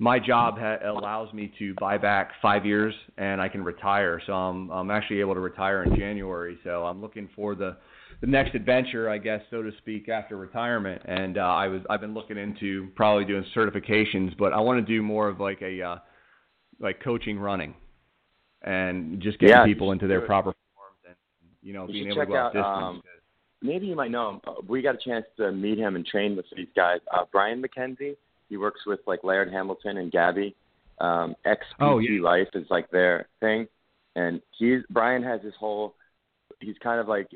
my 0.00 0.18
job 0.18 0.58
ha- 0.58 0.78
allows 0.82 1.32
me 1.34 1.52
to 1.58 1.74
buy 1.74 1.98
back 1.98 2.32
five 2.40 2.64
years, 2.64 2.94
and 3.18 3.38
I 3.38 3.50
can 3.50 3.62
retire. 3.62 4.20
So 4.26 4.32
I'm 4.32 4.70
I'm 4.70 4.90
actually 4.90 5.20
able 5.20 5.34
to 5.34 5.40
retire 5.40 5.82
in 5.82 5.94
January. 5.94 6.58
So 6.64 6.86
I'm 6.86 7.02
looking 7.02 7.28
for 7.36 7.54
the 7.54 7.76
the 8.22 8.26
next 8.26 8.54
adventure, 8.54 9.10
I 9.10 9.18
guess, 9.18 9.42
so 9.50 9.62
to 9.62 9.70
speak, 9.76 10.08
after 10.08 10.38
retirement. 10.38 11.02
And 11.04 11.36
uh, 11.36 11.42
I 11.42 11.68
was 11.68 11.82
I've 11.90 12.00
been 12.00 12.14
looking 12.14 12.38
into 12.38 12.88
probably 12.96 13.26
doing 13.26 13.44
certifications, 13.54 14.36
but 14.38 14.54
I 14.54 14.60
want 14.60 14.84
to 14.84 14.92
do 14.92 15.02
more 15.02 15.28
of 15.28 15.38
like 15.38 15.60
a 15.60 15.82
uh, 15.82 15.96
like 16.80 17.02
coaching 17.04 17.38
running, 17.38 17.74
and 18.62 19.20
just 19.20 19.38
getting 19.38 19.54
yeah, 19.54 19.64
people 19.66 19.92
into 19.92 20.06
their 20.06 20.22
proper 20.22 20.54
forms 20.74 20.96
and 21.06 21.14
you 21.62 21.74
know 21.74 21.86
You 21.86 21.92
being 21.92 22.06
able 22.06 22.22
to 22.22 22.26
go 22.26 22.36
out 22.36 22.52
distance. 22.54 22.66
um, 22.66 23.02
Maybe 23.60 23.86
you 23.86 23.94
might 23.94 24.10
know 24.10 24.30
him. 24.30 24.40
We 24.66 24.80
got 24.80 24.94
a 24.94 24.98
chance 24.98 25.26
to 25.36 25.52
meet 25.52 25.76
him 25.76 25.94
and 25.94 26.06
train 26.06 26.34
with 26.34 26.46
these 26.56 26.68
guys. 26.74 27.00
Uh, 27.14 27.24
Brian 27.30 27.62
McKenzie. 27.62 28.16
He 28.50 28.56
works 28.58 28.80
with 28.86 29.00
like 29.06 29.24
Laird 29.24 29.50
Hamilton 29.50 29.96
and 29.98 30.12
Gabby. 30.12 30.54
Um, 30.98 31.34
XPT 31.46 31.56
Oh, 31.80 31.98
yeah. 31.98 32.20
Life 32.22 32.48
is 32.52 32.66
like 32.68 32.90
their 32.90 33.26
thing, 33.38 33.66
and 34.16 34.42
he's 34.58 34.80
Brian 34.90 35.22
has 35.22 35.40
this 35.42 35.54
whole. 35.58 35.94
He's 36.60 36.76
kind 36.82 37.00
of 37.00 37.08
like 37.08 37.28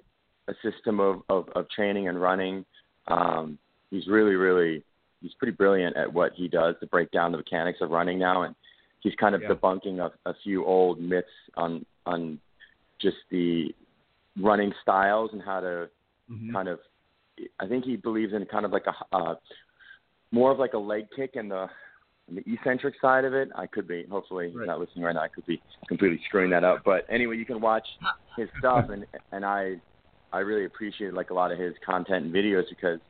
a 0.48 0.54
system 0.62 1.00
of 1.00 1.22
of, 1.30 1.48
of 1.54 1.70
training 1.70 2.08
and 2.08 2.20
running. 2.20 2.66
Um, 3.08 3.56
he's 3.90 4.06
really 4.06 4.34
really 4.34 4.82
he's 5.22 5.32
pretty 5.38 5.52
brilliant 5.52 5.96
at 5.96 6.12
what 6.12 6.32
he 6.34 6.46
does 6.48 6.74
to 6.80 6.86
break 6.88 7.10
down 7.12 7.32
the 7.32 7.38
mechanics 7.38 7.78
of 7.80 7.90
running 7.90 8.18
now, 8.18 8.42
and 8.42 8.54
he's 9.00 9.14
kind 9.14 9.34
of 9.34 9.40
Yeah. 9.40 9.48
debunking 9.50 9.98
a, 10.00 10.12
a 10.28 10.34
few 10.42 10.66
old 10.66 11.00
myths 11.00 11.28
on 11.56 11.86
on 12.04 12.38
just 13.00 13.16
the 13.30 13.74
running 14.38 14.74
styles 14.82 15.30
and 15.32 15.40
how 15.40 15.60
to 15.60 15.88
Mhm. 16.30 16.52
kind 16.52 16.68
of 16.68 16.80
I 17.58 17.66
think 17.66 17.84
he 17.84 17.96
believes 17.96 18.32
in 18.32 18.44
kind 18.46 18.64
of 18.66 18.72
like 18.72 18.86
a 18.86 19.16
uh, 19.16 19.34
more 20.34 20.50
of 20.50 20.58
like 20.58 20.72
a 20.74 20.78
leg 20.78 21.06
kick 21.14 21.36
and 21.36 21.50
the 21.50 21.66
and 22.26 22.38
the 22.38 22.52
eccentric 22.52 22.94
side 23.00 23.24
of 23.24 23.34
it. 23.34 23.48
I 23.54 23.66
could 23.66 23.86
be 23.86 24.04
hopefully 24.10 24.48
he's 24.48 24.56
Right. 24.56 24.66
not 24.66 24.80
listening 24.80 25.04
right 25.04 25.14
now. 25.14 25.22
I 25.22 25.28
could 25.28 25.46
be 25.46 25.62
completely 25.88 26.20
screwing 26.26 26.50
that 26.50 26.64
up. 26.64 26.82
But 26.84 27.04
anyway, 27.08 27.36
you 27.36 27.44
can 27.46 27.60
watch 27.60 27.86
his 28.36 28.48
stuff 28.58 28.90
and 28.90 29.06
and 29.32 29.44
I 29.44 29.76
I 30.32 30.38
really 30.40 30.64
appreciate 30.64 31.14
like 31.14 31.30
a 31.30 31.34
lot 31.34 31.52
of 31.52 31.58
his 31.58 31.74
content 31.86 32.24
and 32.26 32.34
videos 32.34 32.64
because 32.68 33.00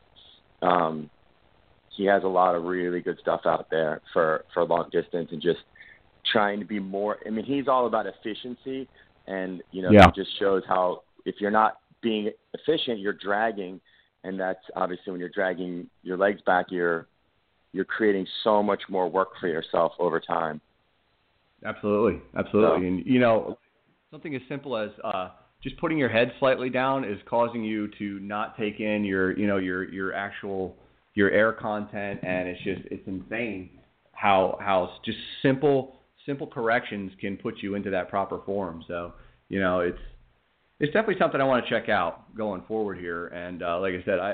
um 0.62 1.10
he 1.96 2.04
has 2.04 2.24
a 2.24 2.28
lot 2.28 2.54
of 2.56 2.64
really 2.64 3.00
good 3.00 3.18
stuff 3.20 3.42
out 3.46 3.66
there 3.70 4.02
for 4.12 4.44
for 4.52 4.64
long 4.64 4.88
distance 4.92 5.28
and 5.32 5.40
just 5.40 5.60
trying 6.26 6.58
to 6.60 6.66
be 6.66 6.78
more 6.78 7.18
I 7.26 7.30
mean 7.30 7.44
he's 7.44 7.68
all 7.68 7.86
about 7.86 8.06
efficiency 8.06 8.88
and 9.26 9.62
you 9.70 9.80
know 9.82 9.92
Yeah. 9.92 10.08
it 10.08 10.14
just 10.14 10.36
shows 10.38 10.62
how 10.66 11.02
if 11.24 11.36
you're 11.40 11.50
not 11.62 11.78
being 12.02 12.30
efficient 12.52 12.98
you're 12.98 13.12
dragging 13.28 13.80
and 14.24 14.38
that's 14.40 14.64
obviously 14.74 15.10
when 15.12 15.20
you're 15.20 15.28
dragging 15.40 15.88
your 16.02 16.16
legs 16.16 16.42
back 16.42 16.66
you're 16.70 17.06
you're 17.74 17.84
creating 17.84 18.26
so 18.42 18.62
much 18.62 18.82
more 18.88 19.08
work 19.10 19.30
for 19.40 19.48
yourself 19.48 19.92
over 19.98 20.20
time 20.20 20.60
Absolutely, 21.64 22.20
absolutely, 22.36 22.80
So- 22.80 22.86
and 22.86 23.06
you 23.06 23.20
know, 23.20 23.58
something 24.10 24.34
as 24.34 24.42
simple 24.48 24.76
as 24.76 24.90
uh, 25.02 25.30
just 25.62 25.76
putting 25.78 25.96
your 25.96 26.10
head 26.10 26.32
slightly 26.38 26.68
down 26.68 27.04
is 27.04 27.18
causing 27.28 27.64
you 27.64 27.88
to 27.98 28.20
not 28.20 28.56
take 28.58 28.80
in 28.80 29.04
your 29.04 29.36
you 29.38 29.46
know 29.46 29.56
your 29.56 29.84
your 29.90 30.12
actual 30.12 30.76
your 31.14 31.30
air 31.30 31.52
content, 31.52 32.20
and 32.22 32.48
it's 32.48 32.62
just 32.62 32.82
it's 32.90 33.06
insane 33.06 33.70
how 34.12 34.58
how 34.60 34.90
just 35.04 35.18
simple 35.42 36.00
simple 36.26 36.46
corrections 36.46 37.12
can 37.20 37.36
put 37.36 37.62
you 37.62 37.74
into 37.74 37.90
that 37.90 38.08
proper 38.10 38.40
form. 38.44 38.84
So 38.86 39.14
you 39.48 39.60
know 39.60 39.80
it's 39.80 39.98
it's 40.80 40.92
definitely 40.92 41.16
something 41.18 41.40
I 41.40 41.44
want 41.44 41.64
to 41.64 41.70
check 41.70 41.88
out 41.88 42.34
going 42.36 42.62
forward 42.68 42.98
here. 42.98 43.28
And 43.28 43.62
uh, 43.62 43.80
like 43.80 43.94
I 43.94 44.04
said, 44.04 44.18
I, 44.18 44.32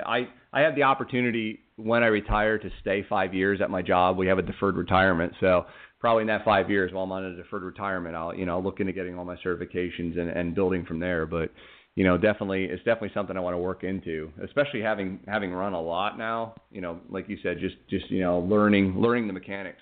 I 0.52 0.58
I 0.58 0.60
have 0.62 0.74
the 0.74 0.82
opportunity 0.82 1.60
when 1.82 2.02
I 2.02 2.06
retire 2.06 2.58
to 2.58 2.70
stay 2.80 3.04
five 3.08 3.34
years 3.34 3.60
at 3.60 3.70
my 3.70 3.82
job. 3.82 4.16
We 4.16 4.26
have 4.26 4.38
a 4.38 4.42
deferred 4.42 4.76
retirement, 4.76 5.32
so 5.40 5.66
probably 5.98 6.22
in 6.22 6.26
that 6.28 6.44
five 6.44 6.70
years 6.70 6.92
while 6.92 7.04
I'm 7.04 7.12
on 7.12 7.24
a 7.24 7.36
deferred 7.36 7.62
retirement, 7.62 8.14
I'll 8.14 8.34
you 8.34 8.46
know 8.46 8.60
look 8.60 8.80
into 8.80 8.92
getting 8.92 9.18
all 9.18 9.24
my 9.24 9.36
certifications 9.36 10.18
and, 10.18 10.30
and 10.30 10.54
building 10.54 10.84
from 10.84 11.00
there. 11.00 11.26
But 11.26 11.50
you 11.94 12.04
know, 12.04 12.16
definitely 12.16 12.64
it's 12.64 12.82
definitely 12.84 13.10
something 13.14 13.36
I 13.36 13.40
want 13.40 13.54
to 13.54 13.58
work 13.58 13.84
into, 13.84 14.30
especially 14.44 14.80
having 14.80 15.20
having 15.26 15.52
run 15.52 15.72
a 15.72 15.80
lot 15.80 16.18
now. 16.18 16.54
You 16.70 16.80
know, 16.80 17.00
like 17.08 17.28
you 17.28 17.38
said, 17.42 17.58
just 17.60 17.76
just 17.88 18.10
you 18.10 18.20
know 18.20 18.40
learning 18.40 19.00
learning 19.00 19.26
the 19.26 19.32
mechanics 19.32 19.80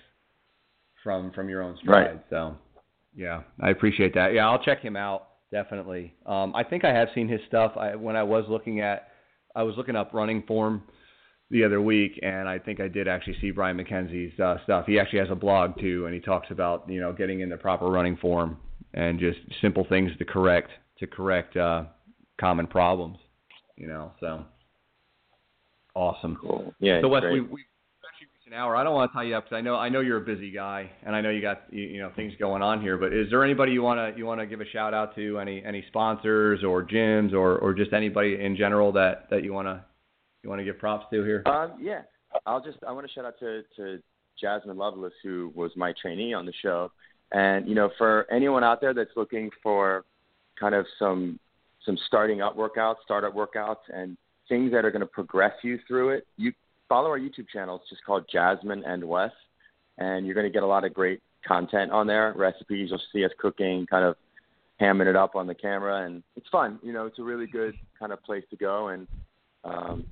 from 1.03 1.31
from 1.31 1.49
your 1.49 1.61
own 1.61 1.77
stride. 1.81 2.07
Right. 2.07 2.25
So 2.29 2.55
yeah, 3.15 3.41
I 3.59 3.69
appreciate 3.69 4.13
that. 4.15 4.33
Yeah, 4.33 4.49
I'll 4.49 4.63
check 4.63 4.81
him 4.81 4.95
out 4.95 5.29
definitely. 5.51 6.13
Um, 6.25 6.53
I 6.55 6.63
think 6.63 6.85
I 6.85 6.93
have 6.93 7.09
seen 7.15 7.27
his 7.27 7.41
stuff. 7.47 7.73
I, 7.75 7.95
when 7.95 8.15
I 8.15 8.23
was 8.23 8.45
looking 8.49 8.81
at, 8.81 9.09
I 9.55 9.63
was 9.63 9.75
looking 9.77 9.95
up 9.95 10.13
running 10.13 10.43
form 10.47 10.83
the 11.51 11.63
other 11.63 11.81
week, 11.81 12.19
and 12.21 12.47
I 12.47 12.59
think 12.59 12.79
I 12.79 12.87
did 12.87 13.07
actually 13.07 13.35
see 13.41 13.51
Brian 13.51 13.77
McKenzie's 13.77 14.39
uh, 14.39 14.57
stuff. 14.63 14.85
He 14.85 14.99
actually 14.99 15.19
has 15.19 15.29
a 15.31 15.35
blog 15.35 15.79
too, 15.79 16.05
and 16.05 16.13
he 16.13 16.19
talks 16.19 16.47
about 16.51 16.87
you 16.87 16.99
know 16.99 17.11
getting 17.11 17.39
in 17.39 17.49
the 17.49 17.57
proper 17.57 17.87
running 17.87 18.17
form 18.17 18.57
and 18.93 19.19
just 19.19 19.39
simple 19.61 19.85
things 19.89 20.11
to 20.19 20.25
correct 20.25 20.69
to 20.99 21.07
correct 21.07 21.57
uh, 21.57 21.85
common 22.39 22.67
problems. 22.67 23.17
You 23.77 23.87
know, 23.87 24.11
so 24.19 24.45
awesome. 25.95 26.37
Cool. 26.39 26.73
Yeah. 26.79 27.01
So 27.01 27.07
Wes, 27.07 27.21
great. 27.21 27.33
we, 27.33 27.41
we 27.41 27.61
actually 28.07 28.27
reached 28.35 28.47
an 28.47 28.53
hour. 28.53 28.75
I 28.75 28.83
don't 28.83 28.93
want 28.93 29.11
to 29.11 29.17
tie 29.17 29.23
you 29.23 29.35
up 29.35 29.45
because 29.45 29.57
I 29.57 29.61
know 29.61 29.75
I 29.75 29.89
know 29.89 30.01
you're 30.01 30.17
a 30.17 30.25
busy 30.25 30.51
guy, 30.51 30.91
and 31.03 31.15
I 31.15 31.21
know 31.21 31.31
you 31.31 31.41
got 31.41 31.63
you, 31.71 31.83
you 31.83 31.99
know 31.99 32.11
things 32.15 32.33
going 32.37 32.61
on 32.61 32.79
here. 32.79 32.97
But 32.97 33.11
is 33.11 33.27
there 33.31 33.43
anybody 33.43 33.71
you 33.71 33.81
want 33.81 34.13
to 34.13 34.19
you 34.19 34.27
want 34.27 34.39
to 34.39 34.45
give 34.45 34.61
a 34.61 34.67
shout 34.67 34.93
out 34.93 35.15
to? 35.15 35.39
Any 35.39 35.63
any 35.65 35.83
sponsors 35.87 36.63
or 36.63 36.83
gyms 36.83 37.33
or 37.33 37.57
or 37.57 37.73
just 37.73 37.91
anybody 37.91 38.39
in 38.39 38.55
general 38.55 38.91
that 38.91 39.31
that 39.31 39.43
you 39.43 39.51
want 39.51 39.67
to 39.67 39.83
you 40.43 40.49
want 40.49 40.59
to 40.59 40.65
give 40.65 40.77
props 40.79 41.05
to 41.11 41.23
here? 41.23 41.43
Um, 41.45 41.73
yeah, 41.81 42.01
I'll 42.45 42.63
just 42.63 42.77
I 42.87 42.91
want 42.91 43.07
to 43.07 43.13
shout 43.13 43.25
out 43.25 43.39
to 43.39 43.63
to 43.77 43.99
Jasmine 44.39 44.77
Lovelace, 44.77 45.13
who 45.23 45.51
was 45.55 45.71
my 45.75 45.93
trainee 46.01 46.33
on 46.33 46.45
the 46.45 46.53
show, 46.61 46.91
and 47.31 47.67
you 47.67 47.75
know 47.75 47.89
for 47.97 48.25
anyone 48.31 48.63
out 48.63 48.81
there 48.81 48.93
that's 48.93 49.11
looking 49.15 49.49
for 49.61 50.05
kind 50.59 50.75
of 50.75 50.85
some 50.97 51.39
some 51.85 51.97
starting 52.07 52.41
up 52.41 52.57
workouts, 52.57 52.97
startup 53.03 53.33
workouts, 53.33 53.77
and 53.93 54.17
things 54.47 54.71
that 54.71 54.85
are 54.85 54.91
going 54.91 55.01
to 55.01 55.07
progress 55.07 55.53
you 55.63 55.79
through 55.87 56.09
it, 56.09 56.27
you 56.37 56.51
follow 56.87 57.09
our 57.09 57.19
YouTube 57.19 57.47
channel. 57.51 57.77
It's 57.77 57.89
just 57.89 58.03
called 58.03 58.25
Jasmine 58.31 58.83
and 58.85 59.03
Wes, 59.03 59.31
and 59.97 60.25
you're 60.25 60.35
going 60.35 60.47
to 60.47 60.51
get 60.51 60.63
a 60.63 60.67
lot 60.67 60.83
of 60.83 60.93
great 60.93 61.21
content 61.47 61.91
on 61.91 62.07
there, 62.07 62.33
recipes. 62.35 62.89
You'll 62.89 63.01
see 63.13 63.23
us 63.23 63.31
cooking, 63.39 63.85
kind 63.89 64.03
of 64.03 64.15
hamming 64.81 65.07
it 65.07 65.15
up 65.15 65.35
on 65.35 65.47
the 65.47 65.55
camera, 65.55 66.05
and 66.05 66.23
it's 66.35 66.47
fun. 66.49 66.79
You 66.81 66.93
know, 66.93 67.05
it's 67.05 67.19
a 67.19 67.23
really 67.23 67.47
good 67.47 67.75
kind 67.97 68.11
of 68.11 68.21
place 68.23 68.43
to 68.49 68.55
go. 68.55 68.89
And 68.89 69.07
um, 69.63 70.05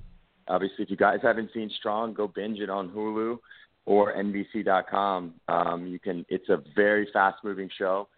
obviously, 0.48 0.84
if 0.84 0.90
you 0.90 0.96
guys 0.96 1.18
haven't 1.22 1.50
seen 1.52 1.70
Strong, 1.78 2.14
go 2.14 2.26
binge 2.26 2.58
it 2.58 2.70
on 2.70 2.88
Hulu 2.88 3.38
or 3.86 4.14
NBC.com. 4.14 5.34
Um, 5.48 5.86
you 5.86 5.98
can. 5.98 6.24
It's 6.28 6.48
a 6.48 6.62
very 6.74 7.08
fast-moving 7.12 7.70
show. 7.78 8.08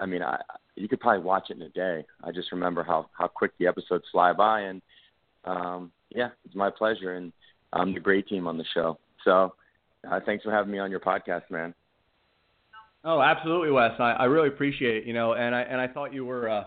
I 0.00 0.06
mean, 0.06 0.22
I 0.22 0.40
you 0.76 0.88
could 0.88 1.00
probably 1.00 1.24
watch 1.24 1.50
it 1.50 1.56
in 1.56 1.62
a 1.62 1.68
day. 1.70 2.04
I 2.22 2.30
just 2.30 2.52
remember 2.52 2.82
how 2.82 3.08
how 3.12 3.28
quick 3.28 3.52
the 3.58 3.66
episodes 3.66 4.04
fly 4.12 4.32
by, 4.32 4.60
and 4.60 4.82
um, 5.44 5.92
yeah, 6.10 6.28
it's 6.44 6.54
my 6.54 6.70
pleasure, 6.70 7.14
and 7.14 7.32
I'm 7.72 7.92
the 7.92 8.00
great 8.00 8.28
team 8.28 8.46
on 8.46 8.56
the 8.56 8.64
show. 8.74 8.98
So, 9.24 9.54
uh, 10.10 10.20
thanks 10.24 10.44
for 10.44 10.52
having 10.52 10.72
me 10.72 10.78
on 10.78 10.90
your 10.90 11.00
podcast, 11.00 11.50
man. 11.50 11.74
Oh, 13.04 13.20
absolutely, 13.20 13.70
Wes. 13.70 13.92
I, 13.98 14.12
I 14.12 14.24
really 14.24 14.48
appreciate 14.48 14.96
it. 14.96 15.04
You 15.04 15.12
know, 15.12 15.34
and 15.34 15.54
I 15.54 15.62
and 15.62 15.80
I 15.80 15.88
thought 15.88 16.12
you 16.12 16.24
were. 16.24 16.48
Uh, 16.48 16.64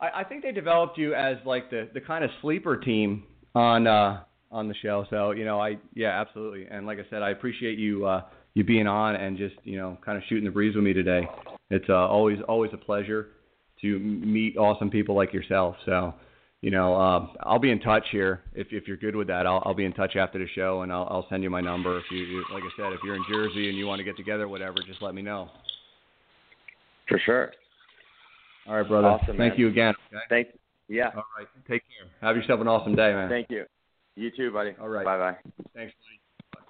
I, 0.00 0.20
I 0.20 0.24
think 0.24 0.42
they 0.42 0.52
developed 0.52 0.98
you 0.98 1.14
as 1.14 1.36
like 1.44 1.70
the 1.70 1.88
the 1.94 2.00
kind 2.00 2.24
of 2.24 2.30
sleeper 2.42 2.76
team 2.76 3.24
on 3.54 3.86
uh, 3.86 4.20
on 4.50 4.68
the 4.68 4.74
show. 4.74 5.06
So 5.10 5.32
you 5.32 5.44
know, 5.44 5.60
I 5.60 5.78
yeah, 5.94 6.20
absolutely. 6.20 6.66
And 6.70 6.86
like 6.86 6.98
I 6.98 7.08
said, 7.10 7.22
I 7.22 7.30
appreciate 7.30 7.78
you 7.78 8.06
uh, 8.06 8.22
you 8.54 8.64
being 8.64 8.86
on 8.86 9.16
and 9.16 9.36
just 9.36 9.56
you 9.64 9.76
know 9.76 9.98
kind 10.04 10.16
of 10.16 10.24
shooting 10.28 10.44
the 10.44 10.50
breeze 10.50 10.74
with 10.74 10.84
me 10.84 10.92
today. 10.92 11.28
It's 11.70 11.88
uh, 11.88 11.94
always 11.94 12.38
always 12.48 12.70
a 12.72 12.78
pleasure 12.78 13.28
to 13.82 13.98
meet 13.98 14.56
awesome 14.56 14.90
people 14.90 15.14
like 15.14 15.32
yourself. 15.32 15.76
So 15.84 16.14
you 16.62 16.70
know, 16.70 16.94
uh, 16.96 17.26
I'll 17.42 17.58
be 17.58 17.70
in 17.70 17.80
touch 17.80 18.06
here 18.10 18.42
if 18.54 18.68
if 18.70 18.88
you're 18.88 18.96
good 18.96 19.14
with 19.14 19.28
that. 19.28 19.46
I'll 19.46 19.62
I'll 19.64 19.74
be 19.74 19.84
in 19.84 19.92
touch 19.92 20.16
after 20.16 20.38
the 20.38 20.48
show 20.54 20.82
and 20.82 20.92
I'll 20.92 21.06
I'll 21.10 21.26
send 21.28 21.42
you 21.42 21.50
my 21.50 21.60
number 21.60 21.98
if 21.98 22.04
you, 22.10 22.18
you 22.18 22.44
like 22.52 22.62
I 22.62 22.70
said 22.76 22.92
if 22.92 23.00
you're 23.04 23.16
in 23.16 23.24
Jersey 23.30 23.68
and 23.68 23.76
you 23.76 23.86
want 23.86 23.98
to 23.98 24.04
get 24.04 24.16
together 24.16 24.48
whatever 24.48 24.76
just 24.86 25.02
let 25.02 25.14
me 25.14 25.22
know. 25.22 25.48
For 27.08 27.20
sure. 27.24 27.52
All 28.66 28.74
right, 28.74 28.88
brother. 28.88 29.06
Awesome, 29.06 29.36
Thank 29.36 29.52
man. 29.52 29.60
you 29.60 29.68
again. 29.68 29.94
Okay? 30.08 30.22
Thank. 30.28 30.48
Yeah. 30.88 31.10
All 31.14 31.24
right. 31.38 31.46
Take 31.68 31.82
care. 31.82 32.08
Have 32.20 32.36
yourself 32.36 32.60
an 32.60 32.68
awesome 32.68 32.96
day, 32.96 33.12
man. 33.12 33.28
Thank 33.28 33.50
you. 33.50 33.64
You 34.16 34.30
too, 34.30 34.50
buddy. 34.50 34.72
All 34.80 34.88
right. 34.88 35.04
Bye 35.04 35.18
bye. 35.18 35.36
Thanks, 35.74 35.94
buddy. 35.94 36.64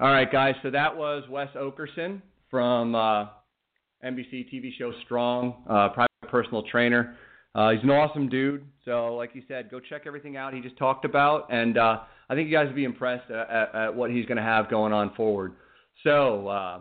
All 0.00 0.12
right, 0.12 0.30
guys. 0.30 0.56
So 0.62 0.70
that 0.70 0.96
was 0.96 1.22
Wes 1.30 1.48
Okerson 1.56 2.20
from 2.50 2.96
uh, 2.96 3.26
NBC 4.04 4.52
TV 4.52 4.70
show 4.76 4.92
Strong, 5.04 5.54
uh, 5.70 5.90
private 5.90 6.10
personal 6.28 6.64
trainer. 6.64 7.16
Uh, 7.54 7.70
he's 7.70 7.82
an 7.84 7.90
awesome 7.90 8.28
dude. 8.28 8.64
So, 8.84 9.14
like 9.14 9.30
you 9.34 9.42
said, 9.46 9.70
go 9.70 9.78
check 9.78 10.02
everything 10.06 10.36
out 10.36 10.52
he 10.52 10.60
just 10.60 10.76
talked 10.76 11.04
about, 11.04 11.52
and 11.52 11.78
uh, 11.78 12.00
I 12.28 12.34
think 12.34 12.48
you 12.48 12.52
guys 12.54 12.66
will 12.66 12.74
be 12.74 12.84
impressed 12.84 13.30
at, 13.30 13.48
at, 13.48 13.74
at 13.74 13.94
what 13.94 14.10
he's 14.10 14.26
going 14.26 14.38
to 14.38 14.42
have 14.42 14.68
going 14.68 14.92
on 14.92 15.14
forward. 15.14 15.52
So, 16.02 16.48
uh, 16.48 16.80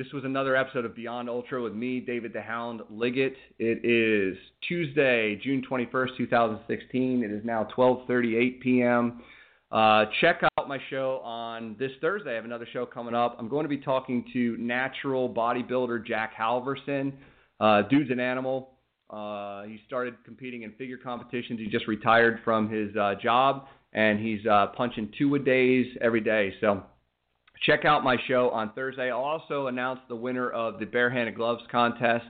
this 0.00 0.14
was 0.14 0.24
another 0.24 0.56
episode 0.56 0.86
of 0.86 0.96
Beyond 0.96 1.28
Ultra 1.28 1.62
with 1.62 1.74
me, 1.74 2.00
David 2.00 2.32
the 2.32 2.40
Hound 2.40 2.80
Liggett. 2.88 3.34
It 3.58 3.84
is 3.84 4.34
Tuesday, 4.66 5.38
June 5.44 5.62
21st, 5.70 6.16
2016. 6.16 7.22
It 7.22 7.30
is 7.30 7.44
now 7.44 7.68
12:38 7.76 8.60
p.m. 8.62 9.20
Uh, 9.70 10.06
check 10.22 10.40
out 10.42 10.66
my 10.66 10.78
show 10.88 11.20
on 11.22 11.76
this 11.78 11.90
Thursday. 12.00 12.30
I 12.30 12.36
have 12.36 12.46
another 12.46 12.66
show 12.72 12.86
coming 12.86 13.14
up. 13.14 13.36
I'm 13.38 13.50
going 13.50 13.64
to 13.64 13.68
be 13.68 13.76
talking 13.76 14.24
to 14.32 14.56
natural 14.56 15.28
bodybuilder 15.28 16.06
Jack 16.06 16.32
Halverson. 16.34 17.12
Uh, 17.60 17.82
dude's 17.82 18.10
an 18.10 18.20
animal. 18.20 18.70
Uh, 19.10 19.64
he 19.64 19.82
started 19.86 20.14
competing 20.24 20.62
in 20.62 20.72
figure 20.78 20.96
competitions. 20.96 21.60
He 21.60 21.66
just 21.66 21.86
retired 21.86 22.40
from 22.42 22.70
his 22.70 22.96
uh, 22.96 23.16
job, 23.22 23.66
and 23.92 24.18
he's 24.18 24.46
uh, 24.46 24.68
punching 24.68 25.12
two 25.18 25.34
a 25.34 25.38
days 25.38 25.94
every 26.00 26.22
day. 26.22 26.54
So 26.62 26.84
check 27.62 27.84
out 27.84 28.04
my 28.04 28.16
show 28.28 28.50
on 28.50 28.72
Thursday. 28.74 29.10
I'll 29.10 29.18
also 29.18 29.66
announce 29.66 30.00
the 30.08 30.16
winner 30.16 30.50
of 30.50 30.78
the 30.78 30.86
barehanded 30.86 31.34
gloves 31.34 31.62
contest, 31.70 32.26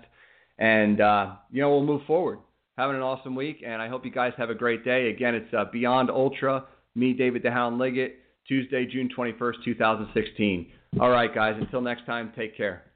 and 0.59 1.01
uh, 1.01 1.32
you 1.51 1.61
know 1.61 1.70
we'll 1.70 1.85
move 1.85 2.02
forward. 2.07 2.39
Having 2.77 2.97
an 2.97 3.02
awesome 3.02 3.35
week, 3.35 3.62
and 3.66 3.82
I 3.82 3.89
hope 3.89 4.05
you 4.05 4.11
guys 4.11 4.32
have 4.39 4.51
a 4.51 4.55
great 4.55 4.85
day. 4.85 5.11
Again, 5.11 5.35
it's 5.35 5.52
uh, 5.52 5.65
Beyond 5.73 6.11
Ultra. 6.11 6.65
Me, 6.94 7.12
David 7.12 7.43
the 7.43 7.51
Hound 7.51 7.78
Liggett. 7.78 8.16
Tuesday, 8.48 8.85
June 8.85 9.09
21st, 9.16 9.65
2016. 9.65 10.66
All 10.98 11.11
right, 11.11 11.32
guys. 11.32 11.55
Until 11.61 11.81
next 11.81 12.05
time, 12.07 12.32
take 12.35 12.57
care. 12.57 12.90